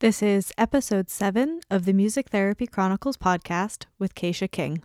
This 0.00 0.22
is 0.22 0.50
episode 0.56 1.10
7 1.10 1.60
of 1.70 1.84
the 1.84 1.92
Music 1.92 2.30
Therapy 2.30 2.66
Chronicles 2.66 3.18
podcast 3.18 3.84
with 3.98 4.14
Keisha 4.14 4.50
King. 4.50 4.82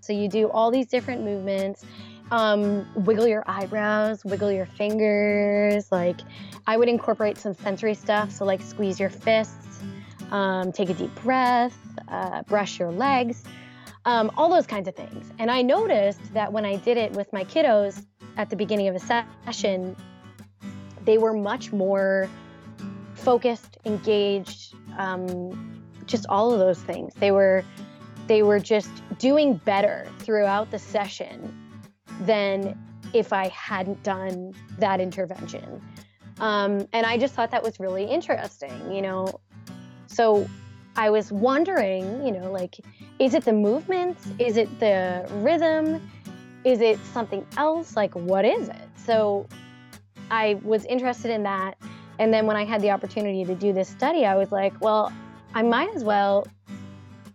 So 0.00 0.12
you 0.12 0.28
do 0.28 0.50
all 0.50 0.72
these 0.72 0.88
different 0.88 1.22
movements. 1.22 1.84
Um, 2.32 2.84
wiggle 2.96 3.28
your 3.28 3.44
eyebrows, 3.46 4.24
wiggle 4.24 4.50
your 4.50 4.66
fingers. 4.66 5.92
Like 5.92 6.22
I 6.66 6.76
would 6.76 6.88
incorporate 6.88 7.38
some 7.38 7.54
sensory 7.54 7.94
stuff. 7.94 8.32
So 8.32 8.44
like 8.44 8.60
squeeze 8.60 8.98
your 8.98 9.10
fists, 9.10 9.78
um, 10.32 10.72
take 10.72 10.90
a 10.90 10.94
deep 10.94 11.14
breath, 11.22 11.78
uh, 12.08 12.42
brush 12.48 12.80
your 12.80 12.90
legs, 12.90 13.44
um, 14.06 14.32
all 14.36 14.48
those 14.48 14.66
kinds 14.66 14.88
of 14.88 14.96
things. 14.96 15.30
And 15.38 15.52
I 15.52 15.62
noticed 15.62 16.34
that 16.34 16.52
when 16.52 16.64
I 16.64 16.74
did 16.78 16.96
it 16.96 17.12
with 17.12 17.32
my 17.32 17.44
kiddos 17.44 18.04
at 18.36 18.50
the 18.50 18.56
beginning 18.56 18.88
of 18.88 18.96
a 18.96 19.24
session, 19.46 19.94
they 21.04 21.18
were 21.18 21.32
much 21.32 21.72
more 21.72 22.28
focused, 23.14 23.78
engaged, 23.84 24.74
um, 24.98 25.82
just 26.06 26.26
all 26.28 26.52
of 26.52 26.58
those 26.58 26.80
things. 26.80 27.14
They 27.14 27.30
were 27.30 27.64
they 28.26 28.42
were 28.42 28.58
just 28.58 28.90
doing 29.18 29.54
better 29.64 30.06
throughout 30.20 30.70
the 30.70 30.78
session 30.78 31.54
than 32.22 32.78
if 33.12 33.32
I 33.32 33.48
hadn't 33.48 34.02
done 34.02 34.54
that 34.78 35.00
intervention. 35.00 35.82
Um, 36.40 36.88
and 36.92 37.06
I 37.06 37.18
just 37.18 37.34
thought 37.34 37.50
that 37.50 37.62
was 37.62 37.78
really 37.78 38.04
interesting, 38.04 38.92
you 38.92 39.02
know. 39.02 39.40
So 40.06 40.48
I 40.96 41.10
was 41.10 41.30
wondering, 41.30 42.26
you 42.26 42.32
know, 42.32 42.50
like, 42.50 42.80
is 43.18 43.34
it 43.34 43.44
the 43.44 43.52
movements? 43.52 44.26
Is 44.38 44.56
it 44.56 44.80
the 44.80 45.26
rhythm? 45.34 46.00
Is 46.64 46.80
it 46.80 46.98
something 47.12 47.46
else? 47.56 47.94
Like, 47.94 48.14
what 48.14 48.44
is 48.44 48.68
it? 48.68 48.88
So 48.96 49.46
I 50.30 50.60
was 50.62 50.84
interested 50.86 51.30
in 51.30 51.42
that. 51.44 51.76
And 52.18 52.32
then 52.32 52.46
when 52.46 52.56
I 52.56 52.64
had 52.64 52.80
the 52.80 52.90
opportunity 52.90 53.44
to 53.44 53.54
do 53.54 53.72
this 53.72 53.88
study, 53.88 54.24
I 54.24 54.36
was 54.36 54.52
like, 54.52 54.80
well, 54.80 55.12
I 55.54 55.62
might 55.62 55.94
as 55.94 56.04
well 56.04 56.46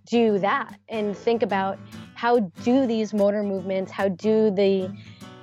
do 0.05 0.39
that 0.39 0.79
and 0.89 1.15
think 1.15 1.43
about 1.43 1.77
how 2.15 2.39
do 2.63 2.87
these 2.87 3.13
motor 3.13 3.43
movements, 3.43 3.91
how 3.91 4.09
do 4.09 4.51
the 4.51 4.91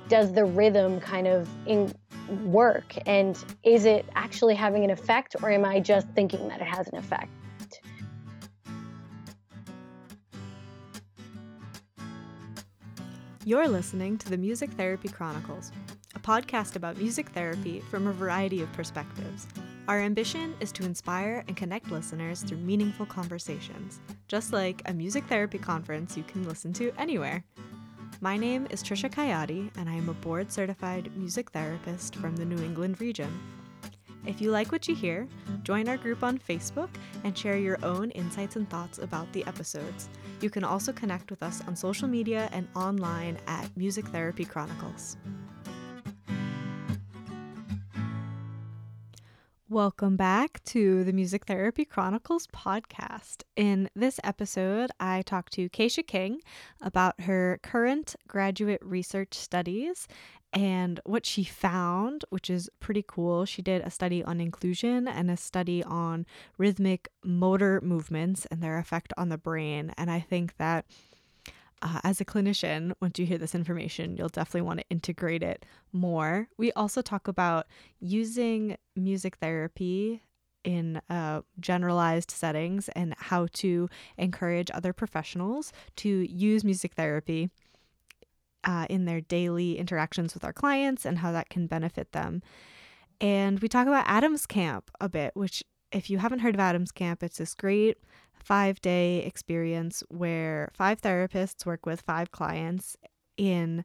does 0.09 0.31
the 0.31 0.45
rhythm 0.45 1.01
kind 1.01 1.27
of 1.27 1.49
in, 1.65 1.93
work 2.43 2.93
and 3.05 3.43
is 3.63 3.85
it 3.85 4.05
actually 4.15 4.55
having 4.55 4.83
an 4.83 4.89
effect 4.89 5.35
or 5.41 5.49
am 5.49 5.65
I 5.65 5.79
just 5.79 6.07
thinking 6.09 6.47
that 6.49 6.61
it 6.61 6.67
has 6.67 6.87
an 6.89 6.97
effect? 6.97 7.31
You're 13.45 13.67
listening 13.69 14.17
to 14.17 14.29
the 14.29 14.37
Music 14.37 14.69
Therapy 14.71 15.07
Chronicles, 15.07 15.71
podcast 16.27 16.75
about 16.75 16.97
music 16.97 17.29
therapy 17.29 17.79
from 17.89 18.05
a 18.05 18.11
variety 18.11 18.61
of 18.61 18.69
perspectives. 18.73 19.47
Our 19.87 20.01
ambition 20.01 20.53
is 20.59 20.73
to 20.73 20.83
inspire 20.83 21.45
and 21.47 21.55
connect 21.55 21.89
listeners 21.89 22.43
through 22.43 22.57
meaningful 22.57 23.05
conversations, 23.05 24.01
just 24.27 24.51
like 24.51 24.81
a 24.87 24.93
music 24.93 25.23
therapy 25.27 25.57
conference 25.57 26.17
you 26.17 26.23
can 26.23 26.45
listen 26.45 26.73
to 26.73 26.91
anywhere. 26.97 27.45
My 28.19 28.35
name 28.35 28.67
is 28.69 28.83
Trisha 28.83 29.09
Kayati, 29.09 29.71
and 29.77 29.87
I 29.87 29.93
am 29.93 30.09
a 30.09 30.13
board 30.15 30.51
certified 30.51 31.15
music 31.15 31.51
therapist 31.51 32.17
from 32.17 32.35
the 32.35 32.43
New 32.43 32.61
England 32.61 32.99
region. 32.99 33.31
If 34.25 34.41
you 34.41 34.51
like 34.51 34.73
what 34.73 34.85
you 34.89 34.95
hear, 34.95 35.29
join 35.63 35.87
our 35.87 35.95
group 35.95 36.25
on 36.25 36.39
Facebook 36.39 36.89
and 37.23 37.37
share 37.37 37.57
your 37.57 37.77
own 37.83 38.11
insights 38.11 38.57
and 38.57 38.69
thoughts 38.69 38.97
about 38.97 39.31
the 39.31 39.45
episodes. 39.45 40.09
You 40.41 40.49
can 40.49 40.65
also 40.65 40.91
connect 40.91 41.29
with 41.29 41.41
us 41.41 41.61
on 41.65 41.77
social 41.77 42.09
media 42.09 42.49
and 42.51 42.67
online 42.75 43.37
at 43.47 43.69
Music 43.77 44.05
Therapy 44.07 44.43
Chronicles. 44.43 45.15
Welcome 49.69 50.15
back 50.15 50.63
to 50.67 51.03
the 51.03 51.11
Music 51.11 51.43
Therapy 51.45 51.83
Chronicles 51.83 52.47
podcast. 52.47 53.43
In 53.57 53.89
this 53.93 54.17
episode, 54.23 54.91
I 54.97 55.23
talked 55.23 55.51
to 55.53 55.67
Keisha 55.67 56.07
King 56.07 56.39
about 56.79 57.19
her 57.19 57.59
current 57.63 58.15
graduate 58.29 58.79
research 58.81 59.33
studies 59.33 60.07
and 60.53 61.01
what 61.03 61.25
she 61.25 61.43
found, 61.43 62.23
which 62.29 62.49
is 62.49 62.69
pretty 62.79 63.03
cool. 63.05 63.43
She 63.43 63.61
did 63.61 63.81
a 63.81 63.89
study 63.89 64.23
on 64.23 64.39
inclusion 64.39 65.05
and 65.05 65.29
a 65.29 65.35
study 65.35 65.83
on 65.83 66.25
rhythmic 66.57 67.09
motor 67.21 67.81
movements 67.83 68.45
and 68.45 68.63
their 68.63 68.77
effect 68.77 69.11
on 69.17 69.27
the 69.27 69.37
brain. 69.37 69.91
And 69.97 70.09
I 70.09 70.21
think 70.21 70.55
that 70.59 70.85
uh, 71.81 71.99
as 72.03 72.19
a 72.19 72.25
clinician, 72.25 72.93
once 73.01 73.19
you 73.19 73.25
hear 73.25 73.37
this 73.37 73.55
information, 73.55 74.17
you'll 74.17 74.29
definitely 74.29 74.61
want 74.61 74.79
to 74.79 74.85
integrate 74.89 75.43
it 75.43 75.65
more. 75.93 76.47
We 76.57 76.71
also 76.73 77.01
talk 77.01 77.27
about 77.27 77.67
using 77.99 78.77
music 78.95 79.37
therapy 79.37 80.23
in 80.63 81.01
uh, 81.09 81.41
generalized 81.59 82.31
settings 82.31 82.89
and 82.89 83.15
how 83.17 83.47
to 83.53 83.89
encourage 84.17 84.69
other 84.73 84.91
professionals 84.91 85.71
to 85.97 86.09
use 86.09 86.63
music 86.63 86.93
therapy 86.95 87.49
uh, 88.63 88.85
in 88.89 89.05
their 89.05 89.21
daily 89.21 89.77
interactions 89.77 90.33
with 90.33 90.43
our 90.43 90.53
clients 90.53 91.05
and 91.05 91.19
how 91.19 91.31
that 91.31 91.49
can 91.49 91.67
benefit 91.67 92.11
them. 92.11 92.41
And 93.21 93.59
we 93.59 93.67
talk 93.67 93.87
about 93.87 94.05
Adams 94.07 94.45
Camp 94.45 94.91
a 94.99 95.07
bit, 95.07 95.31
which, 95.35 95.63
if 95.91 96.09
you 96.09 96.17
haven't 96.17 96.39
heard 96.39 96.55
of 96.55 96.59
Adams 96.59 96.91
Camp, 96.91 97.23
it's 97.23 97.37
this 97.37 97.55
great 97.55 97.97
five 98.47 98.79
day 98.79 99.17
experience 99.25 100.03
where 100.07 100.69
five 100.73 101.01
therapists 101.01 101.65
work 101.65 101.85
with 101.85 101.99
five 101.99 102.31
clients 102.31 102.95
in 103.35 103.83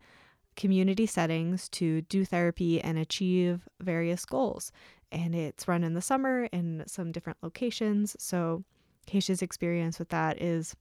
community 0.54 1.04
settings 1.04 1.68
to 1.68 2.02
do 2.02 2.24
therapy 2.24 2.80
and 2.80 2.96
achieve 2.96 3.68
various 3.80 4.24
goals. 4.24 4.70
And 5.10 5.34
it's 5.34 5.66
run 5.66 5.82
in 5.82 5.94
the 5.94 6.00
summer 6.00 6.44
in 6.52 6.84
some 6.86 7.10
different 7.10 7.38
locations. 7.42 8.14
So, 8.20 8.62
Keisha's 9.08 9.42
experience 9.42 9.98
with 9.98 10.10
that 10.10 10.40
is 10.40 10.76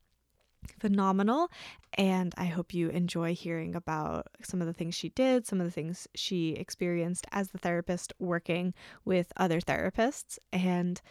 phenomenal. 0.80 1.50
And 1.96 2.36
I 2.38 2.46
hope 2.46 2.76
you 2.76 2.90
enjoy 2.90 3.34
hearing 3.34 3.76
about 3.76 4.28
some 4.44 4.62
of 4.62 4.68
the 4.68 4.74
things 4.74 4.94
she 4.94 5.10
did, 5.10 5.48
some 5.48 5.60
of 5.60 5.66
the 5.66 5.72
things 5.72 6.08
she 6.14 6.52
experienced 6.52 7.26
as 7.32 7.50
the 7.50 7.58
therapist 7.58 8.14
working 8.20 8.76
with 9.06 9.34
other 9.38 9.60
therapists, 9.60 10.38
and 10.54 11.02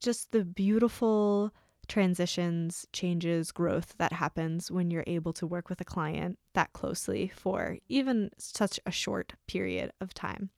just 0.00 0.32
the 0.32 0.46
beautiful 0.46 1.52
transitions, 1.90 2.86
changes, 2.92 3.50
growth 3.50 3.94
that 3.98 4.12
happens 4.12 4.70
when 4.70 4.90
you're 4.90 5.04
able 5.08 5.32
to 5.34 5.46
work 5.46 5.68
with 5.68 5.80
a 5.80 5.84
client 5.84 6.38
that 6.54 6.72
closely 6.72 7.28
for 7.34 7.76
even 7.88 8.30
such 8.38 8.78
a 8.86 8.92
short 8.92 9.34
period 9.46 9.90
of 10.00 10.14
time. 10.14 10.50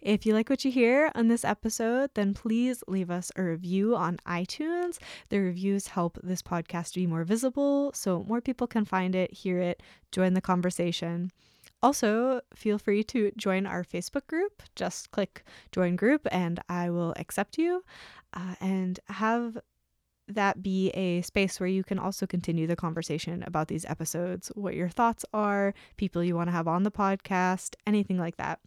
If 0.00 0.26
you 0.26 0.32
like 0.34 0.50
what 0.50 0.64
you 0.64 0.70
hear 0.70 1.12
on 1.14 1.28
this 1.28 1.44
episode, 1.44 2.10
then 2.14 2.34
please 2.34 2.82
leave 2.88 3.10
us 3.10 3.30
a 3.36 3.42
review 3.42 3.94
on 3.94 4.18
iTunes. 4.26 4.98
The 5.28 5.38
reviews 5.38 5.88
help 5.88 6.18
this 6.22 6.42
podcast 6.42 6.92
to 6.92 7.00
be 7.00 7.06
more 7.06 7.24
visible 7.24 7.92
so 7.94 8.24
more 8.26 8.40
people 8.40 8.66
can 8.66 8.84
find 8.84 9.14
it, 9.14 9.32
hear 9.32 9.58
it, 9.58 9.82
join 10.12 10.34
the 10.34 10.40
conversation. 10.40 11.30
Also, 11.82 12.40
feel 12.54 12.78
free 12.78 13.04
to 13.04 13.32
join 13.36 13.66
our 13.66 13.84
Facebook 13.84 14.26
group. 14.26 14.62
Just 14.76 15.10
click 15.10 15.44
join 15.72 15.96
group 15.96 16.26
and 16.32 16.60
I 16.68 16.88
will 16.88 17.12
accept 17.16 17.58
you 17.58 17.84
uh, 18.32 18.54
and 18.60 18.98
have 19.08 19.58
that 20.28 20.62
be 20.62 20.90
a 20.90 21.22
space 21.22 21.58
where 21.60 21.68
you 21.68 21.84
can 21.84 21.98
also 21.98 22.26
continue 22.26 22.66
the 22.66 22.76
conversation 22.76 23.44
about 23.46 23.68
these 23.68 23.84
episodes, 23.84 24.50
what 24.54 24.74
your 24.74 24.88
thoughts 24.88 25.26
are, 25.32 25.74
people 25.96 26.24
you 26.24 26.34
want 26.34 26.48
to 26.48 26.52
have 26.52 26.68
on 26.68 26.82
the 26.82 26.90
podcast, 26.90 27.74
anything 27.86 28.18
like 28.18 28.36
that. 28.36 28.60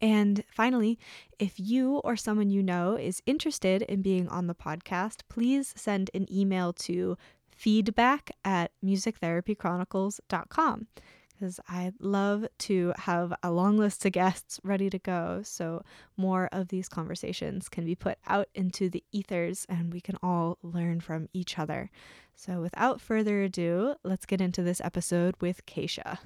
And 0.00 0.44
finally, 0.50 0.98
if 1.38 1.60
you 1.60 1.98
or 1.98 2.16
someone 2.16 2.48
you 2.50 2.62
know 2.62 2.96
is 2.96 3.22
interested 3.26 3.82
in 3.82 4.00
being 4.02 4.28
on 4.28 4.46
the 4.46 4.54
podcast, 4.54 5.20
please 5.28 5.74
send 5.76 6.10
an 6.14 6.26
email 6.32 6.72
to 6.74 7.18
feedback 7.50 8.30
at 8.44 8.70
musictherapychronicles.com 8.84 10.86
because 11.40 11.58
I'd 11.68 11.94
love 12.00 12.46
to 12.58 12.92
have 12.98 13.32
a 13.42 13.50
long 13.50 13.78
list 13.78 14.04
of 14.04 14.12
guests 14.12 14.60
ready 14.62 14.90
to 14.90 14.98
go 14.98 15.40
so 15.42 15.82
more 16.16 16.50
of 16.52 16.68
these 16.68 16.88
conversations 16.88 17.68
can 17.68 17.86
be 17.86 17.94
put 17.94 18.18
out 18.26 18.48
into 18.54 18.90
the 18.90 19.02
ethers 19.10 19.64
and 19.68 19.92
we 19.92 20.00
can 20.02 20.16
all 20.22 20.58
learn 20.62 21.00
from 21.00 21.28
each 21.32 21.58
other. 21.58 21.90
So, 22.36 22.60
without 22.60 23.00
further 23.00 23.42
ado, 23.42 23.94
let's 24.02 24.26
get 24.26 24.40
into 24.40 24.62
this 24.62 24.80
episode 24.82 25.34
with 25.40 25.64
Keisha. 25.66 26.18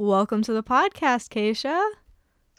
Welcome 0.00 0.42
to 0.42 0.52
the 0.52 0.62
podcast, 0.62 1.28
Keisha. 1.28 1.90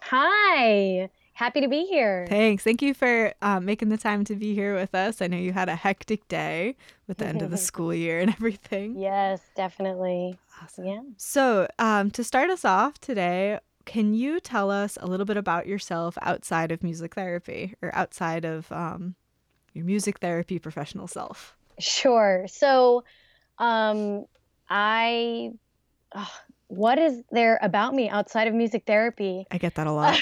Hi. 0.02 1.10
Happy 1.32 1.62
to 1.62 1.70
be 1.70 1.86
here. 1.86 2.26
Thanks. 2.28 2.66
Thank 2.66 2.82
you 2.82 2.94
for 2.94 3.34
uh, 3.42 3.62
making 3.62 3.88
the 3.88 3.98
time 3.98 4.26
to 4.26 4.36
be 4.36 4.54
here 4.54 4.76
with 4.76 4.94
us. 4.94 5.22
I 5.22 5.28
know 5.28 5.38
you 5.38 5.54
had 5.54 5.70
a 5.70 5.76
hectic 5.78 6.28
day 6.28 6.76
with 7.08 7.20
the 7.20 7.28
end 7.28 7.42
of 7.42 7.50
the 7.50 7.56
school 7.70 7.94
year 7.94 8.20
and 8.20 8.30
everything. 8.30 8.98
Yes, 9.00 9.40
definitely. 9.56 10.38
Awesome. 10.62 10.86
Yeah. 10.86 11.00
So, 11.16 11.70
um, 11.80 12.12
to 12.12 12.26
start 12.26 12.50
us 12.50 12.66
off 12.66 13.00
today, 13.00 13.60
can 13.86 14.14
you 14.14 14.42
tell 14.42 14.70
us 14.70 14.98
a 15.00 15.08
little 15.08 15.26
bit 15.26 15.38
about 15.38 15.66
yourself 15.66 16.18
outside 16.22 16.74
of 16.74 16.84
music 16.84 17.16
therapy 17.16 17.74
or 17.82 17.96
outside 17.96 18.44
of 18.44 18.70
um, 18.70 19.16
your 19.74 19.86
music 19.86 20.20
therapy 20.20 20.60
professional 20.60 21.08
self? 21.08 21.56
Sure. 21.80 22.48
So, 22.50 23.06
um, 23.60 24.26
I, 24.70 25.54
what 26.69 27.00
is 27.00 27.24
there 27.31 27.60
about 27.62 27.94
me 27.94 28.10
outside 28.10 28.48
of 28.48 28.54
music 28.54 28.83
therapy? 28.86 29.45
I 29.51 29.57
get 29.57 29.75
that 29.75 29.88
a 29.88 29.92
lot. 29.92 30.19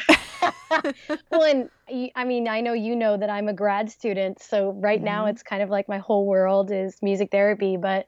well, 1.32 1.44
and 1.44 1.70
I 2.16 2.24
mean, 2.24 2.48
I 2.48 2.62
know 2.62 2.74
you 2.74 2.96
know 2.96 3.18
that 3.18 3.30
I'm 3.30 3.50
a 3.50 3.54
grad 3.54 3.92
student, 3.92 4.42
so 4.42 4.72
right 4.72 4.98
mm-hmm. 4.98 5.06
now 5.06 5.26
it's 5.28 5.44
kind 5.44 5.62
of 5.62 5.70
like 5.70 5.90
my 5.90 5.98
whole 5.98 6.26
world 6.26 6.72
is 6.72 6.98
music 7.02 7.32
therapy. 7.32 7.76
But 7.76 8.08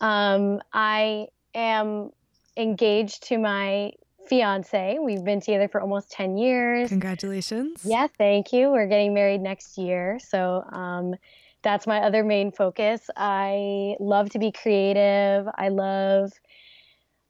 um, 0.00 0.60
I 0.72 1.26
am 1.54 2.10
engaged 2.56 3.24
to 3.24 3.38
my 3.38 3.92
fiance. 4.28 4.98
We've 5.02 5.24
been 5.24 5.40
together 5.40 5.68
for 5.68 5.80
almost 5.80 6.12
10 6.12 6.36
years. 6.38 6.88
Congratulations. 6.88 7.82
Yeah, 7.84 8.06
thank 8.06 8.52
you. 8.52 8.70
We're 8.70 8.86
getting 8.86 9.14
married 9.14 9.40
next 9.40 9.76
year. 9.76 10.18
So 10.20 10.64
um, 10.70 11.16
that's 11.62 11.86
my 11.86 11.98
other 11.98 12.22
main 12.22 12.52
focus. 12.52 13.10
I 13.16 13.96
love 13.98 14.30
to 14.30 14.38
be 14.38 14.52
creative. 14.52 15.46
I 15.56 15.70
love 15.70 16.32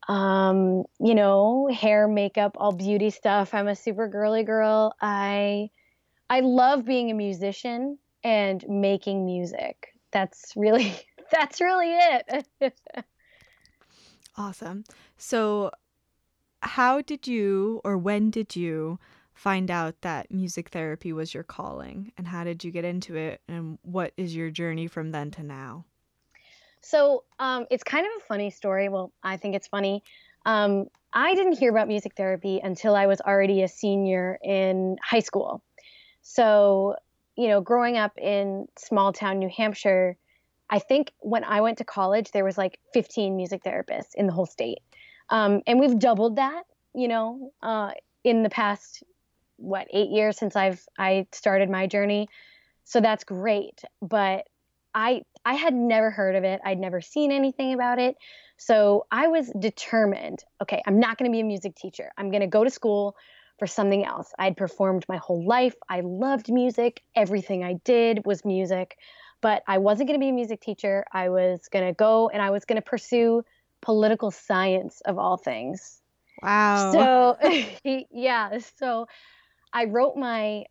um, 0.08 0.84
you 1.00 1.14
know, 1.14 1.68
hair, 1.72 2.06
makeup, 2.08 2.56
all 2.58 2.72
beauty 2.72 3.10
stuff. 3.10 3.54
I'm 3.54 3.68
a 3.68 3.76
super 3.76 4.08
girly 4.08 4.42
girl. 4.44 4.94
I 5.00 5.70
I 6.28 6.40
love 6.40 6.84
being 6.84 7.10
a 7.10 7.14
musician 7.14 7.98
and 8.22 8.64
making 8.68 9.24
music. 9.24 9.88
That's 10.12 10.52
really 10.56 10.94
that's 11.32 11.60
really 11.60 11.92
it. 11.92 12.46
awesome. 14.36 14.84
So 15.16 15.70
how 16.60 17.02
did 17.02 17.26
you 17.26 17.80
or 17.84 17.98
when 17.98 18.30
did 18.30 18.56
you 18.56 18.98
find 19.34 19.70
out 19.70 20.00
that 20.02 20.30
music 20.30 20.70
therapy 20.70 21.12
was 21.12 21.34
your 21.34 21.42
calling 21.42 22.12
and 22.16 22.28
how 22.28 22.44
did 22.44 22.62
you 22.62 22.70
get 22.70 22.84
into 22.84 23.16
it 23.16 23.40
and 23.48 23.78
what 23.82 24.12
is 24.16 24.34
your 24.34 24.50
journey 24.50 24.86
from 24.86 25.10
then 25.10 25.30
to 25.32 25.42
now? 25.42 25.84
So 26.84 27.24
um, 27.38 27.66
it's 27.70 27.82
kind 27.82 28.06
of 28.06 28.12
a 28.22 28.26
funny 28.26 28.50
story. 28.50 28.88
Well, 28.88 29.12
I 29.22 29.36
think 29.38 29.54
it's 29.54 29.66
funny. 29.66 30.02
Um, 30.44 30.86
I 31.12 31.34
didn't 31.34 31.58
hear 31.58 31.70
about 31.70 31.88
music 31.88 32.14
therapy 32.16 32.60
until 32.62 32.94
I 32.94 33.06
was 33.06 33.20
already 33.20 33.62
a 33.62 33.68
senior 33.68 34.38
in 34.42 34.96
high 35.02 35.20
school. 35.20 35.62
So, 36.22 36.96
you 37.36 37.48
know, 37.48 37.60
growing 37.60 37.96
up 37.96 38.12
in 38.18 38.66
small 38.76 39.12
town 39.12 39.38
New 39.38 39.48
Hampshire, 39.48 40.16
I 40.68 40.78
think 40.78 41.12
when 41.20 41.44
I 41.44 41.60
went 41.60 41.78
to 41.78 41.84
college, 41.84 42.30
there 42.32 42.44
was 42.44 42.58
like 42.58 42.78
15 42.92 43.36
music 43.36 43.62
therapists 43.64 44.14
in 44.14 44.26
the 44.26 44.32
whole 44.32 44.46
state. 44.46 44.78
Um, 45.30 45.62
and 45.66 45.80
we've 45.80 45.98
doubled 45.98 46.36
that, 46.36 46.64
you 46.94 47.08
know, 47.08 47.52
uh, 47.62 47.92
in 48.24 48.42
the 48.42 48.50
past, 48.50 49.02
what, 49.56 49.86
eight 49.92 50.10
years 50.10 50.36
since 50.36 50.56
I've 50.56 50.84
I 50.98 51.26
started 51.32 51.70
my 51.70 51.86
journey. 51.86 52.28
So 52.84 53.00
that's 53.00 53.24
great. 53.24 53.82
But 54.02 54.46
I 54.94 55.22
I 55.44 55.54
had 55.54 55.74
never 55.74 56.10
heard 56.10 56.36
of 56.36 56.44
it. 56.44 56.60
I'd 56.64 56.78
never 56.78 57.00
seen 57.00 57.32
anything 57.32 57.74
about 57.74 57.98
it. 57.98 58.16
So 58.56 59.06
I 59.10 59.28
was 59.28 59.50
determined, 59.58 60.44
okay, 60.62 60.80
I'm 60.86 61.00
not 61.00 61.18
going 61.18 61.30
to 61.30 61.34
be 61.34 61.40
a 61.40 61.44
music 61.44 61.74
teacher. 61.74 62.12
I'm 62.16 62.30
going 62.30 62.40
to 62.40 62.46
go 62.46 62.64
to 62.64 62.70
school 62.70 63.16
for 63.58 63.66
something 63.66 64.04
else. 64.04 64.32
I'd 64.38 64.56
performed 64.56 65.04
my 65.08 65.16
whole 65.16 65.44
life. 65.44 65.74
I 65.88 66.00
loved 66.00 66.52
music. 66.52 67.02
Everything 67.14 67.64
I 67.64 67.74
did 67.84 68.24
was 68.24 68.44
music. 68.44 68.96
But 69.40 69.62
I 69.66 69.78
wasn't 69.78 70.08
going 70.08 70.18
to 70.18 70.24
be 70.24 70.30
a 70.30 70.32
music 70.32 70.60
teacher. 70.60 71.04
I 71.12 71.28
was 71.28 71.68
going 71.70 71.86
to 71.86 71.92
go 71.92 72.28
and 72.28 72.40
I 72.40 72.50
was 72.50 72.64
going 72.64 72.80
to 72.80 72.82
pursue 72.82 73.44
political 73.82 74.30
science 74.30 75.02
of 75.04 75.18
all 75.18 75.36
things. 75.36 76.00
Wow. 76.42 77.36
So, 77.84 78.04
yeah. 78.10 78.58
So 78.78 79.06
I 79.72 79.84
wrote 79.84 80.16
my 80.16 80.64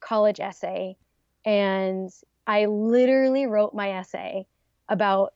college 0.00 0.40
essay 0.40 0.96
and 1.44 2.10
I 2.48 2.64
literally 2.64 3.46
wrote 3.46 3.74
my 3.74 3.98
essay 3.98 4.46
about 4.88 5.34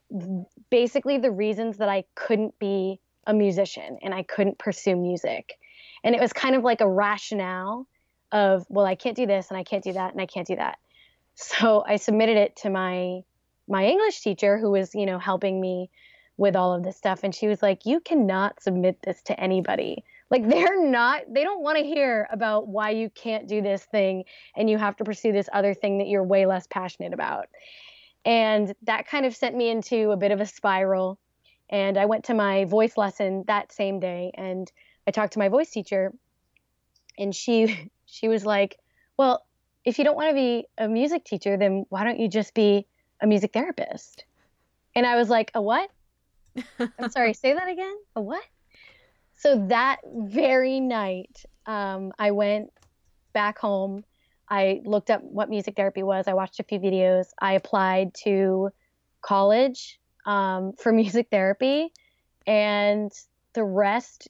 basically 0.70 1.19
the 1.19 1.31
reasons 1.31 1.76
that 1.76 1.91
I 1.91 2.05
couldn't 2.14 2.59
be 2.59 3.00
a 3.26 3.35
musician 3.35 3.99
and 4.03 4.14
I 4.14 4.23
couldn't 4.23 4.59
pursue 4.59 4.97
music. 4.97 5.59
And 6.03 6.14
it 6.14 6.20
was 6.20 6.32
kind 6.32 6.56
of 6.56 6.64
like 6.64 6.81
a 6.81 6.88
rationale 6.88 7.87
of, 8.32 8.64
well, 8.70 8.87
I 8.87 8.94
can't 8.94 9.14
do 9.14 9.26
this 9.26 9.50
and 9.50 9.59
I 9.59 9.62
can't 9.62 9.85
do 9.85 9.93
that 9.93 10.12
and 10.12 10.20
I 10.23 10.26
can't 10.26 10.47
do 10.47 10.56
that. 10.56 10.79
So 11.35 11.85
I 11.87 11.97
submitted 11.97 12.37
it 12.37 12.56
to 12.56 12.70
my 12.70 13.23
my 13.69 13.87
English 13.87 14.20
teacher 14.20 14.59
who 14.59 14.70
was, 14.70 14.94
you 14.94 15.06
know, 15.06 15.19
helping 15.19 15.61
me 15.61 15.88
with 16.37 16.56
all 16.56 16.75
of 16.75 16.82
this 16.82 16.97
stuff 16.97 17.20
and 17.23 17.35
she 17.35 17.47
was 17.47 17.62
like, 17.62 17.87
"You 17.87 18.00
cannot 18.00 18.62
submit 18.62 19.00
this 19.03 19.23
to 19.23 19.41
anybody." 19.41 20.05
Like 20.32 20.49
they're 20.49 20.82
not 20.82 21.25
they 21.29 21.44
don't 21.44 21.62
want 21.62 21.76
to 21.76 21.84
hear 21.84 22.26
about 22.32 22.67
why 22.67 22.90
you 22.90 23.11
can't 23.11 23.46
do 23.46 23.61
this 23.61 23.84
thing 23.84 24.25
and 24.56 24.69
you 24.69 24.79
have 24.79 24.96
to 24.96 25.05
pursue 25.05 25.31
this 25.31 25.49
other 25.52 25.75
thing 25.75 25.99
that 25.99 26.08
you're 26.08 26.25
way 26.25 26.46
less 26.46 26.67
passionate 26.67 27.12
about. 27.12 27.49
And 28.25 28.75
that 28.84 29.06
kind 29.06 29.26
of 29.26 29.37
sent 29.37 29.55
me 29.55 29.69
into 29.69 30.11
a 30.11 30.17
bit 30.17 30.32
of 30.32 30.40
a 30.40 30.46
spiral. 30.46 31.19
And 31.69 31.99
I 31.99 32.06
went 32.06 32.25
to 32.25 32.34
my 32.34 32.64
voice 32.64 32.96
lesson 32.96 33.44
that 33.46 33.73
same 33.73 34.00
day 34.00 34.31
and 34.32 34.73
I 35.06 35.11
talked 35.11 35.34
to 35.34 35.38
my 35.38 35.50
voice 35.50 35.70
teacher 35.70 36.14
and 37.19 37.35
she 37.35 37.90
she 38.06 38.28
was 38.28 38.46
like, 38.46 38.78
"Well, 39.19 39.44
if 39.85 39.99
you 39.99 40.05
don't 40.05 40.17
want 40.17 40.31
to 40.31 40.35
be 40.35 40.64
a 40.78 40.88
music 40.88 41.25
teacher, 41.26 41.58
then 41.58 41.85
why 41.90 42.05
don't 42.05 42.19
you 42.19 42.28
just 42.28 42.55
be 42.55 42.87
a 43.20 43.26
music 43.26 43.52
therapist?" 43.52 44.25
And 44.94 45.05
I 45.05 45.17
was 45.17 45.28
like, 45.28 45.50
"A 45.55 45.61
what?" 45.61 45.90
I'm 46.99 47.11
sorry, 47.11 47.35
say 47.35 47.52
that 47.52 47.69
again. 47.69 47.96
A 48.17 48.23
what? 48.23 48.43
So 49.42 49.66
that 49.68 49.98
very 50.06 50.80
night, 50.80 51.44
um, 51.66 52.12
I 52.18 52.30
went 52.30 52.70
back 53.32 53.58
home 53.58 54.04
I 54.52 54.82
looked 54.84 55.10
up 55.10 55.22
what 55.22 55.48
music 55.48 55.76
therapy 55.76 56.02
was. 56.02 56.28
I 56.28 56.34
watched 56.34 56.60
a 56.60 56.62
few 56.62 56.78
videos. 56.78 57.28
I 57.40 57.54
applied 57.54 58.12
to 58.24 58.68
college 59.22 59.98
um, 60.26 60.74
for 60.74 60.92
music 61.02 61.28
therapy, 61.30 61.90
and 62.46 63.10
the 63.54 63.64
rest 63.64 64.28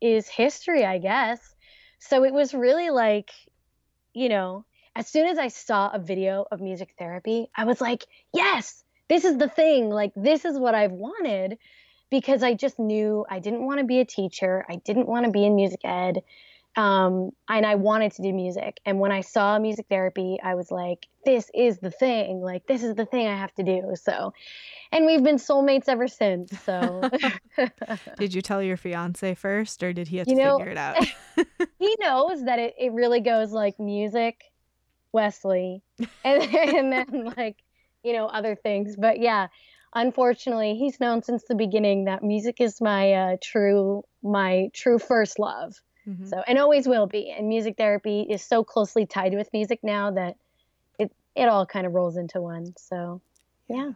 is 0.00 0.28
history, 0.28 0.84
I 0.84 0.98
guess. 0.98 1.40
So 1.98 2.22
it 2.22 2.32
was 2.32 2.54
really 2.54 2.90
like, 2.90 3.30
you 4.14 4.28
know, 4.28 4.64
as 4.94 5.08
soon 5.08 5.26
as 5.26 5.36
I 5.36 5.48
saw 5.48 5.90
a 5.92 5.98
video 5.98 6.46
of 6.52 6.60
music 6.60 6.94
therapy, 6.96 7.48
I 7.56 7.64
was 7.64 7.80
like, 7.80 8.06
yes, 8.32 8.84
this 9.08 9.24
is 9.24 9.36
the 9.36 9.48
thing. 9.48 9.90
Like, 9.90 10.12
this 10.14 10.44
is 10.44 10.56
what 10.56 10.76
I've 10.76 10.92
wanted 10.92 11.58
because 12.10 12.42
I 12.42 12.54
just 12.54 12.78
knew 12.78 13.26
I 13.28 13.38
didn't 13.38 13.64
want 13.64 13.80
to 13.80 13.84
be 13.84 14.00
a 14.00 14.04
teacher. 14.04 14.64
I 14.68 14.76
didn't 14.76 15.06
want 15.06 15.26
to 15.26 15.32
be 15.32 15.44
in 15.44 15.56
music 15.56 15.80
ed. 15.84 16.22
Um, 16.76 17.30
and 17.48 17.64
I 17.64 17.76
wanted 17.76 18.12
to 18.12 18.22
do 18.22 18.34
music. 18.34 18.80
And 18.84 19.00
when 19.00 19.10
I 19.10 19.22
saw 19.22 19.58
music 19.58 19.86
therapy, 19.88 20.38
I 20.42 20.54
was 20.54 20.70
like, 20.70 21.06
this 21.24 21.50
is 21.54 21.78
the 21.78 21.90
thing. 21.90 22.42
Like, 22.42 22.66
this 22.66 22.82
is 22.82 22.94
the 22.94 23.06
thing 23.06 23.26
I 23.26 23.36
have 23.36 23.54
to 23.54 23.62
do. 23.62 23.94
So, 23.94 24.34
and 24.92 25.06
we've 25.06 25.22
been 25.22 25.36
soulmates 25.36 25.88
ever 25.88 26.06
since. 26.06 26.52
So, 26.60 27.08
did 28.18 28.34
you 28.34 28.42
tell 28.42 28.62
your 28.62 28.76
fiance 28.76 29.34
first, 29.34 29.82
or 29.82 29.94
did 29.94 30.08
he 30.08 30.18
have 30.18 30.28
you 30.28 30.36
to 30.36 30.42
know, 30.42 30.58
figure 30.58 30.72
it 30.72 30.76
out? 30.76 31.02
he 31.78 31.96
knows 31.98 32.44
that 32.44 32.58
it, 32.58 32.74
it 32.78 32.92
really 32.92 33.20
goes 33.20 33.52
like 33.52 33.80
music, 33.80 34.44
Wesley, 35.12 35.82
and, 36.24 36.42
and 36.42 36.92
then 36.92 37.32
like, 37.38 37.56
you 38.02 38.12
know, 38.12 38.26
other 38.26 38.54
things. 38.54 38.96
But 38.96 39.18
yeah, 39.18 39.46
unfortunately, 39.94 40.76
he's 40.76 41.00
known 41.00 41.22
since 41.22 41.44
the 41.44 41.54
beginning 41.54 42.04
that 42.04 42.22
music 42.22 42.60
is 42.60 42.80
my 42.80 43.12
uh, 43.12 43.36
true, 43.42 44.04
my 44.22 44.70
true 44.72 44.98
first 44.98 45.38
love. 45.38 45.80
Mm-hmm. 46.08 46.26
So, 46.26 46.42
and 46.46 46.58
always 46.58 46.86
will 46.86 47.06
be. 47.06 47.34
And 47.36 47.48
music 47.48 47.76
therapy 47.76 48.26
is 48.28 48.42
so 48.42 48.62
closely 48.62 49.06
tied 49.06 49.34
with 49.34 49.52
music 49.52 49.80
now 49.82 50.12
that 50.12 50.36
it 50.98 51.12
it 51.34 51.48
all 51.48 51.66
kind 51.66 51.86
of 51.86 51.94
rolls 51.94 52.16
into 52.16 52.40
one. 52.40 52.74
So, 52.76 53.20
yeah. 53.68 53.92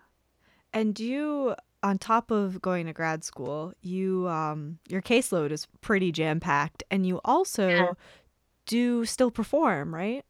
And 0.72 0.98
you 0.98 1.54
on 1.82 1.98
top 1.98 2.30
of 2.30 2.60
going 2.60 2.86
to 2.86 2.92
grad 2.92 3.24
school, 3.24 3.72
you 3.80 4.26
um 4.28 4.78
your 4.88 5.02
caseload 5.02 5.52
is 5.52 5.68
pretty 5.80 6.12
jam-packed 6.12 6.82
and 6.90 7.06
you 7.06 7.20
also 7.24 7.68
yeah. 7.68 7.92
do 8.66 9.04
still 9.04 9.30
perform, 9.30 9.94
right? 9.94 10.24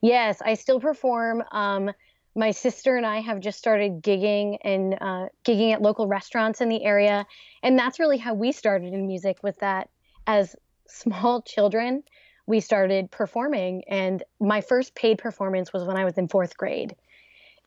Yes, 0.00 0.40
I 0.44 0.54
still 0.54 0.80
perform. 0.80 1.44
Um 1.52 1.92
my 2.34 2.50
sister 2.50 2.96
and 2.96 3.04
I 3.04 3.20
have 3.20 3.40
just 3.40 3.58
started 3.58 4.02
gigging 4.02 4.56
and 4.62 4.96
uh, 5.00 5.26
gigging 5.44 5.72
at 5.72 5.82
local 5.82 6.06
restaurants 6.06 6.60
in 6.60 6.68
the 6.68 6.84
area, 6.84 7.26
and 7.62 7.78
that's 7.78 8.00
really 8.00 8.18
how 8.18 8.34
we 8.34 8.52
started 8.52 8.94
in 8.94 9.06
music. 9.06 9.38
With 9.42 9.58
that 9.58 9.90
as 10.26 10.56
small 10.86 11.42
children, 11.42 12.02
we 12.46 12.60
started 12.60 13.10
performing. 13.10 13.84
And 13.88 14.22
my 14.40 14.60
first 14.60 14.94
paid 14.94 15.18
performance 15.18 15.72
was 15.72 15.84
when 15.84 15.96
I 15.96 16.04
was 16.04 16.18
in 16.18 16.28
fourth 16.28 16.56
grade. 16.56 16.94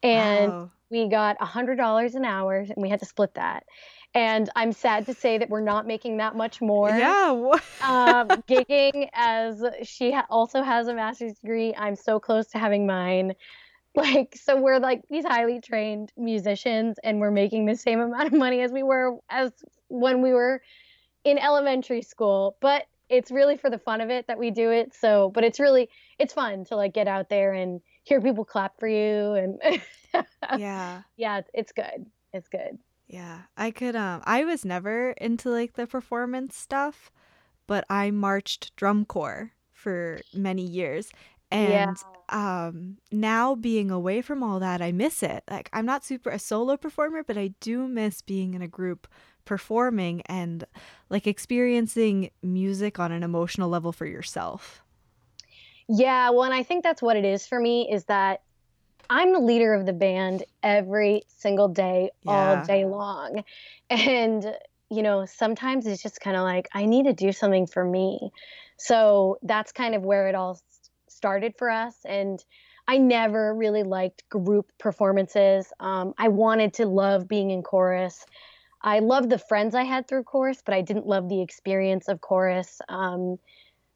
And 0.03 0.51
wow. 0.51 0.72
we 0.89 1.07
got 1.07 1.38
a 1.39 1.45
$100 1.45 2.15
an 2.15 2.25
hour, 2.25 2.57
and 2.57 2.75
we 2.77 2.89
had 2.89 3.00
to 3.00 3.05
split 3.05 3.34
that. 3.36 3.65
And 4.13 4.50
I'm 4.55 4.72
sad 4.72 5.05
to 5.07 5.13
say 5.13 5.38
that 5.38 5.50
we're 5.50 5.62
not 5.62 5.88
making 5.88 6.17
that 6.17 6.36
much 6.36 6.62
more. 6.62 6.89
Yeah. 6.89 7.31
um, 7.81 8.27
gigging 8.48 9.10
as 9.13 9.63
she 9.84 10.12
ha- 10.12 10.27
also 10.29 10.62
has 10.62 10.88
a 10.88 10.93
master's 10.93 11.34
degree. 11.34 11.74
I'm 11.75 11.95
so 11.95 12.19
close 12.19 12.48
to 12.48 12.57
having 12.57 12.86
mine. 12.86 13.34
Like, 13.95 14.35
so 14.35 14.59
we're 14.59 14.79
like 14.79 15.03
these 15.09 15.25
highly 15.25 15.61
trained 15.61 16.11
musicians, 16.17 16.97
and 17.03 17.19
we're 17.19 17.31
making 17.31 17.65
the 17.65 17.75
same 17.75 17.99
amount 17.99 18.27
of 18.27 18.33
money 18.33 18.61
as 18.61 18.71
we 18.71 18.83
were 18.83 19.17
as 19.29 19.51
when 19.87 20.21
we 20.21 20.33
were 20.33 20.61
in 21.23 21.37
elementary 21.37 22.01
school. 22.01 22.57
But 22.61 22.85
it's 23.09 23.31
really 23.31 23.57
for 23.57 23.69
the 23.69 23.77
fun 23.77 24.01
of 24.01 24.09
it 24.09 24.27
that 24.27 24.37
we 24.37 24.51
do 24.51 24.71
it. 24.71 24.93
So, 24.93 25.29
but 25.33 25.43
it's 25.43 25.59
really 25.59 25.89
it's 26.19 26.33
fun 26.33 26.65
to 26.65 26.75
like 26.75 26.93
get 26.93 27.07
out 27.07 27.29
there 27.29 27.53
and 27.53 27.81
hear 28.03 28.21
people 28.21 28.45
clap 28.45 28.79
for 28.79 28.87
you 28.87 29.33
and 29.33 29.59
Yeah. 30.57 31.01
yeah, 31.17 31.41
it's, 31.53 31.71
good. 31.71 32.05
It's 32.33 32.47
good. 32.47 32.77
Yeah. 33.07 33.41
I 33.57 33.71
could 33.71 33.95
um 33.95 34.21
I 34.25 34.43
was 34.45 34.65
never 34.65 35.11
into 35.11 35.49
like 35.49 35.73
the 35.73 35.87
performance 35.87 36.57
stuff, 36.57 37.11
but 37.67 37.85
I 37.89 38.11
marched 38.11 38.75
drum 38.75 39.05
corps 39.05 39.51
for 39.71 40.19
many 40.33 40.63
years. 40.63 41.11
Yeah. 41.51 41.89
And 41.89 42.03
um 42.29 42.97
now 43.11 43.55
being 43.55 43.91
away 43.91 44.21
from 44.21 44.43
all 44.43 44.59
that, 44.59 44.81
I 44.81 44.91
miss 44.91 45.23
it. 45.23 45.43
Like 45.49 45.69
I'm 45.73 45.85
not 45.85 46.03
super 46.03 46.29
a 46.29 46.39
solo 46.39 46.77
performer, 46.77 47.23
but 47.23 47.37
I 47.37 47.53
do 47.59 47.87
miss 47.87 48.21
being 48.21 48.53
in 48.53 48.61
a 48.61 48.67
group 48.67 49.07
performing 49.45 50.21
and 50.25 50.65
like 51.09 51.27
experiencing 51.27 52.31
music 52.41 52.99
on 52.99 53.11
an 53.11 53.23
emotional 53.23 53.69
level 53.69 53.91
for 53.91 54.05
yourself. 54.05 54.81
Yeah, 55.87 56.31
well, 56.31 56.43
and 56.43 56.53
I 56.53 56.63
think 56.63 56.83
that's 56.83 57.01
what 57.01 57.15
it 57.15 57.25
is 57.25 57.45
for 57.45 57.59
me 57.59 57.87
is 57.91 58.05
that 58.05 58.41
I'm 59.09 59.33
the 59.33 59.39
leader 59.39 59.73
of 59.73 59.85
the 59.85 59.93
band 59.93 60.43
every 60.63 61.23
single 61.27 61.67
day, 61.67 62.09
all 62.25 62.65
day 62.65 62.85
long. 62.85 63.43
And, 63.89 64.43
you 64.89 65.03
know, 65.03 65.25
sometimes 65.25 65.85
it's 65.85 66.01
just 66.01 66.19
kind 66.19 66.35
of 66.35 66.41
like, 66.41 66.67
I 66.73 66.85
need 66.85 67.05
to 67.05 67.13
do 67.13 67.31
something 67.31 67.67
for 67.67 67.85
me. 67.85 68.31
So 68.77 69.37
that's 69.43 69.71
kind 69.71 69.93
of 69.93 70.01
where 70.01 70.27
it 70.27 70.33
all 70.33 70.59
started 71.15 71.53
for 71.57 71.69
us. 71.69 71.95
And 72.05 72.43
I 72.88 72.98
never 72.98 73.53
really 73.55 73.84
liked 73.84 74.27
group 74.29 74.72
performances. 74.77 75.72
Um, 75.79 76.13
I 76.17 76.27
wanted 76.27 76.74
to 76.75 76.86
love 76.86 77.27
being 77.27 77.50
in 77.51 77.63
chorus. 77.63 78.25
I 78.81 79.00
loved 79.00 79.29
the 79.29 79.39
friends 79.39 79.74
I 79.74 79.84
had 79.84 80.07
through 80.07 80.24
chorus, 80.24 80.62
but 80.63 80.75
I 80.75 80.81
didn't 80.81 81.07
love 81.07 81.27
the 81.27 81.41
experience 81.41 82.07
of 82.07 82.22
chorus. 82.22 82.79
Um, 82.88 83.38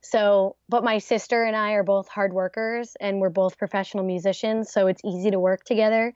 so, 0.02 0.56
but 0.70 0.84
my 0.84 0.98
sister 0.98 1.44
and 1.44 1.56
I 1.56 1.74
are 1.74 1.84
both 1.84 2.08
hard 2.08 2.34
workers 2.34 2.96
and 3.00 3.20
we're 3.20 3.30
both 3.30 3.58
professional 3.58 4.04
musicians. 4.04 4.72
So 4.72 4.88
it's 4.88 5.02
easy 5.06 5.30
to 5.32 5.40
work 5.40 5.64
together 5.66 6.14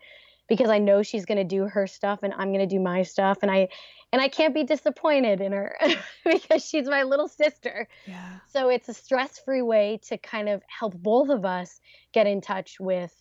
because 0.48 0.70
I 0.70 0.80
know 0.80 1.04
she's 1.04 1.26
going 1.26 1.38
to 1.38 1.44
do 1.44 1.68
her 1.68 1.86
stuff 1.86 2.20
and 2.24 2.34
I'm 2.34 2.52
going 2.52 2.68
to 2.68 2.76
do 2.76 2.80
my 2.80 3.04
stuff. 3.04 3.40
And 3.42 3.52
I, 3.52 3.68
and 4.14 4.22
I 4.22 4.28
can't 4.30 4.54
be 4.54 4.64
disappointed 4.64 5.42
in 5.42 5.52
her 5.52 5.76
because 6.24 6.64
she's 6.64 6.88
my 6.88 7.02
little 7.02 7.28
sister. 7.28 7.88
Yeah. 8.06 8.36
So 8.52 8.70
it's 8.70 8.88
a 8.88 8.94
stress 8.94 9.40
free 9.40 9.64
way 9.64 10.00
to 10.08 10.18
kind 10.20 10.48
of 10.48 10.62
help 10.68 10.94
both 10.94 11.30
of 11.30 11.44
us 11.44 11.82
get 12.14 12.28
in 12.28 12.40
touch 12.40 12.78
with 12.80 13.12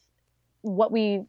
what 0.60 0.92
we 0.92 1.22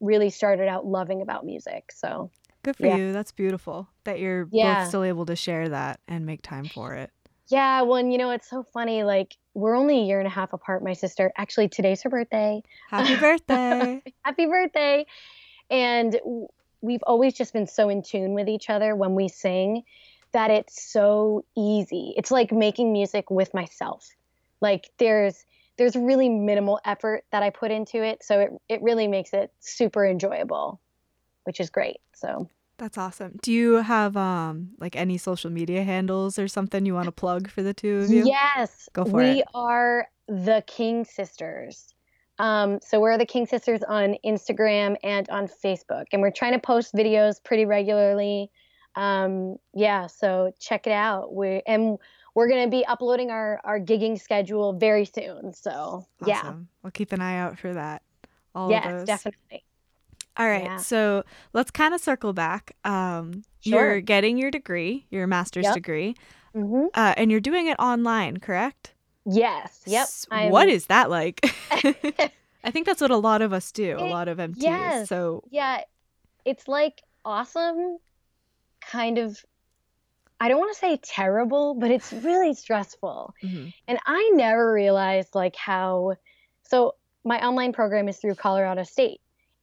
really 0.00 0.30
started 0.30 0.68
out 0.68 0.86
loving 0.86 1.20
about 1.22 1.44
music. 1.44 1.90
So, 1.92 2.30
Good 2.62 2.76
for 2.76 2.86
yeah. 2.86 2.96
you. 2.96 3.12
That's 3.12 3.32
beautiful 3.32 3.88
that 4.04 4.20
you're 4.20 4.46
Yeah. 4.52 4.80
both 4.80 4.88
still 4.88 5.02
able 5.02 5.26
to 5.26 5.34
share 5.34 5.68
that 5.68 5.98
and 6.06 6.24
make 6.24 6.42
time 6.42 6.66
for 6.66 6.94
it. 6.94 7.10
Yeah, 7.48 7.82
well, 7.82 7.96
and 7.96 8.12
you 8.12 8.18
know, 8.18 8.30
it's 8.30 8.48
so 8.48 8.62
funny. 8.62 9.02
Like, 9.02 9.36
we're 9.54 9.74
only 9.74 9.98
a 9.98 10.04
year 10.04 10.20
and 10.20 10.26
a 10.26 10.30
half 10.30 10.52
apart, 10.52 10.84
my 10.84 10.92
sister. 10.92 11.32
Actually, 11.36 11.68
today's 11.68 12.00
her 12.02 12.10
birthday. 12.10 12.62
Happy 12.88 13.16
birthday. 13.16 14.02
Happy 14.24 14.46
birthday. 14.46 15.04
And 15.68 16.20
we've 16.82 17.02
always 17.06 17.34
just 17.34 17.52
been 17.52 17.66
so 17.66 17.88
in 17.88 18.02
tune 18.02 18.34
with 18.34 18.48
each 18.48 18.70
other 18.70 18.94
when 18.94 19.14
we 19.14 19.28
sing 19.28 19.84
that 20.32 20.50
it's 20.50 20.82
so 20.82 21.44
easy. 21.56 22.14
It's 22.16 22.30
like 22.30 22.52
making 22.52 22.92
music 22.92 23.30
with 23.30 23.52
myself. 23.54 24.08
Like, 24.60 24.90
there's 24.98 25.44
there's 25.76 25.96
really 25.96 26.28
minimal 26.28 26.78
effort 26.84 27.24
that 27.32 27.42
I 27.42 27.50
put 27.50 27.70
into 27.70 28.02
it, 28.02 28.22
so 28.22 28.40
it 28.40 28.50
it 28.68 28.82
really 28.82 29.08
makes 29.08 29.32
it 29.32 29.52
super 29.60 30.06
enjoyable, 30.06 30.80
which 31.44 31.58
is 31.60 31.70
great. 31.70 31.96
So, 32.14 32.48
That's 32.78 32.98
awesome. 32.98 33.38
Do 33.42 33.52
you 33.52 33.76
have 33.76 34.16
um 34.16 34.70
like 34.78 34.94
any 34.96 35.18
social 35.18 35.50
media 35.50 35.82
handles 35.82 36.38
or 36.38 36.48
something 36.48 36.86
you 36.86 36.94
want 36.94 37.06
to 37.06 37.12
plug 37.12 37.50
for 37.50 37.62
the 37.62 37.74
two 37.74 37.98
of 38.00 38.10
you? 38.10 38.26
Yes, 38.26 38.88
Go 38.92 39.04
for 39.04 39.18
we 39.18 39.24
it. 39.24 39.34
We 39.36 39.44
are 39.54 40.08
the 40.28 40.62
King 40.66 41.04
Sisters. 41.04 41.94
Um, 42.40 42.78
so 42.82 43.00
we're 43.00 43.18
the 43.18 43.26
King 43.26 43.46
Sisters 43.46 43.82
on 43.86 44.16
Instagram 44.24 44.96
and 45.02 45.28
on 45.28 45.46
Facebook, 45.46 46.06
and 46.12 46.22
we're 46.22 46.30
trying 46.30 46.52
to 46.54 46.58
post 46.58 46.94
videos 46.94 47.42
pretty 47.44 47.66
regularly. 47.66 48.50
Um, 48.96 49.56
yeah, 49.74 50.06
so 50.06 50.52
check 50.58 50.86
it 50.86 50.92
out. 50.92 51.34
We 51.34 51.62
and 51.66 51.98
we're 52.34 52.48
gonna 52.48 52.68
be 52.68 52.84
uploading 52.86 53.30
our 53.30 53.60
our 53.64 53.78
gigging 53.78 54.18
schedule 54.18 54.72
very 54.72 55.04
soon. 55.04 55.52
So 55.52 56.06
yeah, 56.24 56.54
We'll 56.82 56.90
keep 56.92 57.12
an 57.12 57.20
eye 57.20 57.36
out 57.38 57.58
for 57.58 57.74
that. 57.74 58.02
All 58.54 58.66
of 58.66 58.70
yes, 58.70 59.04
definitely. 59.04 59.64
All 60.36 60.48
right. 60.48 60.64
Yeah. 60.64 60.76
So 60.78 61.24
let's 61.52 61.70
kind 61.70 61.92
of 61.94 62.00
circle 62.00 62.32
back. 62.32 62.74
Um, 62.84 63.42
Sure. 63.60 63.90
you're 63.92 64.00
getting 64.00 64.38
your 64.38 64.50
degree, 64.50 65.06
your 65.10 65.26
master's 65.26 65.64
Yep. 65.66 65.74
degree, 65.74 66.14
hmm 66.54 66.86
uh, 66.94 67.12
and 67.18 67.30
you're 67.30 67.40
doing 67.40 67.66
it 67.66 67.78
online, 67.78 68.38
correct? 68.38 68.94
Yes. 69.26 69.82
Yep. 69.86 70.08
I'm- 70.30 70.50
What 70.50 70.68
is 70.68 70.86
that 70.86 71.10
like? 71.10 71.40
I 72.62 72.70
think 72.70 72.86
that's 72.86 73.00
what 73.00 73.10
a 73.10 73.16
lot 73.16 73.42
of 73.42 73.52
us 73.52 73.72
do. 73.72 73.96
A 73.98 74.04
lot 74.06 74.28
of 74.28 74.38
MTs. 74.38 74.54
yes. 74.58 75.08
So 75.08 75.42
Yeah, 75.50 75.80
it's 76.44 76.68
like 76.68 77.02
awesome, 77.24 77.98
kind 78.80 79.18
of. 79.18 79.42
I 80.42 80.48
don't 80.48 80.58
want 80.58 80.72
to 80.72 80.78
say 80.78 80.98
terrible, 81.02 81.74
but 81.74 81.90
it's 81.90 82.12
really 82.12 82.54
stressful. 82.54 83.34
mhm. 83.42 83.72
And 83.88 83.98
I 84.06 84.30
never 84.34 84.72
realized 84.72 85.34
like 85.34 85.56
how. 85.56 86.14
So 86.62 86.94
my 87.24 87.44
online 87.46 87.72
program 87.72 88.08
is 88.08 88.16
through 88.18 88.36
Colorado 88.36 88.82
State, 88.84 89.20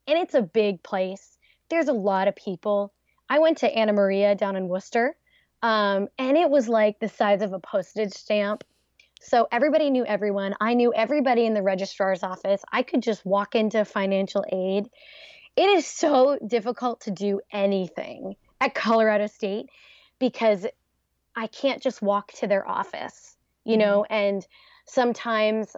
and 0.07 0.17
it's 0.19 0.33
a 0.35 0.41
big 0.41 0.83
place. 0.83 1.37
There's 1.69 1.87
a 1.87 1.93
lot 1.93 2.27
of 2.27 2.35
people. 2.35 2.93
I 3.29 3.39
went 3.39 3.57
to 3.59 3.75
Anna 3.75 3.93
Maria 3.93 4.35
down 4.35 4.55
in 4.55 4.67
Worcester, 4.67 5.15
um, 5.63 6.07
and 6.17 6.37
it 6.37 6.49
was 6.49 6.67
like 6.69 6.99
the 6.99 7.09
size 7.09 7.41
of 7.41 7.53
a 7.53 7.59
postage 7.59 8.13
stamp. 8.13 8.63
So 9.21 9.47
everybody 9.51 9.89
knew 9.89 10.05
everyone. 10.05 10.55
I 10.61 10.73
knew 10.73 10.93
everybody 10.93 11.45
in 11.45 11.53
the 11.53 11.63
registrar's 11.63 12.23
office. 12.23 12.61
I 12.71 12.83
could 12.83 13.01
just 13.01 13.25
walk 13.25 13.55
into 13.55 13.83
financial 13.85 14.45
aid. 14.51 14.89
It 15.55 15.69
is 15.69 15.85
so 15.85 16.37
difficult 16.45 17.01
to 17.01 17.11
do 17.11 17.41
anything 17.51 18.35
at 18.61 18.75
Colorado 18.75 19.27
State 19.27 19.69
because 20.19 20.65
I 21.35 21.47
can't 21.47 21.81
just 21.81 22.01
walk 22.01 22.31
to 22.33 22.47
their 22.47 22.67
office, 22.67 23.35
you 23.63 23.73
mm-hmm. 23.73 23.79
know, 23.79 24.05
and 24.09 24.45
sometimes 24.85 25.75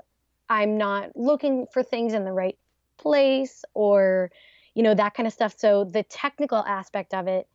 I'm 0.49 0.77
not 0.77 1.15
looking 1.15 1.67
for 1.71 1.83
things 1.83 2.13
in 2.13 2.25
the 2.25 2.31
right 2.31 2.57
place 2.97 3.63
or, 3.73 4.31
you 4.73 4.83
know, 4.83 4.93
that 4.93 5.13
kind 5.13 5.27
of 5.27 5.33
stuff. 5.33 5.55
So 5.57 5.85
the 5.85 6.03
technical 6.03 6.59
aspect 6.59 7.13
of 7.13 7.27
it 7.27 7.47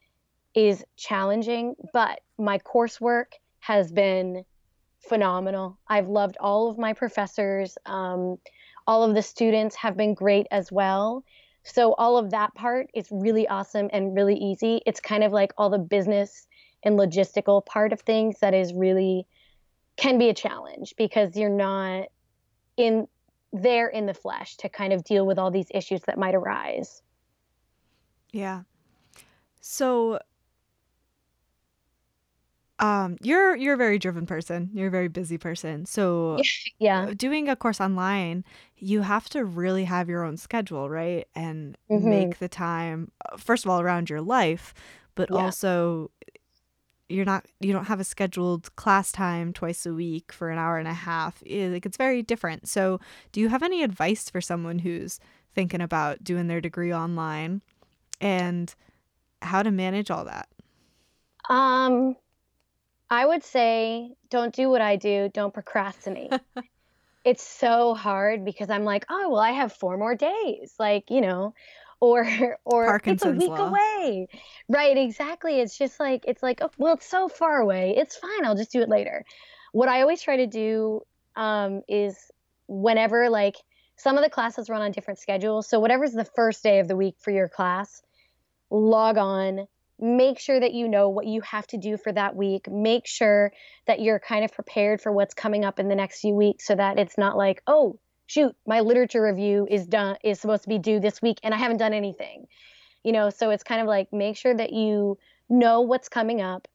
is 0.54 0.84
challenging, 0.96 1.74
but 1.92 2.20
my 2.38 2.58
coursework 2.58 3.34
has 3.60 3.90
been 3.90 4.44
phenomenal. 5.04 5.78
I've 5.88 6.08
loved 6.08 6.36
all 6.40 6.70
of 6.70 6.78
my 6.78 6.92
professors. 6.92 7.76
Um, 7.86 8.38
all 8.86 9.02
of 9.02 9.14
the 9.14 9.22
students 9.22 9.76
have 9.76 9.96
been 9.96 10.14
great 10.14 10.46
as 10.50 10.70
well. 10.70 11.24
So 11.62 11.94
all 11.94 12.18
of 12.18 12.30
that 12.30 12.54
part 12.54 12.90
is 12.94 13.08
really 13.10 13.48
awesome 13.48 13.88
and 13.92 14.14
really 14.14 14.36
easy. 14.36 14.82
It's 14.86 15.00
kind 15.00 15.24
of 15.24 15.32
like 15.32 15.52
all 15.56 15.70
the 15.70 15.78
business 15.78 16.46
and 16.82 16.98
logistical 16.98 17.64
part 17.64 17.92
of 17.92 18.00
things 18.02 18.38
that 18.40 18.52
is 18.52 18.74
really 18.74 19.26
can 19.96 20.18
be 20.18 20.28
a 20.28 20.34
challenge 20.34 20.94
because 20.98 21.36
you're 21.36 21.48
not 21.48 22.08
in 22.76 23.08
there 23.52 23.88
in 23.88 24.06
the 24.06 24.14
flesh 24.14 24.56
to 24.58 24.68
kind 24.68 24.92
of 24.92 25.04
deal 25.04 25.24
with 25.24 25.38
all 25.38 25.50
these 25.50 25.68
issues 25.70 26.02
that 26.02 26.18
might 26.18 26.34
arise. 26.34 27.02
yeah. 28.32 28.62
So 29.60 30.18
um 32.78 33.16
you're 33.22 33.56
you're 33.56 33.74
a 33.74 33.78
very 33.78 33.98
driven 33.98 34.26
person. 34.26 34.70
You're 34.72 34.88
a 34.88 34.90
very 34.90 35.08
busy 35.08 35.38
person. 35.38 35.86
So 35.86 36.44
Yeah. 36.78 37.12
doing 37.16 37.48
a 37.48 37.56
course 37.56 37.80
online, 37.80 38.44
you 38.76 39.02
have 39.02 39.28
to 39.30 39.44
really 39.44 39.84
have 39.84 40.08
your 40.08 40.24
own 40.24 40.36
schedule, 40.36 40.90
right? 40.90 41.26
And 41.34 41.76
Mhm. 41.88 42.32
make 42.32 42.38
the 42.38 42.48
time 42.48 43.12
uh, 43.32 43.36
first 43.38 43.64
of 43.64 43.70
all 43.70 43.80
around 43.80 44.10
your 44.10 44.20
life, 44.22 44.74
but 45.14 45.30
Yeah. 45.30 45.50
also 45.50 46.10
you're 47.08 47.24
not 47.26 47.46
you 47.60 47.72
don't 47.72 47.84
have 47.86 48.00
a 48.00 48.04
scheduled 48.04 48.74
class 48.76 49.12
time 49.12 49.52
twice 49.52 49.84
a 49.86 49.92
week 49.92 50.32
for 50.32 50.50
an 50.50 50.58
hour 50.58 50.78
and 50.78 50.88
a 50.88 50.94
half. 50.94 51.42
Like 51.46 51.84
it's 51.86 51.96
very 51.98 52.22
different. 52.22 52.68
So, 52.68 52.98
do 53.32 53.40
you 53.40 53.48
have 53.50 53.62
any 53.62 53.82
advice 53.82 54.30
for 54.30 54.40
someone 54.40 54.78
who's 54.80 55.20
thinking 55.54 55.80
about 55.82 56.24
doing 56.24 56.48
their 56.48 56.60
degree 56.62 56.92
online 56.94 57.62
and 58.20 58.74
how 59.42 59.62
to 59.62 59.70
manage 59.70 60.10
all 60.10 60.24
that? 60.26 60.48
Um 61.48 62.16
I 63.10 63.26
would 63.26 63.44
say 63.44 64.10
don't 64.30 64.54
do 64.54 64.68
what 64.70 64.80
I 64.80 64.96
do, 64.96 65.30
don't 65.32 65.52
procrastinate. 65.54 66.32
it's 67.24 67.42
so 67.42 67.94
hard 67.94 68.44
because 68.44 68.70
I'm 68.70 68.84
like, 68.84 69.06
oh 69.08 69.30
well, 69.30 69.40
I 69.40 69.52
have 69.52 69.72
four 69.72 69.96
more 69.96 70.14
days, 70.14 70.74
like 70.78 71.10
you 71.10 71.20
know, 71.20 71.54
or 72.00 72.58
or 72.64 73.00
it's 73.04 73.24
a 73.24 73.30
week 73.30 73.48
law. 73.48 73.68
away, 73.68 74.28
right? 74.68 74.96
Exactly. 74.96 75.60
It's 75.60 75.78
just 75.78 75.98
like 75.98 76.24
it's 76.26 76.42
like, 76.42 76.58
oh, 76.60 76.70
well, 76.76 76.94
it's 76.94 77.06
so 77.06 77.28
far 77.28 77.60
away. 77.60 77.94
It's 77.96 78.16
fine. 78.16 78.44
I'll 78.44 78.56
just 78.56 78.72
do 78.72 78.82
it 78.82 78.88
later. 78.88 79.24
What 79.72 79.88
I 79.88 80.02
always 80.02 80.20
try 80.20 80.36
to 80.36 80.46
do 80.46 81.00
um, 81.36 81.82
is 81.88 82.30
whenever 82.68 83.30
like 83.30 83.56
some 83.96 84.18
of 84.18 84.24
the 84.24 84.30
classes 84.30 84.68
run 84.68 84.82
on 84.82 84.92
different 84.92 85.18
schedules, 85.18 85.68
so 85.68 85.80
whatever's 85.80 86.12
the 86.12 86.24
first 86.24 86.62
day 86.62 86.78
of 86.80 86.88
the 86.88 86.96
week 86.96 87.14
for 87.20 87.30
your 87.30 87.48
class, 87.48 88.02
log 88.70 89.16
on, 89.16 89.66
make 90.04 90.38
sure 90.38 90.60
that 90.60 90.74
you 90.74 90.86
know 90.86 91.08
what 91.08 91.26
you 91.26 91.40
have 91.40 91.66
to 91.68 91.78
do 91.78 91.96
for 91.96 92.12
that 92.12 92.36
week. 92.36 92.70
Make 92.70 93.06
sure 93.06 93.52
that 93.86 94.00
you're 94.00 94.20
kind 94.20 94.44
of 94.44 94.52
prepared 94.52 95.00
for 95.00 95.10
what's 95.10 95.32
coming 95.32 95.64
up 95.64 95.80
in 95.80 95.88
the 95.88 95.94
next 95.94 96.20
few 96.20 96.34
weeks 96.34 96.66
so 96.66 96.74
that 96.74 96.98
it's 96.98 97.16
not 97.16 97.38
like, 97.38 97.62
oh, 97.66 97.98
shoot, 98.26 98.54
my 98.66 98.80
literature 98.80 99.22
review 99.22 99.66
is 99.70 99.86
done 99.86 100.16
is 100.22 100.38
supposed 100.38 100.64
to 100.64 100.68
be 100.68 100.78
due 100.78 101.00
this 101.00 101.22
week 101.22 101.38
and 101.42 101.54
I 101.54 101.56
haven't 101.56 101.78
done 101.78 101.94
anything. 101.94 102.46
You 103.02 103.12
know, 103.12 103.30
so 103.30 103.48
it's 103.48 103.64
kind 103.64 103.80
of 103.80 103.86
like 103.86 104.12
make 104.12 104.36
sure 104.36 104.54
that 104.54 104.74
you 104.74 105.16
know 105.48 105.80
what's 105.80 106.10
coming 106.10 106.42
up 106.42 106.68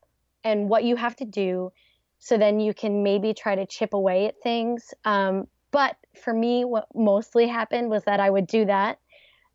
and 0.44 0.68
what 0.68 0.84
you 0.84 0.96
have 0.96 1.16
to 1.18 1.26
do 1.26 1.72
so 2.18 2.38
then 2.38 2.60
you 2.60 2.74
can 2.74 3.04
maybe 3.04 3.34
try 3.34 3.56
to 3.56 3.66
chip 3.66 3.94
away 3.94 4.26
at 4.26 4.42
things. 4.42 4.94
Um, 5.06 5.48
but 5.72 5.96
for 6.22 6.34
me, 6.34 6.66
what 6.66 6.88
mostly 6.96 7.48
happened 7.48 7.92
was 7.92 8.04
that 8.06 8.20
I 8.20 8.30
would 8.30 8.48
do 8.48 8.66
that 8.66 9.00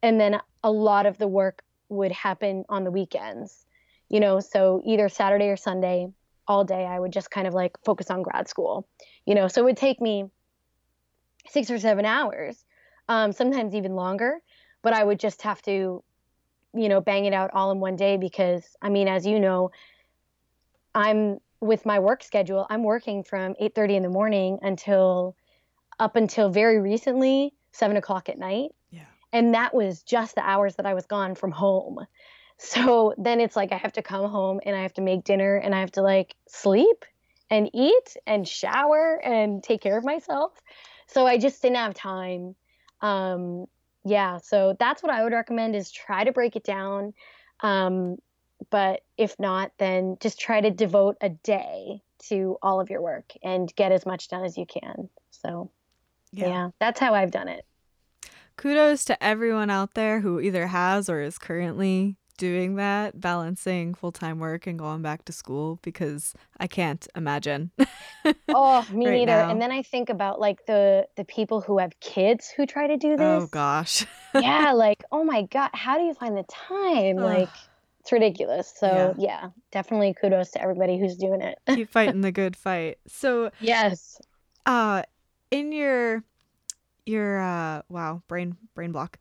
and 0.01 0.21
then 0.21 0.41
a 0.63 0.71
lot 0.71 1.07
of 1.07 1.19
the 1.19 1.27
work 1.27 1.63
would 1.89 2.13
happen 2.13 2.65
on 2.69 2.85
the 2.85 2.91
weekends. 2.91 3.67
You 4.09 4.21
know, 4.21 4.41
so 4.41 4.83
either 4.85 5.09
Saturday 5.09 5.49
or 5.49 5.57
Sunday, 5.57 6.09
all 6.47 6.65
day, 6.65 6.85
I 6.85 6.99
would 6.99 7.13
just 7.13 7.31
kind 7.31 7.47
of 7.47 7.55
like 7.55 7.73
focus 7.85 8.11
on 8.11 8.23
grad 8.23 8.49
school. 8.49 8.87
You 9.27 9.35
know, 9.35 9.49
so 9.49 9.63
it 9.63 9.65
would 9.65 9.77
take 9.77 10.01
me 10.01 10.27
six 11.49 11.71
or 11.71 11.79
seven 11.79 12.05
hours, 12.05 12.65
um, 13.09 13.33
sometimes 13.33 13.75
even 13.75 13.95
longer, 13.95 14.39
but 14.83 14.93
I 14.93 15.05
would 15.05 15.19
just 15.19 15.43
have 15.43 15.61
to, 15.63 16.03
you 16.75 16.89
know, 16.89 17.01
bang 17.01 17.25
it 17.25 17.33
out 17.33 17.51
all 17.55 17.71
in 17.71 17.81
one 17.81 17.97
day 17.97 18.17
because, 18.17 18.65
I 18.83 18.89
mean, 18.89 19.09
as 19.09 19.27
you 19.27 19.41
know, 19.41 19.71
I'm 20.95 21.39
with 21.61 21.87
my 21.87 21.99
work 21.99 22.23
schedule. 22.23 22.67
I'm 22.69 22.83
working 22.83 23.25
from 23.25 23.55
8:30 23.59 23.97
in 23.97 24.03
the 24.03 24.09
morning 24.09 24.59
until 24.63 25.37
up 25.99 26.17
until 26.17 26.51
very 26.51 26.81
recently, 26.81 27.55
seven 27.73 27.97
o'clock 27.97 28.29
at 28.29 28.39
night. 28.39 28.71
Yeah. 28.91 29.07
And 29.35 29.53
that 29.53 29.75
was 29.75 30.05
just 30.05 30.37
the 30.37 30.49
hours 30.49 30.77
that 30.77 30.87
I 30.87 30.95
was 30.95 31.05
gone 31.07 31.35
from 31.35 31.51
home. 31.51 32.07
So 32.57 33.15
then 33.19 33.41
it's 33.41 33.57
like 33.57 33.73
I 33.73 33.77
have 33.77 33.95
to 33.95 34.03
come 34.03 34.31
home 34.31 34.61
and 34.65 34.77
I 34.77 34.83
have 34.83 34.95
to 34.95 35.01
make 35.01 35.25
dinner 35.25 35.57
and 35.57 35.75
I 35.75 35.81
have 35.81 35.91
to 35.93 36.03
like 36.03 36.37
sleep 36.47 37.05
and 37.51 37.69
eat 37.75 38.17
and 38.29 38.47
shower 38.47 39.21
and 39.25 39.61
take 39.61 39.81
care 39.83 39.99
of 39.99 40.05
myself. 40.05 40.53
So 41.09 41.27
I 41.27 41.37
just 41.37 41.61
didn't 41.61 41.79
have 41.79 41.95
time. 41.95 42.55
Um, 43.01 43.67
yeah, 44.05 44.39
so 44.39 44.77
that's 44.79 45.03
what 45.03 45.11
I 45.11 45.25
would 45.25 45.33
recommend 45.33 45.75
is 45.75 45.91
try 45.91 46.23
to 46.23 46.31
break 46.31 46.55
it 46.55 46.63
down. 46.63 47.13
Um, 47.59 48.19
but 48.71 49.03
if 49.19 49.37
not, 49.41 49.73
then 49.79 50.17
just 50.21 50.39
try 50.39 50.61
to 50.61 50.71
devote 50.71 51.17
a 51.21 51.31
day 51.31 52.03
to 52.29 52.57
all 52.63 52.81
of 52.81 52.89
your 52.89 53.03
work 53.03 53.33
and 53.43 53.75
get 53.75 53.91
as 53.91 54.07
much 54.07 54.29
done 54.29 54.45
as 54.45 54.57
you 54.57 54.65
can. 54.65 55.09
So, 55.33 55.73
yeah, 56.31 56.47
yeah 56.47 56.69
that's 56.79 57.01
how 57.01 57.15
I've 57.15 57.33
done 57.33 57.49
it. 57.49 57.65
Kudos 58.57 59.05
to 59.07 59.23
everyone 59.23 59.71
out 59.71 59.95
there 59.95 60.21
who 60.21 60.41
either 60.41 60.69
has 60.69 61.09
or 61.09 61.21
is 61.21 61.39
currently 61.39 62.17
doing 62.37 62.77
that, 62.77 63.21
balancing 63.21 63.95
full 63.95 64.13
time 64.13 64.39
work 64.39 64.67
and 64.67 64.79
going 64.79 65.03
back 65.03 65.25
to 65.25 65.33
school 65.33 65.79
because 65.83 66.35
I 66.59 66.67
can't 66.67 67.07
imagine. 67.15 67.71
oh, 68.49 68.87
me 68.93 69.07
right 69.07 69.13
neither. 69.13 69.27
Now. 69.27 69.51
And 69.51 69.61
then 69.61 69.71
I 69.71 69.83
think 69.83 70.09
about 70.09 70.41
like 70.41 70.67
the 70.67 71.07
the 71.17 71.25
people 71.25 71.61
who 71.61 71.79
have 71.79 71.99
kids 72.01 72.53
who 72.55 72.67
try 72.67 72.87
to 72.87 72.97
do 72.97 73.13
oh, 73.13 73.17
this. 73.17 73.45
Oh 73.45 73.47
gosh. 73.47 74.07
yeah, 74.35 74.73
like 74.75 75.05
oh 75.13 75.25
my 75.25 75.43
god, 75.43 75.71
how 75.75 75.99
do 75.99 76.05
you 76.05 76.15
find 76.15 76.37
the 76.37 76.45
time? 76.45 77.17
like 77.17 77.49
it's 78.01 78.13
ridiculous. 78.13 78.73
So 78.77 79.15
yeah. 79.19 79.43
yeah, 79.43 79.49
definitely 79.73 80.15
kudos 80.21 80.51
to 80.53 80.63
everybody 80.63 80.99
who's 80.99 81.17
doing 81.17 81.41
it. 81.41 81.59
Keep 81.69 81.91
fighting 81.91 82.21
the 82.23 82.33
good 82.33 82.57
fight. 82.57 82.99
So 83.07 83.51
yes. 83.61 84.21
Uh 84.67 85.03
in 85.51 85.73
your 85.73 86.25
your 87.07 87.41
uh 87.41 87.83
wow, 87.89 88.23
brain 88.29 88.57
brain 88.75 88.93
block 88.93 89.19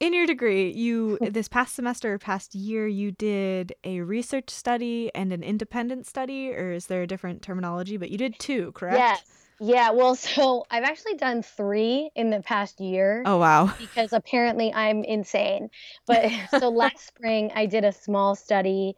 in 0.00 0.12
your 0.12 0.26
degree, 0.26 0.72
you 0.72 1.18
this 1.30 1.48
past 1.48 1.74
semester, 1.74 2.18
past 2.18 2.54
year, 2.54 2.86
you 2.86 3.12
did 3.12 3.74
a 3.84 4.00
research 4.00 4.50
study 4.50 5.10
and 5.14 5.32
an 5.32 5.42
independent 5.42 6.06
study, 6.06 6.52
or 6.52 6.72
is 6.72 6.86
there 6.86 7.02
a 7.02 7.06
different 7.06 7.42
terminology? 7.42 7.96
But 7.96 8.10
you 8.10 8.18
did 8.18 8.38
two, 8.38 8.72
correct? 8.72 8.98
Yes. 8.98 9.22
Yeah, 9.60 9.90
well, 9.90 10.14
so 10.16 10.66
I've 10.70 10.84
actually 10.84 11.14
done 11.14 11.42
three 11.42 12.10
in 12.14 12.30
the 12.30 12.40
past 12.40 12.80
year. 12.80 13.22
Oh, 13.24 13.38
wow. 13.38 13.72
Because 13.78 14.12
apparently 14.12 14.72
I'm 14.74 15.04
insane. 15.04 15.70
But 16.06 16.30
so 16.50 16.68
last 16.68 17.06
spring, 17.06 17.52
I 17.54 17.66
did 17.66 17.84
a 17.84 17.92
small 17.92 18.34
study 18.34 18.96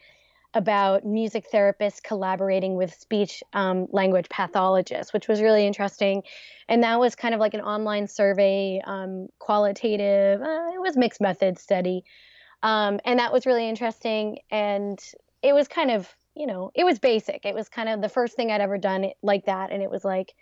about 0.56 1.04
music 1.04 1.44
therapists 1.52 2.02
collaborating 2.02 2.76
with 2.76 2.94
speech 2.94 3.42
um, 3.52 3.86
language 3.90 4.26
pathologists, 4.30 5.12
which 5.12 5.28
was 5.28 5.42
really 5.42 5.66
interesting. 5.66 6.22
And 6.66 6.82
that 6.82 6.98
was 6.98 7.14
kind 7.14 7.34
of 7.34 7.40
like 7.40 7.52
an 7.52 7.60
online 7.60 8.08
survey, 8.08 8.80
um, 8.82 9.28
qualitative, 9.38 10.40
uh, 10.40 10.70
it 10.74 10.80
was 10.80 10.96
mixed 10.96 11.20
method 11.20 11.58
study. 11.58 12.04
Um, 12.62 13.00
and 13.04 13.18
that 13.18 13.34
was 13.34 13.44
really 13.44 13.68
interesting. 13.68 14.38
And 14.50 14.98
it 15.42 15.52
was 15.52 15.68
kind 15.68 15.90
of, 15.90 16.08
you 16.34 16.46
know, 16.46 16.72
it 16.74 16.84
was 16.84 16.98
basic. 16.98 17.44
It 17.44 17.54
was 17.54 17.68
kind 17.68 17.90
of 17.90 18.00
the 18.00 18.08
first 18.08 18.34
thing 18.34 18.50
I'd 18.50 18.62
ever 18.62 18.78
done 18.78 19.10
like 19.22 19.44
that. 19.44 19.70
And 19.70 19.82
it 19.82 19.90
was 19.90 20.06
like, 20.06 20.34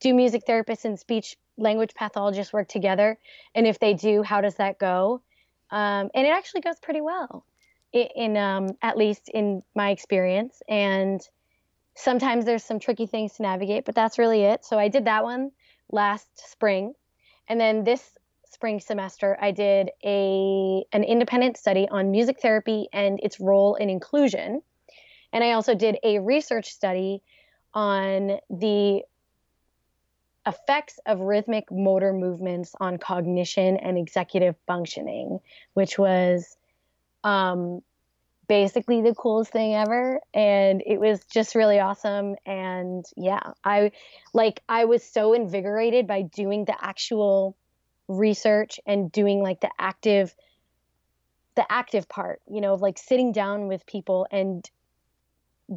do 0.00 0.12
music 0.12 0.42
therapists 0.48 0.84
and 0.84 0.98
speech 0.98 1.36
language 1.56 1.94
pathologists 1.94 2.52
work 2.52 2.66
together? 2.66 3.20
And 3.54 3.68
if 3.68 3.78
they 3.78 3.94
do, 3.94 4.24
how 4.24 4.40
does 4.40 4.56
that 4.56 4.80
go? 4.80 5.22
Um, 5.70 6.10
and 6.12 6.26
it 6.26 6.30
actually 6.30 6.62
goes 6.62 6.80
pretty 6.82 7.00
well 7.00 7.44
in 7.92 8.36
um, 8.36 8.70
at 8.82 8.96
least 8.96 9.28
in 9.28 9.62
my 9.74 9.90
experience. 9.90 10.62
And 10.68 11.20
sometimes 11.94 12.44
there's 12.44 12.64
some 12.64 12.78
tricky 12.78 13.06
things 13.06 13.34
to 13.34 13.42
navigate, 13.42 13.84
but 13.84 13.94
that's 13.94 14.18
really 14.18 14.42
it. 14.42 14.64
So 14.64 14.78
I 14.78 14.88
did 14.88 15.06
that 15.06 15.24
one 15.24 15.50
last 15.90 16.28
spring, 16.50 16.94
and 17.48 17.60
then 17.60 17.84
this 17.84 18.16
spring 18.48 18.80
semester 18.80 19.38
I 19.40 19.52
did 19.52 19.90
a 20.04 20.84
an 20.92 21.04
independent 21.04 21.56
study 21.56 21.88
on 21.88 22.10
music 22.10 22.40
therapy 22.40 22.88
and 22.92 23.20
its 23.22 23.40
role 23.40 23.76
in 23.76 23.88
inclusion. 23.88 24.62
And 25.32 25.44
I 25.44 25.52
also 25.52 25.74
did 25.74 25.98
a 26.02 26.18
research 26.18 26.70
study 26.70 27.22
on 27.72 28.38
the 28.50 29.02
effects 30.46 30.98
of 31.06 31.20
rhythmic 31.20 31.70
motor 31.70 32.12
movements 32.12 32.74
on 32.80 32.98
cognition 32.98 33.76
and 33.76 33.96
executive 33.96 34.56
functioning, 34.66 35.38
which 35.74 35.98
was 35.98 36.56
um, 37.24 37.80
basically 38.48 39.00
the 39.00 39.14
coolest 39.14 39.52
thing 39.52 39.74
ever 39.74 40.20
and 40.34 40.82
it 40.84 40.98
was 40.98 41.24
just 41.26 41.54
really 41.54 41.78
awesome 41.78 42.34
and 42.44 43.04
yeah 43.16 43.52
i 43.62 43.92
like 44.32 44.60
i 44.68 44.86
was 44.86 45.04
so 45.04 45.34
invigorated 45.34 46.04
by 46.08 46.22
doing 46.22 46.64
the 46.64 46.74
actual 46.84 47.56
research 48.08 48.80
and 48.84 49.12
doing 49.12 49.40
like 49.40 49.60
the 49.60 49.70
active 49.78 50.34
the 51.54 51.64
active 51.70 52.08
part 52.08 52.40
you 52.50 52.60
know 52.60 52.74
like 52.74 52.98
sitting 52.98 53.30
down 53.30 53.68
with 53.68 53.86
people 53.86 54.26
and 54.32 54.68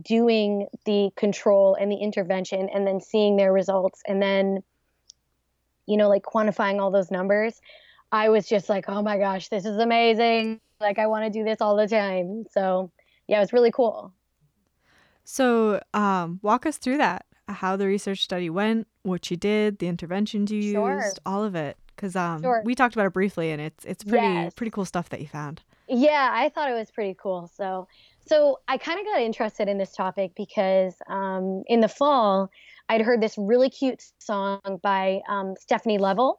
doing 0.01 0.67
the 0.85 1.11
control 1.15 1.75
and 1.75 1.91
the 1.91 1.97
intervention 1.97 2.69
and 2.73 2.87
then 2.87 2.99
seeing 2.99 3.35
their 3.35 3.53
results 3.53 4.01
and 4.07 4.21
then 4.21 4.63
you 5.85 5.97
know 5.97 6.09
like 6.09 6.23
quantifying 6.23 6.81
all 6.81 6.89
those 6.89 7.11
numbers. 7.11 7.61
I 8.11 8.29
was 8.29 8.47
just 8.47 8.69
like 8.69 8.85
oh 8.87 9.01
my 9.01 9.17
gosh 9.17 9.49
this 9.49 9.65
is 9.65 9.77
amazing 9.77 10.59
like 10.83 10.99
I 10.99 11.07
want 11.07 11.25
to 11.25 11.31
do 11.31 11.43
this 11.43 11.61
all 11.61 11.75
the 11.75 11.87
time. 11.87 12.45
So 12.51 12.91
yeah, 13.27 13.37
it 13.37 13.41
was 13.41 13.53
really 13.53 13.71
cool. 13.71 14.13
So 15.23 15.81
um, 15.93 16.39
walk 16.41 16.65
us 16.65 16.77
through 16.77 16.97
that. 16.97 17.25
How 17.47 17.75
the 17.75 17.87
research 17.87 18.23
study 18.23 18.49
went, 18.49 18.87
what 19.03 19.29
you 19.29 19.37
did, 19.37 19.79
the 19.79 19.87
interventions 19.87 20.51
you 20.51 20.73
sure. 20.73 21.01
used, 21.03 21.19
all 21.25 21.43
of 21.43 21.55
it. 21.55 21.77
Because 21.95 22.15
um, 22.15 22.41
sure. 22.41 22.61
we 22.65 22.73
talked 22.75 22.95
about 22.95 23.07
it 23.07 23.13
briefly, 23.13 23.51
and 23.51 23.61
it's 23.61 23.85
it's 23.85 24.03
pretty 24.03 24.25
yes. 24.25 24.53
pretty 24.53 24.71
cool 24.71 24.85
stuff 24.85 25.09
that 25.09 25.21
you 25.21 25.27
found. 25.27 25.61
Yeah, 25.87 26.29
I 26.31 26.49
thought 26.49 26.69
it 26.69 26.73
was 26.73 26.89
pretty 26.89 27.15
cool. 27.19 27.51
So 27.55 27.87
so 28.25 28.59
I 28.67 28.77
kind 28.77 28.99
of 28.99 29.05
got 29.05 29.21
interested 29.21 29.67
in 29.67 29.77
this 29.77 29.91
topic 29.91 30.31
because 30.35 30.95
um, 31.07 31.63
in 31.67 31.81
the 31.81 31.89
fall 31.89 32.49
I'd 32.89 33.01
heard 33.01 33.21
this 33.21 33.35
really 33.37 33.69
cute 33.69 34.03
song 34.19 34.59
by 34.81 35.21
um, 35.29 35.55
Stephanie 35.59 35.97
Leavell. 35.97 36.35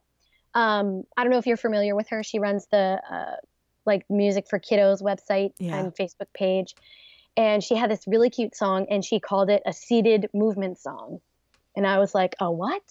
Um, 0.55 1.05
I 1.17 1.23
don't 1.23 1.33
know 1.33 1.39
if 1.39 1.47
you're 1.47 1.57
familiar 1.57 1.97
with 1.97 2.09
her. 2.09 2.23
She 2.23 2.39
runs 2.39 2.67
the 2.71 3.01
uh, 3.11 3.37
like 3.87 4.05
music 4.09 4.47
for 4.49 4.59
kiddos 4.59 5.03
website 5.03 5.53
yeah. 5.59 5.79
and 5.79 5.95
Facebook 5.95 6.33
page. 6.35 6.75
And 7.37 7.63
she 7.63 7.75
had 7.75 7.91
this 7.91 8.07
really 8.07 8.31
cute 8.31 8.55
song 8.55 8.87
and 8.91 9.05
she 9.05 9.19
called 9.19 9.51
it 9.51 9.63
a 9.67 9.73
seated 9.73 10.29
movement 10.33 10.79
song. 10.79 11.21
And 11.77 11.87
I 11.87 11.99
was 11.99 12.15
like, 12.15 12.37
a 12.41 12.51
what? 12.51 12.83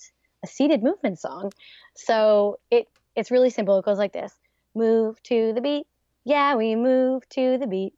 A 0.43 0.47
seated 0.47 0.84
movement 0.84 1.19
song. 1.19 1.51
So 1.95 2.60
it 2.69 2.88
it's 3.15 3.32
really 3.32 3.49
simple. 3.49 3.77
It 3.77 3.86
goes 3.86 3.97
like 3.97 4.13
this. 4.13 4.34
Move 4.75 5.21
to 5.23 5.53
the 5.53 5.62
beat. 5.62 5.86
Yeah, 6.25 6.56
we 6.56 6.75
move 6.75 7.27
to 7.29 7.58
the 7.58 7.67
beat. 7.67 7.93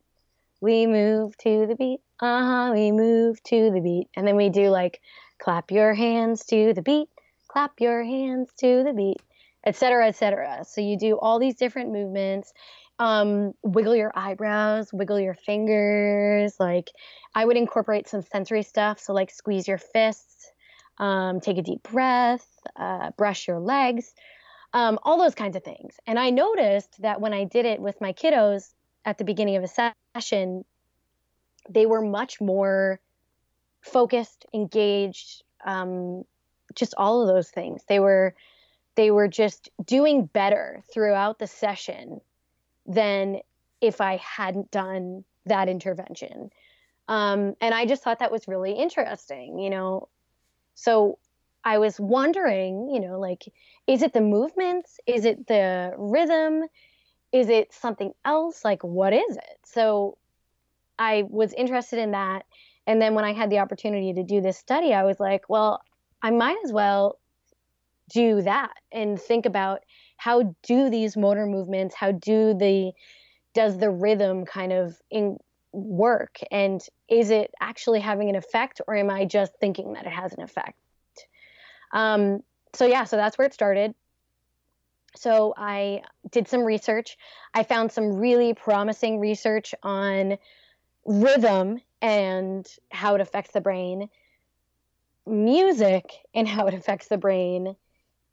We 0.61 0.87
move 0.87 1.37
to 1.39 1.67
the 1.67 1.75
beat. 1.75 1.99
Uh-huh, 2.19 2.71
we 2.73 2.91
move 2.91 3.41
to 3.43 3.71
the 3.71 3.81
beat. 3.81 4.09
And 4.15 4.27
then 4.27 4.35
we 4.35 4.49
do 4.49 4.69
like 4.69 5.01
clap 5.39 5.71
your 5.71 5.93
hands 5.93 6.45
to 6.47 6.73
the 6.73 6.81
beat. 6.81 7.09
Clap 7.47 7.79
your 7.79 8.03
hands 8.03 8.49
to 8.59 8.83
the 8.83 8.93
beat, 8.93 9.21
etc., 9.65 10.07
etc. 10.07 10.65
So 10.67 10.81
you 10.81 10.97
do 10.97 11.17
all 11.17 11.39
these 11.39 11.55
different 11.55 11.91
movements 11.91 12.53
um, 12.99 13.53
wiggle 13.63 13.95
your 13.95 14.11
eyebrows, 14.15 14.91
wiggle 14.93 15.19
your 15.19 15.33
fingers. 15.33 16.55
Like 16.59 16.89
I 17.33 17.45
would 17.45 17.57
incorporate 17.57 18.07
some 18.07 18.21
sensory 18.21 18.63
stuff. 18.63 18.99
So 18.99 19.13
like 19.13 19.31
squeeze 19.31 19.67
your 19.67 19.77
fists, 19.77 20.51
um, 20.97 21.39
take 21.39 21.57
a 21.57 21.61
deep 21.61 21.83
breath, 21.83 22.47
uh, 22.75 23.11
brush 23.17 23.47
your 23.47 23.59
legs, 23.59 24.13
um, 24.73 24.99
all 25.03 25.17
those 25.17 25.35
kinds 25.35 25.55
of 25.55 25.63
things. 25.63 25.95
And 26.07 26.17
I 26.17 26.29
noticed 26.29 27.01
that 27.01 27.21
when 27.21 27.33
I 27.33 27.43
did 27.43 27.65
it 27.65 27.79
with 27.79 27.99
my 28.01 28.13
kiddos, 28.13 28.73
at 29.05 29.19
the 29.19 29.23
beginning 29.23 29.55
of 29.55 29.63
a 29.63 29.93
session, 30.15 30.65
they 31.69 31.85
were 31.85 32.01
much 32.01 32.41
more 32.41 32.99
focused, 33.81 34.45
engaged, 34.53 35.43
um, 35.63 36.23
just 36.73 36.95
all 36.97 37.21
of 37.21 37.27
those 37.27 37.49
things. 37.49 37.83
They 37.87 37.99
were 37.99 38.35
they 38.95 39.11
were 39.11 39.27
just 39.27 39.69
doing 39.83 40.25
better 40.25 40.81
throughout 40.91 41.37
the 41.37 41.47
session 41.47 42.21
than 42.85 43.39
if 43.81 44.01
I 44.01 44.17
hadn't 44.17 44.71
done 44.71 45.23
that 45.45 45.69
intervention. 45.69 46.49
Um, 47.07 47.55
and 47.61 47.73
I 47.73 47.85
just 47.85 48.03
thought 48.03 48.19
that 48.19 48.31
was 48.31 48.47
really 48.47 48.73
interesting, 48.73 49.59
you 49.59 49.69
know. 49.69 50.09
So 50.73 51.19
I 51.63 51.77
was 51.77 51.99
wondering, 51.99 52.89
you 52.89 52.99
know, 52.99 53.19
like, 53.19 53.51
is 53.87 54.01
it 54.01 54.13
the 54.13 54.21
movements? 54.21 54.99
Is 55.05 55.25
it 55.25 55.47
the 55.47 55.93
rhythm? 55.97 56.63
Is 57.31 57.49
it 57.49 57.73
something 57.73 58.13
else? 58.23 58.63
Like, 58.63 58.83
what 58.83 59.13
is 59.13 59.37
it? 59.37 59.59
So 59.65 60.17
I 60.97 61.23
was 61.29 61.53
interested 61.53 61.99
in 61.99 62.11
that. 62.11 62.45
And 62.87 63.01
then 63.01 63.15
when 63.15 63.25
I 63.25 63.33
had 63.33 63.49
the 63.49 63.59
opportunity 63.59 64.13
to 64.13 64.23
do 64.23 64.41
this 64.41 64.57
study, 64.57 64.93
I 64.93 65.03
was 65.03 65.19
like, 65.19 65.49
well, 65.49 65.81
I 66.21 66.31
might 66.31 66.57
as 66.63 66.71
well 66.71 67.19
do 68.09 68.41
that 68.43 68.73
and 68.91 69.19
think 69.19 69.45
about 69.45 69.81
how 70.17 70.55
do 70.63 70.89
these 70.89 71.17
motor 71.17 71.45
movements, 71.45 71.95
how 71.95 72.11
do 72.11 72.53
the 72.53 72.91
does 73.53 73.77
the 73.77 73.89
rhythm 73.89 74.45
kind 74.45 74.73
of 74.73 74.99
in 75.09 75.37
work 75.71 76.39
and 76.51 76.81
is 77.09 77.29
it 77.29 77.53
actually 77.59 77.99
having 77.99 78.29
an 78.29 78.35
effect 78.35 78.81
or 78.87 78.95
am 78.95 79.09
I 79.09 79.25
just 79.25 79.53
thinking 79.59 79.93
that 79.93 80.05
it 80.05 80.11
has 80.11 80.33
an 80.33 80.41
effect? 80.41 80.77
Um, 81.91 82.43
so 82.73 82.85
yeah, 82.85 83.05
so 83.05 83.15
that's 83.15 83.37
where 83.37 83.47
it 83.47 83.53
started. 83.53 83.93
So 85.15 85.53
I 85.57 86.01
did 86.31 86.47
some 86.47 86.61
research. 86.61 87.17
I 87.53 87.63
found 87.63 87.91
some 87.91 88.13
really 88.13 88.53
promising 88.53 89.19
research 89.19 89.73
on 89.81 90.37
rhythm 91.05 91.79
and 92.01 92.67
how 92.91 93.15
it 93.15 93.21
affects 93.21 93.51
the 93.51 93.61
brain, 93.61 94.09
music 95.25 96.11
and 96.33 96.47
how 96.47 96.67
it 96.67 96.73
affects 96.73 97.07
the 97.07 97.17
brain, 97.17 97.75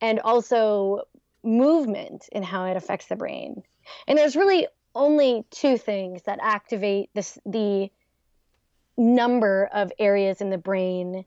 and 0.00 0.20
also 0.20 1.02
movement 1.44 2.28
and 2.32 2.44
how 2.44 2.64
it 2.66 2.76
affects 2.76 3.06
the 3.06 3.16
brain. 3.16 3.62
And 4.06 4.16
there's 4.16 4.36
really 4.36 4.66
only 4.94 5.44
two 5.50 5.78
things 5.78 6.22
that 6.24 6.38
activate 6.42 7.10
this 7.14 7.38
the 7.46 7.90
number 8.96 9.68
of 9.72 9.90
areas 9.98 10.40
in 10.40 10.50
the 10.50 10.58
brain 10.58 11.24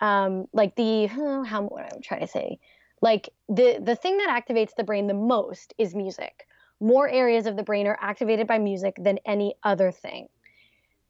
um, 0.00 0.46
like 0.52 0.76
the 0.76 1.06
how 1.06 1.62
what 1.62 1.92
I'm 1.92 2.02
trying 2.02 2.20
to 2.20 2.26
say 2.26 2.58
like 3.02 3.30
the 3.48 3.78
the 3.82 3.96
thing 3.96 4.18
that 4.18 4.28
activates 4.28 4.74
the 4.76 4.84
brain 4.84 5.06
the 5.06 5.14
most 5.14 5.74
is 5.78 5.94
music. 5.94 6.46
More 6.80 7.08
areas 7.08 7.46
of 7.46 7.56
the 7.56 7.62
brain 7.62 7.86
are 7.86 7.98
activated 8.00 8.46
by 8.46 8.58
music 8.58 8.96
than 8.98 9.18
any 9.26 9.54
other 9.62 9.90
thing. 9.90 10.28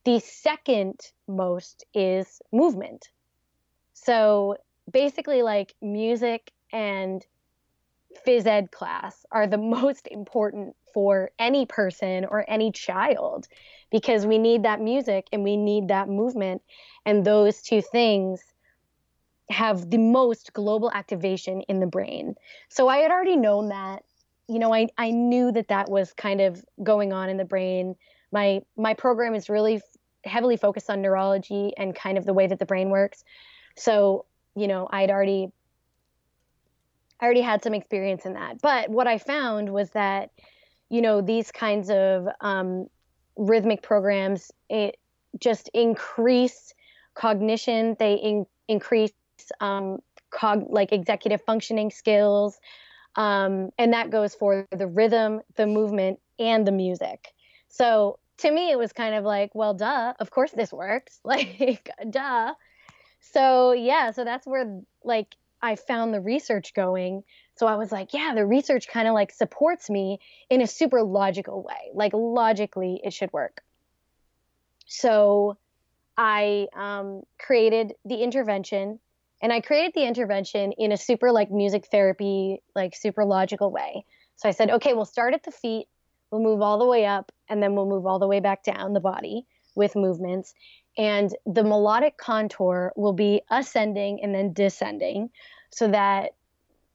The 0.04 0.18
second 0.20 0.98
most 1.28 1.84
is 1.94 2.40
movement. 2.52 3.10
So 3.92 4.56
basically 4.90 5.42
like 5.42 5.74
music 5.80 6.52
and 6.72 7.24
phys 8.26 8.46
ed 8.46 8.70
class 8.70 9.24
are 9.30 9.46
the 9.46 9.58
most 9.76 10.08
important 10.10 10.76
for 10.92 11.30
any 11.38 11.66
person 11.66 12.24
or 12.24 12.44
any 12.48 12.72
child 12.72 13.46
because 13.90 14.26
we 14.26 14.38
need 14.38 14.64
that 14.64 14.80
music 14.80 15.28
and 15.32 15.42
we 15.44 15.56
need 15.56 15.88
that 15.88 16.08
movement. 16.08 16.62
And 17.04 17.24
those 17.24 17.62
two 17.62 17.82
things 17.82 18.42
have 19.50 19.90
the 19.90 19.98
most 19.98 20.52
global 20.52 20.90
activation 20.92 21.62
in 21.62 21.80
the 21.80 21.86
brain. 21.86 22.36
So 22.68 22.88
i 22.88 22.98
had 22.98 23.10
already 23.10 23.36
known 23.36 23.68
that 23.70 24.04
you 24.48 24.58
know 24.58 24.72
i, 24.72 24.88
I 24.96 25.10
knew 25.10 25.50
that 25.52 25.68
that 25.68 25.90
was 25.90 26.12
kind 26.12 26.40
of 26.40 26.64
going 26.82 27.12
on 27.12 27.28
in 27.28 27.36
the 27.36 27.44
brain. 27.44 27.96
My 28.32 28.62
my 28.76 28.94
program 28.94 29.34
is 29.34 29.48
really 29.48 29.80
heavily 30.24 30.56
focused 30.56 30.88
on 30.88 31.02
neurology 31.02 31.72
and 31.76 31.94
kind 31.94 32.16
of 32.16 32.26
the 32.26 32.34
way 32.34 32.46
that 32.46 32.58
the 32.58 32.66
brain 32.66 32.90
works. 32.90 33.24
So 33.76 34.26
you 34.54 34.68
know 34.68 34.88
i'd 34.90 35.10
already 35.10 35.50
I 37.20 37.24
already 37.24 37.42
had 37.42 37.62
some 37.62 37.74
experience 37.74 38.24
in 38.24 38.34
that. 38.34 38.60
But 38.60 38.88
what 38.88 39.06
I 39.06 39.18
found 39.18 39.72
was 39.72 39.90
that, 39.90 40.30
you 40.88 41.02
know, 41.02 41.20
these 41.20 41.50
kinds 41.50 41.90
of 41.90 42.28
um, 42.40 42.86
rhythmic 43.36 43.82
programs 43.82 44.50
it 44.68 44.96
just 45.38 45.68
increase 45.74 46.74
cognition. 47.14 47.96
They 47.98 48.14
in, 48.14 48.46
increase 48.68 49.12
um, 49.60 49.98
cog 50.30 50.66
like 50.68 50.92
executive 50.92 51.42
functioning 51.42 51.90
skills, 51.90 52.58
um, 53.16 53.70
and 53.78 53.92
that 53.92 54.10
goes 54.10 54.34
for 54.34 54.66
the 54.70 54.86
rhythm, 54.86 55.40
the 55.56 55.66
movement, 55.66 56.18
and 56.38 56.66
the 56.66 56.72
music. 56.72 57.28
So 57.68 58.18
to 58.38 58.50
me, 58.50 58.70
it 58.70 58.78
was 58.78 58.92
kind 58.92 59.14
of 59.14 59.24
like, 59.24 59.54
well, 59.54 59.74
duh, 59.74 60.14
of 60.18 60.30
course 60.30 60.52
this 60.52 60.72
works. 60.72 61.20
Like, 61.24 61.90
duh. 62.08 62.54
So 63.20 63.72
yeah, 63.72 64.10
so 64.10 64.24
that's 64.24 64.46
where 64.46 64.80
like 65.04 65.36
I 65.62 65.76
found 65.76 66.14
the 66.14 66.20
research 66.20 66.74
going. 66.74 67.22
So 67.56 67.66
I 67.66 67.76
was 67.76 67.92
like, 67.92 68.14
yeah, 68.14 68.32
the 68.34 68.46
research 68.46 68.88
kind 68.88 69.06
of 69.06 69.14
like 69.14 69.32
supports 69.32 69.90
me 69.90 70.20
in 70.48 70.62
a 70.62 70.66
super 70.66 71.02
logical 71.02 71.62
way. 71.62 71.90
Like 71.92 72.12
logically, 72.14 73.00
it 73.04 73.12
should 73.12 73.32
work. 73.32 73.62
So 74.86 75.56
I 76.16 76.68
um, 76.74 77.22
created 77.38 77.94
the 78.04 78.22
intervention, 78.22 78.98
and 79.42 79.52
I 79.52 79.60
created 79.60 79.92
the 79.94 80.06
intervention 80.06 80.72
in 80.72 80.92
a 80.92 80.96
super 80.96 81.32
like 81.32 81.50
music 81.50 81.86
therapy, 81.86 82.62
like 82.74 82.96
super 82.96 83.24
logical 83.24 83.70
way. 83.70 84.04
So 84.36 84.48
I 84.48 84.52
said, 84.52 84.70
okay, 84.70 84.94
we'll 84.94 85.04
start 85.04 85.34
at 85.34 85.44
the 85.44 85.50
feet, 85.50 85.86
we'll 86.30 86.42
move 86.42 86.62
all 86.62 86.78
the 86.78 86.86
way 86.86 87.06
up, 87.06 87.30
and 87.48 87.62
then 87.62 87.74
we'll 87.74 87.88
move 87.88 88.06
all 88.06 88.18
the 88.18 88.26
way 88.26 88.40
back 88.40 88.64
down 88.64 88.92
the 88.92 89.00
body 89.00 89.46
with 89.74 89.94
movements 89.94 90.54
and 90.96 91.34
the 91.46 91.62
melodic 91.62 92.16
contour 92.18 92.92
will 92.96 93.12
be 93.12 93.42
ascending 93.50 94.20
and 94.22 94.34
then 94.34 94.52
descending 94.52 95.30
so 95.70 95.88
that 95.88 96.32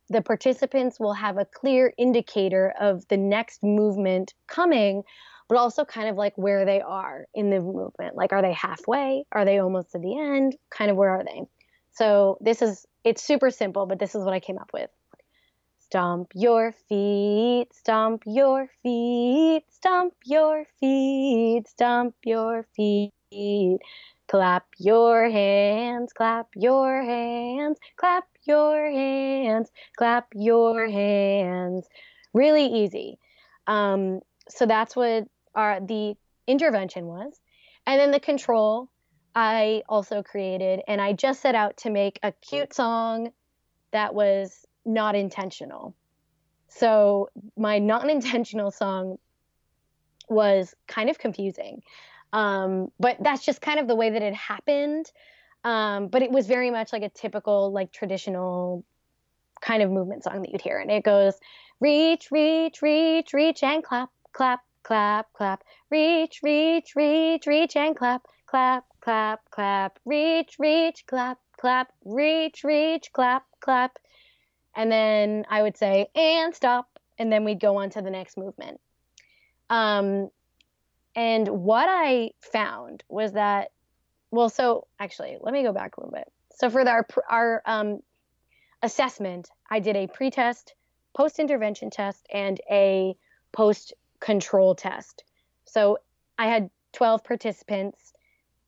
the 0.09 0.21
participants 0.21 0.99
will 0.99 1.13
have 1.13 1.37
a 1.37 1.45
clear 1.45 1.93
indicator 1.97 2.73
of 2.79 3.07
the 3.07 3.17
next 3.17 3.63
movement 3.63 4.33
coming 4.47 5.03
but 5.47 5.57
also 5.57 5.85
kind 5.85 6.09
of 6.09 6.15
like 6.15 6.33
where 6.37 6.65
they 6.65 6.81
are 6.81 7.27
in 7.35 7.51
the 7.51 7.59
movement. 7.59 8.15
Like 8.15 8.33
are 8.33 8.41
they 8.41 8.53
halfway? 8.53 9.25
Are 9.31 9.45
they 9.45 9.59
almost 9.59 9.93
at 9.93 10.01
the 10.01 10.17
end? 10.17 10.55
Kind 10.71 10.89
of 10.89 10.97
where 10.97 11.09
are 11.09 11.23
they? 11.23 11.43
So 11.91 12.37
this 12.41 12.61
is 12.61 12.85
it's 13.03 13.23
super 13.23 13.51
simple 13.51 13.85
but 13.85 13.99
this 13.99 14.15
is 14.15 14.23
what 14.23 14.33
i 14.33 14.39
came 14.39 14.57
up 14.57 14.71
with. 14.73 14.89
Stomp 15.79 16.31
your 16.33 16.73
feet 16.89 17.67
stomp 17.73 18.23
your 18.25 18.67
feet 18.81 19.63
stomp 19.69 20.13
your 20.25 20.65
feet 20.79 21.67
stomp 21.67 22.15
your 22.23 22.65
feet 22.75 23.13
Clap 24.27 24.65
your 24.77 25.29
hands, 25.29 26.13
clap 26.13 26.47
your 26.55 27.03
hands, 27.03 27.77
clap 27.95 28.25
your 28.43 28.89
hands, 28.89 29.69
clap 29.97 30.27
your 30.33 30.87
hands. 30.89 31.87
Really 32.33 32.65
easy. 32.65 33.19
Um, 33.67 34.21
so 34.49 34.65
that's 34.65 34.95
what 34.95 35.27
our 35.53 35.79
the 35.79 36.15
intervention 36.47 37.05
was. 37.05 37.39
And 37.85 37.99
then 37.99 38.11
the 38.11 38.19
control 38.19 38.89
I 39.35 39.83
also 39.89 40.23
created, 40.23 40.81
and 40.87 41.01
I 41.01 41.13
just 41.13 41.41
set 41.41 41.55
out 41.55 41.77
to 41.77 41.89
make 41.89 42.19
a 42.23 42.31
cute 42.31 42.73
song 42.73 43.31
that 43.91 44.15
was 44.15 44.65
not 44.85 45.15
intentional. 45.15 45.95
So 46.67 47.29
my 47.57 47.79
non 47.79 48.09
intentional 48.09 48.71
song 48.71 49.17
was 50.29 50.73
kind 50.87 51.09
of 51.09 51.19
confusing. 51.19 51.83
Um, 52.33 52.91
but 52.99 53.17
that's 53.21 53.45
just 53.45 53.61
kind 53.61 53.79
of 53.79 53.87
the 53.87 53.95
way 53.95 54.09
that 54.09 54.21
it 54.21 54.33
happened. 54.33 55.11
Um, 55.63 56.07
but 56.07 56.21
it 56.21 56.31
was 56.31 56.47
very 56.47 56.69
much 56.69 56.93
like 56.93 57.01
a 57.01 57.09
typical, 57.09 57.71
like 57.71 57.91
traditional 57.91 58.83
kind 59.61 59.81
of 59.81 59.89
movement 59.89 60.23
song 60.23 60.41
that 60.41 60.51
you'd 60.51 60.61
hear. 60.61 60.79
And 60.79 60.91
it 60.91 61.03
goes, 61.03 61.35
reach, 61.79 62.29
reach, 62.31 62.81
reach, 62.81 63.33
reach, 63.33 63.63
and 63.63 63.83
clap, 63.83 64.09
clap, 64.31 64.61
clap, 64.83 65.33
clap, 65.33 65.63
reach, 65.89 66.41
reach, 66.43 66.93
reach, 66.95 67.47
reach, 67.47 67.75
and 67.75 67.95
clap, 67.95 68.23
clap, 68.45 68.85
clap, 69.01 69.39
clap, 69.49 69.99
reach, 70.05 70.57
reach, 70.59 71.05
clap, 71.07 71.39
clap, 71.57 71.91
reach, 72.03 72.63
reach, 72.63 73.11
clap, 73.11 73.43
clap. 73.59 73.97
And 74.75 74.91
then 74.91 75.45
I 75.49 75.63
would 75.63 75.77
say, 75.77 76.07
and 76.15 76.53
stop. 76.53 76.87
And 77.17 77.31
then 77.31 77.45
we'd 77.45 77.59
go 77.59 77.77
on 77.77 77.89
to 77.91 78.01
the 78.01 78.11
next 78.11 78.37
movement. 78.37 78.79
Um, 79.69 80.29
and 81.15 81.47
what 81.47 81.87
I 81.89 82.31
found 82.41 83.03
was 83.07 83.33
that, 83.33 83.71
well, 84.31 84.49
so 84.49 84.87
actually, 84.99 85.37
let 85.39 85.53
me 85.53 85.63
go 85.63 85.71
back 85.71 85.95
a 85.95 86.01
little 86.01 86.11
bit. 86.11 86.31
So 86.55 86.69
for 86.69 86.87
our 86.87 87.07
our 87.29 87.61
um, 87.65 87.99
assessment, 88.81 89.49
I 89.69 89.79
did 89.79 89.95
a 89.95 90.07
pre-test, 90.07 90.73
post-intervention 91.15 91.89
test, 91.89 92.25
and 92.33 92.59
a 92.69 93.15
post-control 93.53 94.75
test. 94.75 95.23
So 95.65 95.99
I 96.37 96.47
had 96.47 96.69
12 96.93 97.23
participants. 97.23 98.13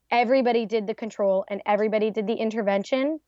Everybody 0.10 0.65
did 0.65 0.88
the 0.88 0.95
control, 0.95 1.45
and 1.49 1.62
everybody 1.65 2.12
did 2.12 2.27
the 2.27 2.33
intervention. 2.33 3.19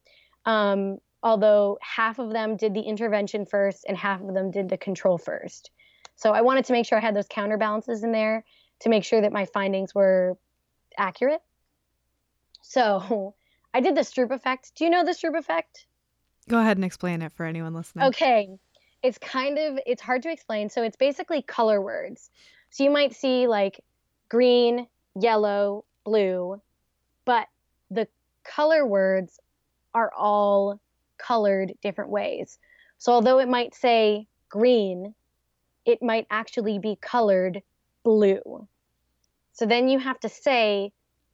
Um, 0.45 0.99
although 1.21 1.77
half 1.81 2.19
of 2.19 2.31
them 2.31 2.55
did 2.55 2.73
the 2.73 2.81
intervention 2.81 3.45
first, 3.45 3.85
and 3.87 3.97
half 3.97 4.21
of 4.21 4.33
them 4.33 4.51
did 4.51 4.69
the 4.69 4.77
control 4.77 5.17
first. 5.17 5.71
So 6.15 6.31
I 6.31 6.41
wanted 6.41 6.65
to 6.65 6.73
make 6.73 6.85
sure 6.85 6.97
I 6.97 7.01
had 7.01 7.15
those 7.15 7.27
counterbalances 7.29 8.03
in 8.03 8.11
there 8.11 8.45
to 8.81 8.89
make 8.89 9.03
sure 9.03 9.21
that 9.21 9.31
my 9.31 9.45
findings 9.45 9.93
were 9.93 10.37
accurate. 10.97 11.41
So 12.61 13.35
I 13.73 13.81
did 13.81 13.95
the 13.95 14.01
Stroop 14.01 14.31
effect. 14.31 14.73
Do 14.75 14.83
you 14.83 14.89
know 14.89 15.03
the 15.03 15.11
Stroop 15.11 15.37
effect? 15.37 15.85
Go 16.47 16.59
ahead 16.59 16.77
and 16.77 16.85
explain 16.85 17.21
it 17.21 17.31
for 17.33 17.45
anyone 17.45 17.73
listening. 17.73 18.07
Okay. 18.07 18.49
It's 19.03 19.17
kind 19.17 19.57
of 19.57 19.79
it's 19.85 20.01
hard 20.01 20.23
to 20.23 20.31
explain. 20.31 20.69
So 20.69 20.83
it's 20.83 20.97
basically 20.97 21.41
color 21.41 21.81
words. 21.81 22.29
So 22.71 22.83
you 22.83 22.89
might 22.89 23.15
see 23.15 23.47
like 23.47 23.79
green, 24.29 24.87
yellow, 25.15 25.85
blue, 26.03 26.61
but 27.25 27.47
the 27.91 28.07
color 28.43 28.85
words 28.85 29.39
are 29.93 30.11
all 30.17 30.79
colored 31.17 31.73
different 31.81 32.09
ways. 32.09 32.57
So 32.97 33.11
although 33.11 33.39
it 33.39 33.47
might 33.47 33.73
say 33.73 34.27
green, 34.49 35.13
it 35.85 36.01
might 36.01 36.27
actually 36.29 36.79
be 36.79 36.97
colored 37.01 37.61
blue. 38.09 38.67
So 39.53 39.67
then 39.67 39.87
you 39.87 39.99
have 39.99 40.19
to 40.21 40.29
say 40.29 40.91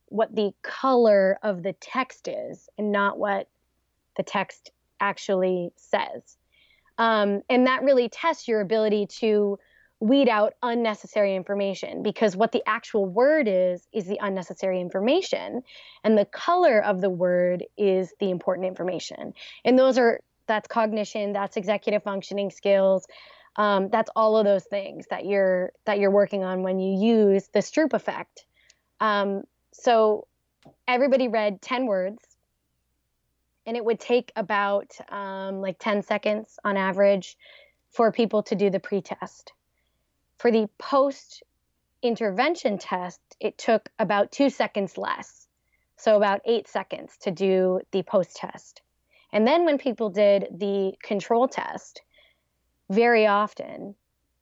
what 0.08 0.36
the 0.36 0.52
color 0.62 1.40
of 1.42 1.64
the 1.64 1.72
text 1.72 2.28
is 2.28 2.68
and 2.78 2.92
not 2.92 3.18
what 3.18 3.48
the 4.18 4.24
text 4.24 4.72
actually 5.00 5.72
says. 5.78 6.36
Um, 6.98 7.44
and 7.50 7.68
that 7.68 7.84
really 7.84 8.10
tests 8.10 8.50
your 8.50 8.60
ability 8.60 9.08
to 9.20 9.58
weed 10.02 10.28
out 10.28 10.52
unnecessary 10.62 11.34
information 11.34 12.04
because 12.04 12.36
what 12.36 12.52
the 12.52 12.62
actual 12.68 13.06
word 13.06 13.48
is 13.48 13.88
is 13.94 14.06
the 14.06 14.20
unnecessary 14.22 14.82
information 14.82 15.64
and 16.04 16.18
the 16.18 16.26
color 16.26 16.84
of 16.84 17.00
the 17.00 17.10
word 17.10 17.64
is 17.78 18.14
the 18.20 18.30
important 18.30 18.68
information 18.68 19.34
and 19.64 19.80
those 19.80 19.98
are 19.98 20.20
that's 20.48 20.68
cognition 20.68 21.32
that's 21.32 21.56
executive 21.56 22.04
functioning 22.04 22.52
skills 22.52 23.08
um, 23.58 23.90
that's 23.90 24.10
all 24.16 24.38
of 24.38 24.46
those 24.46 24.66
things 24.66 25.06
that 25.10 25.26
you're 25.26 25.72
that 25.86 26.00
you're 26.00 26.12
working 26.12 26.44
on 26.44 26.64
when 26.64 26.80
you 26.80 27.00
use 27.00 27.48
the 27.54 27.60
Stroop 27.60 27.94
effect 27.94 28.46
um, 29.00 29.44
so 29.72 30.28
everybody 30.88 31.28
read 31.28 31.62
10 31.62 31.86
words 31.86 32.20
and 33.66 33.76
it 33.76 33.84
would 33.84 34.00
take 34.00 34.32
about 34.36 34.96
um, 35.10 35.62
like 35.62 35.78
10 35.80 36.04
seconds 36.04 36.60
on 36.64 36.78
average 36.78 37.38
for 37.92 38.12
people 38.12 38.44
to 38.44 38.56
do 38.56 38.70
the 38.70 38.80
pretest 38.80 39.54
for 40.38 40.52
the 40.52 40.68
post 40.78 41.44
intervention 42.02 42.78
test, 42.78 43.20
it 43.40 43.58
took 43.58 43.90
about 44.00 44.32
two 44.32 44.50
seconds 44.50 44.98
less. 44.98 45.48
So, 45.98 46.18
about 46.18 46.42
eight 46.46 46.68
seconds 46.68 47.18
to 47.22 47.32
do 47.32 47.82
the 47.92 48.04
post 48.04 48.36
test. 48.36 48.82
And 49.32 49.48
then 49.48 49.66
when 49.66 49.78
people 49.78 50.10
did 50.10 50.48
the 50.52 50.94
control 51.02 51.48
test, 51.48 52.02
very 52.90 53.28
often 53.28 53.96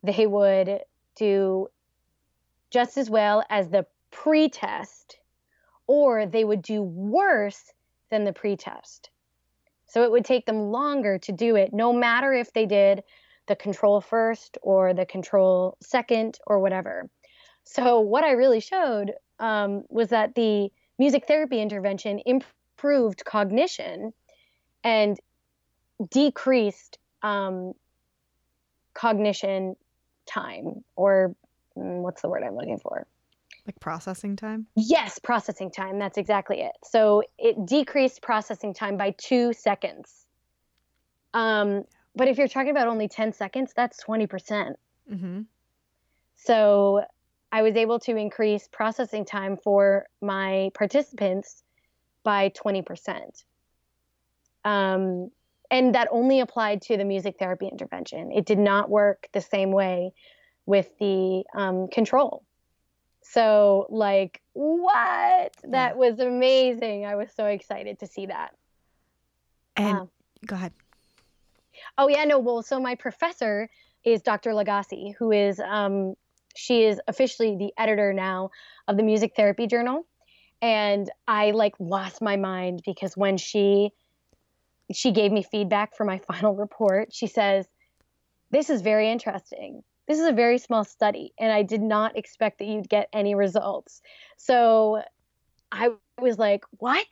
they 0.04 0.28
would 0.28 0.80
do 1.16 1.68
just 2.70 2.98
as 2.98 3.10
well 3.10 3.44
as 3.50 3.70
the 3.70 3.86
pre 4.12 4.50
test, 4.50 5.18
or 5.88 6.26
they 6.26 6.44
would 6.44 6.62
do 6.62 6.82
worse 6.82 7.72
than 8.10 8.24
the 8.24 8.34
pre 8.34 8.56
test. 8.56 9.10
So, 9.86 10.04
it 10.04 10.12
would 10.12 10.26
take 10.26 10.46
them 10.46 10.72
longer 10.72 11.20
to 11.20 11.32
do 11.32 11.56
it, 11.56 11.72
no 11.72 11.94
matter 11.94 12.34
if 12.34 12.52
they 12.54 12.66
did 12.66 13.04
the 13.48 13.56
control 13.56 14.02
first 14.02 14.58
or 14.62 14.94
the 14.94 15.06
control 15.06 15.78
second 15.82 16.40
or 16.48 16.60
whatever. 16.60 17.10
So, 17.64 18.00
what 18.00 18.24
I 18.24 18.32
really 18.32 18.60
showed 18.60 19.14
um, 19.40 19.84
was 19.90 20.10
that 20.10 20.36
the 20.36 20.72
music 20.98 21.28
therapy 21.28 21.62
intervention 21.62 22.22
improved 22.26 23.24
cognition 23.26 24.14
and 24.84 25.18
decreased 26.10 26.98
um, 27.22 27.74
cognition 28.94 29.76
time, 30.26 30.84
or 30.96 31.36
mm, 31.78 32.02
what's 32.02 32.22
the 32.22 32.30
word 32.30 32.44
I'm 32.44 32.56
looking 32.56 32.80
for? 32.80 33.06
Like 33.66 33.80
processing 33.80 34.36
time? 34.36 34.68
Yes, 34.76 35.20
processing 35.20 35.72
time. 35.72 35.98
That's 36.00 36.18
exactly 36.18 36.62
it. 36.62 36.74
So, 36.84 37.24
it 37.38 37.66
decreased 37.66 38.22
processing 38.22 38.74
time 38.74 38.98
by 38.98 39.16
two 39.18 39.54
seconds. 39.54 40.26
Um, 41.34 41.84
but 42.16 42.28
if 42.28 42.38
you're 42.38 42.48
talking 42.48 42.72
about 42.72 42.88
only 42.88 43.08
10 43.08 43.34
seconds, 43.34 43.74
that's 43.76 44.04
20%. 44.04 44.30
percent 44.30 44.78
mm-hmm. 45.12 45.42
So 46.36 47.04
I 47.52 47.62
was 47.62 47.76
able 47.76 48.00
to 48.00 48.16
increase 48.16 48.68
processing 48.68 49.26
time 49.26 49.58
for 49.58 50.08
my 50.22 50.72
participants 50.74 51.64
by 52.24 52.50
20%. 52.50 53.44
Um, 54.66 55.32
and 55.74 55.96
that 55.96 56.08
only 56.12 56.40
applied 56.40 56.84
to 56.84 56.98
the 56.98 57.04
music 57.04 57.38
therapy 57.40 57.68
intervention. 57.68 58.32
It 58.32 58.46
did 58.46 58.60
not 58.60 58.92
work 58.92 59.28
the 59.34 59.42
same 59.42 59.72
way 59.72 60.14
with 60.68 60.88
the 61.00 61.44
um, 61.56 61.88
control. 61.88 62.44
So, 63.24 63.88
like, 63.90 64.40
what? 64.54 65.52
That 65.64 65.98
was 65.98 66.20
amazing. 66.20 67.06
I 67.06 67.16
was 67.16 67.30
so 67.36 67.48
excited 67.48 68.00
to 68.02 68.08
see 68.08 68.28
that. 68.28 68.52
And 69.76 69.98
um, 69.98 70.10
go 70.46 70.56
ahead. 70.56 70.74
Oh 71.98 72.08
yeah, 72.08 72.26
no. 72.26 72.38
Well, 72.38 72.62
so 72.62 72.80
my 72.80 72.94
professor 72.94 73.68
is 74.06 74.22
Dr. 74.22 74.52
LaGasse, 74.52 75.16
who 75.18 75.32
is 75.32 75.60
um, 75.60 76.14
she 76.56 76.84
is 76.84 77.02
officially 77.08 77.58
the 77.58 77.74
editor 77.82 78.14
now 78.14 78.52
of 78.88 78.96
the 78.98 79.04
Music 79.04 79.34
Therapy 79.36 79.66
Journal, 79.66 80.06
and 80.62 81.10
I 81.28 81.50
like 81.52 81.74
lost 81.80 82.22
my 82.22 82.36
mind 82.36 82.84
because 82.86 83.18
when 83.18 83.38
she 83.38 83.90
she 84.92 85.12
gave 85.12 85.32
me 85.32 85.44
feedback 85.44 85.96
for 85.96 86.06
my 86.06 86.18
final 86.28 86.56
report, 86.56 87.14
she 87.14 87.28
says, 87.28 87.68
"This 88.52 88.70
is 88.70 88.82
very 88.82 89.10
interesting. 89.10 89.84
This 90.08 90.20
is 90.20 90.28
a 90.28 90.34
very 90.34 90.58
small 90.58 90.84
study, 90.84 91.34
and 91.40 91.52
I 91.52 91.64
did 91.64 91.82
not 91.82 92.18
expect 92.18 92.60
that 92.60 92.66
you'd 92.66 92.90
get 92.90 93.10
any 93.14 93.36
results." 93.36 94.02
So 94.38 95.02
I 95.72 95.92
was 96.20 96.38
like, 96.38 96.66
"What?" 96.80 97.08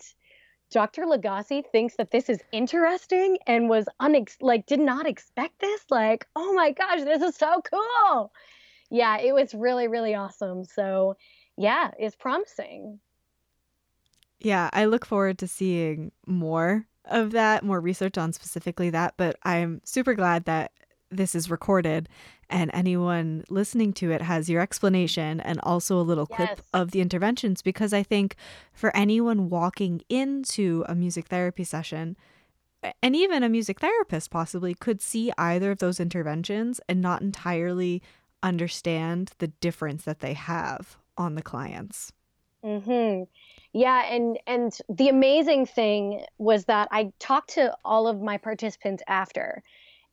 Dr. 0.71 1.03
LaGasse 1.03 1.69
thinks 1.71 1.97
that 1.97 2.12
this 2.12 2.29
is 2.29 2.39
interesting 2.53 3.38
and 3.45 3.67
was 3.67 3.86
unex 4.01 4.38
like 4.39 4.65
did 4.65 4.79
not 4.79 5.05
expect 5.05 5.60
this. 5.60 5.81
Like, 5.89 6.25
oh 6.36 6.53
my 6.53 6.71
gosh, 6.71 7.01
this 7.01 7.21
is 7.21 7.36
so 7.36 7.62
cool. 7.62 8.31
Yeah, 8.89 9.19
it 9.19 9.34
was 9.34 9.53
really, 9.53 9.89
really 9.89 10.15
awesome. 10.15 10.63
So 10.63 11.17
yeah, 11.57 11.91
it's 11.99 12.15
promising. 12.15 12.99
Yeah, 14.39 14.69
I 14.73 14.86
look 14.86 15.05
forward 15.05 15.38
to 15.39 15.47
seeing 15.47 16.12
more 16.25 16.88
of 17.05 17.31
that, 17.31 17.63
more 17.63 17.81
research 17.81 18.17
on 18.17 18.33
specifically 18.33 18.89
that. 18.91 19.15
But 19.17 19.37
I'm 19.43 19.81
super 19.83 20.13
glad 20.13 20.45
that 20.45 20.71
this 21.09 21.35
is 21.35 21.49
recorded 21.49 22.07
and 22.49 22.71
anyone 22.73 23.43
listening 23.49 23.91
to 23.93 24.11
it 24.11 24.21
has 24.21 24.49
your 24.49 24.61
explanation 24.61 25.39
and 25.41 25.59
also 25.63 25.99
a 25.99 26.03
little 26.03 26.25
clip 26.27 26.61
of 26.73 26.91
the 26.91 27.01
interventions 27.01 27.61
because 27.61 27.93
I 27.93 28.03
think 28.03 28.35
for 28.73 28.95
anyone 28.95 29.49
walking 29.49 30.01
into 30.09 30.85
a 30.87 30.95
music 30.95 31.27
therapy 31.27 31.63
session 31.65 32.15
and 33.03 33.15
even 33.15 33.43
a 33.43 33.49
music 33.49 33.79
therapist 33.79 34.31
possibly 34.31 34.73
could 34.73 35.01
see 35.01 35.31
either 35.37 35.71
of 35.71 35.79
those 35.79 35.99
interventions 35.99 36.79
and 36.89 37.01
not 37.01 37.21
entirely 37.21 38.01
understand 38.43 39.31
the 39.39 39.47
difference 39.47 40.03
that 40.03 40.19
they 40.19 40.33
have 40.33 40.97
on 41.17 41.35
the 41.35 41.41
clients. 41.43 42.11
Mhm. 42.63 43.27
Yeah, 43.73 44.03
and 44.03 44.38
and 44.47 44.77
the 44.89 45.10
amazing 45.10 45.65
thing 45.65 46.25
was 46.38 46.65
that 46.65 46.89
I 46.91 47.12
talked 47.19 47.51
to 47.51 47.75
all 47.86 48.07
of 48.07 48.21
my 48.21 48.38
participants 48.38 49.01
after 49.07 49.63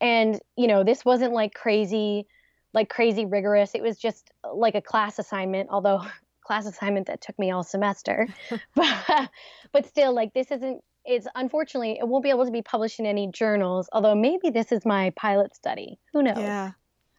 and, 0.01 0.40
you 0.57 0.66
know, 0.66 0.85
this 0.85 1.05
wasn't 1.05 1.33
like 1.33 1.55
crazy, 1.55 2.27
like 2.73 2.88
crazy 2.88 3.25
rigorous. 3.25 3.75
It 3.75 3.83
was 3.83 3.99
just 3.99 4.31
uh, 4.44 4.55
like 4.55 4.75
a 4.75 4.81
class 4.81 5.18
assignment, 5.18 5.71
although 5.71 6.03
class 6.44 6.66
assignment 6.66 7.07
that 7.09 7.21
took 7.21 7.38
me 7.38 7.51
all 7.51 7.62
semester. 7.62 8.29
but, 8.75 9.31
but 9.73 9.87
still, 9.87 10.14
like 10.14 10.35
this 10.35 10.51
isn't, 10.51 10.83
it's 11.05 11.27
unfortunately, 11.35 11.99
it 11.99 12.07
won't 12.07 12.23
be 12.23 12.31
able 12.31 12.44
to 12.44 12.51
be 12.51 12.62
published 12.62 13.01
in 13.01 13.07
any 13.07 13.29
journals, 13.29 13.88
although 13.92 14.14
maybe 14.14 14.51
this 14.51 14.73
is 14.73 14.85
my 14.85 15.11
pilot 15.16 15.55
study. 15.55 15.99
Who 16.12 16.23
knows? 16.23 16.38
Yeah. 16.38 16.73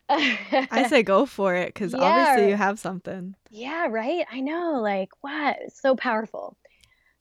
I 0.09 0.87
say 0.89 1.03
go 1.03 1.25
for 1.25 1.55
it 1.55 1.73
because 1.73 1.93
yeah. 1.93 1.99
obviously 1.99 2.49
you 2.49 2.57
have 2.57 2.79
something. 2.79 3.35
Yeah, 3.51 3.87
right. 3.89 4.25
I 4.31 4.39
know. 4.39 4.79
Like, 4.81 5.09
what? 5.21 5.57
So 5.73 5.95
powerful. 5.95 6.57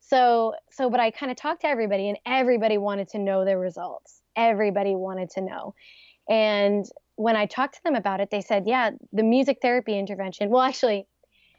So, 0.01 0.55
so, 0.71 0.89
but 0.89 1.01
I 1.01 1.11
kind 1.11 1.31
of 1.31 1.37
talked 1.37 1.61
to 1.63 1.67
everybody, 1.67 2.09
and 2.09 2.19
everybody 2.25 2.79
wanted 2.79 3.09
to 3.11 3.19
know 3.19 3.45
their 3.45 3.59
results 3.59 4.19
everybody 4.39 4.95
wanted 4.95 5.31
to 5.31 5.41
know. 5.43 5.75
And 6.29 6.87
when 7.17 7.37
I 7.37 7.47
talked 7.47 7.75
to 7.75 7.81
them 7.85 7.97
about 7.97 8.21
it, 8.21 8.31
they 8.31 8.41
said, 8.41 8.65
yeah, 8.67 8.91
the 9.13 9.25
music 9.25 9.59
therapy 9.61 9.99
intervention. 9.99 10.49
Well, 10.49 10.63
actually, 10.63 11.07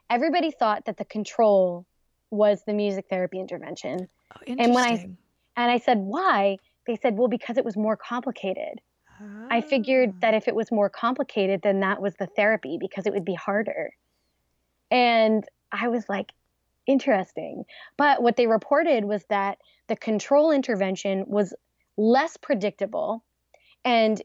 everybody 0.10 0.50
thought 0.50 0.86
that 0.86 0.98
the 0.98 1.06
control 1.06 1.86
was 2.32 2.64
the 2.66 2.74
music 2.74 3.06
therapy 3.10 3.40
intervention. 3.40 4.08
Oh, 4.36 4.40
and 4.48 4.74
when 4.74 4.86
I 4.86 4.92
and 5.58 5.72
I 5.72 5.80
said, 5.80 5.98
why? 5.98 6.58
They 6.88 6.96
said, 6.96 7.18
well, 7.18 7.28
because 7.28 7.58
it 7.58 7.66
was 7.66 7.76
more 7.76 7.98
complicated. 7.98 8.80
I 9.50 9.62
figured 9.62 10.22
that 10.22 10.34
if 10.34 10.48
it 10.48 10.56
was 10.56 10.72
more 10.72 10.90
complicated, 10.90 11.62
then 11.62 11.80
that 11.82 12.02
was 12.02 12.16
the 12.16 12.28
therapy 12.28 12.78
because 12.80 13.06
it 13.06 13.14
would 13.14 13.26
be 13.26 13.34
harder. 13.34 13.92
And 14.92 15.44
I 15.72 15.88
was 15.88 16.08
like, 16.08 16.32
interesting. 16.88 17.66
But 17.98 18.24
what 18.24 18.36
they 18.36 18.48
reported 18.48 19.06
was 19.06 19.24
that 19.30 19.60
the 19.88 19.96
control 19.96 20.52
intervention 20.52 21.26
was 21.28 21.54
less 21.98 22.38
predictable 22.38 23.24
and 23.86 24.22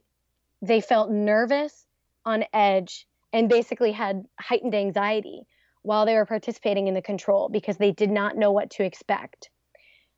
they 0.63 0.81
felt 0.81 1.11
nervous 1.11 1.87
on 2.25 2.45
edge 2.53 3.07
and 3.33 3.49
basically 3.49 3.93
had 3.93 4.25
heightened 4.41 4.75
anxiety 4.75 5.43
while 5.83 6.07
they 6.07 6.15
were 6.15 6.25
participating 6.25 6.87
in 6.87 6.95
the 6.95 7.03
control 7.03 7.49
because 7.51 7.77
they 7.77 7.93
did 7.93 8.11
not 8.11 8.37
know 8.37 8.53
what 8.53 8.71
to 8.71 8.85
expect. 8.85 9.51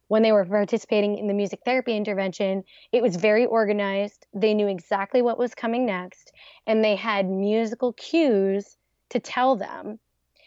When 0.09 0.23
they 0.23 0.33
were 0.33 0.45
participating 0.45 1.19
in 1.19 1.27
the 1.27 1.35
music 1.35 1.61
therapy 1.65 1.97
intervention, 1.97 2.65
it 2.93 3.03
was 3.03 3.17
very 3.17 3.47
organized. 3.47 4.27
They 4.33 4.55
knew 4.55 4.69
exactly 4.69 5.21
what 5.23 5.39
was 5.39 5.55
coming 5.55 5.87
next, 5.87 6.33
and 6.67 6.85
they 6.85 6.97
had 6.97 7.29
musical 7.29 7.93
cues 7.95 8.77
to 9.11 9.21
tell 9.21 9.57
them. 9.57 9.99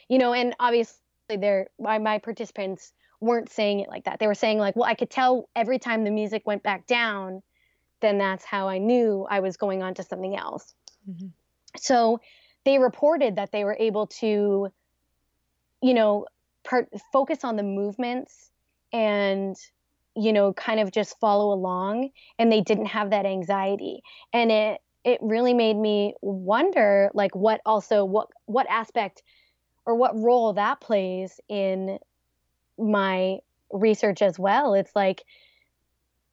You 0.08 0.18
know, 0.18 0.34
and 0.34 0.56
obviously, 0.60 0.98
they're, 1.30 1.68
my, 1.80 2.00
my 2.00 2.20
participants 2.20 2.94
weren't 3.20 3.52
saying 3.52 3.82
it 3.82 3.90
like 3.90 4.06
that. 4.06 4.20
They 4.20 4.28
were 4.28 4.34
saying, 4.34 4.60
like, 4.60 4.76
well, 4.76 4.90
I 4.90 4.96
could 4.96 5.10
tell 5.10 5.50
every 5.56 5.78
time 5.78 6.04
the 6.04 6.12
music 6.12 6.44
went 6.46 6.64
back 6.64 6.88
down, 6.88 7.44
then 8.00 8.18
that's 8.18 8.46
how 8.46 8.70
I 8.70 8.78
knew 8.78 9.28
I 9.30 9.42
was 9.42 9.58
going 9.58 9.84
on 9.84 9.94
to 9.96 10.04
something 10.04 10.38
else. 10.38 10.74
Mm-hmm. 11.10 11.28
So 11.78 12.22
they 12.64 12.80
reported 12.80 13.36
that 13.36 13.52
they 13.52 13.66
were 13.66 13.76
able 13.78 14.08
to 14.08 14.72
you 15.82 15.94
know, 15.94 16.26
part, 16.64 16.90
focus 17.12 17.44
on 17.44 17.56
the 17.56 17.64
movements 17.64 18.49
and 18.92 19.56
you 20.16 20.34
know 20.34 20.54
kind 20.54 20.80
of 20.80 20.92
just 20.92 21.20
follow 21.20 21.54
along 21.54 22.10
and 22.38 22.52
they 22.52 22.62
didn't 22.62 22.88
have 22.88 23.12
that 23.12 23.26
anxiety 23.26 24.02
and 24.34 24.52
it 24.52 24.82
it 25.04 25.20
really 25.22 25.54
made 25.54 25.78
me 25.78 26.14
wonder 26.22 27.10
like 27.14 27.36
what 27.36 27.62
also 27.66 28.04
what 28.04 28.28
what 28.46 28.68
aspect 28.70 29.22
or 29.86 29.96
what 29.96 30.16
role 30.16 30.54
that 30.54 30.80
plays 30.82 31.40
in 31.48 31.98
my 32.78 33.38
research 33.72 34.22
as 34.22 34.40
well 34.40 34.74
it's 34.74 34.96
like 34.96 35.24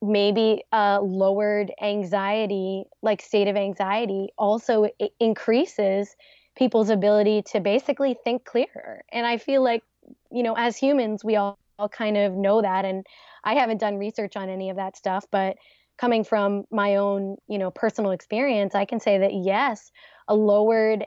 maybe 0.02 0.62
a 0.72 1.00
lowered 1.02 1.72
anxiety 1.80 2.84
like 3.02 3.22
state 3.22 3.48
of 3.48 3.56
anxiety 3.56 4.28
also 4.38 4.88
increases 5.20 6.16
people's 6.56 6.90
ability 6.90 7.42
to 7.42 7.60
basically 7.60 8.16
think 8.24 8.44
clearer. 8.44 9.04
And 9.12 9.26
I 9.26 9.36
feel 9.36 9.62
like, 9.62 9.84
you 10.32 10.42
know, 10.42 10.54
as 10.56 10.76
humans, 10.76 11.22
we 11.22 11.36
all, 11.36 11.58
all 11.78 11.88
kind 11.88 12.16
of 12.16 12.32
know 12.34 12.62
that. 12.62 12.84
And 12.84 13.06
I 13.44 13.54
haven't 13.54 13.78
done 13.78 13.98
research 13.98 14.36
on 14.36 14.48
any 14.48 14.70
of 14.70 14.76
that 14.76 14.96
stuff, 14.96 15.24
but 15.30 15.56
coming 15.96 16.24
from 16.24 16.64
my 16.70 16.96
own, 16.96 17.36
you 17.48 17.58
know, 17.58 17.70
personal 17.70 18.10
experience, 18.10 18.74
I 18.74 18.84
can 18.84 19.00
say 19.00 19.18
that 19.18 19.32
yes, 19.34 19.90
a 20.28 20.34
lowered 20.34 21.04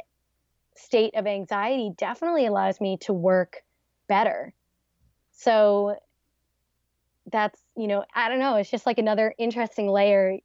state 0.75 1.15
of 1.15 1.27
anxiety 1.27 1.91
definitely 1.97 2.45
allows 2.45 2.79
me 2.79 2.97
to 3.01 3.13
work 3.13 3.57
better. 4.07 4.53
So 5.31 5.95
that's, 7.31 7.59
you 7.75 7.87
know, 7.87 8.05
I 8.13 8.29
don't 8.29 8.39
know, 8.39 8.55
it's 8.55 8.71
just 8.71 8.85
like 8.85 8.97
another 8.97 9.33
interesting 9.37 9.87
layer 9.87 10.39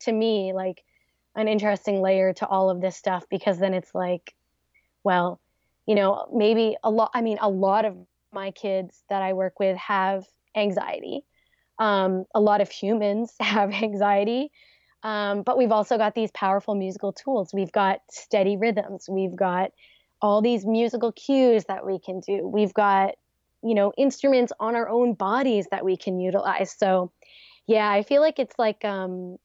to 0.00 0.12
me, 0.12 0.52
like 0.52 0.84
an 1.34 1.48
interesting 1.48 2.02
layer 2.02 2.32
to 2.34 2.46
all 2.46 2.70
of 2.70 2.80
this 2.80 2.96
stuff 2.96 3.24
because 3.30 3.58
then 3.58 3.74
it's 3.74 3.94
like 3.94 4.34
well. 5.04 5.40
You 5.86 5.94
know, 5.94 6.28
maybe 6.30 6.76
a 6.84 6.90
lot, 6.90 7.12
I 7.14 7.22
mean, 7.22 7.38
a 7.40 7.48
lot 7.48 7.86
of 7.86 7.96
my 8.32 8.50
kids 8.50 9.02
that 9.08 9.22
I 9.22 9.32
work 9.32 9.58
with 9.58 9.76
have 9.76 10.24
anxiety. 10.56 11.24
Um, 11.78 12.24
a 12.34 12.40
lot 12.40 12.60
of 12.60 12.70
humans 12.70 13.32
have 13.40 13.72
anxiety. 13.72 14.50
Um, 15.02 15.42
but 15.42 15.56
we've 15.56 15.70
also 15.70 15.96
got 15.96 16.14
these 16.14 16.30
powerful 16.32 16.74
musical 16.74 17.12
tools. 17.12 17.54
We've 17.54 17.72
got 17.72 18.00
steady 18.10 18.56
rhythms. 18.56 19.06
We've 19.08 19.34
got 19.34 19.70
all 20.20 20.42
these 20.42 20.66
musical 20.66 21.12
cues 21.12 21.64
that 21.66 21.86
we 21.86 22.00
can 22.00 22.20
do. 22.20 22.46
We've 22.46 22.74
got, 22.74 23.14
you 23.62 23.74
know, 23.74 23.92
instruments 23.96 24.52
on 24.58 24.74
our 24.74 24.88
own 24.88 25.14
bodies 25.14 25.68
that 25.70 25.84
we 25.84 25.96
can 25.96 26.18
utilize. 26.18 26.74
So, 26.76 27.12
yeah, 27.66 27.88
I 27.88 28.02
feel 28.02 28.20
like 28.20 28.40
it's 28.40 28.58
like 28.58 28.84
um, 28.84 29.38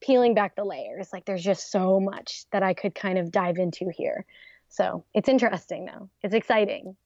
peeling 0.00 0.34
back 0.34 0.54
the 0.54 0.64
layers. 0.64 1.12
Like 1.12 1.24
there's 1.24 1.42
just 1.42 1.70
so 1.70 1.98
much 1.98 2.44
that 2.52 2.62
I 2.62 2.74
could 2.74 2.94
kind 2.94 3.18
of 3.18 3.32
dive 3.32 3.56
into 3.58 3.90
here. 3.92 4.24
So 4.68 5.04
it's 5.14 5.28
interesting 5.28 5.86
though. 5.86 6.08
It's 6.22 6.34
exciting. 6.34 6.96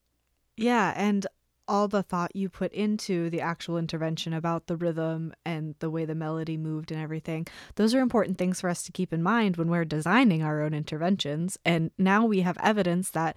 Yeah. 0.56 0.92
And 0.96 1.26
all 1.66 1.88
the 1.88 2.02
thought 2.02 2.36
you 2.36 2.48
put 2.48 2.72
into 2.72 3.30
the 3.30 3.40
actual 3.40 3.78
intervention 3.78 4.34
about 4.34 4.66
the 4.66 4.76
rhythm 4.76 5.32
and 5.44 5.74
the 5.78 5.88
way 5.88 6.04
the 6.04 6.14
melody 6.14 6.56
moved 6.56 6.90
and 6.92 7.00
everything, 7.00 7.46
those 7.76 7.94
are 7.94 8.00
important 8.00 8.36
things 8.36 8.60
for 8.60 8.68
us 8.68 8.82
to 8.82 8.92
keep 8.92 9.12
in 9.12 9.22
mind 9.22 9.56
when 9.56 9.68
we're 9.68 9.84
designing 9.84 10.42
our 10.42 10.62
own 10.62 10.74
interventions. 10.74 11.58
And 11.64 11.90
now 11.96 12.26
we 12.26 12.40
have 12.40 12.58
evidence 12.62 13.10
that 13.10 13.36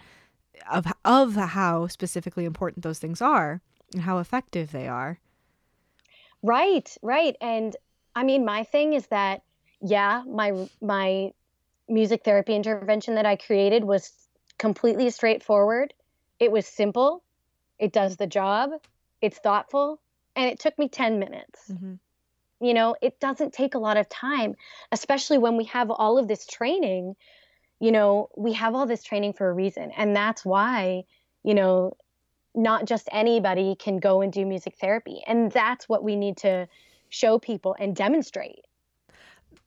of 0.71 0.88
of 1.06 1.36
how 1.36 1.88
specifically 1.88 2.43
important 2.43 2.84
those 2.84 2.99
things 2.99 3.21
are 3.21 3.62
and 3.93 4.01
how 4.01 4.17
effective 4.17 4.71
they 4.71 4.88
are. 4.88 5.19
Right, 6.43 6.95
right. 7.01 7.36
And 7.41 7.75
I 8.15 8.23
mean 8.23 8.45
my 8.45 8.63
thing 8.63 8.93
is 8.93 9.08
that 9.08 9.43
yeah, 9.82 10.23
my 10.27 10.67
my 10.82 11.32
music 11.88 12.23
therapy 12.23 12.56
intervention 12.56 13.15
that 13.15 13.25
I 13.25 13.36
created 13.36 13.84
was 13.84 14.12
completely 14.58 15.10
straightforward. 15.10 15.93
It 16.39 16.52
was 16.52 16.65
simple. 16.65 17.23
It 17.80 17.91
does 17.91 18.17
the 18.17 18.28
job. 18.28 18.71
It's 19.21 19.38
thoughtful. 19.39 20.00
And 20.36 20.50
it 20.50 20.60
took 20.60 20.78
me 20.78 20.89
10 20.89 21.19
minutes. 21.19 21.71
Mm-hmm. 21.71 21.93
You 22.60 22.73
know, 22.73 22.95
it 23.02 23.19
doesn't 23.19 23.54
take 23.54 23.76
a 23.76 23.80
lot 23.80 23.97
of 23.97 24.10
time, 24.10 24.56
especially 24.91 25.38
when 25.38 25.58
we 25.58 25.65
have 25.65 25.91
all 25.91 26.17
of 26.17 26.28
this 26.28 26.45
training. 26.45 27.15
You 27.80 27.91
know, 27.91 28.30
we 28.36 28.54
have 28.54 28.73
all 28.73 28.88
this 28.88 29.04
training 29.04 29.34
for 29.34 29.50
a 29.50 29.54
reason. 29.54 29.91
And 29.95 30.15
that's 30.15 30.43
why, 30.43 31.04
you 31.43 31.54
know, 31.54 31.95
not 32.56 32.86
just 32.86 33.08
anybody 33.12 33.76
can 33.76 33.97
go 33.97 34.21
and 34.21 34.34
do 34.34 34.45
music 34.45 34.76
therapy. 34.80 35.21
And 35.28 35.52
that's 35.52 35.88
what 35.88 36.04
we 36.04 36.15
need 36.15 36.38
to 36.38 36.67
show 37.10 37.38
people 37.38 37.76
and 37.80 37.95
demonstrate 37.95 38.65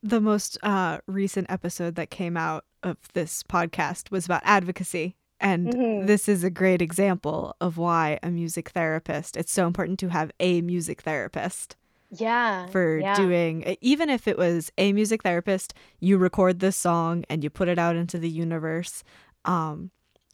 the 0.02 0.20
most 0.20 0.58
uh, 0.62 0.98
recent 1.06 1.50
episode 1.50 1.94
that 1.96 2.10
came 2.10 2.36
out 2.36 2.64
of 2.82 2.96
this 3.12 3.42
podcast 3.42 4.10
was 4.10 4.24
about 4.24 4.42
advocacy. 4.44 5.16
And 5.40 5.68
mm-hmm. 5.68 6.06
this 6.06 6.28
is 6.28 6.44
a 6.44 6.50
great 6.50 6.82
example 6.82 7.56
of 7.60 7.78
why 7.78 8.18
a 8.22 8.30
music 8.30 8.70
therapist, 8.70 9.36
it's 9.36 9.52
so 9.52 9.66
important 9.66 9.98
to 10.00 10.08
have 10.08 10.30
a 10.38 10.60
music 10.60 11.02
therapist. 11.02 11.76
Yeah. 12.10 12.66
For 12.66 12.98
yeah. 12.98 13.14
doing, 13.14 13.76
even 13.80 14.10
if 14.10 14.28
it 14.28 14.36
was 14.36 14.70
a 14.76 14.92
music 14.92 15.22
therapist, 15.22 15.74
you 16.00 16.18
record 16.18 16.58
this 16.58 16.76
song 16.76 17.24
and 17.30 17.42
you 17.42 17.50
put 17.50 17.68
it 17.68 17.78
out 17.78 17.96
into 17.96 18.18
the 18.18 18.28
universe. 18.28 19.04
Um, 19.44 19.90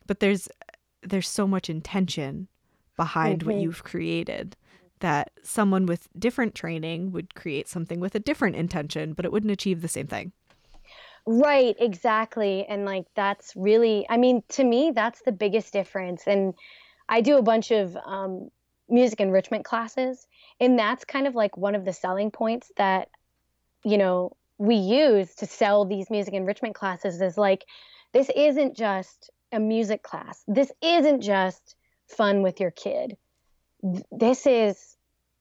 but 0.07 0.21
there's 0.21 0.49
there's 1.03 1.29
so 1.29 1.47
much 1.47 1.71
intention 1.71 2.49
behind 2.97 3.41
mm-hmm. 3.41 3.51
what 3.51 3.61
you've 3.61 3.85
created 3.85 4.57
that 5.01 5.31
someone 5.43 5.87
with 5.87 6.09
different 6.19 6.55
training 6.55 7.13
would 7.13 7.35
create 7.35 7.69
something 7.69 8.01
with 8.01 8.15
a 8.15 8.21
different 8.21 8.57
intention, 8.57 9.13
but 9.13 9.25
it 9.25 9.31
wouldn't 9.31 9.53
achieve 9.53 9.83
the 9.83 9.89
same 9.89 10.07
thing. 10.07 10.33
Right, 11.27 11.75
exactly. 11.79 12.65
And 12.67 12.85
like 12.85 13.07
that's 13.15 13.55
really, 13.57 14.07
I 14.09 14.17
mean, 14.17 14.43
to 14.51 14.65
me, 14.65 14.93
that's 14.95 15.23
the 15.23 15.33
biggest 15.33 15.73
difference. 15.73 16.23
And 16.27 16.55
I 17.09 17.21
do 17.21 17.37
a 17.37 17.43
bunch 17.43 17.71
of 17.73 17.97
um, 17.97 18.51
music 18.89 19.21
enrichment 19.21 19.65
classes, 19.65 20.27
and 20.61 20.79
that's 20.79 21.05
kind 21.05 21.27
of 21.27 21.35
like 21.35 21.57
one 21.57 21.75
of 21.75 21.85
the 21.85 21.93
selling 21.93 22.31
points 22.31 22.71
that, 22.77 23.09
you 23.85 23.99
know, 23.99 24.37
we 24.59 24.77
use 24.77 25.35
to 25.37 25.47
sell 25.47 25.85
these 25.85 26.11
music 26.11 26.35
enrichment 26.35 26.75
classes 26.75 27.21
is 27.21 27.37
like, 27.39 27.67
this 28.13 28.31
isn't 28.37 28.77
just 28.77 29.31
a 29.53 29.61
music 29.61 30.03
class, 30.03 30.43
this 30.49 30.73
isn't 30.83 31.23
just 31.23 31.77
fun 32.09 32.43
with 32.43 32.61
your 32.61 32.71
kid 32.71 33.17
this 34.11 34.47
is 34.47 34.97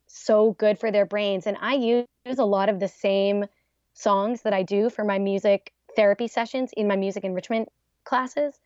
so 0.07 0.51
good 0.53 0.79
for 0.79 0.91
their 0.91 1.05
brains. 1.05 1.47
And 1.47 1.57
I 1.59 1.75
use 1.75 2.05
a 2.37 2.45
lot 2.45 2.69
of 2.69 2.79
the 2.79 2.87
same 2.87 3.45
songs 3.93 4.41
that 4.43 4.53
I 4.53 4.63
do 4.63 4.89
for 4.89 5.03
my 5.03 5.19
music 5.19 5.71
therapy 5.95 6.27
sessions 6.27 6.71
in 6.75 6.87
my 6.87 6.95
music 6.95 7.23
enrichment 7.23 7.69
classes. 8.03 8.59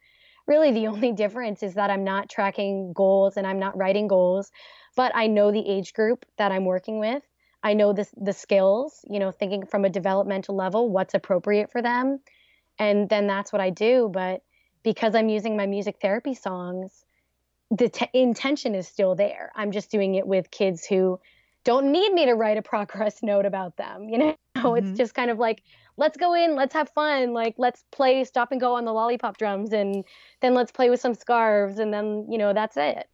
Really, 0.48 0.72
the 0.72 0.88
only 0.94 1.12
difference 1.12 1.64
is 1.64 1.76
that 1.76 1.90
I'm 1.90 2.04
not 2.04 2.30
tracking 2.30 2.94
goals 2.94 3.38
and 3.38 3.46
I'm 3.46 3.60
not 3.60 3.78
writing 3.78 4.08
goals, 4.08 4.52
but 4.96 5.12
I 5.16 5.28
know 5.28 5.52
the 5.52 5.68
age 5.68 5.94
group 5.94 6.26
that 6.38 6.52
I'm 6.52 6.66
working 6.66 7.00
with. 7.00 7.24
I 7.62 7.74
know 7.74 7.94
the, 7.94 8.08
the 8.16 8.34
skills, 8.34 9.04
you 9.10 9.20
know, 9.20 9.32
thinking 9.32 9.66
from 9.66 9.84
a 9.84 9.90
developmental 9.90 10.56
level, 10.56 10.90
what's 10.90 11.14
appropriate 11.14 11.72
for 11.72 11.82
them. 11.82 12.20
And 12.78 13.10
then 13.10 13.28
that's 13.28 13.52
what 13.52 13.62
I 13.62 13.70
do. 13.70 14.10
But 14.12 14.42
because 14.84 15.14
I'm 15.14 15.28
using 15.28 15.58
my 15.58 15.66
music 15.66 15.98
therapy 16.02 16.36
songs, 16.36 17.04
the 17.70 17.90
t- 17.90 18.10
intention 18.14 18.76
is 18.76 18.88
still 18.88 19.16
there. 19.16 19.52
I'm 19.56 19.72
just 19.72 19.92
doing 19.92 20.16
it 20.16 20.26
with 20.26 20.50
kids 20.50 20.86
who 20.86 21.20
don't 21.64 21.92
need 21.92 22.14
me 22.14 22.26
to 22.26 22.34
write 22.34 22.58
a 22.58 22.62
progress 22.62 23.20
note 23.24 23.46
about 23.46 23.78
them. 23.78 24.10
You 24.10 24.18
know, 24.18 24.36
mm-hmm. 24.58 24.78
it's 24.78 24.98
just 24.98 25.14
kind 25.14 25.32
of 25.32 25.38
like, 25.38 25.64
let's 25.98 26.18
go 26.18 26.34
in, 26.34 26.56
let's 26.56 26.74
have 26.74 26.90
fun, 26.90 27.34
like 27.34 27.56
let's 27.58 27.84
play 27.92 28.24
stop 28.24 28.52
and 28.52 28.62
go 28.62 28.76
on 28.76 28.86
the 28.86 28.94
lollipop 28.94 29.38
drums, 29.38 29.74
and 29.74 30.04
then 30.42 30.54
let's 30.54 30.72
play 30.72 30.90
with 30.90 31.02
some 31.02 31.14
scarves, 31.14 31.80
and 31.80 31.94
then 31.94 32.26
you 32.30 32.38
know 32.38 32.54
that's 32.54 32.78
it. 32.78 33.08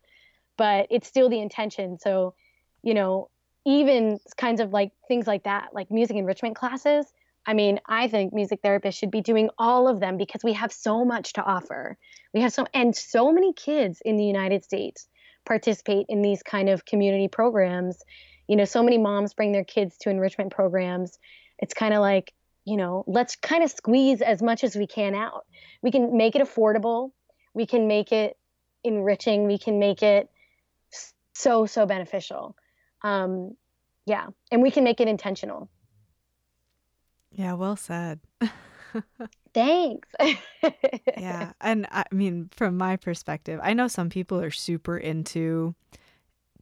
But 0.57 0.87
it's 0.89 1.07
still 1.07 1.29
the 1.29 1.39
intention. 1.39 1.99
So, 1.99 2.33
you 2.81 2.93
know, 2.93 3.29
even 3.65 4.19
kinds 4.37 4.61
of 4.61 4.71
like 4.71 4.91
things 5.07 5.27
like 5.27 5.43
that, 5.43 5.69
like 5.73 5.91
music 5.91 6.15
enrichment 6.15 6.55
classes. 6.55 7.11
I 7.47 7.53
mean, 7.53 7.79
I 7.87 8.07
think 8.07 8.33
music 8.33 8.61
therapists 8.63 8.97
should 8.97 9.11
be 9.11 9.21
doing 9.21 9.49
all 9.57 9.87
of 9.87 9.99
them 9.99 10.17
because 10.17 10.43
we 10.43 10.53
have 10.53 10.71
so 10.71 11.05
much 11.05 11.33
to 11.33 11.43
offer. 11.43 11.97
We 12.33 12.41
have 12.41 12.53
so, 12.53 12.65
and 12.73 12.95
so 12.95 13.31
many 13.31 13.53
kids 13.53 14.01
in 14.03 14.17
the 14.17 14.23
United 14.23 14.63
States 14.63 15.07
participate 15.45 16.07
in 16.09 16.21
these 16.21 16.41
kind 16.41 16.69
of 16.69 16.85
community 16.85 17.27
programs. 17.27 18.01
You 18.47 18.55
know, 18.55 18.65
so 18.65 18.83
many 18.83 18.97
moms 18.97 19.33
bring 19.33 19.51
their 19.51 19.63
kids 19.63 19.97
to 19.99 20.09
enrichment 20.09 20.51
programs. 20.51 21.17
It's 21.59 21.73
kind 21.73 21.93
of 21.93 22.01
like, 22.01 22.33
you 22.65 22.77
know, 22.77 23.03
let's 23.07 23.35
kind 23.35 23.63
of 23.63 23.71
squeeze 23.71 24.21
as 24.21 24.41
much 24.41 24.63
as 24.63 24.75
we 24.75 24.87
can 24.87 25.15
out. 25.15 25.45
We 25.81 25.91
can 25.91 26.17
make 26.17 26.35
it 26.35 26.41
affordable. 26.41 27.11
We 27.53 27.65
can 27.65 27.87
make 27.87 28.11
it 28.11 28.37
enriching. 28.83 29.47
We 29.47 29.57
can 29.57 29.79
make 29.79 30.03
it 30.03 30.29
so, 31.33 31.65
so 31.65 31.85
beneficial. 31.85 32.55
Um, 33.01 33.55
yeah. 34.05 34.27
And 34.51 34.61
we 34.61 34.71
can 34.71 34.83
make 34.83 34.99
it 34.99 35.07
intentional. 35.07 35.69
Yeah, 37.31 37.53
well 37.53 37.75
said. 37.75 38.19
Thanks. 39.53 40.09
yeah. 41.17 41.53
And 41.61 41.87
I 41.91 42.05
mean, 42.11 42.49
from 42.55 42.77
my 42.77 42.95
perspective, 42.97 43.59
I 43.61 43.73
know 43.73 43.87
some 43.87 44.09
people 44.09 44.39
are 44.41 44.51
super 44.51 44.97
into 44.97 45.75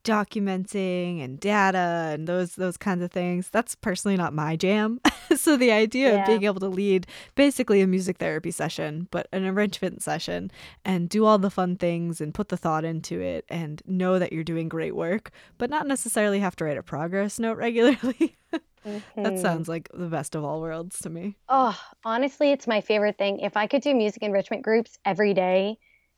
documenting 0.04 1.24
and 1.24 1.39
data 1.39 2.12
and 2.14 2.28
those 2.28 2.56
those 2.56 2.78
kinds 2.78 3.01
of 3.01 3.12
things 3.12 3.49
that's 3.49 3.76
personally 3.76 4.18
not 4.18 4.34
my 4.34 4.56
jam. 4.56 4.99
So 5.36 5.58
the 5.58 5.72
idea 5.72 6.14
yeah. 6.14 6.22
of 6.22 6.28
being 6.28 6.43
able 6.43 6.60
to 6.60 6.68
lead 6.68 7.08
basically 7.34 7.82
a 7.82 7.88
music 7.88 8.18
therapy 8.18 8.51
session 8.51 9.08
but 9.10 9.28
an 9.32 9.43
enrichment 9.43 10.04
session 10.04 10.51
and 10.86 11.10
do 11.10 11.26
all 11.26 11.39
the 11.39 11.49
fun 11.49 11.76
things 11.76 12.22
and 12.22 12.34
put 12.34 12.49
the 12.49 12.58
thought 12.58 12.86
into 12.86 13.20
it 13.20 13.45
and 13.49 13.82
know 13.88 14.20
that 14.20 14.32
you're 14.32 14.43
doing 14.43 14.70
great 14.70 14.95
work 14.95 15.32
but 15.58 15.72
not 15.72 15.88
necessarily 15.88 16.39
have 16.39 16.56
to 16.58 16.66
write 16.66 16.78
a 16.78 16.84
progress 16.84 17.39
note 17.39 17.58
regularly. 17.58 18.38
Mm-hmm. 18.86 19.24
that 19.24 19.39
sounds 19.39 19.68
like 19.70 19.89
the 19.93 20.08
best 20.08 20.36
of 20.36 20.43
all 20.43 20.62
worlds 20.62 20.99
to 20.99 21.10
me. 21.10 21.36
Oh 21.49 21.80
honestly 22.04 22.51
it's 22.51 22.68
my 22.68 22.82
favorite 22.82 23.18
thing. 23.18 23.39
If 23.39 23.58
i 23.58 23.66
could 23.66 23.82
do 23.82 23.95
music 23.95 24.22
enrichment 24.22 24.62
groups 24.62 24.99
every 25.04 25.34
day 25.34 25.78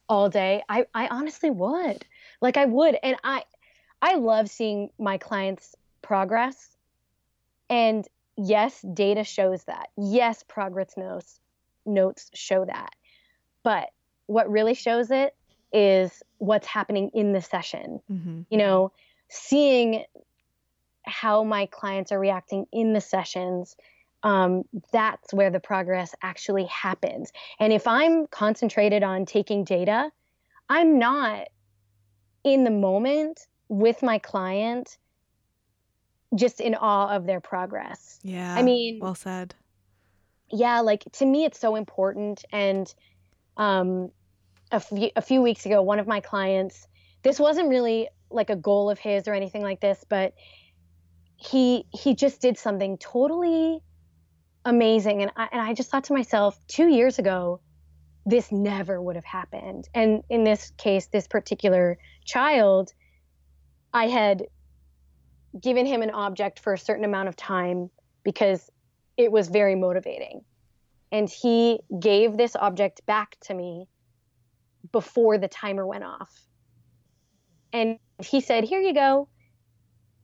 all 0.10 0.30
day 0.30 0.62
i 0.68 0.86
i 0.94 1.08
honestly 1.08 1.52
would. 1.52 2.06
Like 2.42 2.58
i 2.58 2.66
would 2.66 2.98
and 3.02 3.16
i 3.24 3.44
I 4.06 4.16
love 4.18 4.52
seeing 4.52 4.92
my 5.00 5.18
clients 5.18 5.76
progress. 6.04 6.78
And 7.72 8.08
yes, 8.38 8.80
data 8.94 9.24
shows 9.24 9.64
that. 9.64 9.90
Yes, 9.98 10.44
progress 10.48 10.96
notes 10.96 11.40
notes 11.88 12.30
show 12.36 12.66
that. 12.66 12.92
But 13.64 13.90
what 14.28 14.50
really 14.50 14.76
shows 14.76 15.10
it 15.10 15.36
is 15.74 16.22
what's 16.38 16.68
happening 16.68 17.10
in 17.16 17.34
the 17.34 17.42
session. 17.42 18.00
Mm-hmm. 18.12 18.42
You 18.52 18.58
know, 18.60 18.92
seeing 19.28 20.04
how 21.04 21.44
my 21.44 21.66
clients 21.66 22.12
are 22.12 22.20
reacting 22.20 22.68
in 22.72 22.94
the 22.94 23.02
sessions, 23.02 23.76
um, 24.22 24.66
that's 24.92 25.34
where 25.34 25.50
the 25.50 25.60
progress 25.60 26.14
actually 26.22 26.66
happens. 26.66 27.32
And 27.60 27.74
if 27.74 27.88
I'm 27.88 28.28
concentrated 28.28 29.02
on 29.02 29.26
taking 29.26 29.64
data, 29.64 30.12
I'm 30.70 31.00
not 31.00 31.48
in 32.44 32.66
the 32.66 32.72
moment 32.72 33.48
with 33.68 34.04
my 34.04 34.20
client 34.20 34.98
just 36.36 36.60
in 36.60 36.76
awe 36.76 37.16
of 37.16 37.26
their 37.26 37.40
progress. 37.40 38.20
Yeah. 38.24 38.54
I 38.56 38.62
mean, 38.62 39.00
well 39.00 39.16
said. 39.16 39.56
Yeah, 40.52 40.82
like 40.82 41.04
to 41.14 41.26
me 41.26 41.46
it's 41.46 41.60
so 41.60 41.76
important 41.76 42.46
and 42.52 42.94
um 43.58 44.12
a 44.72 44.80
few 44.80 45.10
a 45.16 45.22
few 45.22 45.42
weeks 45.42 45.66
ago 45.66 45.82
one 45.82 46.00
of 46.00 46.08
my 46.08 46.20
clients 46.20 46.88
this 47.24 47.40
wasn't 47.40 47.70
really 47.70 48.10
like 48.30 48.50
a 48.50 48.56
goal 48.56 48.90
of 48.90 49.00
his 49.00 49.28
or 49.28 49.34
anything 49.34 49.64
like 49.64 49.80
this, 49.80 50.04
but 50.08 50.34
he 51.38 51.86
he 51.92 52.16
just 52.16 52.42
did 52.42 52.58
something 52.58 52.98
totally 52.98 53.80
amazing 54.64 55.22
and 55.22 55.32
I 55.36 55.48
and 55.52 55.62
I 55.62 55.74
just 55.74 55.90
thought 55.90 56.06
to 56.06 56.14
myself 56.14 56.60
2 56.68 56.88
years 56.88 57.20
ago 57.20 57.62
this 58.26 58.52
never 58.52 59.02
would 59.02 59.16
have 59.16 59.26
happened. 59.26 59.88
And 59.94 60.24
in 60.30 60.44
this 60.44 60.72
case 60.78 61.08
this 61.08 61.28
particular 61.28 61.98
child 62.26 62.94
I 63.96 64.08
had 64.08 64.48
given 65.60 65.86
him 65.86 66.02
an 66.02 66.10
object 66.10 66.60
for 66.60 66.74
a 66.74 66.78
certain 66.78 67.06
amount 67.06 67.30
of 67.30 67.38
time 67.38 67.90
because 68.26 68.70
it 69.16 69.32
was 69.32 69.48
very 69.48 69.74
motivating. 69.74 70.42
And 71.14 71.30
he 71.30 71.80
gave 71.98 72.36
this 72.36 72.58
object 72.58 73.06
back 73.06 73.38
to 73.46 73.54
me 73.54 73.88
before 74.92 75.38
the 75.38 75.48
timer 75.48 75.88
went 75.88 76.04
off. 76.04 76.30
And 77.72 77.98
he 78.22 78.42
said, 78.42 78.66
Here 78.66 78.82
you 78.82 78.94
go. 78.94 79.30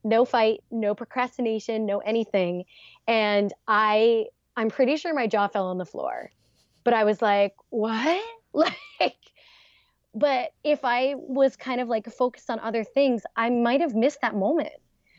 No 0.04 0.26
fight, 0.26 0.60
no 0.70 0.94
procrastination, 0.94 1.86
no 1.86 2.00
anything. 2.00 2.64
And 3.06 3.54
I 3.66 4.26
I'm 4.54 4.68
pretty 4.68 4.98
sure 4.98 5.14
my 5.14 5.26
jaw 5.26 5.48
fell 5.48 5.68
on 5.68 5.78
the 5.78 5.86
floor. 5.86 6.30
But 6.84 6.92
I 6.92 7.04
was 7.04 7.22
like, 7.22 7.54
What? 7.70 8.22
Like 8.54 9.16
but 10.14 10.52
if 10.62 10.84
I 10.84 11.14
was 11.16 11.56
kind 11.56 11.80
of 11.80 11.88
like 11.88 12.06
focused 12.12 12.50
on 12.50 12.58
other 12.60 12.84
things, 12.84 13.22
I 13.36 13.50
might 13.50 13.80
have 13.80 13.94
missed 13.94 14.20
that 14.20 14.34
moment. 14.34 14.72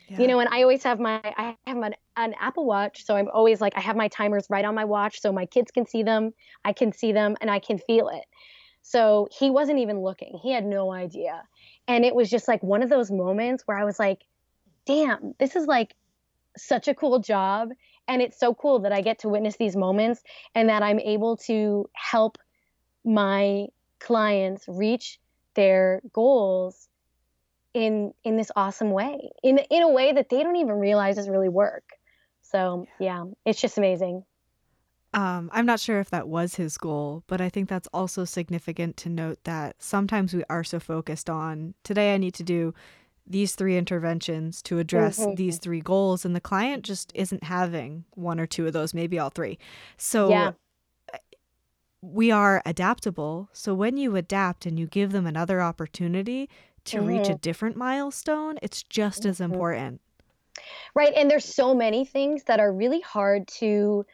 Yeah. 0.07 0.19
You 0.19 0.27
know, 0.27 0.39
and 0.39 0.49
I 0.49 0.61
always 0.61 0.83
have 0.83 0.99
my 0.99 1.19
I 1.23 1.55
have 1.65 1.77
an, 1.77 1.95
an 2.17 2.35
Apple 2.39 2.65
Watch, 2.65 3.05
so 3.05 3.15
I'm 3.15 3.29
always 3.33 3.61
like 3.61 3.73
I 3.75 3.79
have 3.79 3.95
my 3.95 4.07
timers 4.09 4.45
right 4.49 4.65
on 4.65 4.75
my 4.75 4.85
watch 4.85 5.21
so 5.21 5.31
my 5.31 5.45
kids 5.45 5.71
can 5.71 5.87
see 5.87 6.03
them, 6.03 6.33
I 6.63 6.73
can 6.73 6.91
see 6.91 7.11
them 7.11 7.35
and 7.41 7.49
I 7.49 7.59
can 7.59 7.77
feel 7.77 8.09
it. 8.09 8.25
So 8.81 9.29
he 9.31 9.49
wasn't 9.49 9.79
even 9.79 10.01
looking. 10.01 10.37
He 10.43 10.51
had 10.51 10.65
no 10.65 10.91
idea. 10.91 11.41
And 11.87 12.03
it 12.03 12.13
was 12.13 12.29
just 12.29 12.47
like 12.47 12.61
one 12.61 12.83
of 12.83 12.89
those 12.89 13.09
moments 13.09 13.63
where 13.65 13.77
I 13.77 13.85
was 13.85 13.97
like, 13.97 14.19
damn, 14.85 15.33
this 15.39 15.55
is 15.55 15.67
like 15.67 15.95
such 16.57 16.87
a 16.87 16.93
cool 16.93 17.19
job 17.19 17.69
and 18.07 18.21
it's 18.21 18.37
so 18.37 18.53
cool 18.53 18.79
that 18.79 18.91
I 18.91 19.01
get 19.01 19.19
to 19.19 19.29
witness 19.29 19.55
these 19.55 19.75
moments 19.75 20.21
and 20.53 20.69
that 20.69 20.83
I'm 20.83 20.99
able 20.99 21.37
to 21.37 21.89
help 21.93 22.37
my 23.05 23.67
clients 24.03 24.65
reach 24.67 25.19
their 25.55 26.01
goals 26.11 26.89
in 27.73 28.13
in 28.23 28.37
this 28.37 28.51
awesome 28.55 28.91
way 28.91 29.31
in 29.41 29.57
in 29.71 29.81
a 29.81 29.89
way 29.89 30.13
that 30.13 30.29
they 30.29 30.43
don't 30.43 30.57
even 30.57 30.75
realize 30.75 31.17
is 31.17 31.29
really 31.29 31.49
work 31.49 31.83
so 32.41 32.85
yeah 32.99 33.23
it's 33.45 33.59
just 33.59 33.77
amazing 33.77 34.23
um, 35.15 35.51
I'm 35.53 35.67
not 35.67 35.79
sure 35.79 35.99
if 35.99 36.09
that 36.09 36.27
was 36.27 36.55
his 36.55 36.75
goal, 36.75 37.23
but 37.27 37.39
I 37.39 37.47
think 37.47 37.69
that's 37.69 37.87
also 37.93 38.25
significant 38.25 38.97
to 38.97 39.09
note 39.09 39.37
that 39.43 39.75
sometimes 39.77 40.33
we 40.33 40.43
are 40.49 40.63
so 40.63 40.79
focused 40.79 41.29
on 41.29 41.75
today 41.83 42.15
I 42.15 42.17
need 42.17 42.33
to 42.33 42.43
do 42.43 42.73
these 43.27 43.53
three 43.53 43.77
interventions 43.77 44.63
to 44.63 44.79
address 44.79 45.19
mm-hmm. 45.19 45.35
these 45.35 45.59
three 45.59 45.81
goals, 45.81 46.25
and 46.25 46.35
the 46.35 46.41
client 46.41 46.83
just 46.83 47.11
isn't 47.13 47.43
having 47.43 48.05
one 48.15 48.39
or 48.39 48.47
two 48.47 48.65
of 48.65 48.73
those, 48.73 48.95
maybe 48.95 49.19
all 49.19 49.29
three. 49.29 49.59
So 49.97 50.29
yeah 50.29 50.53
we 52.03 52.31
are 52.31 52.61
adaptable. 52.65 53.49
So 53.53 53.73
when 53.73 53.95
you 53.95 54.17
adapt 54.17 54.65
and 54.65 54.77
you 54.77 54.87
give 54.87 55.13
them 55.13 55.25
another 55.25 55.61
opportunity 55.61 56.49
to 56.83 56.97
mm-hmm. 56.97 57.07
reach 57.07 57.27
a 57.27 57.31
mm-hmm. 57.31 57.37
different 57.37 57.77
milestone, 57.77 58.57
it's 58.61 58.83
just 58.83 59.21
mm-hmm. 59.21 59.29
as 59.29 59.39
important. 59.39 60.01
Right. 60.93 61.13
And 61.15 61.31
there's 61.31 61.45
so 61.45 61.73
many 61.73 62.03
things 62.03 62.43
that 62.43 62.59
are 62.59 62.73
really 62.73 62.99
hard 62.99 63.47
to 63.59 64.05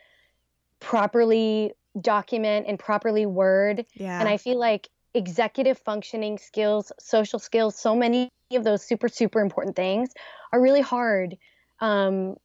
properly 0.79 1.73
document 1.99 2.67
and 2.67 2.77
properly 2.77 3.25
word. 3.25 3.85
Yeah. 3.95 4.19
And 4.19 4.29
I 4.29 4.37
feel 4.37 4.59
like 4.59 4.87
executive 5.15 5.79
functioning 5.79 6.37
skills, 6.37 6.91
social 6.99 7.39
skills, 7.39 7.75
so 7.75 7.95
many 7.95 8.29
of 8.51 8.63
those 8.63 8.83
super, 8.83 9.09
super 9.09 9.41
important 9.41 9.75
things 9.75 10.09
are 10.53 10.61
really 10.61 10.81
hard 10.81 11.37
um, 11.79 12.35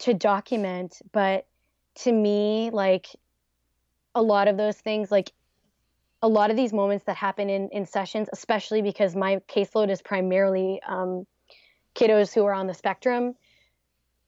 to 0.00 0.12
document. 0.12 0.98
But 1.12 1.46
to 1.96 2.12
me, 2.12 2.68
like 2.72 3.06
a 4.14 4.22
lot 4.22 4.48
of 4.48 4.56
those 4.56 4.76
things 4.76 5.10
like 5.10 5.32
a 6.22 6.28
lot 6.28 6.50
of 6.50 6.56
these 6.56 6.72
moments 6.72 7.04
that 7.06 7.16
happen 7.16 7.50
in 7.50 7.68
in 7.70 7.86
sessions 7.86 8.28
especially 8.32 8.82
because 8.82 9.16
my 9.16 9.36
caseload 9.48 9.90
is 9.90 10.02
primarily 10.02 10.80
um, 10.86 11.26
kiddos 11.94 12.32
who 12.32 12.44
are 12.44 12.54
on 12.54 12.66
the 12.66 12.74
spectrum 12.74 13.34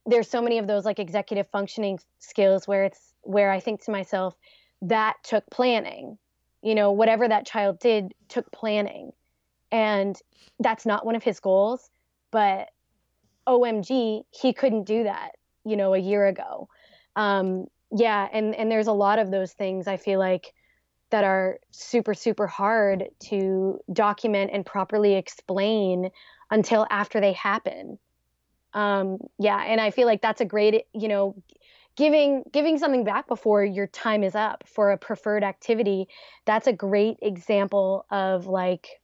there's 0.07 0.29
so 0.29 0.43
many 0.43 0.59
of 0.59 0.67
those 0.67 0.85
like 0.85 0.99
executive 0.99 1.49
functioning 1.49 1.99
skills 2.19 2.67
where 2.67 2.85
it's 2.85 3.15
where 3.23 3.51
i 3.51 3.61
think 3.61 3.83
to 3.83 3.91
myself 3.91 4.37
that 4.85 5.17
took 5.23 5.45
planning. 5.51 6.19
You 6.63 6.75
know 6.75 6.93
whatever 6.93 7.29
that 7.29 7.47
child 7.47 7.79
did 7.79 8.15
took 8.29 8.51
planning. 8.53 9.13
And 9.71 10.17
that's 10.61 10.87
not 10.87 11.05
one 11.05 11.17
of 11.17 11.23
his 11.23 11.41
goals 11.41 11.91
but 12.31 12.69
omg 13.47 14.23
he 14.31 14.53
couldn't 14.53 14.85
do 14.85 15.05
that 15.05 15.33
you 15.65 15.77
know 15.77 15.95
a 15.95 15.99
year 15.99 16.27
ago. 16.27 16.69
Um, 17.17 17.67
yeah 17.95 18.29
and 18.33 18.55
and 18.55 18.71
there's 18.71 18.89
a 18.89 18.93
lot 18.93 19.19
of 19.19 19.31
those 19.31 19.53
things 19.53 19.87
i 19.87 19.97
feel 19.97 20.19
like 20.19 20.53
that 21.11 21.25
are 21.25 21.61
super 21.71 22.13
super 22.13 22.47
hard 22.47 23.05
to 23.21 23.79
document 23.93 24.51
and 24.53 24.67
properly 24.67 25.15
explain 25.15 26.11
until 26.51 26.87
after 26.91 27.21
they 27.21 27.33
happen. 27.33 27.99
Um 28.73 29.19
yeah 29.39 29.63
and 29.65 29.81
i 29.81 29.91
feel 29.91 30.07
like 30.07 30.21
that's 30.21 30.41
a 30.41 30.45
great 30.45 30.85
you 30.93 31.07
know 31.07 31.37
giving 31.97 32.43
giving 32.53 32.79
something 32.79 33.05
back 33.05 33.29
before 33.29 33.65
your 33.65 33.87
time 33.87 34.25
is 34.25 34.35
up 34.35 34.65
for 34.67 34.91
a 34.91 34.99
preferred 34.99 35.45
activity 35.45 36.09
that's 36.45 36.67
a 36.67 36.73
great 36.73 37.19
example 37.23 38.05
of 38.11 38.49
like 38.49 39.01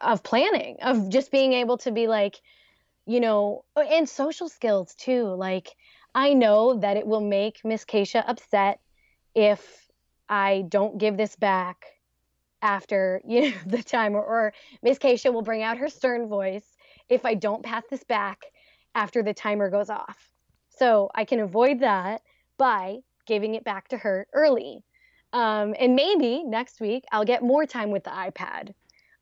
of 0.00 0.24
planning 0.24 0.78
of 0.82 1.08
just 1.08 1.30
being 1.30 1.52
able 1.52 1.78
to 1.78 1.92
be 1.92 2.08
like 2.08 2.40
you 3.06 3.20
know 3.20 3.64
and 3.76 4.08
social 4.08 4.48
skills 4.48 4.96
too 4.96 5.26
like 5.26 5.76
I 6.16 6.32
know 6.32 6.78
that 6.78 6.96
it 6.96 7.06
will 7.06 7.20
make 7.20 7.60
Miss 7.62 7.84
Keisha 7.84 8.24
upset 8.26 8.80
if 9.34 9.86
I 10.30 10.64
don't 10.66 10.96
give 10.96 11.18
this 11.18 11.36
back 11.36 11.84
after 12.62 13.20
you 13.28 13.50
know 13.50 13.56
the 13.66 13.82
time 13.82 14.14
or, 14.14 14.24
or 14.24 14.52
Miss 14.82 14.98
Keisha 14.98 15.32
will 15.32 15.42
bring 15.42 15.62
out 15.62 15.76
her 15.76 15.90
stern 15.90 16.26
voice 16.26 16.64
if 17.10 17.26
I 17.26 17.34
don't 17.34 17.62
pass 17.62 17.84
this 17.90 18.02
back 18.02 18.46
after 18.94 19.22
the 19.22 19.34
timer 19.34 19.68
goes 19.68 19.90
off. 19.90 20.32
So 20.70 21.10
I 21.14 21.26
can 21.26 21.40
avoid 21.40 21.80
that 21.80 22.22
by 22.56 23.00
giving 23.26 23.54
it 23.54 23.62
back 23.62 23.88
to 23.88 23.98
her 23.98 24.26
early. 24.32 24.82
Um, 25.34 25.74
and 25.78 25.94
maybe 25.94 26.44
next 26.44 26.80
week 26.80 27.04
I'll 27.12 27.26
get 27.26 27.42
more 27.42 27.66
time 27.66 27.90
with 27.90 28.04
the 28.04 28.10
iPad 28.10 28.72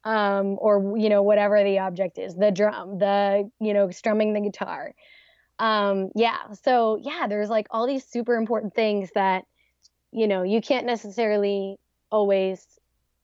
um, 0.05 0.59
or, 0.61 0.97
you 0.97 1.09
know, 1.09 1.23
whatever 1.23 1.65
the 1.65 1.81
object 1.81 2.19
is 2.19 2.37
the 2.37 2.53
drum, 2.53 2.99
the, 2.99 3.51
you 3.59 3.75
know, 3.75 3.91
strumming 3.91 4.33
the 4.33 4.41
guitar. 4.41 4.95
Um, 5.59 6.11
yeah. 6.15 6.53
So, 6.63 6.99
yeah, 7.03 7.27
there's 7.29 7.49
like 7.49 7.67
all 7.71 7.87
these 7.87 8.05
super 8.05 8.35
important 8.35 8.75
things 8.75 9.11
that, 9.15 9.45
you 10.11 10.27
know, 10.27 10.43
you 10.43 10.61
can't 10.61 10.87
necessarily 10.87 11.77
always 12.11 12.67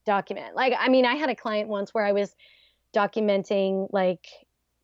document. 0.06 0.54
Like, 0.54 0.74
I 0.78 0.88
mean, 0.88 1.04
I 1.06 1.14
had 1.14 1.30
a 1.30 1.34
client 1.34 1.68
once 1.68 1.92
where 1.92 2.04
I 2.04 2.12
was 2.12 2.34
documenting, 2.94 3.88
like, 3.92 4.26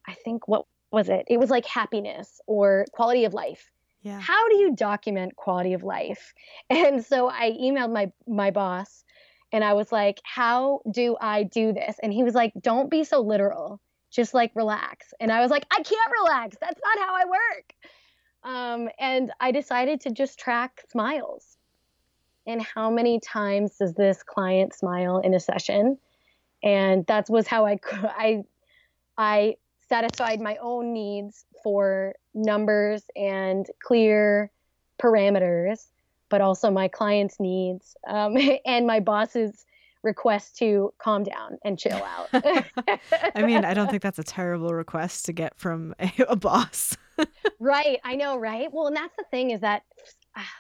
I 0.07 0.15
think 0.15 0.47
what 0.47 0.67
was 0.91 1.09
it? 1.09 1.25
It 1.29 1.39
was 1.39 1.51
like 1.51 1.67
happiness 1.67 2.41
or 2.47 2.87
quality 2.93 3.25
of 3.25 3.35
life. 3.35 3.71
Yeah. 4.03 4.21
How 4.21 4.49
do 4.49 4.57
you 4.57 4.75
document 4.75 5.37
quality 5.37 5.73
of 5.73 5.83
life? 5.83 6.33
And 6.71 7.05
so 7.05 7.29
I 7.29 7.51
emailed 7.51 7.93
my 7.93 8.13
my 8.27 8.51
boss 8.51 9.05
and 9.53 9.65
I 9.65 9.73
was 9.75 9.91
like, 9.93 10.21
"How 10.25 10.81
do 10.91 11.17
I 11.21 11.43
do 11.45 11.73
this?" 11.73 11.97
And 12.03 12.13
he 12.13 12.23
was 12.23 12.35
like, 12.35 12.53
"Don't 12.61 12.91
be 12.91 13.05
so 13.05 13.21
literal. 13.21 13.81
Just 14.17 14.35
like 14.35 14.51
relax." 14.55 15.15
And 15.21 15.31
I 15.31 15.41
was 15.43 15.51
like, 15.51 15.67
"I 15.71 15.83
can't 15.83 16.13
relax. 16.21 16.57
That's 16.61 16.81
not 16.83 17.07
how 17.07 17.15
I 17.15 17.25
work." 17.27 17.75
Um, 18.43 18.89
and 18.99 19.33
I 19.41 19.51
decided 19.51 20.01
to 20.03 20.11
just 20.11 20.39
track 20.39 20.85
smiles. 20.91 21.59
And 22.47 22.63
how 22.63 22.91
many 22.91 23.19
times 23.21 23.77
does 23.77 23.95
this 23.95 24.23
client 24.23 24.73
smile 24.73 25.19
in 25.19 25.35
a 25.35 25.41
session? 25.41 25.99
And 26.63 27.05
that 27.07 27.29
was 27.29 27.47
how 27.47 27.67
I 27.67 27.79
I 27.93 28.45
I 29.19 29.57
satisfied 29.89 30.41
my 30.41 30.57
own 30.57 30.93
needs 30.93 31.45
for 31.63 32.15
numbers 32.35 33.03
and 33.17 33.67
clear 33.83 34.51
parameters, 35.03 35.87
but 36.29 36.41
also 36.41 36.71
my 36.71 36.89
clients' 36.89 37.41
needs 37.41 37.97
um, 38.07 38.37
and 38.65 38.87
my 38.87 39.01
boss's 39.01 39.66
request 40.07 40.57
to 40.59 40.95
calm 40.99 41.25
down 41.25 41.59
and 41.65 41.79
chill 41.79 42.03
out. 42.03 42.29
I 43.35 43.43
mean, 43.43 43.65
I 43.65 43.75
don't 43.75 43.91
think 43.91 44.03
that's 44.03 44.19
a 44.19 44.25
terrible 44.25 44.73
request 44.73 45.27
to 45.27 45.33
get 45.33 45.59
from 45.59 45.95
a, 45.99 46.11
a 46.29 46.37
boss. 46.37 46.97
right. 47.61 48.01
I 48.05 48.17
know, 48.17 48.39
right? 48.39 48.69
Well, 48.73 48.87
and 48.87 48.97
that's 48.97 49.17
the 49.17 49.25
thing 49.31 49.51
is 49.51 49.61
that 49.61 49.83
ah, 50.37 50.51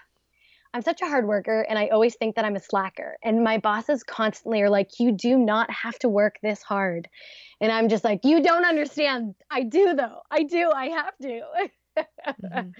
I'm 0.74 0.82
such 0.82 1.00
a 1.00 1.06
hard 1.06 1.26
worker 1.26 1.64
and 1.68 1.78
I 1.78 1.88
always 1.88 2.16
think 2.16 2.36
that 2.36 2.44
I'm 2.44 2.56
a 2.56 2.60
slacker. 2.60 3.16
And 3.24 3.42
my 3.42 3.56
bosses 3.56 4.02
constantly 4.02 4.60
are 4.60 4.70
like, 4.70 4.98
you 4.98 5.12
do 5.12 5.38
not 5.38 5.70
have 5.70 5.98
to 6.00 6.08
work 6.08 6.36
this 6.42 6.62
hard. 6.62 7.08
And 7.60 7.72
I'm 7.72 7.88
just 7.88 8.04
like, 8.04 8.20
you 8.24 8.42
don't 8.42 8.66
understand. 8.66 9.34
I 9.50 9.62
do 9.62 9.94
though. 9.94 10.20
I 10.30 10.42
do. 10.42 10.70
I 10.70 10.86
have 10.88 11.16
to. 11.22 11.40
mm-hmm. 11.98 12.70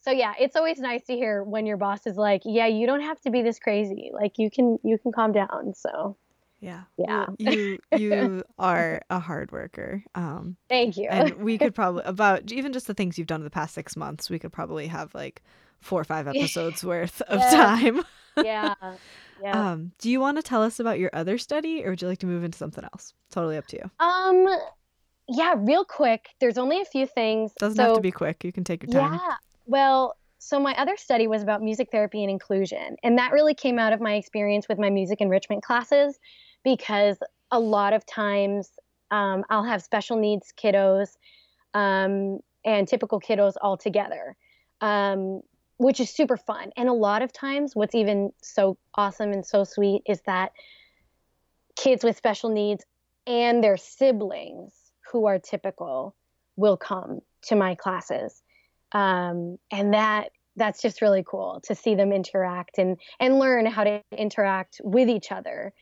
So 0.00 0.10
yeah, 0.10 0.34
it's 0.38 0.56
always 0.56 0.78
nice 0.78 1.04
to 1.06 1.14
hear 1.14 1.42
when 1.42 1.66
your 1.66 1.76
boss 1.76 2.06
is 2.06 2.16
like, 2.16 2.42
yeah, 2.44 2.66
you 2.66 2.86
don't 2.86 3.00
have 3.00 3.20
to 3.22 3.30
be 3.30 3.42
this 3.42 3.58
crazy. 3.58 4.10
Like 4.12 4.38
you 4.38 4.50
can 4.50 4.78
you 4.84 4.98
can 4.98 5.12
calm 5.12 5.32
down. 5.32 5.74
So 5.74 6.16
yeah. 6.60 6.82
Yeah. 6.96 7.26
You 7.38 7.78
you 7.96 8.42
are 8.58 9.02
a 9.10 9.18
hard 9.18 9.52
worker. 9.52 10.02
Um 10.14 10.56
Thank 10.68 10.96
you. 10.96 11.08
and 11.08 11.36
we 11.36 11.58
could 11.58 11.74
probably 11.74 12.02
about 12.04 12.50
even 12.52 12.72
just 12.72 12.86
the 12.86 12.94
things 12.94 13.18
you've 13.18 13.26
done 13.26 13.40
in 13.40 13.44
the 13.44 13.50
past 13.50 13.74
6 13.74 13.96
months, 13.96 14.30
we 14.30 14.38
could 14.38 14.52
probably 14.52 14.86
have 14.86 15.14
like 15.14 15.42
four 15.80 16.00
or 16.00 16.04
five 16.04 16.26
episodes 16.26 16.84
worth 16.84 17.20
of 17.28 17.40
Yeah. 17.40 17.50
time. 17.50 18.02
yeah. 18.44 18.74
Yeah. 19.40 19.70
Um, 19.70 19.92
do 20.00 20.10
you 20.10 20.18
want 20.18 20.36
to 20.38 20.42
tell 20.42 20.64
us 20.64 20.80
about 20.80 20.98
your 20.98 21.10
other 21.12 21.38
study 21.38 21.84
or 21.84 21.90
would 21.90 22.02
you 22.02 22.08
like 22.08 22.18
to 22.18 22.26
move 22.26 22.42
into 22.42 22.58
something 22.58 22.82
else? 22.82 23.14
Totally 23.30 23.56
up 23.56 23.68
to 23.68 23.76
you. 23.76 23.90
Um 24.04 24.48
yeah, 25.28 25.54
real 25.56 25.84
quick. 25.84 26.30
There's 26.40 26.58
only 26.58 26.80
a 26.80 26.84
few 26.84 27.06
things. 27.06 27.52
Doesn't 27.58 27.76
so, 27.76 27.84
have 27.84 27.94
to 27.94 28.00
be 28.00 28.10
quick. 28.10 28.42
You 28.42 28.52
can 28.52 28.64
take 28.64 28.82
your 28.82 28.90
time. 28.90 29.12
Yeah. 29.12 29.36
Well, 29.68 30.16
so 30.38 30.58
my 30.58 30.74
other 30.78 30.96
study 30.96 31.26
was 31.28 31.42
about 31.42 31.62
music 31.62 31.90
therapy 31.92 32.22
and 32.22 32.30
inclusion. 32.30 32.96
And 33.02 33.18
that 33.18 33.32
really 33.32 33.54
came 33.54 33.78
out 33.78 33.92
of 33.92 34.00
my 34.00 34.14
experience 34.14 34.66
with 34.66 34.78
my 34.78 34.88
music 34.88 35.20
enrichment 35.20 35.62
classes 35.62 36.18
because 36.64 37.18
a 37.50 37.60
lot 37.60 37.92
of 37.92 38.06
times 38.06 38.70
um, 39.10 39.44
I'll 39.50 39.64
have 39.64 39.82
special 39.82 40.16
needs 40.16 40.54
kiddos 40.56 41.10
um, 41.74 42.38
and 42.64 42.88
typical 42.88 43.20
kiddos 43.20 43.54
all 43.60 43.76
together, 43.76 44.36
um, 44.80 45.42
which 45.76 46.00
is 46.00 46.08
super 46.08 46.38
fun. 46.38 46.70
And 46.78 46.88
a 46.88 46.94
lot 46.94 47.20
of 47.20 47.30
times, 47.30 47.76
what's 47.76 47.94
even 47.94 48.32
so 48.42 48.78
awesome 48.94 49.32
and 49.32 49.44
so 49.44 49.64
sweet 49.64 50.00
is 50.06 50.22
that 50.22 50.52
kids 51.76 52.02
with 52.02 52.16
special 52.16 52.48
needs 52.48 52.86
and 53.26 53.62
their 53.62 53.76
siblings 53.76 54.72
who 55.12 55.26
are 55.26 55.38
typical 55.38 56.14
will 56.56 56.78
come 56.78 57.20
to 57.42 57.54
my 57.54 57.74
classes 57.74 58.42
um, 58.92 59.58
and 59.70 59.94
that 59.94 60.30
that's 60.56 60.82
just 60.82 61.00
really 61.00 61.24
cool 61.24 61.60
to 61.64 61.74
see 61.74 61.94
them 61.94 62.12
interact 62.12 62.78
and 62.78 62.98
and 63.20 63.38
learn 63.38 63.66
how 63.66 63.84
to 63.84 64.02
interact 64.16 64.80
with 64.82 65.08
each 65.08 65.30
other 65.30 65.72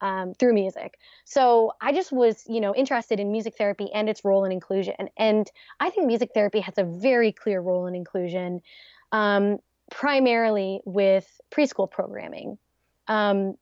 um, 0.00 0.34
through 0.34 0.54
music. 0.54 0.98
So 1.24 1.72
I 1.80 1.92
just 1.92 2.12
was, 2.12 2.44
you 2.46 2.60
know, 2.60 2.74
interested 2.74 3.20
in 3.20 3.32
music 3.32 3.56
therapy 3.56 3.88
and 3.92 4.08
its 4.08 4.24
role 4.24 4.44
in 4.44 4.52
inclusion. 4.52 4.94
And 5.16 5.50
I 5.78 5.90
think 5.90 6.06
music 6.06 6.30
therapy 6.34 6.60
has 6.60 6.78
a 6.78 6.84
very 6.84 7.32
clear 7.32 7.60
role 7.60 7.86
in 7.86 7.94
inclusion, 7.94 8.60
um, 9.12 9.58
primarily 9.90 10.80
with 10.84 11.28
preschool 11.50 11.90
programming. 11.90 12.58
Um, 13.08 13.56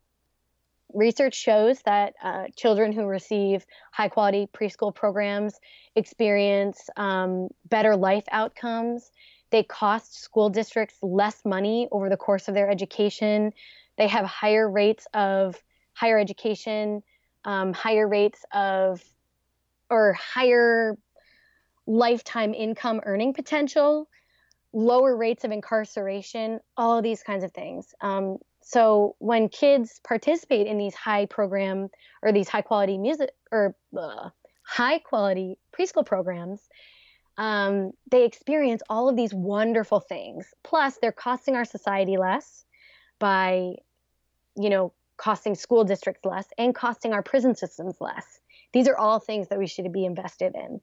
research 0.95 1.35
shows 1.35 1.81
that 1.83 2.15
uh, 2.23 2.45
children 2.57 2.93
who 2.93 3.05
receive 3.05 3.67
high 3.93 4.09
quality 4.09 4.49
preschool 4.53 4.95
programs 4.95 5.59
experience 5.95 6.89
um, 6.97 7.49
better 7.69 7.97
life 7.97 8.25
outcomes. 8.31 9.11
They 9.51 9.63
cost 9.63 10.21
school 10.21 10.51
districts 10.51 10.97
less 11.03 11.45
money 11.45 11.89
over 11.91 12.09
the 12.09 12.17
course 12.17 12.49
of 12.49 12.55
their 12.55 12.71
education. 12.71 13.53
They 13.97 14.09
have 14.09 14.25
higher 14.27 14.71
rates 14.71 15.07
of 15.15 15.57
higher 15.93 16.19
education, 16.19 17.03
um, 17.45 17.73
higher 17.73 18.07
rates 18.07 18.45
of, 18.53 19.03
or 19.91 20.13
higher 20.13 20.97
lifetime 21.87 22.55
income 22.55 23.01
earning 23.05 23.33
potential, 23.33 24.09
lower 24.73 25.17
rates 25.17 25.45
of 25.45 25.51
incarceration, 25.51 26.61
all 26.77 27.01
these 27.03 27.23
kinds 27.23 27.43
of 27.43 27.53
things. 27.53 27.95
Um, 28.01 28.39
so 28.69 29.17
when 29.19 29.49
kids 29.49 29.99
participate 30.07 30.67
in 30.67 30.77
these 30.77 30.95
high 30.95 31.25
program 31.25 31.89
or 32.23 32.33
these 32.33 32.51
high 32.51 32.61
quality 32.61 32.99
music 32.99 33.31
or 33.51 33.75
uh, 33.99 34.29
high 34.63 34.99
quality 34.99 35.57
preschool 35.73 36.05
programs, 36.05 36.61
um, 37.39 37.93
they 38.11 38.27
experience 38.27 38.83
all 38.91 39.09
of 39.09 39.17
these 39.17 39.33
wonderful 39.33 40.01
things. 40.01 40.53
Plus, 40.65 40.99
they're 41.01 41.13
costing 41.13 41.57
our 41.57 41.65
society 41.65 42.19
less 42.19 42.67
by, 43.19 43.73
you 44.55 44.69
know, 44.69 44.93
costing 45.17 45.55
school 45.55 45.85
districts 45.85 46.27
less 46.27 46.45
and 46.59 46.75
costing 46.75 47.15
our 47.15 47.23
prison 47.23 47.55
systems 47.55 47.95
less. 48.03 48.39
These 48.75 48.87
are 48.87 48.99
all 48.99 49.19
things 49.19 49.49
that 49.49 49.59
we 49.59 49.67
should 49.67 49.91
be 49.95 50.05
invested 50.05 50.55
in. 50.55 50.83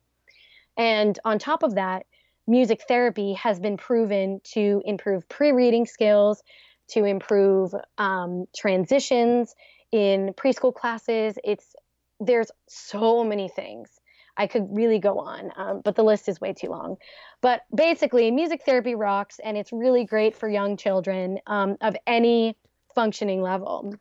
And 0.76 1.20
on 1.24 1.38
top 1.38 1.62
of 1.62 1.76
that, 1.76 2.08
music 2.48 2.82
therapy 2.88 3.34
has 3.34 3.60
been 3.60 3.78
proven 3.78 4.42
to 4.54 4.82
improve 4.86 5.30
pre 5.30 5.52
reading 5.52 5.86
skills, 5.86 6.42
to 6.90 7.04
improve 7.04 7.74
um, 7.98 8.46
transitions 8.56 9.56
in 9.92 10.34
preschool 10.34 10.74
classes. 10.74 11.38
It's 11.44 11.76
there's 12.20 12.52
so 12.68 13.24
many 13.24 13.50
things. 13.50 13.90
I 14.38 14.48
could 14.48 14.68
really 14.70 15.00
go 15.00 15.20
on, 15.20 15.52
um, 15.56 15.82
but 15.84 15.96
the 15.96 16.04
list 16.04 16.28
is 16.28 16.42
way 16.42 16.54
too 16.54 16.68
long. 16.68 16.98
But 17.42 17.62
basically, 17.74 18.32
music 18.32 18.64
therapy 18.66 18.96
rocks, 18.96 19.40
and 19.40 19.58
it's 19.58 19.72
really 19.72 20.06
great 20.06 20.36
for 20.36 20.50
young 20.50 20.76
children 20.76 21.40
um, 21.48 21.78
of 21.80 21.96
any 22.06 22.58
functioning 22.94 23.42
level. 23.42 23.96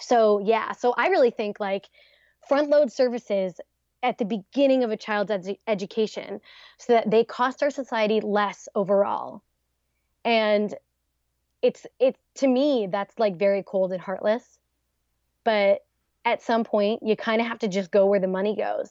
So, 0.00 0.40
yeah, 0.40 0.72
so 0.72 0.92
I 0.96 1.08
really 1.08 1.30
think 1.30 1.60
like 1.60 1.88
front 2.48 2.68
load 2.68 2.90
services 2.92 3.54
at 4.02 4.18
the 4.18 4.24
beginning 4.24 4.84
of 4.84 4.90
a 4.90 4.96
child's 4.96 5.30
ed- 5.30 5.58
education 5.66 6.40
so 6.78 6.92
that 6.94 7.10
they 7.10 7.24
cost 7.24 7.62
our 7.62 7.70
society 7.70 8.20
less 8.20 8.68
overall. 8.74 9.42
And 10.24 10.74
it's 11.64 11.86
it 11.98 12.14
to 12.34 12.46
me 12.46 12.88
that's 12.92 13.18
like 13.18 13.36
very 13.36 13.62
cold 13.62 13.90
and 13.90 14.00
heartless. 14.00 14.58
But 15.44 15.80
at 16.26 16.42
some 16.42 16.62
point 16.62 17.02
you 17.02 17.16
kind 17.16 17.40
of 17.40 17.48
have 17.48 17.58
to 17.60 17.68
just 17.68 17.90
go 17.90 18.04
where 18.04 18.20
the 18.20 18.28
money 18.28 18.54
goes. 18.54 18.90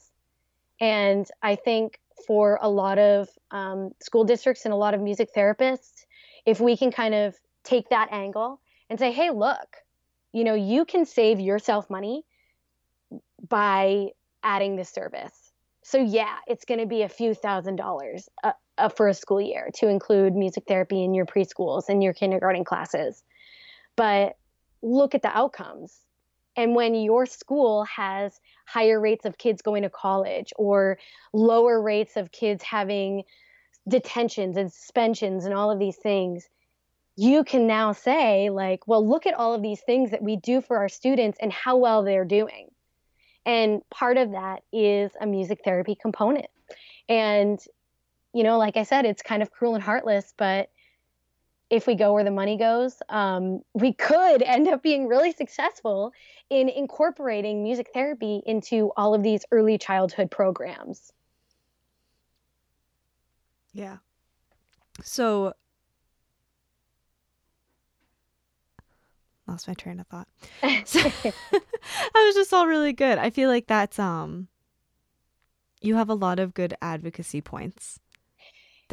And 0.81 1.27
I 1.43 1.55
think 1.55 1.99
for 2.25 2.57
a 2.61 2.69
lot 2.69 2.97
of 2.97 3.29
um, 3.51 3.91
school 4.01 4.23
districts 4.23 4.65
and 4.65 4.73
a 4.73 4.77
lot 4.77 4.95
of 4.95 5.01
music 5.01 5.29
therapists, 5.37 6.05
if 6.47 6.59
we 6.59 6.75
can 6.75 6.91
kind 6.91 7.13
of 7.13 7.35
take 7.63 7.89
that 7.89 8.09
angle 8.11 8.59
and 8.89 8.97
say, 8.97 9.11
hey, 9.11 9.29
look, 9.29 9.77
you 10.31 10.43
know, 10.43 10.55
you 10.55 10.83
can 10.83 11.05
save 11.05 11.39
yourself 11.39 11.91
money 11.91 12.25
by 13.47 14.07
adding 14.41 14.75
this 14.75 14.89
service. 14.89 15.51
So, 15.83 15.99
yeah, 15.99 16.37
it's 16.47 16.65
going 16.65 16.79
to 16.79 16.87
be 16.87 17.03
a 17.03 17.09
few 17.09 17.35
thousand 17.35 17.75
dollars 17.75 18.29
uh, 18.43 18.53
uh, 18.77 18.89
for 18.89 19.07
a 19.07 19.13
school 19.13 19.41
year 19.41 19.69
to 19.75 19.87
include 19.87 20.35
music 20.35 20.63
therapy 20.67 21.03
in 21.03 21.13
your 21.13 21.25
preschools 21.25 21.89
and 21.89 22.03
your 22.03 22.13
kindergarten 22.13 22.63
classes. 22.63 23.23
But 23.95 24.37
look 24.81 25.15
at 25.15 25.21
the 25.21 25.35
outcomes. 25.35 25.99
And 26.55 26.75
when 26.75 26.93
your 26.93 27.25
school 27.25 27.83
has 27.85 28.39
higher 28.65 28.99
rates 28.99 29.25
of 29.25 29.37
kids 29.37 29.61
going 29.61 29.83
to 29.83 29.89
college 29.89 30.53
or 30.55 30.99
lower 31.33 31.81
rates 31.81 32.15
of 32.15 32.31
kids 32.31 32.63
having 32.63 33.23
detentions 33.87 34.55
and 34.57 34.71
suspensions 34.71 35.45
and 35.45 35.53
all 35.53 35.71
of 35.71 35.79
these 35.79 35.97
things, 35.97 36.47
you 37.15 37.43
can 37.43 37.67
now 37.67 37.91
say, 37.91 38.49
like, 38.49 38.87
well, 38.87 39.07
look 39.07 39.25
at 39.25 39.33
all 39.33 39.53
of 39.53 39.61
these 39.61 39.81
things 39.81 40.11
that 40.11 40.21
we 40.21 40.35
do 40.35 40.61
for 40.61 40.77
our 40.77 40.89
students 40.89 41.37
and 41.41 41.51
how 41.51 41.77
well 41.77 42.03
they're 42.03 42.25
doing. 42.25 42.69
And 43.45 43.81
part 43.89 44.17
of 44.17 44.31
that 44.31 44.63
is 44.71 45.11
a 45.19 45.27
music 45.27 45.61
therapy 45.63 45.95
component. 45.95 46.47
And, 47.09 47.59
you 48.33 48.43
know, 48.43 48.57
like 48.57 48.77
I 48.77 48.83
said, 48.83 49.05
it's 49.05 49.21
kind 49.21 49.41
of 49.41 49.51
cruel 49.51 49.75
and 49.75 49.83
heartless, 49.83 50.33
but 50.37 50.69
if 51.69 51.87
we 51.87 51.95
go 51.95 52.13
where 52.13 52.23
the 52.23 52.31
money 52.31 52.57
goes, 52.57 53.01
um, 53.09 53.61
we 53.73 53.93
could 53.93 54.41
end 54.45 54.67
up 54.67 54.83
being 54.83 55.07
really 55.07 55.31
successful 55.31 56.11
in 56.49 56.69
incorporating 56.69 57.63
music 57.63 57.89
therapy 57.93 58.41
into 58.45 58.91
all 58.97 59.13
of 59.13 59.23
these 59.23 59.45
early 59.51 59.77
childhood 59.77 60.29
programs. 60.29 61.11
Yeah. 63.73 63.97
So 65.03 65.53
lost 69.47 69.67
my 69.67 69.73
train 69.73 69.99
of 69.99 70.07
thought. 70.07 70.27
So, 70.85 70.99
I 72.15 72.25
was 72.25 72.35
just 72.35 72.53
all 72.53 72.67
really 72.67 72.93
good. 72.93 73.17
I 73.17 73.29
feel 73.29 73.49
like 73.49 73.67
that's 73.67 73.99
um 73.99 74.47
you 75.81 75.95
have 75.95 76.09
a 76.09 76.13
lot 76.13 76.39
of 76.39 76.53
good 76.53 76.75
advocacy 76.81 77.41
points 77.41 77.99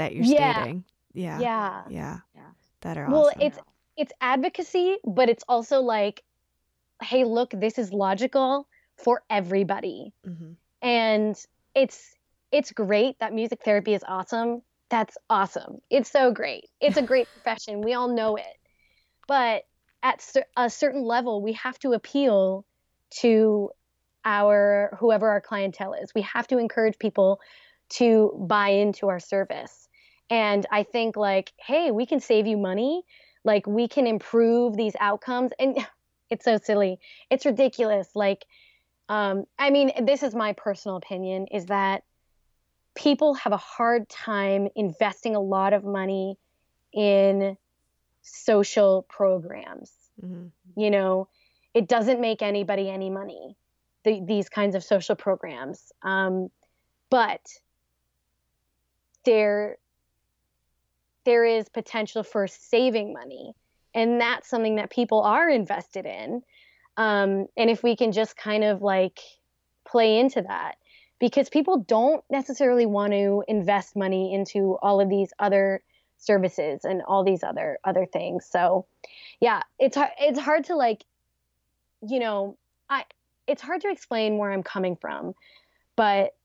that 0.01 0.15
you're 0.15 0.25
yeah. 0.25 0.63
stating. 0.63 0.85
Yeah. 1.13 1.39
Yeah. 1.41 1.83
Yeah. 1.91 2.19
Yeah. 2.35 2.43
That 2.81 2.97
are 2.97 3.11
well, 3.11 3.27
awesome. 3.29 3.41
it's 3.43 3.59
it's 3.97 4.13
advocacy, 4.21 4.97
but 5.05 5.29
it's 5.29 5.45
also 5.47 5.81
like, 5.81 6.23
hey, 7.03 7.25
look, 7.25 7.51
this 7.53 7.79
is 7.79 7.93
logical 7.93 8.67
for 8.97 9.23
everybody. 9.29 10.15
Mm-hmm. 10.27 10.53
And 10.81 11.37
it's 11.75 12.15
it's 12.51 12.73
great 12.73 13.19
that 13.21 13.35
music 13.35 13.61
therapy 13.63 13.93
is 13.93 14.03
awesome. 14.09 14.63
That's 14.89 15.19
awesome. 15.29 15.79
It's 15.91 16.11
so 16.11 16.33
great. 16.33 16.65
It's 16.81 16.97
a 16.97 17.03
great 17.03 17.29
profession. 17.35 17.83
We 17.83 17.93
all 17.93 18.09
know 18.09 18.37
it. 18.37 18.57
But 19.29 19.65
at 20.03 20.27
a 20.57 20.71
certain 20.71 21.03
level, 21.03 21.43
we 21.43 21.53
have 21.53 21.79
to 21.81 21.93
appeal 21.93 22.65
to 23.21 23.71
our 24.25 24.97
whoever 24.99 25.29
our 25.29 25.43
clientele 25.43 25.93
is. 25.93 26.11
We 26.15 26.23
have 26.23 26.47
to 26.49 26.59
encourage 26.59 26.99
people 26.99 27.41
to 27.91 28.33
buy 28.49 28.71
into 28.71 29.09
our 29.09 29.21
service. 29.21 29.89
And 30.31 30.65
I 30.71 30.85
think 30.85 31.17
like, 31.17 31.53
hey, 31.59 31.91
we 31.91 32.07
can 32.07 32.21
save 32.21 32.47
you 32.47 32.57
money. 32.57 33.03
Like 33.45 33.67
we 33.67 33.89
can 33.89 34.07
improve 34.07 34.77
these 34.77 34.95
outcomes. 35.01 35.51
And 35.59 35.77
it's 36.31 36.45
so 36.45 36.57
silly. 36.57 37.01
It's 37.31 37.45
ridiculous. 37.45 38.09
Like, 38.15 38.47
um, 39.09 39.45
I 39.59 39.71
mean, 39.71 40.07
this 40.07 40.23
is 40.23 40.35
my 40.35 40.53
personal 40.53 40.97
opinion 40.97 41.49
is 41.49 41.67
that 41.67 42.05
people 42.95 43.35
have 43.35 43.53
a 43.53 43.57
hard 43.57 44.09
time 44.09 44.69
investing 44.77 45.35
a 45.35 45.41
lot 45.41 45.73
of 45.73 45.85
money 45.85 46.39
in 46.93 47.57
social 48.23 49.03
programs. 49.09 49.91
Mm-hmm. 50.25 50.81
You 50.81 50.91
know, 50.91 51.29
it 51.75 51.89
doesn't 51.89 52.21
make 52.21 52.43
anybody 52.43 52.89
any 52.89 53.11
money, 53.11 53.57
the, 54.05 54.21
these 54.25 54.49
kinds 54.49 54.75
of 54.75 54.85
social 54.85 55.17
programs. 55.17 55.93
Um, 56.03 56.51
but 57.11 57.41
there, 59.25 59.77
there 61.25 61.45
is 61.45 61.69
potential 61.69 62.23
for 62.23 62.47
saving 62.47 63.13
money. 63.13 63.55
And 63.95 64.21
that's 64.21 64.49
something 64.49 64.77
that 64.77 64.91
people 64.91 65.23
are 65.23 65.49
invested 65.49 66.07
in. 66.07 66.43
Um, 66.97 67.47
and 67.57 67.71
if 67.71 67.83
we 67.83 67.97
can 67.97 68.13
just 68.13 68.37
kind 68.37 68.65
of 68.65 68.83
like 68.83 69.19
play 69.87 70.19
into 70.19 70.43
that, 70.43 70.77
because 71.19 71.49
people 71.49 71.79
don't 71.79 72.25
necessarily 72.31 72.87
want 72.87 73.13
to 73.13 73.45
invest 73.47 73.97
money 73.97 74.33
into 74.33 74.79
all 74.83 75.01
of 75.01 75.09
these 75.09 75.33
other 75.39 75.83
services 76.19 76.85
and 76.85 77.03
all 77.03 77.25
these 77.25 77.43
other 77.43 77.79
other 77.85 78.07
things. 78.07 78.47
So, 78.47 78.87
yeah, 79.41 79.63
it's 79.79 79.97
hard. 79.97 80.11
It's 80.19 80.39
hard 80.39 80.65
to 80.65 80.77
like, 80.77 81.05
you 82.07 82.21
know, 82.21 82.57
I. 82.89 83.05
It's 83.47 83.63
hard 83.63 83.81
to 83.81 83.91
explain 83.91 84.39
where 84.39 84.53
I'm 84.53 84.63
coming 84.63 84.95
from, 84.95 85.35
but 85.97 86.37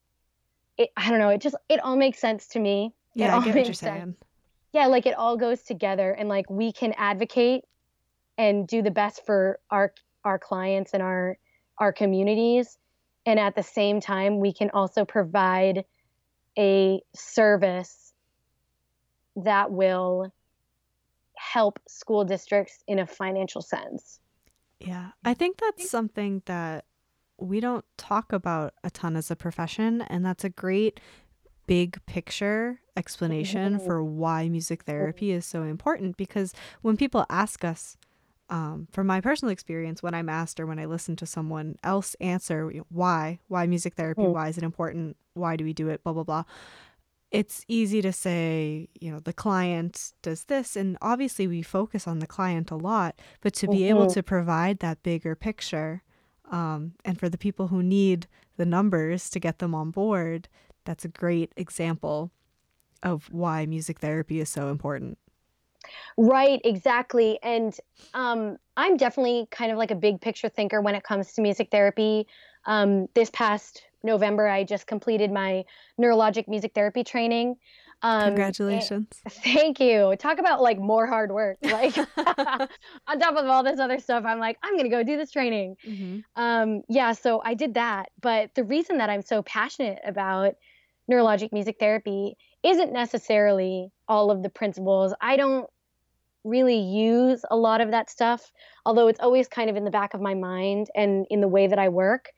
it, 0.77 0.89
I 0.97 1.09
don't 1.09 1.19
know. 1.19 1.29
It 1.29 1.41
just 1.41 1.55
it 1.69 1.79
all 1.81 1.95
makes 1.95 2.19
sense 2.19 2.47
to 2.47 2.59
me. 2.59 2.93
Yeah, 3.13 3.37
I 3.37 3.45
get 3.45 3.55
what 3.55 3.65
you're 3.65 3.73
saying. 3.73 4.15
Yeah, 4.75 4.87
like 4.87 5.05
it 5.05 5.13
all 5.17 5.37
goes 5.37 5.63
together, 5.63 6.11
and 6.11 6.27
like 6.27 6.49
we 6.49 6.73
can 6.73 6.93
advocate 6.97 7.63
and 8.37 8.67
do 8.67 8.81
the 8.81 8.91
best 8.91 9.25
for 9.25 9.57
our 9.71 9.93
our 10.25 10.37
clients 10.37 10.93
and 10.93 11.01
our 11.01 11.37
our 11.77 11.93
communities, 11.93 12.77
and 13.25 13.39
at 13.39 13.55
the 13.55 13.63
same 13.63 14.01
time, 14.01 14.41
we 14.41 14.51
can 14.51 14.71
also 14.71 15.05
provide 15.05 15.85
a 16.57 16.99
service 17.15 18.11
that 19.37 19.71
will 19.71 20.33
help 21.37 21.79
school 21.87 22.25
districts 22.25 22.83
in 22.85 22.99
a 22.99 23.07
financial 23.07 23.61
sense. 23.61 24.19
Yeah, 24.81 25.11
I 25.23 25.35
think 25.35 25.57
that's 25.57 25.89
something 25.89 26.41
that 26.47 26.83
we 27.37 27.61
don't 27.61 27.85
talk 27.97 28.33
about 28.33 28.73
a 28.83 28.89
ton 28.89 29.15
as 29.15 29.31
a 29.31 29.37
profession, 29.37 30.01
and 30.01 30.25
that's 30.25 30.43
a 30.43 30.49
great 30.49 30.99
big 31.67 32.03
picture 32.05 32.79
explanation 32.95 33.75
mm-hmm. 33.75 33.85
for 33.85 34.03
why 34.03 34.47
music 34.49 34.83
therapy 34.83 35.31
is 35.31 35.45
so 35.45 35.63
important. 35.63 36.17
Because 36.17 36.53
when 36.81 36.97
people 36.97 37.25
ask 37.29 37.63
us, 37.63 37.97
um, 38.49 38.87
from 38.91 39.07
my 39.07 39.21
personal 39.21 39.51
experience, 39.51 40.03
when 40.03 40.13
I'm 40.13 40.29
asked 40.29 40.59
or 40.59 40.67
when 40.67 40.79
I 40.79 40.85
listen 40.85 41.15
to 41.17 41.25
someone 41.25 41.77
else 41.83 42.15
answer 42.21 42.71
why, 42.89 43.39
why 43.47 43.65
music 43.65 43.95
therapy, 43.95 44.21
mm. 44.21 44.33
why 44.33 44.49
is 44.49 44.57
it 44.57 44.63
important, 44.63 45.17
why 45.33 45.55
do 45.55 45.63
we 45.63 45.73
do 45.73 45.89
it, 45.89 46.03
blah, 46.03 46.13
blah, 46.13 46.23
blah, 46.23 46.43
it's 47.31 47.65
easy 47.67 48.01
to 48.01 48.13
say, 48.13 48.87
you 48.99 49.11
know, 49.11 49.19
the 49.19 49.33
client 49.33 50.13
does 50.21 50.45
this. 50.45 50.75
And 50.75 50.97
obviously, 51.01 51.47
we 51.47 51.61
focus 51.61 52.07
on 52.07 52.19
the 52.19 52.27
client 52.27 52.71
a 52.71 52.75
lot, 52.75 53.19
but 53.41 53.53
to 53.55 53.67
be 53.67 53.79
mm-hmm. 53.79 53.97
able 53.97 54.07
to 54.07 54.23
provide 54.23 54.79
that 54.79 55.03
bigger 55.03 55.35
picture 55.35 56.03
um, 56.51 56.93
and 57.03 57.19
for 57.19 57.27
the 57.27 57.37
people 57.37 57.67
who 57.67 57.81
need 57.81 58.27
the 58.57 58.65
numbers 58.65 59.29
to 59.31 59.39
get 59.39 59.59
them 59.59 59.75
on 59.75 59.91
board, 59.91 60.47
that's 60.85 61.05
a 61.05 61.09
great 61.09 61.51
example 61.57 62.31
of 63.03 63.31
why 63.31 63.65
music 63.65 63.99
therapy 63.99 64.39
is 64.39 64.49
so 64.49 64.69
important. 64.69 65.17
Right, 66.17 66.61
exactly. 66.63 67.39
And 67.43 67.77
um, 68.13 68.57
I'm 68.77 68.97
definitely 68.97 69.47
kind 69.51 69.71
of 69.71 69.77
like 69.77 69.91
a 69.91 69.95
big 69.95 70.21
picture 70.21 70.49
thinker 70.49 70.81
when 70.81 70.95
it 70.95 71.03
comes 71.03 71.33
to 71.33 71.41
music 71.41 71.69
therapy. 71.71 72.27
Um, 72.65 73.07
this 73.13 73.29
past 73.29 73.83
November, 74.03 74.47
I 74.47 74.63
just 74.63 74.87
completed 74.87 75.31
my 75.31 75.65
neurologic 75.99 76.47
music 76.47 76.73
therapy 76.73 77.03
training. 77.03 77.57
Um, 78.01 78.27
Congratulations. 78.27 79.07
Thank 79.29 79.79
you. 79.79 80.15
Talk 80.17 80.39
about 80.39 80.61
like 80.61 80.77
more 80.79 81.07
hard 81.07 81.31
work. 81.31 81.57
Like 81.61 81.97
on 82.17 83.19
top 83.19 83.35
of 83.35 83.45
all 83.45 83.63
this 83.63 83.79
other 83.79 83.99
stuff, 83.99 84.23
I'm 84.25 84.39
like, 84.39 84.57
I'm 84.63 84.73
going 84.73 84.83
to 84.83 84.89
go 84.89 85.03
do 85.03 85.17
this 85.17 85.31
training. 85.31 85.77
Mm-hmm. 85.87 86.19
Um, 86.35 86.81
yeah, 86.89 87.13
so 87.13 87.41
I 87.43 87.53
did 87.53 87.75
that. 87.75 88.09
But 88.21 88.53
the 88.55 88.63
reason 88.63 88.97
that 88.97 89.09
I'm 89.09 89.21
so 89.21 89.41
passionate 89.43 89.99
about 90.05 90.55
neurologic 91.09 91.51
music 91.51 91.77
therapy 91.79 92.35
isn't 92.63 92.93
necessarily 92.93 93.91
all 94.07 94.31
of 94.31 94.43
the 94.43 94.49
principles. 94.49 95.13
I 95.21 95.37
don't 95.37 95.69
really 96.43 96.79
use 96.79 97.43
a 97.49 97.55
lot 97.55 97.81
of 97.81 97.91
that 97.91 98.09
stuff, 98.09 98.51
although 98.85 99.07
it's 99.07 99.19
always 99.19 99.47
kind 99.47 99.69
of 99.69 99.75
in 99.75 99.83
the 99.83 99.91
back 99.91 100.13
of 100.13 100.21
my 100.21 100.35
mind 100.35 100.87
and 100.95 101.25
in 101.29 101.41
the 101.41 101.47
way 101.47 101.67
that 101.67 101.79
I 101.79 101.89
work 101.89 102.29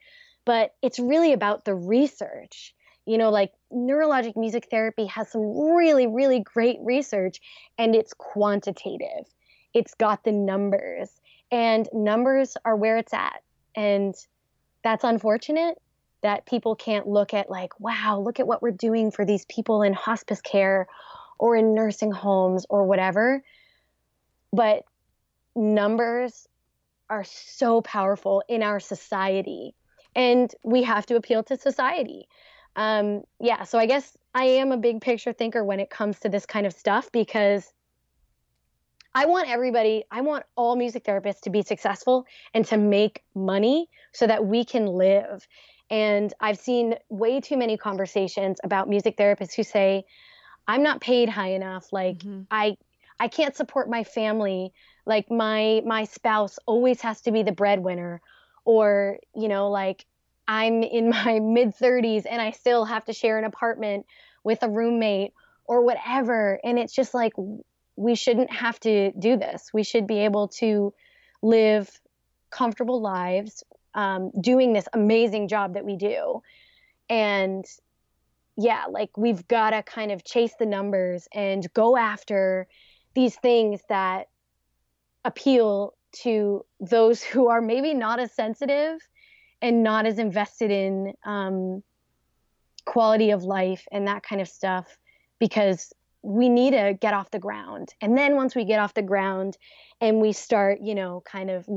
but 0.48 0.74
it's 0.82 0.98
really 0.98 1.34
about 1.34 1.66
the 1.66 1.76
research. 1.76 2.74
You 3.06 3.18
know, 3.18 3.30
like 3.30 3.52
neurologic 3.72 4.38
music 4.38 4.70
therapy 4.72 5.06
has 5.08 5.30
some 5.30 5.42
really, 5.76 6.08
really 6.08 6.40
great 6.40 6.78
research 6.82 7.42
and 7.78 7.94
it's 7.94 8.14
quantitative. 8.14 9.28
It's 9.74 9.94
got 9.94 10.24
the 10.24 10.32
numbers, 10.32 11.10
and 11.52 11.88
numbers 11.94 12.56
are 12.64 12.78
where 12.78 12.98
it's 12.98 13.14
at. 13.14 13.44
And 13.76 14.16
that's 14.84 15.04
unfortunate 15.04 15.78
that 16.22 16.46
people 16.46 16.76
can't 16.76 17.08
look 17.08 17.34
at, 17.34 17.50
like, 17.50 17.80
wow, 17.80 18.20
look 18.24 18.40
at 18.40 18.48
what 18.48 18.62
we're 18.62 18.72
doing 18.72 19.12
for 19.12 19.26
these 19.26 19.46
people 19.46 19.84
in 19.84 19.94
hospice 19.94 20.42
care 20.42 20.88
or 21.40 21.56
in 21.56 21.74
nursing 21.74 22.12
homes 22.12 22.66
or 22.70 22.86
whatever. 22.86 23.44
But 24.52 24.84
numbers 25.56 26.48
are 27.10 27.24
so 27.24 27.82
powerful 27.82 28.44
in 28.48 28.64
our 28.64 28.80
society 28.80 29.76
and 30.16 30.54
we 30.64 30.84
have 30.84 31.06
to 31.06 31.16
appeal 31.16 31.44
to 31.44 31.58
society. 31.58 32.28
Um, 32.76 33.24
yeah, 33.40 33.64
so 33.64 33.80
I 33.80 33.86
guess 33.86 34.18
I 34.34 34.46
am 34.46 34.72
a 34.72 34.78
big 34.78 35.02
picture 35.02 35.34
thinker 35.34 35.64
when 35.64 35.80
it 35.80 35.90
comes 35.90 36.20
to 36.20 36.30
this 36.30 36.46
kind 36.46 36.66
of 36.66 36.74
stuff 36.74 37.12
because 37.12 37.72
I 39.16 39.26
want 39.26 39.50
everybody, 39.50 40.04
I 40.12 40.22
want 40.22 40.44
all 40.56 40.76
music 40.76 41.04
therapists 41.04 41.42
to 41.42 41.50
be 41.50 41.64
successful 41.64 42.26
and 42.54 42.66
to 42.68 42.78
make 42.78 43.24
money 43.34 43.90
so 44.12 44.28
that 44.28 44.46
we 44.46 44.64
can 44.64 44.86
live. 44.86 45.48
And 45.90 46.34
I've 46.40 46.60
seen 46.60 46.96
way 47.10 47.40
too 47.40 47.58
many 47.58 47.78
conversations 47.78 48.60
about 48.64 48.90
music 48.90 49.18
therapists 49.18 49.54
who 49.54 49.64
say, 49.64 50.06
I'm 50.68 50.84
not 50.84 51.00
paid 51.00 51.30
high 51.30 51.52
enough. 51.52 51.92
Like 51.94 52.20
mm-hmm. 52.20 52.42
I 52.52 52.78
I 53.20 53.30
can't 53.30 53.56
support 53.56 53.90
my 53.90 54.04
family. 54.04 54.74
Like 55.06 55.32
my 55.32 55.82
my 55.86 56.04
spouse 56.04 56.60
always 56.66 57.02
has 57.02 57.22
to 57.22 57.32
be 57.32 57.44
the 57.44 57.54
breadwinner 57.54 58.22
or 58.66 59.18
you 59.34 59.48
know 59.48 59.70
like 59.70 60.06
i'm 60.46 60.84
in 60.84 61.10
my 61.26 61.40
mid 61.40 61.70
30s 61.70 62.26
and 62.30 62.42
i 62.42 62.52
still 62.52 62.84
have 62.84 63.06
to 63.06 63.14
share 63.14 63.38
an 63.38 63.46
apartment 63.46 64.06
with 64.44 64.62
a 64.64 64.70
roommate 64.70 65.34
or 65.68 65.84
whatever. 65.84 66.60
And 66.64 66.80
it's 66.80 66.94
just 66.94 67.14
like, 67.14 67.34
we 67.96 68.16
shouldn't 68.16 68.52
have 68.52 68.80
to 68.82 69.12
do 69.12 69.38
this. 69.38 69.70
We 69.74 69.84
should 69.84 70.08
be 70.08 70.20
able 70.20 70.48
to 70.60 70.94
live 71.42 71.90
comfortable 72.50 73.02
lives 73.02 73.64
um, 73.98 74.32
doing 74.40 74.72
this 74.72 74.88
amazing 74.94 75.50
job 75.50 75.74
that 75.74 75.84
we 75.84 75.98
do. 75.98 76.42
And 77.10 77.66
yeah, 78.56 78.86
like 78.90 79.18
we've 79.18 79.46
got 79.48 79.72
to 79.72 79.84
kind 79.84 80.12
of 80.12 80.24
chase 80.24 80.54
the 80.58 80.66
numbers 80.66 81.28
and 81.34 81.72
go 81.74 81.98
after 81.98 82.68
these 83.16 83.36
things 83.36 83.82
that 83.90 84.28
appeal 85.26 85.96
to 86.12 86.64
those 86.80 87.22
who 87.24 87.50
are 87.50 87.60
maybe 87.60 87.94
not 87.94 88.20
as 88.20 88.32
sensitive 88.32 89.00
and 89.62 89.84
not 89.84 90.06
as 90.06 90.20
invested 90.20 90.70
in 90.70 91.14
um, 91.26 91.84
quality 92.86 93.32
of 93.32 93.44
life 93.44 93.88
and 93.92 94.08
that 94.08 94.24
kind 94.24 94.42
of 94.42 94.48
stuff 94.48 94.98
because 95.40 95.92
we 96.22 96.50
need 96.50 96.72
to 96.72 96.96
get 97.00 97.14
off 97.14 97.32
the 97.32 97.40
ground. 97.40 97.94
And 98.02 98.18
then 98.18 98.36
once 98.36 98.56
we 98.56 98.64
get 98.64 98.80
off 98.80 98.94
the 98.94 99.02
ground 99.02 99.58
and 100.00 100.22
we 100.22 100.34
start, 100.34 100.80
you 100.82 100.94
know, 100.94 101.24
kind 101.26 101.50
of 101.50 101.68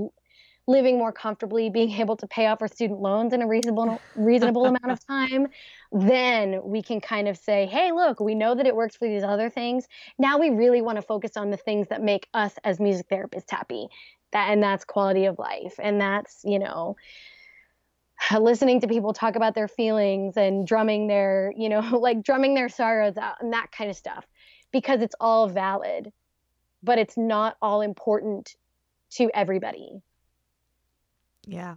living 0.67 0.99
more 0.99 1.13
comfortably, 1.13 1.71
being 1.71 1.91
able 1.91 2.17
to 2.17 2.27
pay 2.27 2.47
off 2.47 2.63
our 2.63 2.69
student 2.69 3.01
loans 3.01 3.33
in 3.33 3.43
a 3.43 3.47
reasonable 3.47 4.01
reasonable 4.15 4.67
amount 4.67 4.91
of 4.91 5.05
time, 5.07 5.49
then 5.93 6.61
we 6.63 6.83
can 6.83 7.01
kind 7.01 7.29
of 7.29 7.37
say, 7.37 7.67
"Hey, 7.67 7.93
look, 7.93 8.21
we 8.21 8.35
know 8.35 8.55
that 8.55 8.67
it 8.67 8.75
works 8.75 8.97
for 8.97 9.09
these 9.09 9.23
other 9.23 9.51
things. 9.51 9.89
Now 10.19 10.39
we 10.39 10.51
really 10.51 10.83
want 10.83 10.97
to 10.97 11.03
focus 11.03 11.37
on 11.37 11.51
the 11.51 11.57
things 11.57 11.89
that 11.89 12.03
make 12.03 12.29
us 12.35 12.55
as 12.65 12.81
music 12.81 13.09
therapists 13.09 13.51
happy." 13.51 13.89
That 14.33 14.51
and 14.51 14.63
that's 14.63 14.85
quality 14.85 15.25
of 15.27 15.39
life. 15.39 15.75
And 15.83 16.01
that's, 16.01 16.43
you 16.45 16.59
know, 16.59 16.97
listening 18.39 18.81
to 18.81 18.89
people 18.89 19.13
talk 19.13 19.37
about 19.37 19.55
their 19.55 19.69
feelings 19.69 20.37
and 20.37 20.67
drumming 20.67 21.07
their, 21.07 21.53
you 21.57 21.69
know, 21.69 21.81
like 21.99 22.23
drumming 22.23 22.55
their 22.55 22.69
sorrows 22.69 23.17
out 23.17 23.37
and 23.41 23.53
that 23.53 23.73
kind 23.73 23.91
of 23.91 23.97
stuff 23.97 24.27
because 24.73 25.01
it's 25.03 25.15
all 25.21 25.49
valid, 25.49 26.13
but 26.83 26.99
it's 26.99 27.17
not 27.17 27.57
all 27.61 27.81
important 27.81 28.55
to 29.11 29.31
everybody. 29.35 30.01
Yeah. 31.51 31.77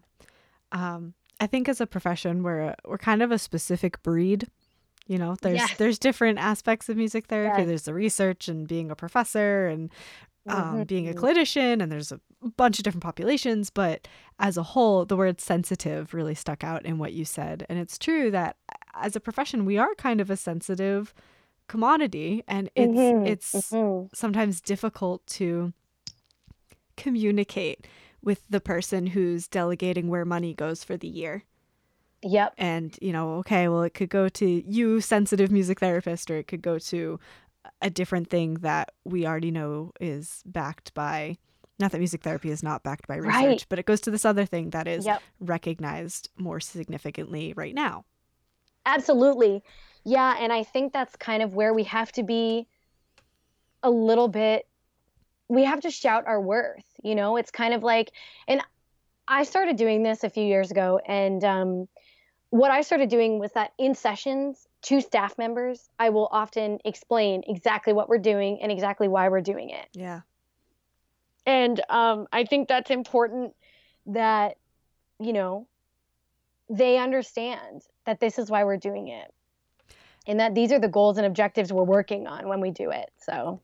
Um, 0.72 1.14
I 1.40 1.48
think 1.48 1.68
as 1.68 1.82
a 1.82 1.88
profession, 1.88 2.44
we're 2.44 2.76
we're 2.86 2.98
kind 2.98 3.22
of 3.22 3.32
a 3.32 3.38
specific 3.38 4.02
breed. 4.04 4.48
You 5.08 5.18
know, 5.18 5.36
there's 5.42 5.62
there's 5.78 6.00
different 6.00 6.40
aspects 6.40 6.88
of 6.90 6.98
music 6.98 7.28
therapy. 7.28 7.66
There's 7.66 7.84
the 7.84 7.94
research 7.94 8.48
and 8.48 8.68
being 8.68 8.90
a 8.90 8.96
professor 8.96 9.68
and 9.68 9.92
um, 10.48 10.64
mm-hmm. 10.64 10.84
being 10.84 11.10
a 11.10 11.14
clinician, 11.14 11.82
and 11.82 11.92
there's 11.92 12.12
a 12.12 12.20
bunch 12.56 12.80
of 12.80 12.84
different 12.84 13.04
populations. 13.04 13.70
But 13.70 14.08
as 14.40 14.58
a 14.58 14.64
whole, 14.64 15.06
the 15.06 15.18
word 15.18 15.42
sensitive 15.42 16.14
really 16.14 16.36
stuck 16.36 16.64
out 16.64 16.86
in 16.86 16.98
what 16.98 17.14
you 17.14 17.26
said, 17.26 17.66
and 17.70 17.78
it's 17.80 17.98
true 17.98 18.32
that 18.32 18.56
as 18.96 19.16
a 19.16 19.20
profession, 19.20 19.66
we 19.66 19.78
are 19.78 19.96
kind 19.96 20.22
of 20.22 20.30
a 20.30 20.38
sensitive 20.38 21.14
commodity, 21.68 22.44
and 22.48 22.70
it's 22.76 22.94
mm-hmm. 22.94 23.26
it's 23.26 23.52
mm-hmm. 23.54 24.08
sometimes 24.14 24.62
difficult 24.62 25.26
to 25.28 25.74
communicate 26.96 27.88
with 28.24 28.42
the 28.50 28.62
person 28.62 29.08
who's 29.08 29.48
delegating 29.48 30.08
where 30.08 30.26
money 30.26 30.54
goes 30.54 30.84
for 30.84 30.98
the 30.98 31.08
year. 31.08 31.44
Yep. 32.24 32.54
And, 32.58 32.98
you 33.02 33.12
know, 33.12 33.36
okay, 33.36 33.68
well, 33.68 33.84
it 33.84 33.94
could 33.94 34.10
go 34.10 34.30
to 34.30 34.46
you, 34.48 35.02
sensitive 35.02 35.52
music 35.52 35.80
therapist, 35.80 36.32
or 36.32 36.38
it 36.38 36.48
could 36.48 36.62
go 36.62 36.80
to 36.80 37.20
a 37.82 37.90
different 37.90 38.30
thing 38.30 38.56
that 38.56 38.94
we 39.04 39.28
already 39.28 39.52
know 39.52 39.92
is 40.00 40.42
backed 40.46 40.94
by, 40.94 41.38
not 41.80 41.92
that 41.92 41.98
music 41.98 42.22
therapy 42.22 42.50
is 42.50 42.64
not 42.64 42.84
backed 42.84 43.08
by 43.08 43.16
research, 43.16 43.34
right. 43.34 43.66
but 43.68 43.78
it 43.78 43.86
goes 43.86 44.00
to 44.02 44.12
this 44.12 44.24
other 44.24 44.46
thing 44.46 44.70
that 44.70 44.88
is 44.88 45.06
yep. 45.06 45.22
recognized 45.42 46.30
more 46.38 46.62
significantly 46.62 47.54
right 47.58 47.76
now. 47.76 48.06
Absolutely. 48.86 49.62
Yeah. 50.06 50.38
And 50.40 50.54
I 50.54 50.64
think 50.64 50.94
that's 50.94 51.16
kind 51.18 51.44
of 51.44 51.56
where 51.56 51.74
we 51.74 51.84
have 51.84 52.12
to 52.14 52.24
be 52.24 52.68
a 53.82 53.90
little 53.90 54.30
bit 54.30 54.66
we 55.54 55.64
have 55.64 55.82
to 55.82 55.92
shout 55.92 56.26
our 56.26 56.42
worth 56.42 56.93
you 57.04 57.16
know 57.16 57.38
it's 57.38 57.52
kind 57.52 57.74
of 57.74 57.84
like 57.84 58.12
and 58.48 58.62
i 59.28 59.44
started 59.44 59.76
doing 59.76 60.04
this 60.04 60.24
a 60.24 60.30
few 60.30 60.44
years 60.44 60.72
ago 60.72 61.00
and 61.08 61.44
um, 61.44 61.88
what 62.50 62.72
i 62.72 62.82
started 62.82 63.10
doing 63.10 63.40
was 63.40 63.52
that 63.52 63.72
in 63.78 63.94
sessions 63.94 64.68
to 64.82 65.02
staff 65.02 65.38
members 65.38 65.90
i 66.00 66.10
will 66.10 66.30
often 66.32 66.80
explain 66.86 67.44
exactly 67.48 67.94
what 67.94 68.10
we're 68.10 68.18
doing 68.18 68.60
and 68.62 68.72
exactly 68.72 69.08
why 69.08 69.30
we're 69.30 69.42
doing 69.42 69.70
it. 69.70 69.88
Yeah. 69.94 70.22
And 71.46 71.82
um, 71.90 72.28
i 72.32 72.46
think 72.46 72.68
that's 72.68 72.90
important 72.92 73.54
that 74.06 74.58
you 75.20 75.34
know 75.34 75.68
they 76.70 76.98
understand 76.98 77.84
that 78.06 78.20
this 78.20 78.40
is 78.40 78.50
why 78.50 78.64
we're 78.64 78.78
doing 78.78 79.08
it 79.10 79.34
and 80.28 80.40
that 80.40 80.56
these 80.56 80.72
are 80.72 80.80
the 80.80 80.88
goals 80.88 81.18
and 81.18 81.26
objectives 81.26 81.72
we're 81.72 81.84
working 81.84 82.28
on 82.28 82.48
when 82.48 82.62
we 82.62 82.72
do 82.72 82.90
it 82.92 83.12
so 83.18 83.60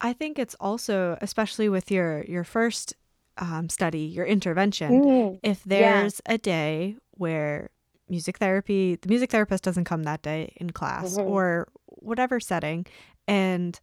I 0.00 0.12
think 0.12 0.38
it's 0.38 0.54
also, 0.60 1.16
especially 1.20 1.68
with 1.68 1.90
your 1.90 2.24
your 2.24 2.44
first 2.44 2.94
um, 3.38 3.68
study, 3.68 4.00
your 4.00 4.26
intervention, 4.26 5.02
mm, 5.02 5.40
if 5.42 5.62
there's 5.64 6.20
yeah. 6.26 6.34
a 6.34 6.38
day 6.38 6.96
where 7.12 7.70
music 8.08 8.38
therapy, 8.38 8.96
the 8.96 9.08
music 9.08 9.30
therapist 9.30 9.64
doesn't 9.64 9.84
come 9.84 10.04
that 10.04 10.22
day 10.22 10.52
in 10.56 10.70
class 10.70 11.16
mm-hmm. 11.16 11.28
or 11.28 11.68
whatever 11.86 12.40
setting, 12.40 12.86
and 13.26 13.80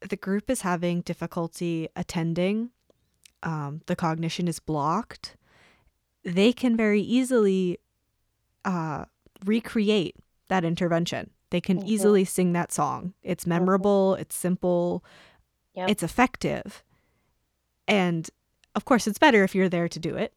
the 0.00 0.16
group 0.16 0.50
is 0.50 0.60
having 0.60 1.00
difficulty 1.00 1.88
attending, 1.96 2.70
um, 3.42 3.80
the 3.86 3.96
cognition 3.96 4.48
is 4.48 4.60
blocked, 4.60 5.36
they 6.24 6.52
can 6.52 6.76
very 6.76 7.00
easily 7.00 7.78
uh, 8.64 9.04
recreate 9.44 10.16
that 10.48 10.64
intervention. 10.64 11.30
They 11.50 11.60
can 11.60 11.78
mm-hmm. 11.78 11.88
easily 11.88 12.24
sing 12.24 12.52
that 12.52 12.72
song. 12.72 13.14
It's 13.22 13.44
mm-hmm. 13.44 13.50
memorable, 13.50 14.12
mm-hmm. 14.12 14.22
it's 14.22 14.36
simple, 14.36 15.04
Yep. 15.76 15.90
It's 15.90 16.02
effective. 16.02 16.82
And 17.86 18.28
of 18.74 18.84
course, 18.84 19.06
it's 19.06 19.18
better 19.18 19.44
if 19.44 19.54
you're 19.54 19.68
there 19.68 19.88
to 19.88 19.98
do 19.98 20.16
it. 20.16 20.32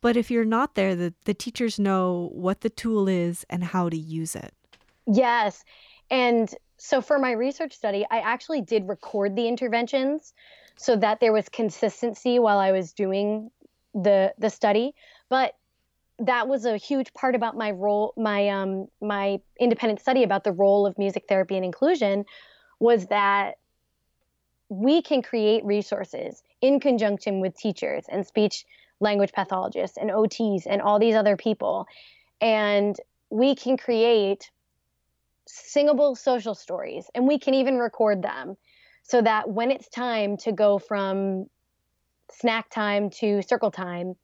But 0.00 0.16
if 0.16 0.30
you're 0.30 0.44
not 0.44 0.74
there, 0.74 0.94
the, 0.94 1.14
the 1.24 1.34
teachers 1.34 1.78
know 1.78 2.30
what 2.32 2.60
the 2.60 2.70
tool 2.70 3.08
is 3.08 3.44
and 3.50 3.64
how 3.64 3.88
to 3.88 3.96
use 3.96 4.36
it. 4.36 4.54
Yes. 5.06 5.64
And 6.10 6.52
so 6.76 7.00
for 7.00 7.18
my 7.18 7.32
research 7.32 7.74
study, 7.74 8.06
I 8.10 8.18
actually 8.18 8.60
did 8.60 8.88
record 8.88 9.34
the 9.34 9.48
interventions 9.48 10.32
so 10.76 10.96
that 10.96 11.20
there 11.20 11.32
was 11.32 11.48
consistency 11.48 12.38
while 12.38 12.58
I 12.58 12.70
was 12.70 12.92
doing 12.92 13.50
the 13.94 14.32
the 14.38 14.50
study. 14.50 14.94
But 15.28 15.54
that 16.20 16.48
was 16.48 16.64
a 16.64 16.76
huge 16.76 17.12
part 17.14 17.34
about 17.34 17.56
my 17.56 17.70
role 17.70 18.12
my 18.16 18.48
um 18.48 18.86
my 19.00 19.40
independent 19.60 20.00
study 20.00 20.22
about 20.22 20.44
the 20.44 20.52
role 20.52 20.86
of 20.86 20.98
music 20.98 21.24
therapy 21.28 21.56
and 21.56 21.64
inclusion 21.64 22.24
was 22.80 23.06
that 23.06 23.54
we 24.68 25.02
can 25.02 25.22
create 25.22 25.64
resources 25.64 26.42
in 26.60 26.80
conjunction 26.80 27.40
with 27.40 27.56
teachers 27.56 28.04
and 28.08 28.26
speech 28.26 28.64
language 29.00 29.32
pathologists 29.32 29.96
and 29.96 30.10
OTs 30.10 30.66
and 30.66 30.82
all 30.82 30.98
these 30.98 31.14
other 31.14 31.36
people. 31.36 31.86
And 32.40 32.96
we 33.30 33.54
can 33.54 33.76
create 33.76 34.50
singable 35.46 36.14
social 36.14 36.54
stories 36.54 37.10
and 37.14 37.26
we 37.26 37.38
can 37.38 37.54
even 37.54 37.78
record 37.78 38.22
them 38.22 38.56
so 39.02 39.22
that 39.22 39.48
when 39.48 39.70
it's 39.70 39.88
time 39.88 40.36
to 40.36 40.52
go 40.52 40.78
from 40.78 41.46
snack 42.30 42.68
time 42.70 43.08
to 43.08 43.40
circle 43.42 43.70
time, 43.70 44.14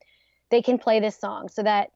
they 0.51 0.61
can 0.61 0.79
play 0.79 1.01
this 1.01 1.19
song 1.19 1.49
so 1.49 1.63
that 1.63 1.91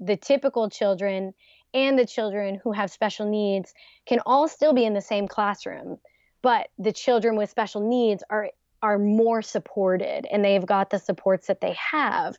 the 0.00 0.16
typical 0.16 0.68
children 0.68 1.32
and 1.72 1.96
the 1.98 2.04
children 2.04 2.60
who 2.62 2.72
have 2.72 2.90
special 2.90 3.28
needs 3.28 3.72
can 4.06 4.18
all 4.26 4.48
still 4.48 4.72
be 4.72 4.84
in 4.84 4.94
the 4.94 5.00
same 5.00 5.28
classroom 5.28 5.98
but 6.42 6.68
the 6.78 6.92
children 6.92 7.36
with 7.36 7.50
special 7.50 7.80
needs 7.80 8.22
are 8.28 8.50
are 8.82 8.98
more 8.98 9.42
supported 9.42 10.26
and 10.30 10.44
they've 10.44 10.66
got 10.66 10.90
the 10.90 10.98
supports 10.98 11.46
that 11.46 11.60
they 11.60 11.74
have. 11.74 12.36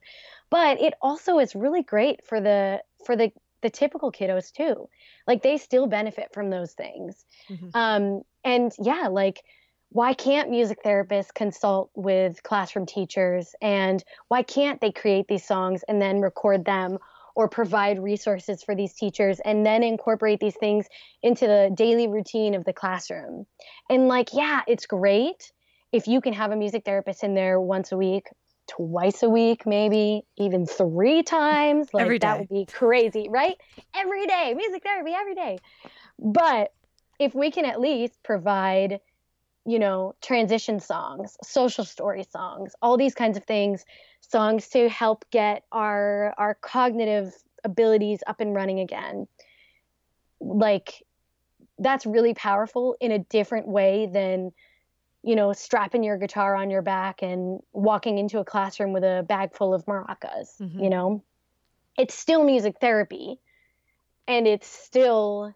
But 0.50 0.82
it 0.82 0.94
also 1.02 1.40
is 1.40 1.56
really 1.56 1.82
great 1.82 2.26
for 2.26 2.42
the 2.42 2.84
for 3.06 3.16
the 3.16 3.32
the 3.62 3.70
typical 3.70 4.12
kiddos 4.12 4.52
too. 4.52 4.90
Like 5.26 5.42
they 5.42 5.58
still 5.58 5.88
benefit 5.88 6.34
from 6.34 6.50
those 6.50 6.74
things. 6.74 7.26
Mm-hmm. 7.50 7.70
um 7.74 8.22
and 8.44 8.74
yeah 8.80 9.08
like 9.10 9.44
why 9.94 10.16
can't 10.16 10.50
music 10.50 10.84
therapists 10.84 11.32
consult 11.32 11.92
with 11.94 12.42
classroom 12.42 12.88
teachers? 12.88 13.54
And 13.62 14.04
why 14.28 14.42
can't 14.42 14.82
they 14.82 14.92
create 14.92 15.28
these 15.28 15.46
songs 15.46 15.84
and 15.88 16.02
then 16.02 16.20
record 16.20 16.66
them 16.66 16.98
or 17.36 17.48
provide 17.48 18.02
resources 18.02 18.64
for 18.64 18.76
these 18.76 18.94
teachers 18.94 19.40
and 19.44 19.66
then 19.66 19.84
incorporate 19.84 20.40
these 20.40 20.56
things 20.56 20.88
into 21.22 21.48
the 21.48 21.72
daily 21.74 22.08
routine 22.08 22.54
of 22.54 22.64
the 22.64 22.74
classroom. 22.74 23.46
And 23.90 24.08
like, 24.08 24.30
yeah, 24.34 24.62
it's 24.68 24.86
great 24.86 25.52
if 25.92 26.08
you 26.08 26.22
can 26.22 26.34
have 26.34 26.52
a 26.52 26.56
music 26.56 26.84
therapist 26.86 27.24
in 27.24 27.36
there 27.36 27.60
once 27.62 27.92
a 27.92 27.98
week, 27.98 28.28
twice 28.68 29.24
a 29.24 29.30
week, 29.30 29.66
maybe 29.66 30.24
even 30.38 30.66
three 30.66 31.24
times. 31.24 31.88
Like 31.94 32.04
every 32.04 32.20
day. 32.20 32.28
that 32.28 32.40
would 32.40 32.50
be 32.50 32.66
crazy, 32.66 33.28
right? 33.30 33.56
Every 33.96 34.26
day, 34.26 34.54
music 34.56 34.84
therapy 34.84 35.12
every 35.14 35.36
day. 35.36 35.60
But 36.20 36.74
if 37.20 37.36
we 37.36 37.52
can 37.52 37.66
at 37.66 37.80
least 37.80 38.22
provide 38.24 39.00
you 39.66 39.80
know, 39.80 40.14
transition 40.22 40.80
songs, 40.80 41.38
social 41.44 41.86
story 41.86 42.26
songs, 42.30 42.74
all 42.82 42.98
these 42.98 43.16
kinds 43.16 43.38
of 43.38 43.46
things, 43.46 43.86
songs 44.22 44.68
to 44.70 44.90
help 44.90 45.26
get 45.32 45.64
our 45.72 46.34
our 46.38 46.56
cognitive 46.56 47.34
abilities 47.64 48.20
up 48.28 48.42
and 48.42 48.54
running 48.54 48.80
again. 48.80 49.28
Like 50.40 51.04
that's 51.80 52.06
really 52.06 52.34
powerful 52.34 52.96
in 53.00 53.12
a 53.12 53.20
different 53.20 53.68
way 53.68 54.08
than 54.12 54.52
you 55.24 55.36
know 55.36 55.54
strapping 55.54 56.04
your 56.04 56.18
guitar 56.18 56.56
on 56.56 56.70
your 56.70 56.82
back 56.82 57.22
and 57.22 57.62
walking 57.72 58.18
into 58.18 58.40
a 58.40 58.46
classroom 58.46 58.94
with 58.94 59.04
a 59.04 59.26
bag 59.28 59.54
full 59.54 59.74
of 59.74 59.86
maracas 59.86 60.58
mm-hmm. 60.60 60.80
you 60.80 60.90
know 60.90 61.24
it's 61.98 62.14
still 62.14 62.44
music 62.44 62.76
therapy 62.80 63.40
and 64.28 64.48
it's 64.48 64.68
still 64.68 65.54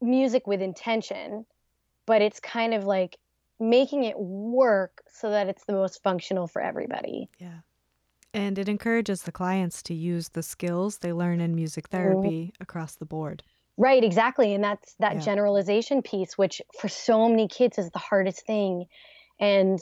music 0.00 0.46
with 0.46 0.62
intention 0.62 1.44
but 2.10 2.22
it's 2.22 2.40
kind 2.40 2.74
of 2.74 2.84
like 2.84 3.18
making 3.60 4.04
it 4.04 4.18
work 4.18 5.02
so 5.12 5.30
that 5.30 5.48
it's 5.48 5.64
the 5.64 5.72
most 5.72 6.02
functional 6.02 6.46
for 6.46 6.60
everybody 6.60 7.28
yeah 7.38 7.60
and 8.32 8.58
it 8.58 8.68
encourages 8.68 9.22
the 9.22 9.32
clients 9.32 9.82
to 9.82 9.94
use 9.94 10.30
the 10.30 10.42
skills 10.42 10.98
they 10.98 11.12
learn 11.12 11.40
in 11.40 11.54
music 11.54 11.88
mm-hmm. 11.88 11.96
therapy 11.96 12.42
mm-hmm. 12.46 12.62
across 12.62 12.96
the 12.96 13.06
board 13.06 13.42
Right, 13.80 14.04
exactly. 14.04 14.52
And 14.52 14.62
that's 14.62 14.94
that 14.98 15.14
yeah. 15.14 15.20
generalization 15.20 16.02
piece, 16.02 16.36
which 16.36 16.60
for 16.78 16.88
so 16.88 17.30
many 17.30 17.48
kids 17.48 17.78
is 17.78 17.90
the 17.90 17.98
hardest 17.98 18.44
thing. 18.44 18.84
And 19.38 19.80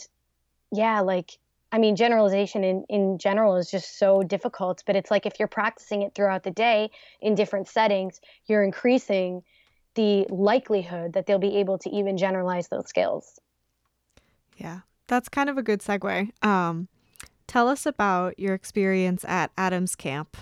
yeah, 0.71 1.01
like, 1.01 1.33
I 1.73 1.79
mean, 1.79 1.97
generalization 1.97 2.63
in, 2.63 2.85
in 2.89 3.19
general 3.19 3.57
is 3.57 3.69
just 3.69 3.99
so 3.99 4.23
difficult. 4.23 4.85
But 4.87 4.95
it's 4.95 5.11
like 5.11 5.27
if 5.27 5.41
you're 5.41 5.49
practicing 5.49 6.03
it 6.03 6.15
throughout 6.15 6.45
the 6.45 6.53
day 6.53 6.93
in 7.21 7.35
different 7.35 7.67
settings, 7.67 8.21
you're 8.47 8.63
increasing 8.63 9.43
the 9.99 10.25
likelihood 10.31 11.13
that 11.15 11.27
they'll 11.27 11.41
be 11.41 11.57
able 11.57 11.77
to 11.77 11.91
even 11.91 12.17
generalize 12.17 12.69
those 12.69 12.89
skills. 12.89 13.41
Yeah, 14.57 14.81
that's 15.09 15.29
kind 15.29 15.51
of 15.51 15.59
a 15.59 15.63
good 15.63 15.81
segue. 15.81 16.31
Um, 16.45 16.87
tell 17.49 17.67
us 17.67 17.85
about 17.85 18.39
your 18.39 18.55
experience 18.55 19.25
at 19.25 19.51
Adams 19.59 19.97
Camp 19.97 20.37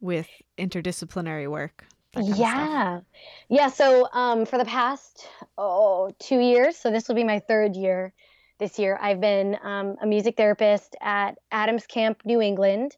with 0.00 0.28
interdisciplinary 0.56 1.50
work 1.50 1.84
yeah 2.14 3.00
yeah 3.48 3.68
so 3.68 4.06
um, 4.12 4.44
for 4.44 4.58
the 4.58 4.64
past 4.66 5.26
oh 5.56 6.10
two 6.18 6.38
years 6.40 6.76
so 6.76 6.90
this 6.90 7.08
will 7.08 7.14
be 7.14 7.24
my 7.24 7.38
third 7.38 7.74
year 7.74 8.12
this 8.58 8.78
year 8.78 8.98
i've 9.00 9.20
been 9.20 9.56
um, 9.62 9.96
a 10.02 10.06
music 10.06 10.36
therapist 10.36 10.94
at 11.00 11.38
adams 11.52 11.86
camp 11.86 12.20
new 12.26 12.42
england 12.42 12.96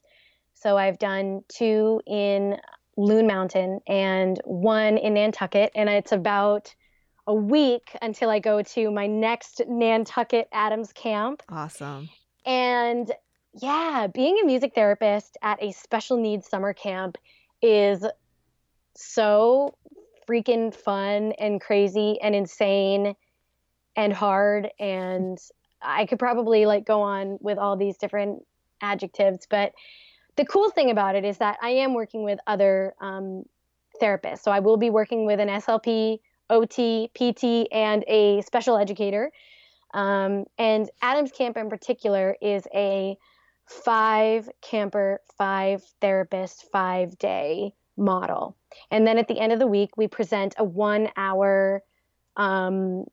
so 0.53 0.75
i've 0.75 0.99
done 0.99 1.41
two 1.47 2.01
in 2.05 2.57
loon 2.97 3.27
mountain 3.27 3.79
and 3.87 4.39
one 4.45 4.97
in 4.97 5.15
nantucket. 5.15 5.71
And 5.75 5.89
it's 5.89 6.11
about 6.11 6.73
a 7.27 7.33
week 7.33 7.97
until 8.03 8.29
i 8.29 8.37
go 8.37 8.61
to 8.61 8.91
my 8.91 9.07
next 9.07 9.61
nantucket 9.67 10.47
adams 10.51 10.93
camp. 10.93 11.41
Awesome. 11.49 12.09
And 12.45 13.11
yeah 13.53 14.07
being 14.13 14.37
a 14.43 14.45
music 14.45 14.73
therapist 14.75 15.37
at 15.41 15.61
a 15.63 15.71
special 15.71 16.17
needs 16.17 16.47
summer 16.47 16.73
camp 16.73 17.17
is 17.61 18.05
so 18.95 19.75
freaking 20.27 20.73
fun 20.73 21.33
and 21.33 21.61
crazy 21.61 22.19
and 22.21 22.35
insane 22.35 23.15
and 23.95 24.13
hard. 24.13 24.69
And 24.79 25.37
I 25.81 26.05
could 26.05 26.19
probably 26.19 26.65
like 26.65 26.85
go 26.85 27.01
on 27.01 27.37
with 27.41 27.57
all 27.57 27.77
these 27.77 27.97
different 27.97 28.43
adjectives, 28.81 29.47
but 29.49 29.73
the 30.35 30.45
cool 30.45 30.69
thing 30.69 30.89
about 30.89 31.15
it 31.15 31.25
is 31.25 31.37
that 31.37 31.57
I 31.61 31.69
am 31.69 31.93
working 31.93 32.23
with 32.23 32.39
other 32.47 32.93
um, 32.99 33.43
therapists. 34.01 34.39
So 34.39 34.51
I 34.51 34.59
will 34.59 34.77
be 34.77 34.89
working 34.89 35.25
with 35.25 35.39
an 35.39 35.47
SLP, 35.47 36.19
OT, 36.49 37.09
PT, 37.13 37.67
and 37.71 38.03
a 38.07 38.41
special 38.41 38.77
educator. 38.77 39.31
Um, 39.93 40.45
and 40.57 40.89
Adams 41.01 41.31
Camp 41.31 41.57
in 41.57 41.69
particular 41.69 42.35
is 42.41 42.67
a 42.73 43.17
five 43.65 44.49
camper, 44.61 45.21
five 45.37 45.83
therapist, 46.01 46.69
five 46.71 47.17
day 47.17 47.73
model. 47.97 48.55
And 48.91 49.07
then 49.07 49.17
at 49.17 49.27
the 49.27 49.39
end 49.39 49.53
of 49.53 49.59
the 49.59 49.67
week, 49.67 49.91
we 49.97 50.07
present 50.07 50.55
a 50.57 50.63
one 50.63 51.09
hour, 51.15 51.81
um, 52.35 53.05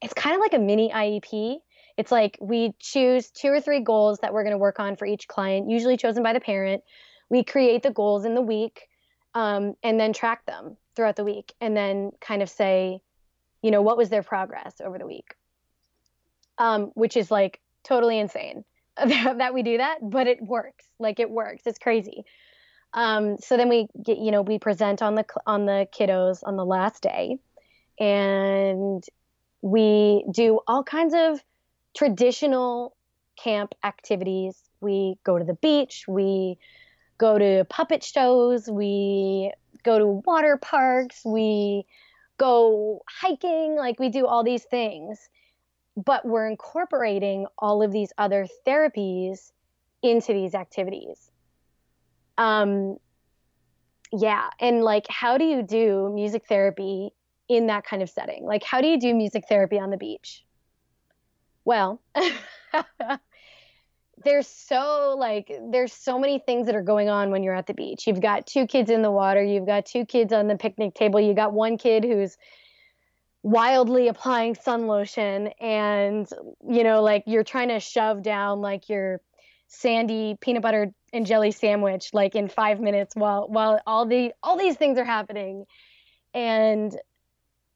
it's 0.00 0.14
kind 0.14 0.34
of 0.34 0.40
like 0.40 0.54
a 0.54 0.58
mini 0.58 0.90
IEP. 0.90 1.58
It's 1.96 2.12
like 2.12 2.36
we 2.40 2.74
choose 2.78 3.30
two 3.30 3.48
or 3.48 3.60
three 3.60 3.80
goals 3.80 4.18
that 4.20 4.32
we're 4.32 4.42
going 4.42 4.52
to 4.52 4.58
work 4.58 4.78
on 4.78 4.96
for 4.96 5.06
each 5.06 5.28
client, 5.28 5.70
usually 5.70 5.96
chosen 5.96 6.22
by 6.22 6.32
the 6.32 6.40
parent. 6.40 6.82
We 7.30 7.42
create 7.42 7.82
the 7.82 7.90
goals 7.90 8.24
in 8.24 8.34
the 8.34 8.42
week 8.42 8.88
um, 9.34 9.74
and 9.82 9.98
then 9.98 10.12
track 10.12 10.44
them 10.46 10.76
throughout 10.94 11.16
the 11.16 11.24
week 11.24 11.52
and 11.60 11.76
then 11.76 12.12
kind 12.20 12.42
of 12.42 12.50
say, 12.50 13.00
you 13.62 13.70
know, 13.70 13.82
what 13.82 13.96
was 13.96 14.10
their 14.10 14.22
progress 14.22 14.74
over 14.84 14.98
the 14.98 15.06
week? 15.06 15.34
Um, 16.58 16.92
which 16.94 17.16
is 17.16 17.30
like 17.30 17.60
totally 17.82 18.18
insane 18.18 18.64
that 18.96 19.54
we 19.54 19.62
do 19.62 19.78
that, 19.78 19.98
but 20.02 20.26
it 20.26 20.42
works. 20.42 20.86
Like 20.98 21.20
it 21.20 21.30
works. 21.30 21.62
It's 21.66 21.78
crazy. 21.78 22.24
Um, 22.92 23.36
so 23.38 23.56
then 23.56 23.68
we 23.68 23.88
get, 24.02 24.18
you 24.18 24.30
know, 24.30 24.42
we 24.42 24.58
present 24.58 25.02
on 25.02 25.14
the 25.14 25.24
on 25.46 25.66
the 25.66 25.86
kiddos 25.92 26.40
on 26.44 26.56
the 26.56 26.64
last 26.64 27.02
day, 27.02 27.38
and 28.00 29.04
we 29.60 30.24
do 30.32 30.60
all 30.66 30.82
kinds 30.82 31.14
of 31.14 31.42
traditional 31.96 32.96
camp 33.36 33.74
activities. 33.82 34.56
We 34.80 35.18
go 35.24 35.38
to 35.38 35.44
the 35.44 35.54
beach. 35.54 36.04
We 36.06 36.58
go 37.18 37.38
to 37.38 37.64
puppet 37.68 38.04
shows. 38.04 38.68
We 38.68 39.52
go 39.82 39.98
to 39.98 40.06
water 40.06 40.56
parks. 40.56 41.22
We 41.24 41.86
go 42.38 43.02
hiking. 43.08 43.76
Like 43.76 43.98
we 43.98 44.10
do 44.10 44.26
all 44.26 44.44
these 44.44 44.64
things, 44.64 45.28
but 45.96 46.24
we're 46.24 46.48
incorporating 46.48 47.46
all 47.58 47.82
of 47.82 47.92
these 47.92 48.12
other 48.18 48.46
therapies 48.66 49.52
into 50.02 50.32
these 50.32 50.54
activities 50.54 51.30
um 52.38 52.96
yeah 54.12 54.48
and 54.60 54.82
like 54.82 55.06
how 55.08 55.38
do 55.38 55.44
you 55.44 55.62
do 55.62 56.10
music 56.14 56.44
therapy 56.48 57.10
in 57.48 57.66
that 57.66 57.84
kind 57.84 58.02
of 58.02 58.10
setting 58.10 58.44
like 58.44 58.62
how 58.62 58.80
do 58.80 58.88
you 58.88 58.98
do 58.98 59.14
music 59.14 59.44
therapy 59.48 59.78
on 59.78 59.90
the 59.90 59.96
beach 59.96 60.44
well 61.66 62.00
there's 64.24 64.46
so 64.46 65.14
like 65.18 65.52
there's 65.70 65.92
so 65.92 66.18
many 66.18 66.38
things 66.38 66.66
that 66.66 66.74
are 66.74 66.82
going 66.82 67.10
on 67.10 67.30
when 67.30 67.42
you're 67.42 67.54
at 67.54 67.66
the 67.66 67.74
beach. 67.74 68.06
You've 68.06 68.22
got 68.22 68.46
two 68.46 68.66
kids 68.66 68.90
in 68.90 69.02
the 69.02 69.10
water 69.10 69.42
you've 69.42 69.66
got 69.66 69.84
two 69.84 70.06
kids 70.06 70.32
on 70.32 70.46
the 70.46 70.56
picnic 70.56 70.94
table 70.94 71.20
you 71.20 71.34
got 71.34 71.52
one 71.52 71.76
kid 71.76 72.04
who's 72.04 72.38
wildly 73.42 74.08
applying 74.08 74.54
sun 74.54 74.86
lotion 74.86 75.48
and 75.60 76.28
you 76.68 76.82
know 76.82 77.02
like 77.02 77.24
you're 77.26 77.44
trying 77.44 77.68
to 77.68 77.78
shove 77.78 78.22
down 78.22 78.60
like 78.60 78.88
your 78.88 79.20
sandy 79.68 80.36
peanut 80.40 80.62
butter 80.62 80.92
and 81.12 81.26
jelly 81.26 81.50
sandwich 81.50 82.10
like 82.12 82.34
in 82.34 82.48
five 82.48 82.80
minutes 82.80 83.14
while 83.16 83.48
while 83.48 83.80
all 83.86 84.06
the 84.06 84.32
all 84.42 84.56
these 84.56 84.76
things 84.76 84.98
are 84.98 85.04
happening. 85.04 85.64
And 86.34 86.96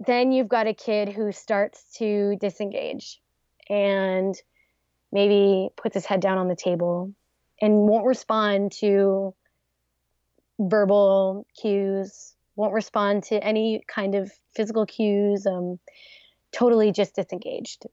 then 0.06 0.32
you've 0.32 0.48
got 0.48 0.66
a 0.66 0.74
kid 0.74 1.08
who 1.08 1.32
starts 1.32 1.82
to 1.96 2.36
disengage 2.40 3.20
and 3.70 4.34
maybe 5.12 5.70
puts 5.76 5.94
his 5.94 6.04
head 6.04 6.20
down 6.20 6.36
on 6.36 6.48
the 6.48 6.56
table 6.56 7.14
and 7.62 7.72
won't 7.74 8.04
respond 8.04 8.72
to 8.72 9.34
verbal 10.58 11.46
cues 11.58 12.34
won't 12.56 12.74
respond 12.74 13.22
to 13.22 13.42
any 13.42 13.82
kind 13.88 14.14
of 14.14 14.30
physical 14.54 14.84
cues 14.84 15.46
um, 15.46 15.78
totally 16.52 16.92
just 16.92 17.14
disengaged 17.14 17.86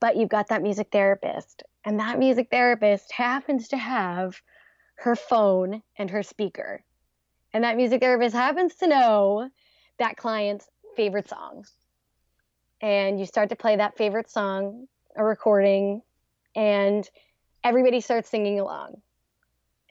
but 0.00 0.16
you've 0.16 0.28
got 0.28 0.48
that 0.48 0.62
music 0.62 0.88
therapist 0.92 1.62
and 1.84 2.00
that 2.00 2.18
music 2.18 2.48
therapist 2.50 3.10
happens 3.12 3.68
to 3.68 3.76
have 3.76 4.40
her 4.96 5.16
phone 5.16 5.82
and 5.96 6.10
her 6.10 6.22
speaker. 6.22 6.82
And 7.52 7.64
that 7.64 7.76
music 7.76 8.00
therapist 8.00 8.34
happens 8.34 8.74
to 8.76 8.86
know 8.86 9.48
that 9.98 10.16
client's 10.16 10.68
favorite 10.96 11.28
song. 11.28 11.64
And 12.80 13.18
you 13.18 13.26
start 13.26 13.48
to 13.48 13.56
play 13.56 13.76
that 13.76 13.96
favorite 13.96 14.30
song, 14.30 14.86
a 15.16 15.24
recording, 15.24 16.02
and 16.54 17.08
everybody 17.64 18.00
starts 18.00 18.30
singing 18.30 18.60
along. 18.60 19.00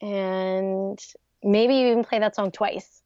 And 0.01 0.99
maybe 1.43 1.75
you 1.75 1.87
even 1.87 2.03
play 2.03 2.19
that 2.19 2.35
song 2.35 2.51
twice. 2.51 3.01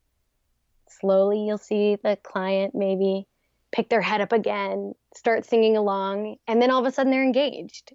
Slowly, 0.87 1.45
you'll 1.45 1.57
see 1.57 1.97
the 2.03 2.17
client 2.21 2.75
maybe 2.75 3.27
pick 3.71 3.89
their 3.89 4.01
head 4.01 4.21
up 4.21 4.33
again, 4.33 4.93
start 5.15 5.45
singing 5.45 5.77
along, 5.77 6.35
and 6.47 6.61
then 6.61 6.69
all 6.69 6.81
of 6.81 6.85
a 6.85 6.91
sudden 6.91 7.11
they're 7.11 7.23
engaged. 7.23 7.93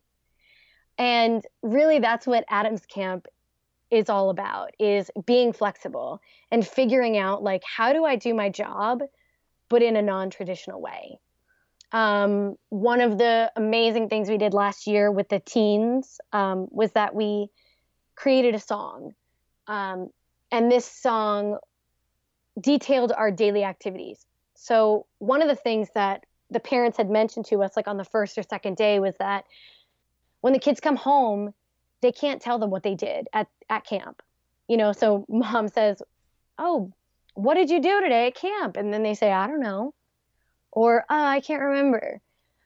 And 0.98 1.44
really 1.62 1.98
that's 1.98 2.26
what 2.26 2.44
Adams 2.48 2.86
Camp 2.86 3.28
is 3.90 4.08
all 4.08 4.30
about 4.30 4.70
is 4.80 5.10
being 5.26 5.52
flexible 5.52 6.20
and 6.50 6.66
figuring 6.66 7.16
out 7.16 7.42
like 7.42 7.62
how 7.64 7.92
do 7.92 8.04
I 8.04 8.16
do 8.16 8.34
my 8.34 8.48
job 8.48 9.02
but 9.68 9.82
in 9.82 9.96
a 9.96 10.02
non-traditional 10.02 10.80
way. 10.80 11.18
Um, 11.96 12.56
one 12.68 13.00
of 13.00 13.16
the 13.16 13.50
amazing 13.56 14.10
things 14.10 14.28
we 14.28 14.36
did 14.36 14.52
last 14.52 14.86
year 14.86 15.10
with 15.10 15.30
the 15.30 15.40
teens 15.40 16.20
um, 16.30 16.68
was 16.70 16.92
that 16.92 17.14
we 17.14 17.48
created 18.14 18.54
a 18.54 18.60
song. 18.60 19.14
Um, 19.66 20.10
and 20.52 20.70
this 20.70 20.84
song 20.84 21.56
detailed 22.60 23.12
our 23.12 23.30
daily 23.30 23.64
activities. 23.64 24.26
So 24.52 25.06
one 25.20 25.40
of 25.40 25.48
the 25.48 25.56
things 25.56 25.88
that 25.94 26.24
the 26.50 26.60
parents 26.60 26.98
had 26.98 27.08
mentioned 27.08 27.46
to 27.46 27.62
us 27.62 27.74
like 27.76 27.88
on 27.88 27.96
the 27.96 28.04
first 28.04 28.36
or 28.36 28.42
second 28.42 28.76
day 28.76 29.00
was 29.00 29.14
that 29.18 29.46
when 30.42 30.52
the 30.52 30.58
kids 30.58 30.80
come 30.80 30.96
home, 30.96 31.54
they 32.02 32.12
can't 32.12 32.42
tell 32.42 32.58
them 32.58 32.68
what 32.68 32.82
they 32.82 32.94
did 32.94 33.26
at, 33.32 33.48
at 33.70 33.86
camp. 33.86 34.20
You 34.68 34.76
know, 34.76 34.92
so 34.92 35.24
mom 35.30 35.68
says, 35.68 36.02
Oh, 36.58 36.92
what 37.32 37.54
did 37.54 37.70
you 37.70 37.80
do 37.80 38.02
today 38.02 38.26
at 38.26 38.34
camp? 38.34 38.76
And 38.76 38.92
then 38.92 39.02
they 39.02 39.14
say, 39.14 39.32
I 39.32 39.46
don't 39.46 39.60
know. 39.60 39.94
Or, 40.76 41.06
oh, 41.08 41.24
I 41.24 41.40
can't 41.40 41.62
remember. 41.62 42.20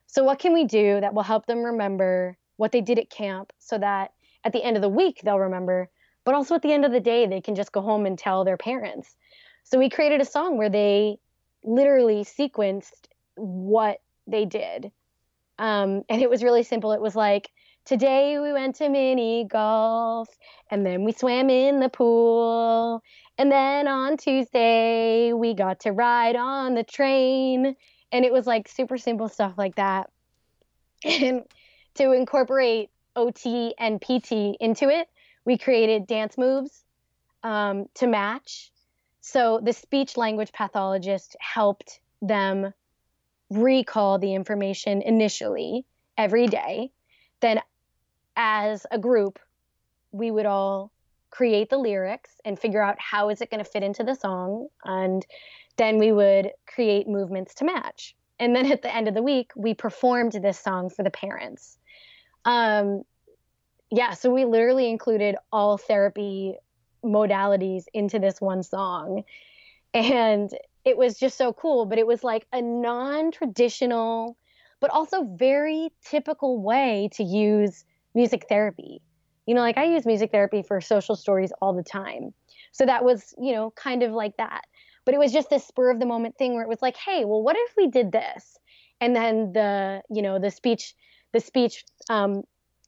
So, 0.09 0.25
what 0.25 0.41
can 0.41 0.53
we 0.53 0.65
do 0.65 1.01
that 1.01 1.15
will 1.15 1.23
help 1.23 1.47
them 1.47 1.63
remember 1.63 2.37
what 2.57 2.73
they 2.73 2.81
did 2.81 2.99
at 2.99 3.09
camp 3.09 3.53
so 3.61 3.79
that 3.79 4.13
at 4.45 4.53
the 4.53 4.65
end 4.65 4.77
of 4.77 4.83
the 4.83 4.89
week 4.89 5.21
they'll 5.23 5.39
remember, 5.39 5.89
but 6.25 6.35
also 6.35 6.57
at 6.57 6.63
the 6.63 6.73
end 6.73 6.85
of 6.85 6.91
the 6.91 6.99
day 6.99 7.29
they 7.29 7.41
can 7.41 7.55
just 7.55 7.71
go 7.71 7.81
home 7.81 8.07
and 8.07 8.19
tell 8.19 8.45
their 8.45 8.57
parents. 8.57 9.17
So, 9.63 9.79
we 9.79 9.89
created 9.89 10.21
a 10.21 10.25
song 10.25 10.59
where 10.59 10.69
they 10.69 11.19
literally 11.63 12.25
sequenced 12.25 13.07
what 13.37 14.01
they 14.27 14.45
did. 14.45 14.91
Um, 15.61 16.03
and 16.09 16.21
it 16.21 16.29
was 16.29 16.43
really 16.43 16.65
simple. 16.65 16.91
It 16.91 17.01
was 17.01 17.15
like, 17.15 17.53
Today 17.85 18.39
we 18.39 18.53
went 18.53 18.77
to 18.77 18.89
mini 18.89 19.45
golf 19.45 20.29
and 20.71 20.85
then 20.85 21.03
we 21.03 21.13
swam 21.13 21.49
in 21.49 21.81
the 21.81 21.89
pool. 21.89 23.03
And 23.39 23.51
then 23.51 23.89
on 23.89 24.17
Tuesday 24.17 25.33
we 25.33 25.55
got 25.55 25.81
to 25.81 25.93
ride 25.93 26.37
on 26.37 26.75
the 26.75 26.85
train. 26.85 27.75
And 28.13 28.25
it 28.25 28.33
was 28.33 28.47
like 28.47 28.69
super 28.69 28.99
simple 28.99 29.29
stuff 29.29 29.55
like 29.57 29.77
that. 29.77 30.11
And 31.05 31.45
to 31.95 32.13
incorporate 32.13 32.91
OT 33.17 33.75
and 33.79 34.01
PT 34.01 34.57
into 34.61 34.89
it, 34.89 35.09
we 35.45 35.59
created 35.59 36.07
dance 36.07 36.37
moves 36.37 36.85
um, 37.43 37.87
to 37.95 38.07
match. 38.07 38.71
So 39.21 39.61
the 39.63 39.73
speech 39.73 40.17
language 40.17 40.53
pathologist 40.53 41.37
helped 41.41 42.01
them 42.23 42.73
recall 43.51 44.19
the 44.19 44.35
information 44.35 45.03
initially 45.03 45.85
every 46.17 46.47
day. 46.47 46.91
Then, 47.41 47.61
as 48.37 48.87
a 48.91 48.99
group, 48.99 49.39
we 50.13 50.31
would 50.31 50.47
all 50.47 50.93
create 51.31 51.71
the 51.71 51.79
lyrics 51.79 52.31
and 52.45 52.59
figure 52.59 52.83
out 52.83 52.97
how 52.99 53.31
is 53.31 53.41
it 53.41 53.51
going 53.51 53.63
to 53.63 53.71
fit 53.71 53.83
into 53.83 54.03
the 54.03 54.15
song 54.15 54.69
and 54.85 55.25
then 55.81 55.97
we 55.97 56.13
would 56.13 56.51
create 56.67 57.09
movements 57.09 57.55
to 57.55 57.65
match. 57.65 58.15
And 58.39 58.55
then 58.55 58.71
at 58.71 58.83
the 58.83 58.95
end 58.95 59.09
of 59.09 59.15
the 59.15 59.23
week 59.23 59.51
we 59.57 59.73
performed 59.73 60.33
this 60.33 60.59
song 60.59 60.91
for 60.91 61.03
the 61.03 61.11
parents. 61.11 61.79
Um, 62.45 63.03
yeah 63.91 64.13
so 64.13 64.31
we 64.31 64.45
literally 64.45 64.89
included 64.89 65.37
all 65.53 65.79
therapy 65.79 66.55
modalities 67.03 67.85
into 67.95 68.19
this 68.19 68.41
one 68.41 68.63
song. 68.63 69.25
And 69.95 70.51
it 70.85 70.97
was 70.97 71.19
just 71.19 71.39
so 71.39 71.53
cool 71.55 71.87
but 71.87 71.99
it 71.99 72.07
was 72.07 72.23
like 72.23 72.47
a 72.53 72.61
non-traditional 72.61 74.37
but 74.81 74.91
also 74.91 75.25
very 75.35 75.91
typical 76.05 76.63
way 76.63 77.09
to 77.13 77.25
use 77.25 77.85
music 78.15 78.47
therapy. 78.49 79.01
You 79.47 79.55
know 79.55 79.63
like 79.63 79.79
i 79.79 79.85
use 79.85 80.05
music 80.05 80.31
therapy 80.31 80.63
for 80.63 80.81
social 80.83 81.17
stories 81.17 81.53
all 81.63 81.73
the 81.73 81.83
time. 81.83 82.35
So 82.73 82.85
that 82.85 83.03
was 83.03 83.35
you 83.39 83.55
know 83.55 83.71
kind 83.71 84.03
of 84.03 84.13
like 84.13 84.37
that 84.37 84.65
but 85.05 85.15
it 85.15 85.19
was 85.19 85.33
just 85.33 85.51
this 85.51 85.67
spur 85.67 85.91
of 85.91 85.99
the 85.99 86.07
moment 86.07 86.37
thing 86.37 86.55
where 86.55 86.63
it 86.63 86.69
was 86.69 86.83
like 86.83 86.97
hey 86.97 87.25
well 87.25 87.43
what 87.43 87.57
if 87.59 87.75
we 87.77 87.89
did 87.89 88.13
this 88.13 88.59
and 89.01 89.15
then 89.15 89.53
the 89.53 90.03
you 90.11 90.23
know 90.23 90.39
the 90.39 90.51
speech 90.51 90.95
the 91.33 91.41
speech 91.41 91.85
um, 92.09 92.43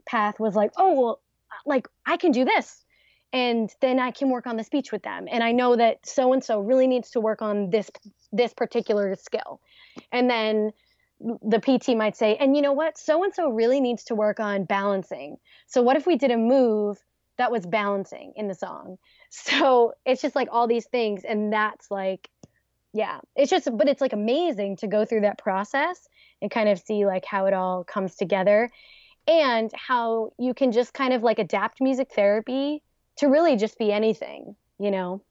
path 0.06 0.38
was 0.40 0.54
like 0.54 0.70
oh 0.76 1.00
well 1.00 1.20
like 1.66 1.86
i 2.06 2.16
can 2.16 2.32
do 2.32 2.44
this 2.44 2.84
and 3.32 3.70
then 3.80 3.98
i 3.98 4.10
can 4.10 4.30
work 4.30 4.46
on 4.46 4.56
the 4.56 4.64
speech 4.64 4.90
with 4.92 5.02
them 5.02 5.26
and 5.30 5.42
i 5.42 5.52
know 5.52 5.76
that 5.76 6.04
so 6.04 6.32
and 6.32 6.42
so 6.42 6.60
really 6.60 6.86
needs 6.86 7.10
to 7.10 7.20
work 7.20 7.42
on 7.42 7.70
this 7.70 7.90
this 8.32 8.52
particular 8.52 9.14
skill 9.16 9.60
and 10.10 10.28
then 10.28 10.72
the 11.42 11.60
PT 11.60 11.96
might 11.96 12.16
say, 12.16 12.36
and 12.36 12.56
you 12.56 12.62
know 12.62 12.72
what? 12.72 12.98
So 12.98 13.22
and 13.22 13.34
so 13.34 13.48
really 13.48 13.80
needs 13.80 14.04
to 14.04 14.14
work 14.14 14.40
on 14.40 14.64
balancing. 14.64 15.36
So, 15.66 15.82
what 15.82 15.96
if 15.96 16.06
we 16.06 16.16
did 16.16 16.30
a 16.30 16.36
move 16.36 16.98
that 17.42 17.50
was 17.50 17.66
balancing 17.66 18.32
in 18.36 18.48
the 18.48 18.54
song? 18.54 18.98
So, 19.34 19.94
it's 20.04 20.20
just 20.20 20.36
like 20.36 20.48
all 20.52 20.66
these 20.66 20.84
things. 20.84 21.22
And 21.26 21.50
that's 21.50 21.90
like, 21.90 22.28
yeah, 22.92 23.20
it's 23.34 23.50
just, 23.50 23.66
but 23.78 23.88
it's 23.88 24.02
like 24.02 24.12
amazing 24.12 24.76
to 24.76 24.86
go 24.86 25.06
through 25.06 25.22
that 25.22 25.38
process 25.38 26.06
and 26.42 26.50
kind 26.50 26.68
of 26.68 26.78
see 26.78 27.06
like 27.06 27.24
how 27.24 27.46
it 27.46 27.54
all 27.54 27.82
comes 27.82 28.14
together 28.14 28.70
and 29.26 29.70
how 29.74 30.32
you 30.38 30.52
can 30.52 30.72
just 30.72 30.92
kind 30.92 31.14
of 31.14 31.22
like 31.22 31.38
adapt 31.38 31.80
music 31.80 32.12
therapy 32.14 32.82
to 33.16 33.28
really 33.28 33.56
just 33.56 33.78
be 33.78 33.90
anything, 33.90 34.54
you 34.78 34.90
know? 34.90 35.22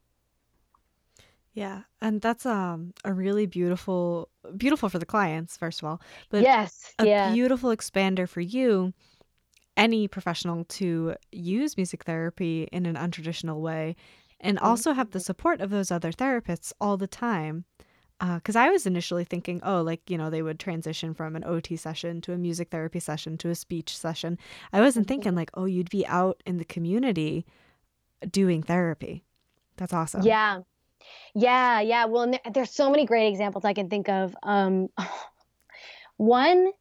Yeah, 1.54 1.82
and 2.02 2.22
that's 2.22 2.46
um 2.46 2.94
a 3.04 3.14
really 3.14 3.46
beautiful 3.46 4.30
beautiful 4.58 4.90
for 4.90 5.00
the 5.00 5.06
clients 5.06 5.58
first 5.58 5.82
of 5.82 5.88
all, 5.88 6.02
but 6.30 6.42
yes, 6.42 6.94
a 6.98 7.06
yeah. 7.06 7.34
beautiful 7.34 7.72
expander 7.72 8.28
for 8.28 8.42
you 8.42 8.94
any 9.86 10.08
professional 10.08 10.64
to 10.66 11.16
use 11.32 11.78
music 11.78 12.04
therapy 12.04 12.68
in 12.72 12.86
an 12.86 12.96
untraditional 12.96 13.60
way 13.62 13.96
and 14.40 14.58
also 14.60 14.94
have 14.94 15.10
the 15.12 15.20
Mm-hmm. 15.20 15.26
support 15.32 15.62
of 15.62 15.70
those 15.70 15.92
other 15.92 16.12
therapists 16.12 16.74
all 16.80 16.98
the 16.98 17.08
time. 17.08 17.66
Because 18.38 18.56
I 18.56 18.70
was 18.70 18.86
initially 18.86 19.26
thinking, 19.26 19.62
oh, 19.64 19.82
like, 19.82 20.02
you 20.12 20.18
know, 20.20 20.30
they 20.30 20.44
would 20.44 20.60
transition 20.60 21.16
from 21.16 21.36
an 21.36 21.44
OT 21.44 21.76
session 21.76 22.22
to 22.22 22.34
a 22.34 22.38
music 22.38 22.70
therapy 22.70 23.00
session 23.00 23.36
to 23.40 23.50
a 23.50 23.56
speech 23.56 23.98
session. 23.98 24.38
I 24.72 24.80
wasn't 24.80 25.08
thinking, 25.08 25.32
Mhm. 25.34 25.38
like, 25.42 25.52
oh, 25.56 25.66
you'd 25.66 25.90
be 25.90 26.06
out 26.06 26.38
in 26.46 26.58
the 26.58 26.66
community 26.76 27.46
doing 28.30 28.62
therapy. 28.62 29.24
That's 29.78 29.94
awesome. 29.94 30.22
Yeah. 30.22 30.62
Yeah, 31.34 31.82
yeah. 31.82 32.06
Well, 32.06 32.30
there, 32.30 32.40
there's 32.54 32.70
so 32.82 32.92
many 32.92 33.06
great 33.08 33.28
examples 33.30 33.66
I 33.66 33.74
can 33.74 33.90
think 33.90 34.08
of. 34.08 34.36
Um, 34.44 34.90
one 36.18 36.72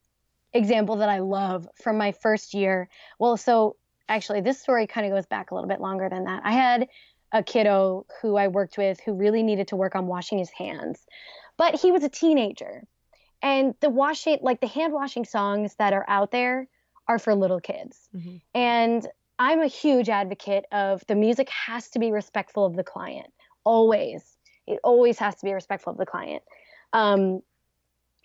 example 0.53 0.97
that 0.97 1.09
I 1.09 1.21
love 1.21 1.69
from 1.83 1.99
my 1.99 2.13
first 2.13 2.55
year. 2.55 2.89
Well, 3.19 3.37
so 3.37 3.77
actually, 4.09 4.41
this 4.41 4.61
story 4.61 4.87
kind 4.87 5.07
of 5.07 5.13
goes 5.13 5.27
back 5.27 5.51
a 5.51 5.55
little 5.55 5.69
bit 5.69 5.81
longer 5.81 6.09
than 6.09 6.25
that. 6.25 6.43
I 6.45 6.53
had 6.53 6.89
a 7.33 7.43
kiddo 7.43 8.07
who 8.21 8.37
I 8.37 8.49
worked 8.49 8.77
with 8.77 9.01
who 9.01 9.13
really 9.13 9.43
needed 9.43 9.69
to 9.69 9.77
work 9.77 9.95
on 9.95 10.07
washing 10.07 10.39
his 10.39 10.51
hands, 10.51 11.07
but 11.57 11.81
he 11.81 11.93
was 11.93 12.03
a 12.03 12.09
teenager. 12.09 12.85
And 13.43 13.75
the 13.81 13.89
washing, 13.89 14.39
like 14.43 14.61
the 14.61 14.67
hand 14.67 14.93
washing 14.93 15.25
songs 15.25 15.75
that 15.77 15.93
are 15.93 16.05
out 16.09 16.31
there, 16.31 16.69
are 17.09 17.19
for 17.19 17.35
little 17.35 17.61
kids. 17.61 18.09
hmm 18.13 18.37
And 18.55 19.07
I'm 19.39 19.63
a 19.63 19.69
huge 19.69 20.11
advocate 20.11 20.67
of 20.71 21.03
the 21.07 21.15
music 21.15 21.49
has 21.49 21.89
to 21.91 21.99
be 21.99 22.13
respectful 22.13 22.67
of 22.67 22.77
the 22.77 22.85
client. 22.85 23.33
Always. 23.65 24.23
It 24.67 24.81
always 24.85 25.19
has 25.19 25.35
to 25.37 25.47
be 25.47 25.53
respectful 25.53 25.93
of 25.93 25.99
the 25.99 26.05
client. 26.05 26.43
Um, 26.93 27.41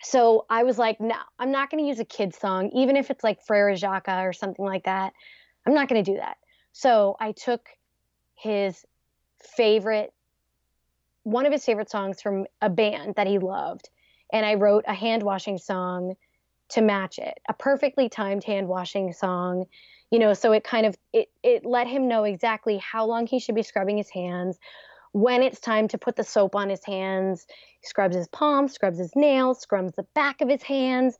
so 0.02 0.46
I 0.50 0.62
was 0.62 0.78
like, 0.78 1.00
no, 1.00 1.16
I'm 1.38 1.50
not 1.50 1.70
going 1.70 1.82
to 1.82 1.88
use 1.88 2.00
a 2.00 2.04
kid's 2.04 2.38
song, 2.38 2.70
even 2.74 2.96
if 2.96 3.10
it's 3.10 3.24
like 3.24 3.42
Frere 3.42 3.74
Jacques 3.76 4.08
or 4.08 4.32
something 4.32 4.64
like 4.64 4.84
that. 4.84 5.12
I'm 5.66 5.74
not 5.74 5.88
going 5.88 6.02
to 6.02 6.10
do 6.10 6.18
that. 6.18 6.36
So 6.72 7.16
I 7.18 7.32
took 7.32 7.68
his 8.34 8.84
favorite, 9.56 10.12
one 11.22 11.46
of 11.46 11.52
his 11.52 11.64
favorite 11.64 11.90
songs 11.90 12.20
from 12.20 12.46
a 12.60 12.68
band 12.68 13.14
that 13.16 13.26
he 13.26 13.38
loved, 13.38 13.88
and 14.32 14.44
I 14.44 14.54
wrote 14.54 14.84
a 14.86 14.94
hand 14.94 15.22
washing 15.22 15.58
song 15.58 16.14
to 16.70 16.82
match 16.82 17.18
it, 17.18 17.38
a 17.48 17.54
perfectly 17.54 18.08
timed 18.08 18.44
hand 18.44 18.68
washing 18.68 19.12
song 19.12 19.66
you 20.10 20.18
know 20.18 20.34
so 20.34 20.52
it 20.52 20.64
kind 20.64 20.86
of 20.86 20.96
it 21.12 21.28
it 21.42 21.64
let 21.64 21.86
him 21.86 22.08
know 22.08 22.24
exactly 22.24 22.78
how 22.78 23.04
long 23.04 23.26
he 23.26 23.38
should 23.38 23.54
be 23.54 23.62
scrubbing 23.62 23.96
his 23.96 24.10
hands 24.10 24.58
when 25.16 25.42
it's 25.42 25.60
time 25.60 25.88
to 25.88 25.98
put 25.98 26.16
the 26.16 26.24
soap 26.24 26.54
on 26.54 26.68
his 26.68 26.84
hands 26.84 27.46
scrubs 27.82 28.16
his 28.16 28.28
palms 28.28 28.72
scrubs 28.72 28.98
his 28.98 29.14
nails 29.16 29.60
scrubs 29.60 29.92
the 29.96 30.06
back 30.14 30.40
of 30.40 30.48
his 30.48 30.62
hands 30.62 31.16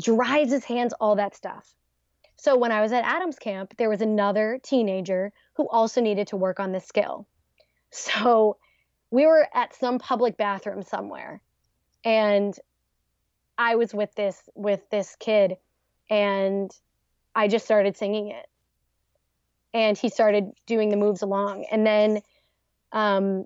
dries 0.00 0.50
his 0.50 0.64
hands 0.64 0.92
all 1.00 1.16
that 1.16 1.34
stuff 1.34 1.74
so 2.36 2.56
when 2.56 2.72
i 2.72 2.80
was 2.80 2.92
at 2.92 3.04
adams 3.04 3.38
camp 3.38 3.74
there 3.76 3.90
was 3.90 4.00
another 4.00 4.58
teenager 4.62 5.32
who 5.54 5.68
also 5.68 6.00
needed 6.00 6.26
to 6.26 6.36
work 6.36 6.58
on 6.58 6.72
this 6.72 6.86
skill 6.86 7.26
so 7.90 8.56
we 9.10 9.26
were 9.26 9.46
at 9.54 9.74
some 9.74 9.98
public 9.98 10.36
bathroom 10.36 10.82
somewhere 10.82 11.40
and 12.04 12.58
i 13.56 13.76
was 13.76 13.94
with 13.94 14.14
this 14.14 14.42
with 14.54 14.80
this 14.90 15.16
kid 15.20 15.56
and 16.10 16.70
I 17.34 17.48
just 17.48 17.64
started 17.64 17.96
singing 17.96 18.28
it. 18.28 18.46
And 19.74 19.98
he 19.98 20.08
started 20.08 20.52
doing 20.66 20.88
the 20.88 20.96
moves 20.96 21.22
along. 21.22 21.66
And 21.70 21.86
then, 21.86 22.22
um, 22.92 23.44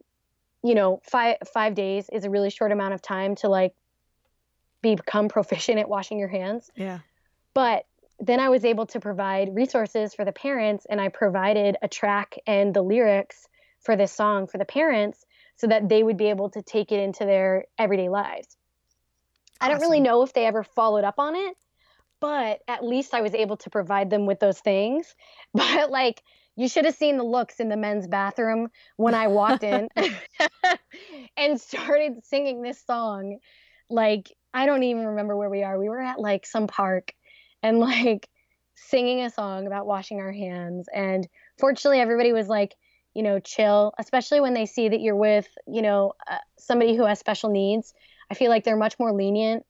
you 0.63 0.75
know, 0.75 1.01
five 1.05 1.37
five 1.53 1.75
days 1.75 2.09
is 2.13 2.25
a 2.25 2.31
really 2.31 2.51
short 2.51 2.73
amount 2.73 2.95
of 2.95 3.03
time 3.03 3.35
to 3.37 3.49
like 3.49 3.75
become 4.83 5.29
proficient 5.29 5.79
at 5.79 5.89
washing 5.89 6.19
your 6.19 6.29
hands. 6.29 6.71
Yeah. 6.75 7.01
But 7.55 7.87
then 8.19 8.41
I 8.41 8.51
was 8.51 8.65
able 8.65 8.87
to 8.87 9.01
provide 9.01 9.55
resources 9.55 10.15
for 10.15 10.25
the 10.25 10.33
parents, 10.33 10.87
and 10.89 11.01
I 11.01 11.09
provided 11.09 11.77
a 11.83 11.89
track 11.89 12.37
and 12.47 12.75
the 12.75 12.83
lyrics 12.83 13.49
for 13.81 13.97
this 13.97 14.13
song 14.13 14.47
for 14.47 14.59
the 14.59 14.65
parents 14.65 15.25
so 15.57 15.67
that 15.67 15.89
they 15.89 16.03
would 16.03 16.17
be 16.17 16.27
able 16.29 16.51
to 16.51 16.63
take 16.63 16.93
it 16.93 17.01
into 17.01 17.25
their 17.25 17.65
everyday 17.79 18.09
lives. 18.09 18.57
I 19.61 19.69
don't 19.69 19.81
really 19.81 20.01
know 20.01 20.23
if 20.23 20.33
they 20.33 20.47
ever 20.47 20.63
followed 20.63 21.05
up 21.05 21.19
on 21.19 21.37
it, 21.37 21.57
but 22.19 22.61
at 22.67 22.85
least 22.85 23.15
I 23.15 23.21
was 23.21 23.35
able 23.35 23.57
to 23.59 23.71
provide 23.71 24.11
them 24.11 24.27
with 24.27 24.41
those 24.41 24.59
things. 24.61 25.15
But 25.55 25.91
like, 25.91 26.23
you 26.61 26.69
should 26.69 26.85
have 26.85 26.95
seen 26.95 27.17
the 27.17 27.25
looks 27.25 27.59
in 27.59 27.71
the 27.71 27.77
men's 27.77 28.07
bathroom 28.07 28.69
when 28.99 29.15
I 29.15 29.29
walked 29.29 29.65
in 29.65 29.89
and 31.39 31.59
started 31.59 32.23
singing 32.27 32.61
this 32.61 32.85
song. 32.85 33.39
Like, 33.89 34.31
I 34.53 34.67
don't 34.67 34.83
even 34.83 35.07
remember 35.07 35.35
where 35.35 35.49
we 35.49 35.63
are. 35.63 35.79
We 35.79 35.89
were 35.89 36.03
at 36.03 36.21
like 36.21 36.45
some 36.45 36.67
park 36.67 37.15
and 37.63 37.79
like 37.79 38.29
singing 38.75 39.23
a 39.23 39.31
song 39.31 39.67
about 39.67 39.87
washing 39.87 40.21
our 40.21 40.33
hands. 40.33 40.87
And 40.95 41.27
fortunately, 41.59 42.01
everybody 42.01 42.35
was 42.35 42.47
like, 42.47 42.75
you 43.15 43.23
know, 43.23 43.41
chill, 43.41 43.95
especially 43.99 44.41
when 44.41 44.53
they 44.53 44.67
see 44.67 44.91
that 44.91 45.01
you're 45.01 45.17
with, 45.17 45.49
you 45.67 45.81
know, 45.81 46.13
uh, 46.31 46.37
somebody 46.59 46.95
who 46.95 47.07
has 47.07 47.19
special 47.19 47.49
needs. 47.49 47.95
I 48.31 48.35
feel 48.35 48.51
like 48.51 48.65
they're 48.65 48.77
much 48.77 48.99
more 48.99 49.15
lenient 49.15 49.65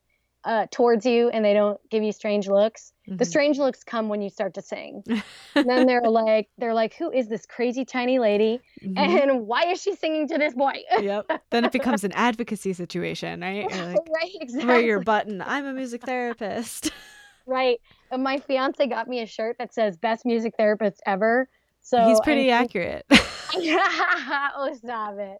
uh, 0.45 0.67
towards 0.71 1.05
you 1.05 1.29
and 1.29 1.45
they 1.45 1.53
don't 1.53 1.79
give 1.91 2.03
you 2.03 2.13
strange 2.13 2.49
looks. 2.49 2.93
Mm-hmm. 3.07 3.17
The 3.17 3.25
strange 3.25 3.59
looks 3.59 3.85
come 3.85 4.09
when 4.09 4.23
you 4.23 4.31
start 4.31 4.55
to 4.55 4.63
sing. 4.63 5.03
then 5.55 5.87
they're 5.87 6.03
like, 6.03 6.49
they're 6.59 6.75
like, 6.75 6.95
who 6.95 7.11
is 7.11 7.29
this 7.29 7.47
crazy 7.47 7.85
tiny 7.85 8.19
lady? 8.19 8.61
Mm-hmm. 8.83 8.97
And 8.97 9.47
why 9.47 9.67
is 9.67 9.83
she 9.83 9.95
singing 9.95 10.29
to 10.29 10.39
this 10.39 10.55
boy? 10.55 10.73
yep. 11.01 11.31
Then 11.51 11.65
it 11.65 11.73
becomes 11.73 12.05
an 12.05 12.13
advocacy 12.13 12.73
situation, 12.73 13.41
right? 13.41 13.71
Like, 13.71 13.99
right, 14.15 14.35
exactly. 14.41 14.67
Wear 14.67 14.81
your 14.81 15.01
button. 15.01 15.43
I'm 15.43 15.67
a 15.67 15.73
music 15.73 16.03
therapist. 16.05 16.91
right. 17.47 17.81
And 18.11 18.23
my 18.23 18.39
fiance 18.39 18.85
got 18.87 19.09
me 19.09 19.21
a 19.21 19.27
shirt 19.27 19.57
that 19.59 19.75
says 19.75 19.97
best 19.97 20.25
music 20.25 20.55
therapist 20.57 21.03
ever. 21.07 21.49
So 21.83 22.09
he's 22.09 22.21
pretty 22.21 22.51
accurate. 22.51 23.05
oh, 23.11 24.71
stop 24.77 25.19
it. 25.19 25.39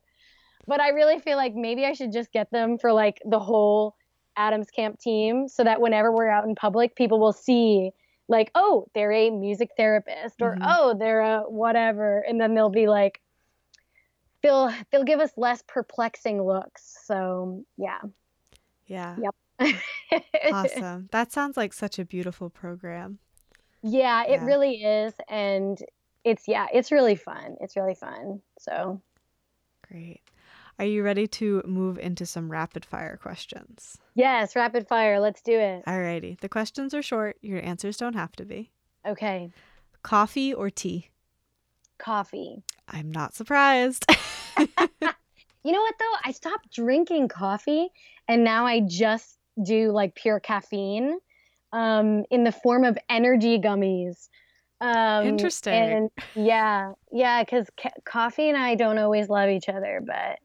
But 0.67 0.81
I 0.81 0.91
really 0.91 1.19
feel 1.19 1.37
like 1.37 1.55
maybe 1.55 1.85
I 1.85 1.95
should 1.95 2.13
just 2.13 2.33
get 2.33 2.51
them 2.51 2.79
for 2.79 2.93
like 2.93 3.21
the 3.25 3.39
whole 3.39 3.97
Adams 4.37 4.71
Camp 4.71 4.99
team 4.99 5.49
so 5.49 5.65
that 5.65 5.81
whenever 5.81 6.13
we're 6.13 6.29
out 6.29 6.45
in 6.45 6.55
public, 6.55 6.95
people 6.97 7.19
will 7.19 7.33
see 7.33 7.91
like, 8.29 8.51
oh, 8.55 8.87
they're 8.95 9.13
a 9.13 9.31
music 9.31 9.71
therapist 9.77 10.41
or 10.41 10.53
mm-hmm. 10.53 10.63
oh, 10.65 10.95
they're 10.99 11.21
a 11.21 11.41
whatever. 11.43 12.21
And 12.21 12.41
then 12.41 12.55
they'll 12.55 12.71
be 12.71 12.87
like, 12.87 13.21
they'll 14.43 14.73
they'll 14.91 15.05
give 15.05 15.21
us 15.21 15.33
less 15.37 15.63
perplexing 15.67 16.43
looks. 16.43 16.97
So 17.05 17.65
yeah. 17.77 18.01
Yeah. 18.87 19.17
Yep. 19.21 19.75
awesome. 20.53 21.09
That 21.13 21.33
sounds 21.33 21.57
like 21.57 21.73
such 21.73 21.99
a 21.99 22.05
beautiful 22.05 22.51
program. 22.51 23.19
Yeah, 23.83 24.25
it 24.25 24.41
really 24.43 24.83
is. 24.83 25.15
And 25.29 25.83
it's 26.25 26.47
yeah, 26.47 26.67
it's 26.73 26.93
really 26.93 27.17
fun. 27.17 27.57
It's 27.61 27.77
really 27.77 27.95
fun. 27.95 28.41
So 28.59 29.01
great. 29.89 30.21
Are 30.81 30.87
you 30.87 31.03
ready 31.03 31.27
to 31.27 31.63
move 31.67 31.99
into 31.99 32.25
some 32.25 32.51
rapid 32.51 32.87
fire 32.87 33.19
questions? 33.19 33.99
Yes, 34.15 34.57
rapid 34.57 34.89
fire. 34.89 35.21
Let's 35.21 35.43
do 35.43 35.53
it. 35.53 35.85
Alrighty. 35.85 36.41
The 36.41 36.49
questions 36.49 36.95
are 36.95 37.03
short. 37.03 37.37
Your 37.43 37.63
answers 37.63 37.99
don't 37.99 38.15
have 38.15 38.33
to 38.37 38.47
be. 38.47 38.71
Okay. 39.07 39.51
Coffee 40.03 40.55
or 40.55 40.71
tea? 40.71 41.11
Coffee. 41.99 42.63
I'm 42.89 43.13
not 43.13 43.35
surprised. 43.35 44.07
you 44.59 44.67
know 45.71 45.83
what 45.83 45.95
though? 45.99 46.15
I 46.25 46.33
stopped 46.33 46.73
drinking 46.73 47.29
coffee 47.29 47.91
and 48.27 48.43
now 48.43 48.65
I 48.65 48.81
just 48.81 49.37
do 49.63 49.93
like 49.93 50.15
pure 50.15 50.41
caffeine 50.41 51.19
um, 51.75 52.25
in 52.31 52.43
the 52.43 52.53
form 52.53 52.85
of 52.85 52.97
energy 53.11 53.59
gummies. 53.59 54.31
Um, 54.81 55.27
Interesting. 55.27 55.75
And 55.75 56.11
yeah, 56.35 56.93
yeah, 57.13 57.45
because 57.45 57.69
ca- 57.79 57.91
coffee 58.07 58.49
and 58.49 58.57
I 58.57 58.77
don't 58.77 58.97
always 58.97 59.29
love 59.29 59.51
each 59.51 59.69
other, 59.69 60.03
but 60.03 60.39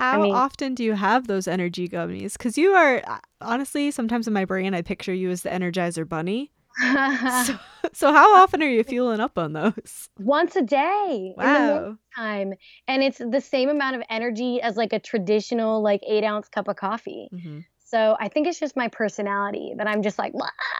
how 0.00 0.20
I 0.20 0.22
mean, 0.22 0.34
often 0.34 0.74
do 0.74 0.82
you 0.82 0.94
have 0.94 1.26
those 1.26 1.46
energy 1.46 1.88
gummies? 1.88 2.32
Because 2.32 2.56
you 2.56 2.72
are 2.72 3.02
uh, 3.06 3.18
honestly, 3.40 3.90
sometimes 3.90 4.26
in 4.26 4.32
my 4.32 4.44
brain, 4.44 4.74
I 4.74 4.82
picture 4.82 5.12
you 5.12 5.30
as 5.30 5.42
the 5.42 5.50
Energizer 5.50 6.08
Bunny. 6.08 6.50
so, 6.80 7.58
so, 7.92 8.12
how 8.12 8.36
often 8.36 8.62
are 8.62 8.68
you 8.68 8.82
fueling 8.82 9.20
up 9.20 9.36
on 9.36 9.52
those? 9.52 10.08
Once 10.18 10.56
a 10.56 10.62
day. 10.62 11.34
Wow. 11.36 11.98
time, 12.16 12.54
and 12.88 13.02
it's 13.02 13.18
the 13.18 13.40
same 13.40 13.68
amount 13.68 13.96
of 13.96 14.02
energy 14.08 14.60
as 14.62 14.76
like 14.76 14.92
a 14.92 14.98
traditional 14.98 15.82
like 15.82 16.00
eight 16.08 16.24
ounce 16.24 16.48
cup 16.48 16.68
of 16.68 16.76
coffee. 16.76 17.28
Mm-hmm. 17.32 17.60
So 17.84 18.16
I 18.20 18.28
think 18.28 18.46
it's 18.46 18.60
just 18.60 18.76
my 18.76 18.88
personality 18.88 19.74
that 19.76 19.88
I'm 19.88 20.02
just 20.02 20.16
like, 20.16 20.32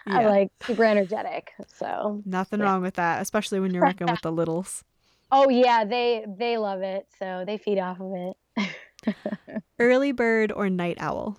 yeah. 0.06 0.28
like 0.28 0.48
super 0.62 0.84
energetic. 0.84 1.50
So 1.66 2.22
nothing 2.24 2.60
yeah. 2.60 2.66
wrong 2.66 2.82
with 2.82 2.94
that, 2.94 3.20
especially 3.20 3.58
when 3.58 3.74
you're 3.74 3.84
working 3.84 4.06
with 4.06 4.20
the 4.22 4.32
littles. 4.32 4.84
Oh 5.32 5.48
yeah, 5.48 5.84
they 5.84 6.24
they 6.26 6.56
love 6.56 6.82
it, 6.82 7.06
so 7.18 7.44
they 7.46 7.58
feed 7.58 7.78
off 7.78 8.00
of 8.00 8.12
it. 8.14 8.68
Early 9.78 10.12
bird 10.12 10.52
or 10.52 10.68
night 10.68 10.98
owl? 11.00 11.38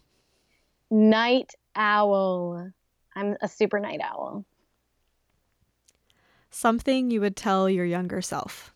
Night 0.89 1.53
owl. 1.75 2.71
I'm 3.15 3.37
a 3.41 3.47
super 3.47 3.79
night 3.79 3.99
owl. 4.03 4.45
Something 6.49 7.11
you 7.11 7.21
would 7.21 7.35
tell 7.35 7.69
your 7.69 7.85
younger 7.85 8.21
self? 8.21 8.73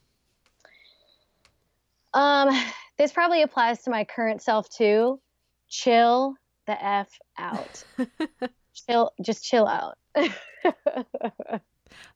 Um, 2.14 2.50
this 2.98 3.12
probably 3.12 3.42
applies 3.42 3.84
to 3.84 3.90
my 3.90 4.06
current 4.06 4.42
self 4.42 4.70
too. 4.70 5.20
Chill 5.68 6.36
the 6.66 6.84
F 6.84 7.10
out. 7.38 7.84
chill, 8.74 9.12
just 9.22 9.44
chill 9.44 9.68
out. 9.68 9.98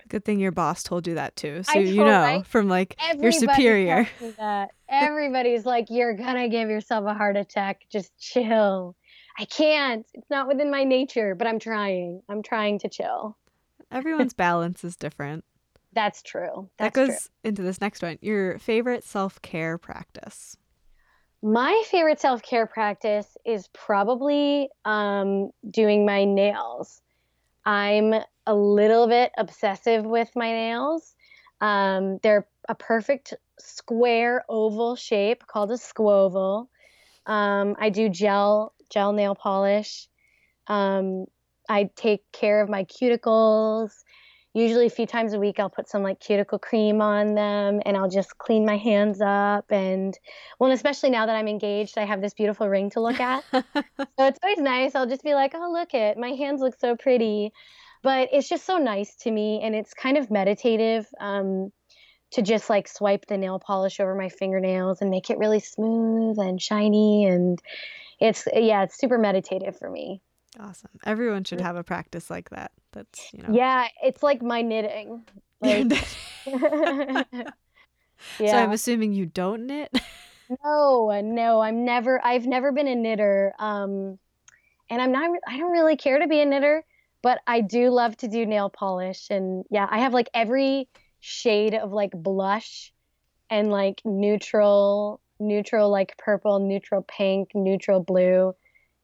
Good 0.08 0.26
thing 0.26 0.40
your 0.40 0.52
boss 0.52 0.82
told 0.82 1.08
you 1.08 1.16
that 1.16 1.36
too. 1.36 1.62
So 1.64 1.78
you 1.78 2.04
know 2.04 2.22
right? 2.22 2.48
from 2.48 2.68
like 2.68 3.00
your 3.18 3.32
superior. 3.32 4.08
That. 4.38 4.72
Everybody's 4.90 5.66
like, 5.66 5.88
you're 5.90 6.16
gonna 6.16 6.50
give 6.50 6.70
yourself 6.70 7.06
a 7.06 7.14
heart 7.14 7.38
attack. 7.38 7.82
Just 7.92 8.18
chill. 8.18 8.96
I 9.38 9.46
can't. 9.46 10.06
It's 10.14 10.30
not 10.30 10.48
within 10.48 10.72
my 10.72 10.84
nature, 10.84 11.36
but 11.36 11.48
I'm 11.48 11.60
trying. 11.60 12.22
I'm 12.28 12.42
trying 12.42 12.80
to 12.80 12.90
chill. 12.90 13.38
Everyone's 13.92 14.34
balance 14.36 14.84
is 14.84 14.96
different. 14.96 15.46
That's 15.94 16.22
true. 16.22 16.70
That's 16.78 16.94
that 16.94 17.08
goes 17.08 17.08
true. 17.08 17.30
into 17.44 17.62
this 17.62 17.82
next 17.82 18.02
one. 18.02 18.18
Your 18.22 18.58
favorite 18.60 19.04
self 19.04 19.42
care 19.42 19.78
practice. 19.78 20.58
My 21.42 21.84
favorite 21.88 22.20
self 22.20 22.42
care 22.42 22.68
practice 22.68 23.38
is 23.46 23.68
probably 23.74 24.70
um, 24.86 25.52
doing 25.70 26.06
my 26.06 26.26
nails. 26.26 27.02
I'm 27.66 28.16
a 28.50 28.56
little 28.56 29.08
bit 29.08 29.32
obsessive 29.38 30.04
with 30.04 30.32
my 30.36 30.52
nails. 30.52 31.14
Um, 31.62 32.18
they're 32.24 32.47
a 32.68 32.74
perfect 32.74 33.36
square 33.60 34.43
oval 34.50 34.95
shape 34.95 35.45
called 35.45 35.70
a 35.70 35.76
squoval. 35.76 36.66
Um, 37.28 37.76
I 37.78 37.91
do 37.91 38.10
gel 38.10 38.74
gel 38.89 39.14
nail 39.14 39.36
polish. 39.36 40.08
Um, 40.66 41.26
I 41.70 41.91
take 41.95 42.24
care 42.32 42.62
of 42.62 42.70
my 42.70 42.86
cuticles. 42.86 43.91
Usually, 44.56 44.88
a 44.88 44.89
few 44.89 45.06
times 45.06 45.34
a 45.34 45.39
week, 45.39 45.60
I'll 45.60 45.70
put 45.70 45.88
some 45.88 46.02
like 46.02 46.20
cuticle 46.20 46.58
cream 46.58 47.04
on 47.04 47.36
them 47.36 47.82
and 47.86 47.95
I'll 47.95 48.10
just 48.10 48.36
clean 48.39 48.66
my 48.66 48.78
hands 48.78 49.22
up. 49.22 49.66
And 49.70 50.18
well, 50.58 50.72
especially 50.72 51.12
now 51.12 51.28
that 51.28 51.36
I'm 51.36 51.47
engaged, 51.47 52.00
I 52.00 52.06
have 52.06 52.20
this 52.20 52.34
beautiful 52.34 52.68
ring 52.68 52.89
to 52.91 53.00
look 53.00 53.20
at. 53.20 53.43
so 53.52 53.64
it's 54.18 54.39
always 54.41 54.58
nice. 54.58 54.95
I'll 54.95 55.06
just 55.06 55.24
be 55.24 55.36
like, 55.36 55.54
oh, 55.54 55.72
look 55.72 55.93
it, 55.93 56.18
my 56.18 56.30
hands 56.30 56.62
look 56.62 56.80
so 56.80 56.95
pretty 56.95 57.54
but 58.02 58.30
it's 58.32 58.47
just 58.47 58.66
so 58.66 58.78
nice 58.78 59.16
to 59.16 59.32
me 59.32 59.62
and 59.64 59.76
it's 59.76 59.93
kind 59.93 60.18
of 60.18 60.32
meditative 60.32 61.08
um, 61.20 61.72
to 62.32 62.41
just 62.41 62.70
like 62.70 62.88
swipe 62.88 63.26
the 63.28 63.38
nail 63.38 63.60
polish 63.60 64.00
over 64.00 64.16
my 64.16 64.30
fingernails 64.30 65.02
and 65.02 65.10
make 65.10 65.30
it 65.30 65.38
really 65.38 65.60
smooth 65.60 66.38
and 66.39 66.62
shiny 66.62 67.26
and 67.26 67.62
it's 68.20 68.47
yeah 68.54 68.84
it's 68.84 68.97
super 68.97 69.18
meditative 69.18 69.78
for 69.78 69.89
me. 69.89 70.22
Awesome. 70.60 70.89
Everyone 71.06 71.43
should 71.43 71.62
have 71.62 71.76
a 71.76 71.84
practice 71.84 72.30
like 72.30 72.50
that 72.50 72.72
that's 72.91 73.34
you 73.34 73.44
know. 73.44 73.49
Yeah 73.52 73.88
it's 74.03 74.24
like 74.24 74.41
my 74.41 74.61
knitting 74.61 75.24
like, 75.61 75.91
yeah. 76.45 77.24
so 78.38 78.57
i'm 78.57 78.72
assuming 78.72 79.11
you 79.11 79.26
don't 79.26 79.65
knit? 79.65 79.91
No 80.64 81.19
no 81.22 81.60
i'm 81.60 81.84
never 81.84 82.26
i've 82.26 82.48
never 82.48 82.72
been 82.72 82.88
a 82.88 82.95
knitter 82.95 83.53
um 83.60 84.18
and 84.90 85.02
i'm 85.02 85.11
not 85.11 85.30
i 85.48 85.57
don't 85.57 85.72
really 85.72 85.98
care 85.98 86.19
to 86.19 86.28
be 86.28 86.40
a 86.40 86.45
knitter 86.45 86.84
but 87.22 87.40
I 87.48 87.62
do 87.62 87.90
love 87.90 88.16
to 88.18 88.28
do 88.28 88.46
nail 88.46 88.70
polish 88.70 89.28
and 89.30 89.66
yeah, 89.70 89.88
I 89.90 90.00
have 90.00 90.14
like 90.14 90.30
every 90.34 90.88
shade 91.20 91.74
of 91.74 91.91
like 91.91 92.12
blush 92.14 92.94
and 93.50 93.70
like 93.70 94.02
neutral 94.06 95.22
neutral 95.40 95.90
like 95.90 96.18
purple, 96.18 96.60
neutral 96.60 97.02
pink, 97.08 97.52
neutral 97.54 98.02
blue. 98.02 98.54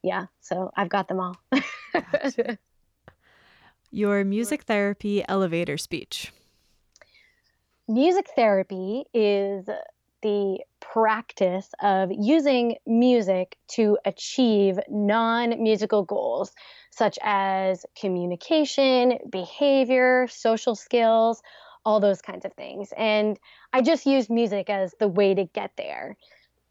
Yeah, 0.03 0.25
so 0.41 0.71
I've 0.75 0.89
got 0.89 1.07
them 1.07 1.19
all. 1.19 1.37
Your 3.91 4.23
music 4.25 4.63
therapy 4.63 5.23
elevator 5.27 5.77
speech. 5.77 6.31
Music 7.87 8.27
therapy 8.35 9.05
is 9.13 9.69
the 10.25 10.57
practice 10.79 11.69
of 11.83 12.09
using 12.11 12.77
music 12.87 13.57
to 13.67 13.95
achieve 14.05 14.79
non 14.89 15.61
musical 15.61 16.01
goals 16.01 16.51
such 16.89 17.19
as 17.21 17.85
communication, 17.95 19.19
behavior, 19.29 20.25
social 20.27 20.73
skills, 20.73 21.43
all 21.85 21.99
those 21.99 22.23
kinds 22.23 22.43
of 22.43 22.51
things. 22.53 22.91
And 22.97 23.37
I 23.71 23.83
just 23.83 24.07
use 24.07 24.27
music 24.27 24.67
as 24.67 24.95
the 24.99 25.07
way 25.07 25.35
to 25.35 25.45
get 25.45 25.73
there. 25.77 26.17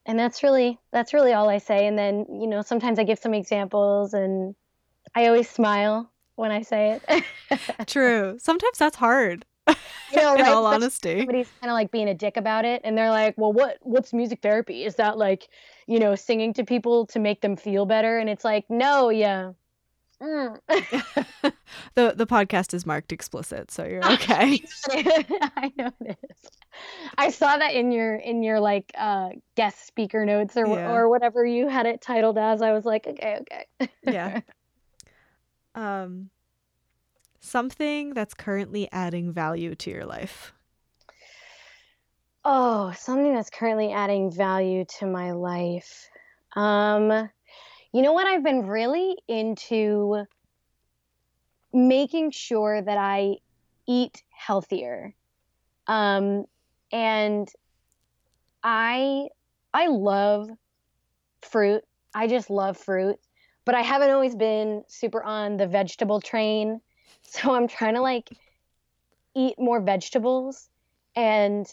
And 0.05 0.19
that's 0.19 0.43
really 0.43 0.81
that's 0.93 1.15
really 1.15 1.33
all 1.33 1.49
I 1.49 1.59
say. 1.59 1.87
And 1.87 1.97
then, 1.97 2.27
you 2.29 2.49
know, 2.49 2.63
sometimes 2.63 2.99
I 2.99 3.05
give 3.05 3.21
some 3.21 3.35
examples 3.35 4.15
and 4.15 4.57
I 5.15 5.29
always 5.29 5.49
smile 5.49 6.11
when 6.35 6.51
I 6.51 6.63
say 6.63 6.99
it. 7.09 7.25
True. 7.87 8.37
Sometimes 8.41 8.79
that's 8.79 8.97
hard. 8.97 9.47
You 9.67 10.17
know, 10.17 10.35
in 10.39 10.47
all 10.47 10.67
honesty, 10.67 11.19
somebody's 11.19 11.49
kind 11.61 11.71
of 11.71 11.75
like 11.75 11.91
being 11.91 12.09
a 12.09 12.15
dick 12.15 12.37
about 12.37 12.65
it, 12.65 12.83
and 12.85 12.97
they're 12.97 13.11
like, 13.11 13.35
"Well, 13.37 13.53
what 13.53 13.79
what's 13.81 14.13
music 14.13 14.41
therapy? 14.43 14.85
Is 14.85 14.97
that 14.97 15.19
like, 15.19 15.49
you 15.87 15.99
know, 15.99 16.15
singing 16.15 16.53
to 16.55 16.65
people 16.65 17.07
to 17.07 17.19
make 17.19 17.41
them 17.41 17.57
feel 17.57 17.87
better?" 17.87 18.19
And 18.19 18.29
it's 18.29 18.45
like, 18.45 18.65
no, 18.69 19.09
yeah, 19.11 19.53
Mm. 20.23 20.59
the 21.95 22.15
the 22.17 22.27
podcast 22.27 22.73
is 22.73 22.87
marked 22.87 23.13
explicit, 23.13 23.71
so 23.71 23.85
you're 23.85 24.05
okay. 24.13 24.61
I 24.91 25.73
noticed. 25.77 26.65
I 27.19 27.31
saw 27.31 27.57
that 27.59 27.75
in 27.75 27.91
your 27.93 28.17
in 28.17 28.43
your 28.43 28.61
like 28.61 28.93
uh 28.97 29.31
guest 29.57 29.87
speaker 29.87 30.25
notes 30.25 30.57
or 30.57 30.67
Yeah. 30.67 30.93
or 30.93 31.09
whatever 31.09 31.45
you 31.45 31.69
had 31.69 31.87
it 31.87 32.01
titled 32.01 32.39
as. 32.39 32.63
I 32.63 32.73
was 32.73 32.85
like, 32.85 33.07
okay, 33.07 33.41
okay. 33.43 33.91
yeah. 34.05 34.41
Um 35.75 36.31
something 37.45 38.15
that's 38.15 38.35
currently 38.35 38.89
adding 38.91 39.33
value 39.33 39.75
to 39.77 39.91
your 39.91 40.05
life. 40.05 40.53
Oh, 42.45 42.93
something 42.97 43.35
that's 43.35 43.51
currently 43.51 43.93
adding 43.93 44.31
value 44.31 44.85
to 44.99 45.07
my 45.07 45.33
life. 45.33 46.09
Um, 46.57 47.31
you 47.93 48.03
know 48.03 48.13
what? 48.13 48.27
I've 48.27 48.45
been 48.45 48.67
really 48.67 49.17
into 49.29 50.25
making 51.73 52.31
sure 52.31 52.83
that 52.83 52.99
I 52.99 53.37
eat 53.87 54.23
healthier. 54.31 55.15
Um, 55.87 56.45
and 56.93 57.49
I 58.63 59.29
I 59.73 59.89
love 59.89 60.49
fruit. 61.43 61.83
I 62.15 62.27
just 62.27 62.49
love 62.49 62.77
fruit, 62.79 63.19
but 63.65 63.75
I 63.75 63.83
haven't 63.83 64.11
always 64.11 64.37
been 64.37 64.85
super 64.89 65.23
on 65.23 65.57
the 65.57 65.67
vegetable 65.67 66.21
train. 66.21 66.81
So 67.27 67.55
I'm 67.55 67.67
trying 67.69 67.95
to 67.95 68.01
like 68.01 68.31
eat 69.35 69.59
more 69.59 69.81
vegetables 69.81 70.69
and 71.17 71.67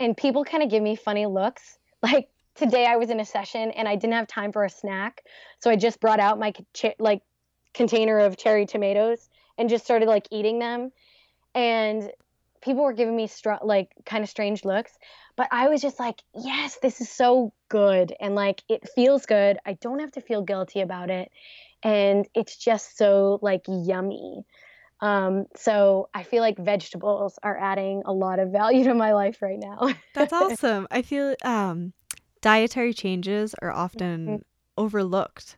and 0.00 0.16
people 0.16 0.44
kind 0.44 0.62
of 0.62 0.70
give 0.70 0.82
me 0.82 0.96
funny 0.96 1.26
looks. 1.26 1.78
Like 2.02 2.28
today 2.54 2.84
I 2.84 2.96
was 2.96 3.08
in 3.08 3.18
a 3.18 3.24
session 3.24 3.70
and 3.70 3.88
I 3.88 3.96
didn't 3.96 4.12
have 4.12 4.26
time 4.26 4.52
for 4.52 4.62
a 4.62 4.68
snack, 4.68 5.22
so 5.58 5.70
I 5.70 5.76
just 5.76 6.00
brought 6.00 6.20
out 6.20 6.38
my 6.38 6.52
like 6.98 7.22
container 7.72 8.18
of 8.18 8.36
cherry 8.36 8.66
tomatoes 8.66 9.30
and 9.56 9.70
just 9.70 9.84
started 9.84 10.06
like 10.06 10.28
eating 10.30 10.58
them. 10.58 10.92
And 11.54 12.10
people 12.60 12.82
were 12.84 12.92
giving 12.92 13.16
me 13.16 13.26
str- 13.26 13.62
like 13.62 13.88
kind 14.04 14.22
of 14.22 14.28
strange 14.28 14.66
looks, 14.66 14.92
but 15.36 15.48
I 15.50 15.68
was 15.68 15.80
just 15.80 15.98
like, 15.98 16.20
"Yes, 16.34 16.78
this 16.82 17.00
is 17.00 17.08
so 17.08 17.54
good." 17.70 18.14
And 18.20 18.34
like 18.34 18.62
it 18.68 18.88
feels 18.94 19.24
good. 19.24 19.58
I 19.64 19.74
don't 19.74 20.00
have 20.00 20.12
to 20.12 20.20
feel 20.20 20.42
guilty 20.42 20.80
about 20.82 21.08
it. 21.08 21.32
And 21.84 22.26
it's 22.34 22.56
just 22.56 22.96
so 22.96 23.38
like 23.42 23.62
yummy. 23.68 24.44
Um, 25.00 25.46
so 25.56 26.08
I 26.14 26.22
feel 26.22 26.40
like 26.40 26.58
vegetables 26.58 27.38
are 27.42 27.58
adding 27.58 28.02
a 28.06 28.12
lot 28.12 28.38
of 28.38 28.50
value 28.50 28.84
to 28.84 28.94
my 28.94 29.12
life 29.12 29.42
right 29.42 29.58
now. 29.58 29.92
That's 30.14 30.32
awesome. 30.32 30.86
I 30.90 31.02
feel 31.02 31.34
um 31.44 31.92
dietary 32.40 32.94
changes 32.94 33.54
are 33.62 33.70
Mm-hmm. 33.70 33.80
often 33.84 34.44
overlooked 34.78 35.56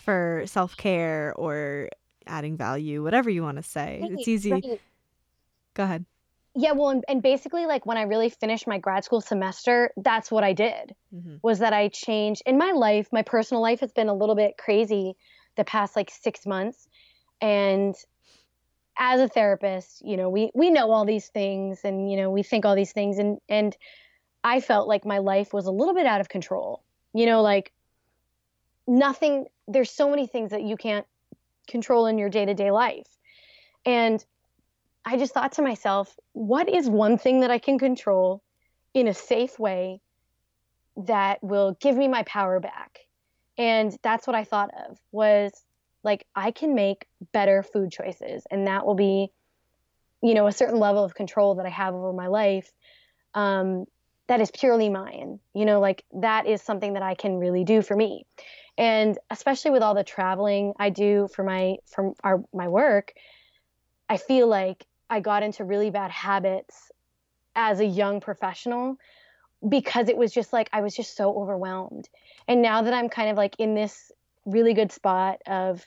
for 0.00 0.42
self-care 0.46 1.34
or 1.36 1.88
adding 2.26 2.56
value, 2.56 3.02
whatever 3.02 3.30
you 3.30 3.42
want 3.42 3.58
to 3.58 3.62
say. 3.62 4.00
It's 4.12 4.28
easy. 4.28 4.50
right. 4.50 4.80
Go 5.74 5.84
ahead. 5.84 6.04
Yeah, 6.56 6.72
well, 6.72 6.90
and, 6.90 7.04
and 7.08 7.20
basically, 7.22 7.66
like 7.66 7.84
when 7.84 7.96
I 7.96 8.02
really 8.02 8.30
finished 8.30 8.66
my 8.66 8.78
grad 8.78 9.04
school 9.04 9.20
semester, 9.20 9.90
that's 9.96 10.30
what 10.30 10.44
I 10.44 10.52
did. 10.52 10.94
Mhm. 11.12 11.40
Was 11.42 11.58
that 11.58 11.72
I 11.72 11.88
changed 11.88 12.42
in 12.46 12.58
my 12.58 12.70
life. 12.72 13.08
My 13.12 13.22
personal 13.22 13.60
life 13.62 13.80
has 13.80 13.92
been 13.92 14.08
a 14.08 14.14
little 14.14 14.36
bit 14.36 14.56
crazy 14.56 15.16
the 15.56 15.64
past 15.64 15.96
like 15.96 16.10
six 16.10 16.46
months, 16.46 16.88
and 17.40 17.94
as 18.96 19.20
a 19.20 19.28
therapist, 19.28 20.02
you 20.04 20.16
know, 20.16 20.28
we 20.28 20.50
we 20.54 20.70
know 20.70 20.90
all 20.90 21.04
these 21.04 21.28
things, 21.28 21.80
and 21.84 22.10
you 22.10 22.16
know, 22.16 22.30
we 22.30 22.42
think 22.42 22.64
all 22.64 22.76
these 22.76 22.92
things, 22.92 23.18
and 23.18 23.38
and 23.48 23.76
I 24.42 24.60
felt 24.60 24.88
like 24.88 25.04
my 25.04 25.18
life 25.18 25.52
was 25.52 25.66
a 25.66 25.70
little 25.72 25.94
bit 25.94 26.06
out 26.06 26.20
of 26.20 26.28
control. 26.28 26.82
You 27.12 27.26
know, 27.26 27.42
like 27.42 27.72
nothing. 28.86 29.46
There's 29.66 29.90
so 29.90 30.10
many 30.10 30.26
things 30.26 30.50
that 30.50 30.62
you 30.62 30.76
can't 30.76 31.06
control 31.66 32.06
in 32.06 32.18
your 32.18 32.28
day 32.28 32.44
to 32.44 32.54
day 32.54 32.70
life, 32.70 33.08
and 33.84 34.24
I 35.04 35.16
just 35.18 35.34
thought 35.34 35.52
to 35.52 35.62
myself, 35.62 36.18
what 36.32 36.68
is 36.68 36.88
one 36.88 37.18
thing 37.18 37.40
that 37.40 37.50
I 37.50 37.58
can 37.58 37.78
control 37.78 38.42
in 38.94 39.06
a 39.06 39.14
safe 39.14 39.58
way 39.58 40.00
that 40.96 41.42
will 41.42 41.76
give 41.80 41.96
me 41.96 42.08
my 42.08 42.22
power 42.22 42.58
back? 42.58 43.00
And 43.56 43.96
that's 44.02 44.26
what 44.26 44.36
I 44.36 44.44
thought 44.44 44.70
of 44.88 44.98
was 45.12 45.52
like 46.02 46.26
I 46.34 46.50
can 46.50 46.74
make 46.74 47.06
better 47.32 47.62
food 47.62 47.90
choices 47.90 48.46
and 48.50 48.66
that 48.66 48.84
will 48.84 48.94
be 48.94 49.30
you 50.22 50.34
know 50.34 50.46
a 50.46 50.52
certain 50.52 50.78
level 50.78 51.04
of 51.04 51.14
control 51.14 51.54
that 51.56 51.66
I 51.66 51.70
have 51.70 51.94
over 51.94 52.12
my 52.12 52.26
life 52.26 52.70
um, 53.34 53.86
that 54.26 54.40
is 54.40 54.50
purely 54.50 54.88
mine. 54.88 55.38
You 55.54 55.64
know, 55.64 55.80
like 55.80 56.04
that 56.14 56.46
is 56.46 56.62
something 56.62 56.94
that 56.94 57.02
I 57.02 57.14
can 57.14 57.36
really 57.36 57.64
do 57.64 57.82
for 57.82 57.94
me. 57.96 58.26
And 58.78 59.18
especially 59.30 59.70
with 59.70 59.82
all 59.82 59.94
the 59.94 60.04
traveling 60.04 60.72
I 60.78 60.90
do 60.90 61.28
for 61.34 61.44
my 61.44 61.76
from 61.86 62.14
our 62.22 62.42
my 62.52 62.68
work, 62.68 63.12
I 64.08 64.16
feel 64.16 64.48
like 64.48 64.84
I 65.10 65.20
got 65.20 65.42
into 65.42 65.64
really 65.64 65.90
bad 65.90 66.10
habits 66.10 66.90
as 67.54 67.80
a 67.80 67.86
young 67.86 68.20
professional 68.20 68.96
because 69.68 70.08
it 70.08 70.16
was 70.16 70.32
just 70.32 70.52
like 70.52 70.68
I 70.72 70.80
was 70.80 70.94
just 70.94 71.16
so 71.16 71.36
overwhelmed. 71.38 72.08
And 72.48 72.62
now 72.62 72.82
that 72.82 72.94
I'm 72.94 73.08
kind 73.08 73.30
of 73.30 73.36
like 73.36 73.56
in 73.58 73.74
this 73.74 74.12
really 74.44 74.74
good 74.74 74.92
spot 74.92 75.40
of 75.46 75.86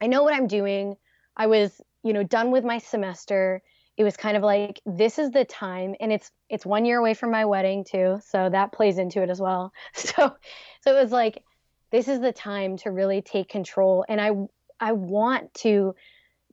I 0.00 0.06
know 0.08 0.22
what 0.22 0.34
I'm 0.34 0.46
doing. 0.46 0.96
I 1.36 1.46
was, 1.46 1.80
you 2.02 2.12
know, 2.12 2.22
done 2.22 2.50
with 2.50 2.64
my 2.64 2.78
semester. 2.78 3.62
It 3.96 4.04
was 4.04 4.16
kind 4.16 4.36
of 4.36 4.42
like 4.42 4.80
this 4.84 5.18
is 5.18 5.30
the 5.30 5.44
time 5.44 5.94
and 6.00 6.12
it's 6.12 6.30
it's 6.50 6.66
1 6.66 6.84
year 6.84 6.98
away 6.98 7.14
from 7.14 7.30
my 7.30 7.46
wedding 7.46 7.84
too, 7.84 8.20
so 8.26 8.50
that 8.50 8.72
plays 8.72 8.98
into 8.98 9.22
it 9.22 9.30
as 9.30 9.40
well. 9.40 9.72
So 9.94 10.36
so 10.82 10.96
it 10.96 11.02
was 11.02 11.12
like 11.12 11.42
this 11.90 12.08
is 12.08 12.20
the 12.20 12.32
time 12.32 12.76
to 12.78 12.90
really 12.90 13.22
take 13.22 13.48
control 13.48 14.04
and 14.08 14.20
I 14.20 14.32
I 14.78 14.92
want 14.92 15.54
to 15.54 15.94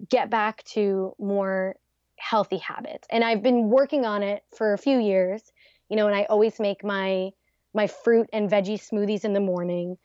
get 0.10 0.30
back 0.30 0.64
to 0.64 1.14
more 1.20 1.76
healthy 2.18 2.58
habits. 2.58 3.08
And 3.12 3.24
I've 3.24 3.44
been 3.44 3.70
working 3.70 4.06
on 4.06 4.24
it 4.24 4.44
for 4.56 4.74
a 4.74 4.78
few 4.78 4.98
years, 5.00 5.52
you 5.94 5.98
know, 5.98 6.07
and 6.07 6.15
I 6.15 6.24
always 6.24 6.60
make 6.60 6.84
my 6.84 7.30
my 7.76 7.86
fruit 7.86 8.28
and 8.34 8.49
veggie 8.49 8.82
smoothies 8.82 9.26
in 9.26 9.34
the 9.34 9.40
morning. 9.40 9.95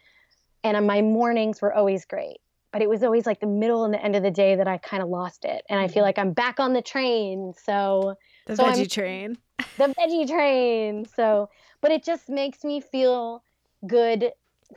And 0.63 0.77
uh, 0.77 0.83
my 0.83 1.01
mornings 1.01 1.63
were 1.63 1.73
always 1.73 2.05
great. 2.05 2.41
But 2.73 2.83
it 2.83 2.91
was 2.91 3.03
always 3.03 3.25
like 3.25 3.41
the 3.41 3.47
middle 3.47 3.87
and 3.87 3.95
the 3.95 4.05
end 4.05 4.15
of 4.15 4.23
the 4.23 4.31
day 4.31 4.55
that 4.55 4.69
I 4.69 4.77
kind 4.77 5.03
of 5.03 5.09
lost 5.09 5.47
it. 5.47 5.63
And 5.71 5.81
I 5.81 5.89
feel 5.89 5.95
mm-hmm. 5.95 6.03
like 6.03 6.19
I'm 6.19 6.33
back 6.35 6.61
on 6.61 6.75
the 6.75 6.83
train. 6.83 7.55
So 7.65 8.17
The 8.45 8.57
So 8.57 8.65
I'm- 8.67 8.75
veggie 8.75 8.91
train. 8.91 9.39
the 9.79 9.95
veggie 9.99 10.29
train. 10.29 11.07
So, 11.07 11.49
but 11.81 11.91
it 11.91 12.05
just 12.05 12.29
makes 12.29 12.65
me 12.65 12.83
feel 12.83 13.43
good 13.87 14.33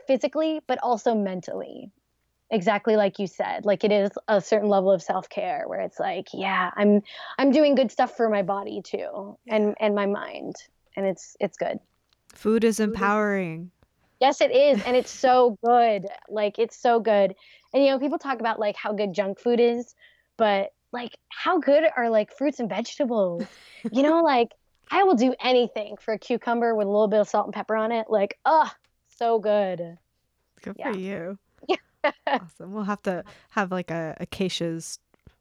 physically, 0.06 0.62
but 0.66 0.78
also 0.82 1.14
mentally. 1.14 1.90
Exactly 2.50 2.96
like 2.96 3.18
you 3.18 3.26
said. 3.26 3.66
Like 3.66 3.84
it 3.84 3.92
is 3.92 4.12
a 4.28 4.40
certain 4.40 4.70
level 4.70 4.90
of 4.90 5.02
self-care 5.02 5.64
where 5.66 5.82
it's 5.82 6.00
like, 6.00 6.28
yeah, 6.32 6.70
I'm 6.74 7.02
I'm 7.36 7.50
doing 7.50 7.74
good 7.74 7.90
stuff 7.90 8.16
for 8.16 8.30
my 8.30 8.40
body 8.40 8.80
too 8.80 9.36
and 9.46 9.74
and 9.78 9.94
my 9.94 10.06
mind. 10.06 10.56
And 10.96 11.06
it's 11.06 11.36
it's 11.40 11.56
good. 11.56 11.78
Food 12.34 12.64
is 12.64 12.80
empowering. 12.80 13.70
Yes, 14.20 14.40
it 14.40 14.52
is. 14.52 14.80
And 14.84 14.96
it's 14.96 15.10
so 15.10 15.58
good. 15.64 16.06
Like, 16.28 16.58
it's 16.58 16.76
so 16.76 17.00
good. 17.00 17.34
And, 17.74 17.84
you 17.84 17.90
know, 17.90 17.98
people 17.98 18.18
talk 18.18 18.38
about 18.38 18.60
like 18.60 18.76
how 18.76 18.92
good 18.92 19.12
junk 19.12 19.40
food 19.40 19.58
is, 19.58 19.94
but 20.36 20.72
like, 20.92 21.16
how 21.30 21.58
good 21.58 21.84
are 21.96 22.08
like 22.08 22.32
fruits 22.36 22.60
and 22.60 22.68
vegetables? 22.68 23.42
You 23.90 24.02
know, 24.04 24.20
like, 24.24 24.52
I 24.90 25.02
will 25.02 25.16
do 25.16 25.34
anything 25.42 25.96
for 26.00 26.14
a 26.14 26.18
cucumber 26.18 26.74
with 26.74 26.86
a 26.86 26.90
little 26.90 27.08
bit 27.08 27.20
of 27.20 27.28
salt 27.28 27.46
and 27.46 27.54
pepper 27.54 27.74
on 27.76 27.90
it. 27.92 28.06
Like, 28.08 28.38
oh, 28.44 28.70
so 29.18 29.38
good. 29.40 29.98
Good 30.62 30.76
Yeah. 30.78 30.92
for 30.92 30.98
you. 30.98 31.38
awesome. 32.26 32.72
We'll 32.72 32.84
have 32.84 33.02
to 33.02 33.24
have 33.50 33.70
like 33.72 33.90
a 33.90 34.16
Acacia's 34.20 34.98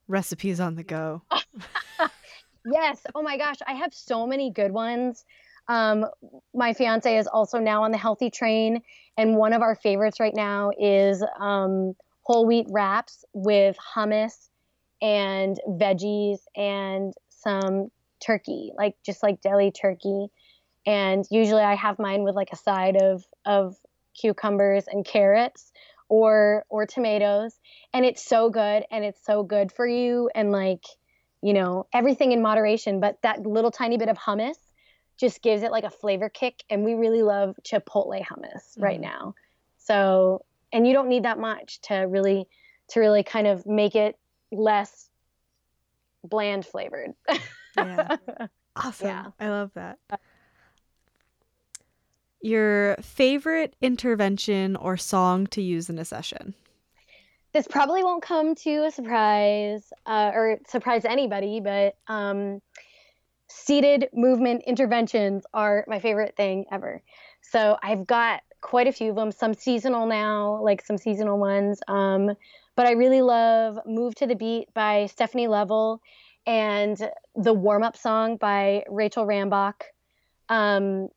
recipes 0.08 0.60
on 0.60 0.76
the 0.76 0.84
go. 0.84 1.22
Yes. 2.66 3.02
Oh 3.16 3.22
my 3.22 3.38
gosh. 3.38 3.58
I 3.66 3.74
have 3.74 3.94
so 3.94 4.28
many 4.28 4.52
good 4.52 4.72
ones. 4.72 5.26
Um, 5.68 6.06
my 6.54 6.74
fiance 6.74 7.18
is 7.18 7.28
also 7.28 7.60
now 7.60 7.84
on 7.84 7.92
the 7.92 7.98
healthy 7.98 8.30
train. 8.30 8.82
And 9.18 9.36
one 9.36 9.54
of 9.54 9.62
our 9.62 9.76
favorites 9.76 10.20
right 10.20 10.36
now 10.36 10.72
is 10.80 11.24
um, 11.40 11.94
whole 12.24 12.46
wheat 12.46 12.68
wraps 12.70 13.26
with 13.34 13.78
hummus 13.96 14.50
and 15.02 15.60
veggies 15.68 16.40
and 16.56 17.14
some 17.30 17.90
turkey, 18.20 18.72
like 18.78 18.96
just 19.06 19.24
like 19.24 19.42
deli 19.42 19.72
turkey. 19.72 20.28
And 20.86 21.26
usually 21.32 21.64
I 21.64 21.76
have 21.76 22.00
mine 22.00 22.24
with 22.24 22.36
like 22.36 22.50
a 22.52 22.58
side 22.58 22.98
of, 23.02 23.24
of 23.46 23.76
cucumbers 24.20 24.86
and 24.88 25.06
carrots 25.06 25.72
or 26.10 26.66
or 26.70 26.86
tomatoes 26.86 27.58
and 27.94 28.04
it's 28.04 28.22
so 28.22 28.50
good 28.50 28.84
and 28.92 29.06
it's 29.06 29.24
so 29.26 29.44
good 29.44 29.72
for 29.72 29.88
you 29.88 30.30
and 30.36 30.52
like 30.52 30.84
you 31.42 31.54
know 31.54 31.88
everything 31.94 32.32
in 32.32 32.42
moderation 32.42 33.00
but 33.00 33.18
that 33.24 33.46
little 33.46 33.72
tiny 33.72 33.98
bit 33.98 34.10
of 34.10 34.18
hummus 34.18 34.58
just 35.20 35.42
gives 35.42 35.62
it 35.64 35.72
like 35.72 35.84
a 35.84 35.90
flavor 35.90 36.30
kick 36.30 36.64
and 36.70 36.84
we 36.84 36.94
really 36.94 37.22
love 37.24 37.56
chipotle 37.64 38.22
hummus 38.24 38.80
right 38.80 39.00
Mhm. 39.00 39.04
now 39.04 39.36
so 39.78 40.46
and 40.72 40.88
you 40.88 40.94
don't 40.94 41.10
need 41.10 41.24
that 41.24 41.40
much 41.40 41.82
to 41.82 41.96
really 41.96 42.48
to 42.90 43.00
really 43.00 43.24
kind 43.24 43.48
of 43.48 43.66
make 43.66 43.96
it 43.96 44.18
less 44.52 45.10
bland 46.24 46.66
flavored 46.66 47.12
Yeah. 47.76 48.18
Awesome. 48.76 49.08
Yeah. 49.08 49.26
I 49.38 49.50
love 49.50 49.72
that. 49.76 50.00
Your 52.42 52.96
favorite 53.02 53.76
intervention 53.82 54.76
or 54.78 54.96
song 54.98 55.46
to 55.48 55.62
use 55.62 55.90
in 55.90 56.00
a 56.00 56.06
session? 56.06 56.54
This 57.54 57.68
probably 57.68 58.04
won't 58.04 58.24
come 58.24 58.56
to 58.56 58.86
a 58.86 58.92
surprise 58.92 59.92
uh, 60.06 60.32
or 60.34 60.60
surprise 60.68 61.04
anybody, 61.04 61.60
but 61.60 61.96
um, 62.08 62.62
seated 63.48 64.08
movement 64.14 64.64
interventions 64.66 65.44
are 65.54 65.84
my 65.88 66.00
favorite 66.00 66.36
thing 66.38 66.66
ever. 66.72 67.02
So 67.42 67.78
I've 67.84 68.08
got 68.08 68.42
quite 68.62 68.88
a 68.88 68.92
few 68.92 69.10
of 69.10 69.16
them, 69.16 69.32
some 69.32 69.54
seasonal 69.54 70.06
now, 70.08 70.62
like 70.64 70.86
some 70.86 70.98
seasonal 70.98 71.40
ones. 71.40 71.82
Um, 71.88 72.32
but 72.76 72.86
I 72.88 72.92
really 72.92 73.22
love 73.22 73.80
Move 73.86 74.16
to 74.16 74.28
the 74.28 74.36
Beat 74.36 74.74
by 74.74 75.08
Stephanie 75.08 75.48
Leavell 75.48 76.00
and 76.46 76.98
the 77.36 77.54
warm 77.54 77.84
up 77.84 77.98
song 77.98 78.38
by 78.38 78.84
Rachel 78.90 79.26
Rambach. 79.26 79.82
Um, 80.48 81.10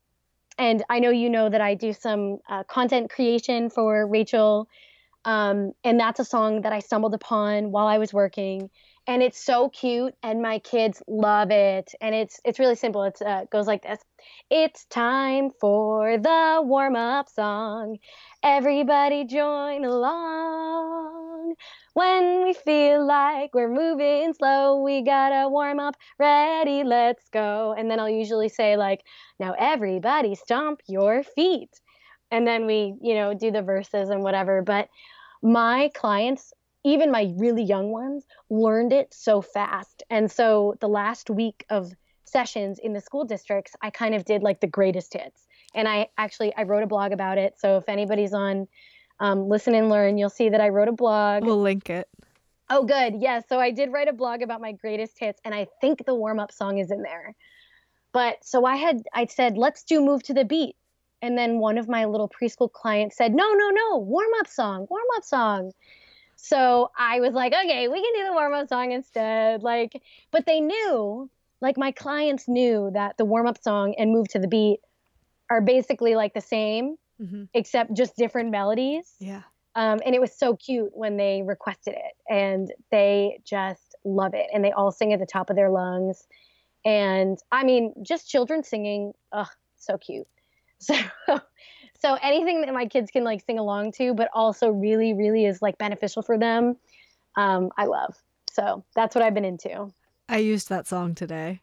and 0.58 0.82
I 0.88 0.98
know 0.98 1.10
you 1.10 1.30
know 1.30 1.48
that 1.48 1.60
I 1.60 1.74
do 1.74 1.92
some 1.92 2.38
uh, 2.48 2.64
content 2.64 3.10
creation 3.10 3.70
for 3.70 4.06
Rachel. 4.06 4.68
Um, 5.24 5.72
and 5.84 5.98
that's 5.98 6.20
a 6.20 6.24
song 6.24 6.62
that 6.62 6.72
I 6.72 6.80
stumbled 6.80 7.14
upon 7.14 7.70
while 7.70 7.86
I 7.86 7.98
was 7.98 8.12
working. 8.12 8.70
And 9.06 9.22
it's 9.22 9.38
so 9.38 9.68
cute, 9.68 10.14
and 10.22 10.40
my 10.40 10.58
kids 10.60 11.02
love 11.06 11.50
it. 11.50 11.92
And 12.00 12.14
it's 12.14 12.40
it's 12.44 12.58
really 12.58 12.74
simple. 12.76 13.02
It 13.04 13.20
uh, 13.20 13.44
goes 13.52 13.66
like 13.66 13.82
this: 13.82 13.98
It's 14.50 14.86
time 14.86 15.50
for 15.60 16.16
the 16.18 16.62
warm 16.64 16.96
up 16.96 17.28
song. 17.28 17.98
Everybody 18.42 19.24
join 19.26 19.84
along. 19.84 21.54
When 21.92 22.42
we 22.44 22.54
feel 22.54 23.06
like 23.06 23.54
we're 23.54 23.68
moving 23.72 24.32
slow, 24.34 24.82
we 24.82 25.02
gotta 25.02 25.48
warm 25.48 25.78
up. 25.80 25.96
Ready, 26.18 26.82
let's 26.82 27.28
go. 27.30 27.74
And 27.76 27.90
then 27.90 28.00
I'll 28.00 28.08
usually 28.08 28.48
say 28.48 28.76
like, 28.76 29.02
"Now 29.38 29.54
everybody 29.58 30.34
stomp 30.34 30.80
your 30.86 31.22
feet." 31.22 31.80
And 32.30 32.46
then 32.46 32.66
we, 32.66 32.94
you 33.00 33.14
know, 33.14 33.34
do 33.34 33.50
the 33.50 33.62
verses 33.62 34.10
and 34.10 34.22
whatever. 34.22 34.62
But 34.62 34.88
my 35.42 35.90
clients, 35.94 36.52
even 36.84 37.10
my 37.10 37.32
really 37.36 37.62
young 37.62 37.90
ones, 37.90 38.24
learned 38.50 38.92
it 38.92 39.12
so 39.12 39.42
fast. 39.42 40.02
And 40.10 40.30
so 40.30 40.76
the 40.80 40.88
last 40.88 41.30
week 41.30 41.64
of 41.70 41.92
sessions 42.24 42.78
in 42.78 42.92
the 42.92 43.00
school 43.00 43.24
districts, 43.24 43.76
I 43.80 43.90
kind 43.90 44.14
of 44.14 44.24
did 44.24 44.42
like 44.42 44.60
the 44.60 44.66
greatest 44.66 45.12
hits. 45.12 45.46
And 45.74 45.88
I 45.88 46.08
actually 46.18 46.54
I 46.56 46.62
wrote 46.62 46.82
a 46.82 46.86
blog 46.86 47.12
about 47.12 47.38
it. 47.38 47.54
So 47.58 47.76
if 47.76 47.88
anybody's 47.88 48.32
on 48.32 48.68
um, 49.20 49.48
Listen 49.48 49.74
and 49.74 49.88
Learn, 49.88 50.18
you'll 50.18 50.30
see 50.30 50.48
that 50.48 50.60
I 50.60 50.68
wrote 50.70 50.88
a 50.88 50.92
blog. 50.92 51.44
We'll 51.44 51.60
link 51.60 51.90
it. 51.90 52.08
Oh, 52.70 52.84
good. 52.84 53.14
Yes. 53.14 53.22
Yeah, 53.22 53.40
so 53.48 53.60
I 53.60 53.70
did 53.70 53.92
write 53.92 54.08
a 54.08 54.12
blog 54.12 54.42
about 54.42 54.60
my 54.60 54.72
greatest 54.72 55.18
hits, 55.18 55.40
and 55.44 55.54
I 55.54 55.66
think 55.80 56.04
the 56.06 56.14
warm 56.14 56.40
up 56.40 56.50
song 56.50 56.78
is 56.78 56.90
in 56.90 57.02
there. 57.02 57.34
But 58.12 58.44
so 58.44 58.64
I 58.64 58.76
had 58.76 59.02
I 59.12 59.26
said 59.26 59.58
let's 59.58 59.82
do 59.82 60.00
move 60.00 60.22
to 60.24 60.34
the 60.34 60.44
beat 60.44 60.76
and 61.24 61.38
then 61.38 61.58
one 61.58 61.78
of 61.78 61.88
my 61.88 62.04
little 62.04 62.28
preschool 62.28 62.70
clients 62.70 63.16
said, 63.16 63.34
No, 63.34 63.54
no, 63.54 63.70
no, 63.70 63.96
warm 63.96 64.28
up 64.40 64.46
song, 64.46 64.86
warm 64.90 65.06
up 65.16 65.24
song. 65.24 65.72
So 66.36 66.90
I 66.98 67.20
was 67.20 67.32
like, 67.32 67.54
Okay, 67.54 67.88
we 67.88 68.02
can 68.02 68.12
do 68.20 68.26
the 68.26 68.34
warm 68.34 68.52
up 68.52 68.68
song 68.68 68.92
instead. 68.92 69.62
Like, 69.62 70.02
but 70.30 70.44
they 70.44 70.60
knew, 70.60 71.30
like, 71.62 71.78
my 71.78 71.92
clients 71.92 72.46
knew 72.46 72.90
that 72.92 73.16
the 73.16 73.24
warm 73.24 73.46
up 73.46 73.56
song 73.62 73.94
and 73.96 74.12
move 74.12 74.28
to 74.28 74.38
the 74.38 74.46
beat 74.46 74.80
are 75.48 75.62
basically 75.62 76.14
like 76.14 76.34
the 76.34 76.42
same, 76.42 76.96
mm-hmm. 77.18 77.44
except 77.54 77.94
just 77.94 78.16
different 78.16 78.50
melodies. 78.50 79.14
Yeah. 79.18 79.42
Um, 79.76 80.00
and 80.04 80.14
it 80.14 80.20
was 80.20 80.32
so 80.32 80.54
cute 80.54 80.90
when 80.92 81.16
they 81.16 81.42
requested 81.42 81.94
it, 81.94 82.12
and 82.28 82.70
they 82.92 83.40
just 83.44 83.96
love 84.04 84.34
it, 84.34 84.46
and 84.52 84.62
they 84.62 84.72
all 84.72 84.92
sing 84.92 85.14
at 85.14 85.20
the 85.20 85.26
top 85.26 85.48
of 85.48 85.56
their 85.56 85.70
lungs. 85.70 86.28
And 86.84 87.38
I 87.50 87.64
mean, 87.64 87.94
just 88.02 88.28
children 88.28 88.62
singing, 88.62 89.14
ugh, 89.32 89.48
so 89.76 89.96
cute. 89.96 90.28
So 91.26 91.40
so 92.00 92.18
anything 92.22 92.60
that 92.60 92.74
my 92.74 92.84
kids 92.84 93.10
can 93.10 93.24
like 93.24 93.42
sing 93.46 93.58
along 93.58 93.92
to, 93.92 94.12
but 94.12 94.28
also 94.34 94.68
really, 94.68 95.14
really 95.14 95.46
is 95.46 95.62
like 95.62 95.78
beneficial 95.78 96.20
for 96.20 96.36
them, 96.36 96.76
um, 97.36 97.70
I 97.78 97.86
love. 97.86 98.14
So 98.52 98.84
that's 98.94 99.14
what 99.14 99.24
I've 99.24 99.32
been 99.32 99.46
into. 99.46 99.90
I 100.28 100.38
used 100.38 100.68
that 100.68 100.86
song 100.86 101.14
today. 101.14 101.62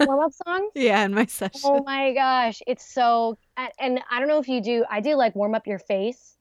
warm 0.00 0.20
up 0.20 0.32
song? 0.46 0.70
Yeah, 0.74 1.04
in 1.04 1.14
my 1.14 1.24
session. 1.26 1.60
Oh 1.64 1.82
my 1.84 2.12
gosh, 2.12 2.60
it's 2.66 2.86
so 2.86 3.38
and 3.78 4.00
I 4.10 4.18
don't 4.18 4.28
know 4.28 4.38
if 4.38 4.48
you 4.48 4.60
do. 4.60 4.84
I 4.90 5.00
do 5.00 5.14
like 5.14 5.34
warm 5.34 5.54
up 5.54 5.66
your 5.66 5.78
face, 5.78 6.36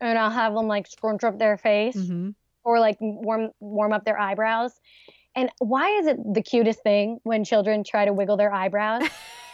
and 0.00 0.18
I'll 0.18 0.30
have 0.30 0.54
them 0.54 0.66
like 0.66 0.86
scrunch 0.86 1.24
up 1.24 1.38
their 1.38 1.58
face 1.58 1.96
mm-hmm. 1.96 2.30
or 2.64 2.80
like 2.80 2.96
warm 3.00 3.50
warm 3.60 3.92
up 3.92 4.04
their 4.04 4.18
eyebrows. 4.18 4.72
And 5.34 5.50
why 5.58 5.90
is 5.98 6.06
it 6.06 6.16
the 6.32 6.42
cutest 6.42 6.82
thing 6.82 7.18
when 7.22 7.44
children 7.44 7.84
try 7.84 8.06
to 8.06 8.14
wiggle 8.14 8.38
their 8.38 8.52
eyebrows? 8.52 9.02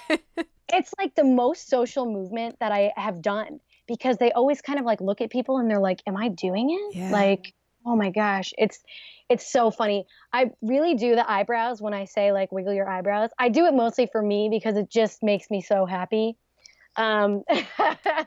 it's 0.72 0.92
like 0.98 1.14
the 1.14 1.24
most 1.24 1.68
social 1.68 2.06
movement 2.06 2.56
that 2.60 2.72
I 2.72 2.92
have 2.96 3.22
done 3.22 3.60
because 3.86 4.16
they 4.16 4.32
always 4.32 4.60
kind 4.60 4.78
of 4.78 4.84
like 4.84 5.00
look 5.00 5.20
at 5.20 5.30
people 5.30 5.58
and 5.58 5.70
they're 5.70 5.80
like, 5.80 6.02
"Am 6.06 6.16
I 6.16 6.28
doing 6.28 6.70
it?" 6.70 6.96
Yeah. 6.96 7.10
Like, 7.10 7.52
oh 7.86 7.96
my 7.96 8.10
gosh, 8.10 8.52
it's 8.58 8.82
it's 9.28 9.50
so 9.50 9.70
funny. 9.70 10.06
I 10.32 10.50
really 10.60 10.94
do 10.94 11.14
the 11.14 11.30
eyebrows 11.30 11.80
when 11.80 11.94
I 11.94 12.04
say 12.04 12.32
like 12.32 12.52
wiggle 12.52 12.72
your 12.72 12.88
eyebrows. 12.88 13.30
I 13.38 13.48
do 13.48 13.66
it 13.66 13.74
mostly 13.74 14.08
for 14.10 14.22
me 14.22 14.48
because 14.50 14.76
it 14.76 14.90
just 14.90 15.22
makes 15.22 15.50
me 15.50 15.60
so 15.60 15.86
happy. 15.86 16.36
Um, 16.96 17.42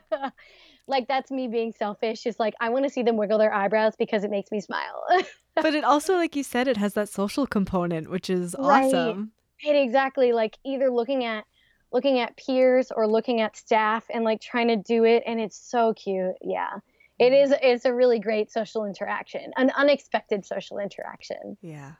like 0.86 1.08
that's 1.08 1.30
me 1.30 1.48
being 1.48 1.72
selfish. 1.72 2.26
Is 2.26 2.38
like 2.38 2.54
I 2.60 2.70
want 2.70 2.84
to 2.84 2.90
see 2.90 3.02
them 3.02 3.16
wiggle 3.16 3.38
their 3.38 3.52
eyebrows 3.52 3.94
because 3.96 4.24
it 4.24 4.30
makes 4.30 4.50
me 4.50 4.60
smile. 4.60 5.04
but 5.54 5.74
it 5.74 5.84
also, 5.84 6.14
like 6.14 6.36
you 6.36 6.42
said, 6.42 6.68
it 6.68 6.76
has 6.76 6.94
that 6.94 7.08
social 7.08 7.46
component, 7.46 8.10
which 8.10 8.30
is 8.30 8.54
right. 8.58 8.84
awesome. 8.84 9.32
Right, 9.64 9.76
exactly. 9.76 10.32
Like 10.32 10.58
either 10.64 10.90
looking 10.90 11.24
at 11.24 11.44
looking 11.92 12.18
at 12.18 12.36
peers 12.36 12.90
or 12.94 13.06
looking 13.06 13.40
at 13.40 13.56
staff 13.56 14.04
and 14.12 14.24
like 14.24 14.40
trying 14.40 14.68
to 14.68 14.76
do 14.76 15.04
it 15.04 15.22
and 15.26 15.40
it's 15.40 15.56
so 15.56 15.94
cute. 15.94 16.34
Yeah. 16.42 16.70
It 17.18 17.30
mm-hmm. 17.32 17.52
is 17.52 17.54
it's 17.62 17.84
a 17.84 17.94
really 17.94 18.18
great 18.18 18.50
social 18.50 18.84
interaction 18.84 19.52
an 19.56 19.70
unexpected 19.76 20.44
social 20.44 20.78
interaction. 20.78 21.56
Yeah. 21.62 21.92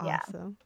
Awesome. 0.00 0.56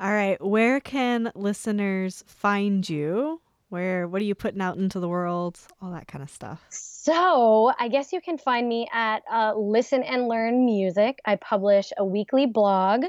Yeah. 0.00 0.06
all 0.06 0.12
right. 0.12 0.40
Where 0.44 0.80
can 0.80 1.32
listeners 1.34 2.24
find 2.26 2.88
you? 2.88 3.40
Where 3.70 4.06
what 4.06 4.20
are 4.20 4.26
you 4.26 4.34
putting 4.34 4.60
out 4.60 4.76
into 4.76 5.00
the 5.00 5.08
world? 5.08 5.58
All 5.80 5.92
that 5.92 6.06
kind 6.06 6.22
of 6.22 6.30
stuff. 6.30 6.64
So 6.68 7.72
i 7.80 7.88
guess 7.88 8.12
you 8.12 8.20
can 8.20 8.38
find 8.38 8.68
me 8.68 8.86
at 8.92 9.22
uh, 9.30 9.54
listen 9.56 10.02
and 10.02 10.28
learn 10.28 10.64
music. 10.64 11.20
I 11.24 11.36
publish 11.36 11.90
a 11.98 12.04
weekly 12.04 12.46
blog 12.46 13.06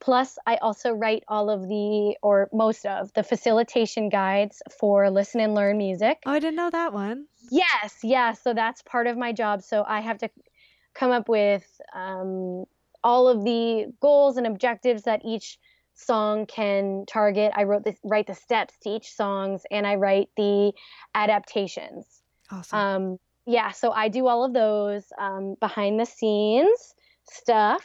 Plus, 0.00 0.38
I 0.46 0.56
also 0.56 0.92
write 0.92 1.24
all 1.28 1.50
of 1.50 1.68
the, 1.68 2.16
or 2.22 2.48
most 2.52 2.86
of, 2.86 3.12
the 3.12 3.22
facilitation 3.22 4.08
guides 4.08 4.62
for 4.78 5.10
Listen 5.10 5.40
and 5.40 5.54
Learn 5.54 5.76
Music. 5.76 6.18
Oh, 6.24 6.32
I 6.32 6.38
didn't 6.38 6.56
know 6.56 6.70
that 6.70 6.92
one. 6.92 7.26
Yes, 7.50 7.98
yeah. 8.02 8.32
So 8.32 8.54
that's 8.54 8.82
part 8.82 9.06
of 9.06 9.18
my 9.18 9.32
job. 9.32 9.62
So 9.62 9.84
I 9.86 10.00
have 10.00 10.18
to 10.18 10.30
come 10.94 11.10
up 11.10 11.28
with 11.28 11.64
um, 11.94 12.64
all 13.04 13.28
of 13.28 13.44
the 13.44 13.92
goals 14.00 14.36
and 14.38 14.46
objectives 14.46 15.02
that 15.02 15.20
each 15.24 15.58
song 15.94 16.46
can 16.46 17.04
target. 17.06 17.52
I 17.54 17.64
wrote 17.64 17.84
this, 17.84 17.96
write 18.02 18.26
the 18.26 18.34
steps 18.34 18.74
to 18.82 18.90
each 18.90 19.12
songs, 19.12 19.62
and 19.70 19.86
I 19.86 19.96
write 19.96 20.30
the 20.36 20.72
adaptations. 21.14 22.22
Awesome. 22.50 22.78
Um, 22.78 23.18
yeah, 23.46 23.72
so 23.72 23.90
I 23.90 24.08
do 24.08 24.26
all 24.26 24.44
of 24.44 24.54
those 24.54 25.04
um, 25.18 25.56
behind 25.60 26.00
the 26.00 26.06
scenes 26.06 26.94
stuff. 27.30 27.84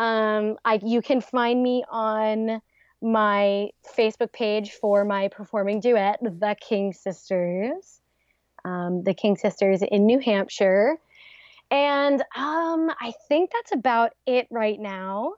Um, 0.00 0.56
I 0.64 0.80
you 0.82 1.02
can 1.02 1.20
find 1.20 1.62
me 1.62 1.84
on 1.90 2.60
my 3.02 3.70
Facebook 3.96 4.32
page 4.32 4.72
for 4.72 5.04
my 5.04 5.28
performing 5.28 5.80
duet, 5.80 6.18
The 6.22 6.56
King 6.58 6.92
Sisters. 6.92 8.00
Um, 8.64 9.04
the 9.04 9.14
King 9.14 9.36
Sisters 9.36 9.82
in 9.82 10.04
New 10.04 10.18
Hampshire. 10.18 10.98
And 11.70 12.20
um, 12.36 12.90
I 13.00 13.12
think 13.28 13.50
that's 13.52 13.72
about 13.72 14.12
it 14.26 14.48
right 14.50 14.78
now. 14.78 15.34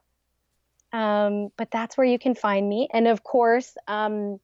Um, 0.92 1.50
but 1.56 1.70
that's 1.70 1.96
where 1.96 2.06
you 2.06 2.18
can 2.18 2.34
find 2.34 2.68
me. 2.68 2.88
And 2.92 3.06
of 3.06 3.22
course, 3.22 3.76
um, 3.86 4.40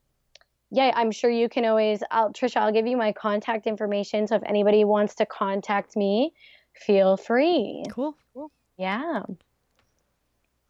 yeah, 0.71 0.91
I'm 0.95 1.11
sure 1.11 1.29
you 1.29 1.49
can 1.49 1.65
always, 1.65 2.01
I'll, 2.11 2.31
Trisha, 2.31 2.57
I'll 2.57 2.71
give 2.71 2.87
you 2.87 2.95
my 2.95 3.11
contact 3.11 3.67
information. 3.67 4.27
So 4.27 4.35
if 4.35 4.43
anybody 4.45 4.83
wants 4.83 5.15
to 5.15 5.25
contact 5.25 5.95
me, 5.95 6.33
feel 6.73 7.17
free. 7.17 7.83
Cool. 7.89 8.15
cool. 8.33 8.51
Yeah. 8.77 9.23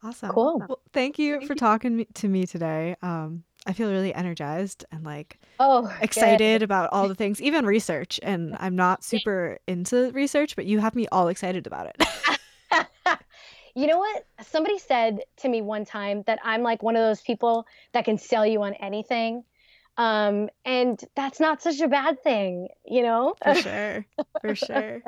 Awesome. 0.02 0.30
Cool. 0.30 0.62
Well, 0.68 0.80
thank 0.92 1.18
you 1.18 1.36
thank 1.36 1.46
for 1.46 1.52
you. 1.52 1.58
talking 1.58 2.06
to 2.14 2.28
me 2.28 2.46
today. 2.46 2.96
Um, 3.02 3.44
I 3.66 3.74
feel 3.74 3.90
really 3.90 4.14
energized 4.14 4.86
and 4.90 5.04
like 5.04 5.38
oh 5.58 5.94
excited 6.00 6.60
good. 6.60 6.62
about 6.62 6.88
all 6.92 7.08
the 7.08 7.14
things, 7.14 7.42
even 7.42 7.66
research. 7.66 8.18
And 8.22 8.56
I'm 8.58 8.76
not 8.76 9.04
super 9.12 9.58
into 9.66 10.10
research, 10.12 10.56
but 10.56 10.66
you 10.66 10.78
have 10.78 10.94
me 10.94 11.06
all 11.12 11.28
excited 11.28 11.66
about 11.66 11.86
it. 11.86 13.18
you 13.74 13.86
know 13.86 13.98
what? 13.98 14.26
Somebody 14.42 14.78
said 14.78 15.20
to 15.38 15.48
me 15.48 15.60
one 15.60 15.84
time 15.84 16.22
that 16.26 16.38
I'm 16.42 16.62
like 16.62 16.82
one 16.82 16.96
of 16.96 17.02
those 17.02 17.20
people 17.20 17.66
that 17.92 18.04
can 18.04 18.16
sell 18.16 18.46
you 18.46 18.62
on 18.62 18.74
anything. 18.74 19.44
Um, 19.96 20.48
and 20.64 21.02
that's 21.14 21.40
not 21.40 21.60
such 21.60 21.80
a 21.80 21.88
bad 21.88 22.22
thing, 22.22 22.68
you 22.86 23.02
know? 23.02 23.34
For 23.42 23.54
sure. 23.62 24.06
For 24.40 24.54
sure. 24.54 25.02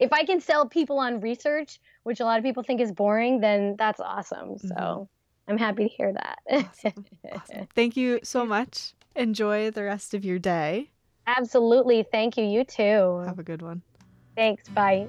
if 0.00 0.12
I 0.12 0.24
can 0.24 0.40
sell 0.40 0.66
people 0.66 0.98
on 0.98 1.20
research, 1.20 1.78
which 2.04 2.20
a 2.20 2.24
lot 2.24 2.38
of 2.38 2.44
people 2.44 2.62
think 2.62 2.80
is 2.80 2.92
boring, 2.92 3.40
then 3.40 3.74
that's 3.76 4.00
awesome. 4.00 4.58
So 4.58 4.74
mm-hmm. 4.74 5.50
I'm 5.50 5.58
happy 5.58 5.84
to 5.84 5.88
hear 5.88 6.12
that. 6.12 6.38
awesome. 6.50 7.04
Awesome. 7.32 7.68
Thank 7.74 7.96
you 7.96 8.20
so 8.22 8.46
much. 8.56 8.94
Enjoy 9.16 9.70
the 9.70 9.82
rest 9.82 10.14
of 10.14 10.24
your 10.24 10.38
day. 10.38 10.90
Absolutely. 11.26 12.04
Thank 12.10 12.36
you. 12.36 12.44
You 12.44 12.64
too. 12.64 13.22
Have 13.26 13.38
a 13.38 13.42
good 13.42 13.62
one. 13.62 13.82
Thanks. 14.36 14.68
Bye. 14.68 15.08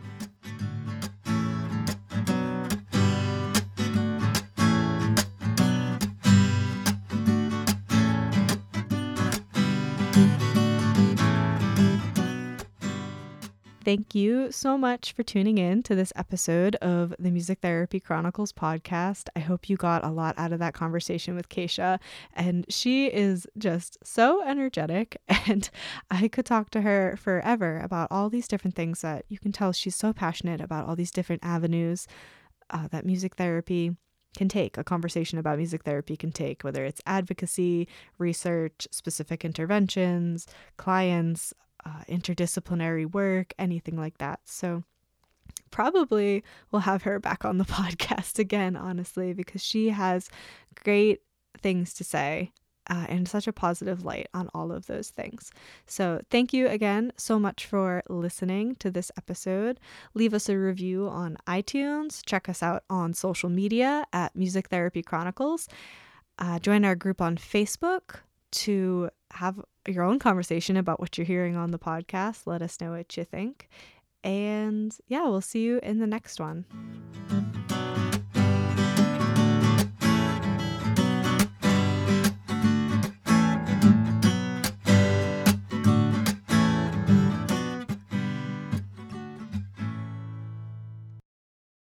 Thank 13.85 14.15
you 14.15 14.51
so 14.51 14.79
much 14.79 15.13
for 15.13 15.21
tuning 15.21 15.59
in 15.59 15.83
to 15.83 15.93
this 15.93 16.11
episode 16.15 16.73
of 16.77 17.13
the 17.19 17.29
Music 17.29 17.59
Therapy 17.61 17.99
Chronicles 17.99 18.51
podcast. 18.51 19.27
I 19.35 19.41
hope 19.41 19.69
you 19.69 19.77
got 19.77 20.03
a 20.03 20.09
lot 20.09 20.33
out 20.39 20.51
of 20.51 20.57
that 20.57 20.73
conversation 20.73 21.35
with 21.35 21.49
Keisha. 21.49 21.99
And 22.33 22.65
she 22.67 23.05
is 23.05 23.45
just 23.59 23.99
so 24.03 24.43
energetic. 24.43 25.17
And 25.47 25.69
I 26.09 26.27
could 26.27 26.47
talk 26.47 26.71
to 26.71 26.81
her 26.81 27.15
forever 27.21 27.79
about 27.83 28.07
all 28.09 28.31
these 28.31 28.47
different 28.47 28.75
things 28.75 29.01
that 29.01 29.25
you 29.29 29.37
can 29.37 29.51
tell 29.51 29.71
she's 29.71 29.95
so 29.95 30.11
passionate 30.11 30.59
about 30.59 30.87
all 30.87 30.95
these 30.95 31.11
different 31.11 31.45
avenues 31.45 32.07
uh, 32.71 32.87
that 32.87 33.05
music 33.05 33.35
therapy 33.35 33.95
can 34.35 34.49
take, 34.49 34.79
a 34.79 34.83
conversation 34.83 35.37
about 35.37 35.57
music 35.57 35.83
therapy 35.83 36.17
can 36.17 36.31
take, 36.31 36.63
whether 36.63 36.83
it's 36.83 37.01
advocacy, 37.05 37.87
research, 38.17 38.87
specific 38.89 39.45
interventions, 39.45 40.47
clients, 40.77 41.53
uh, 41.85 42.03
interdisciplinary 42.09 43.11
work, 43.11 43.53
anything 43.59 43.97
like 43.97 44.17
that. 44.17 44.39
So, 44.45 44.83
probably 45.71 46.43
we'll 46.71 46.81
have 46.81 47.03
her 47.03 47.19
back 47.19 47.45
on 47.45 47.57
the 47.57 47.65
podcast 47.77 48.39
again, 48.39 48.75
honestly, 48.75 49.33
because 49.33 49.63
she 49.63 49.89
has 49.89 50.29
great 50.83 51.21
things 51.61 51.93
to 51.93 52.03
say 52.03 52.51
uh, 52.89 53.05
and 53.09 53.27
such 53.27 53.47
a 53.47 53.53
positive 53.53 54.03
light 54.03 54.27
on 54.33 54.49
all 54.53 54.71
of 54.71 54.85
those 54.87 55.09
things. 55.09 55.51
So, 55.85 56.21
thank 56.29 56.53
you 56.53 56.67
again 56.67 57.11
so 57.17 57.39
much 57.39 57.65
for 57.65 58.03
listening 58.09 58.75
to 58.77 58.91
this 58.91 59.11
episode. 59.17 59.79
Leave 60.13 60.33
us 60.33 60.49
a 60.49 60.57
review 60.57 61.07
on 61.07 61.37
iTunes. 61.47 62.21
Check 62.25 62.49
us 62.49 62.61
out 62.61 62.83
on 62.89 63.13
social 63.13 63.49
media 63.49 64.05
at 64.13 64.35
Music 64.35 64.69
Therapy 64.69 65.01
Chronicles. 65.01 65.67
Uh, 66.37 66.59
join 66.59 66.83
our 66.83 66.95
group 66.95 67.21
on 67.21 67.37
Facebook 67.37 68.19
to 68.55 69.09
have 69.31 69.59
your 69.87 70.03
own 70.03 70.19
conversation 70.19 70.77
about 70.77 70.99
what 70.99 71.17
you're 71.17 71.25
hearing 71.25 71.55
on 71.55 71.71
the 71.71 71.79
podcast. 71.79 72.47
Let 72.47 72.61
us 72.61 72.79
know 72.81 72.91
what 72.91 73.15
you 73.17 73.23
think. 73.23 73.69
And 74.23 74.95
yeah, 75.07 75.23
we'll 75.23 75.41
see 75.41 75.61
you 75.61 75.79
in 75.83 75.99
the 75.99 76.07
next 76.07 76.39
one. 76.39 76.65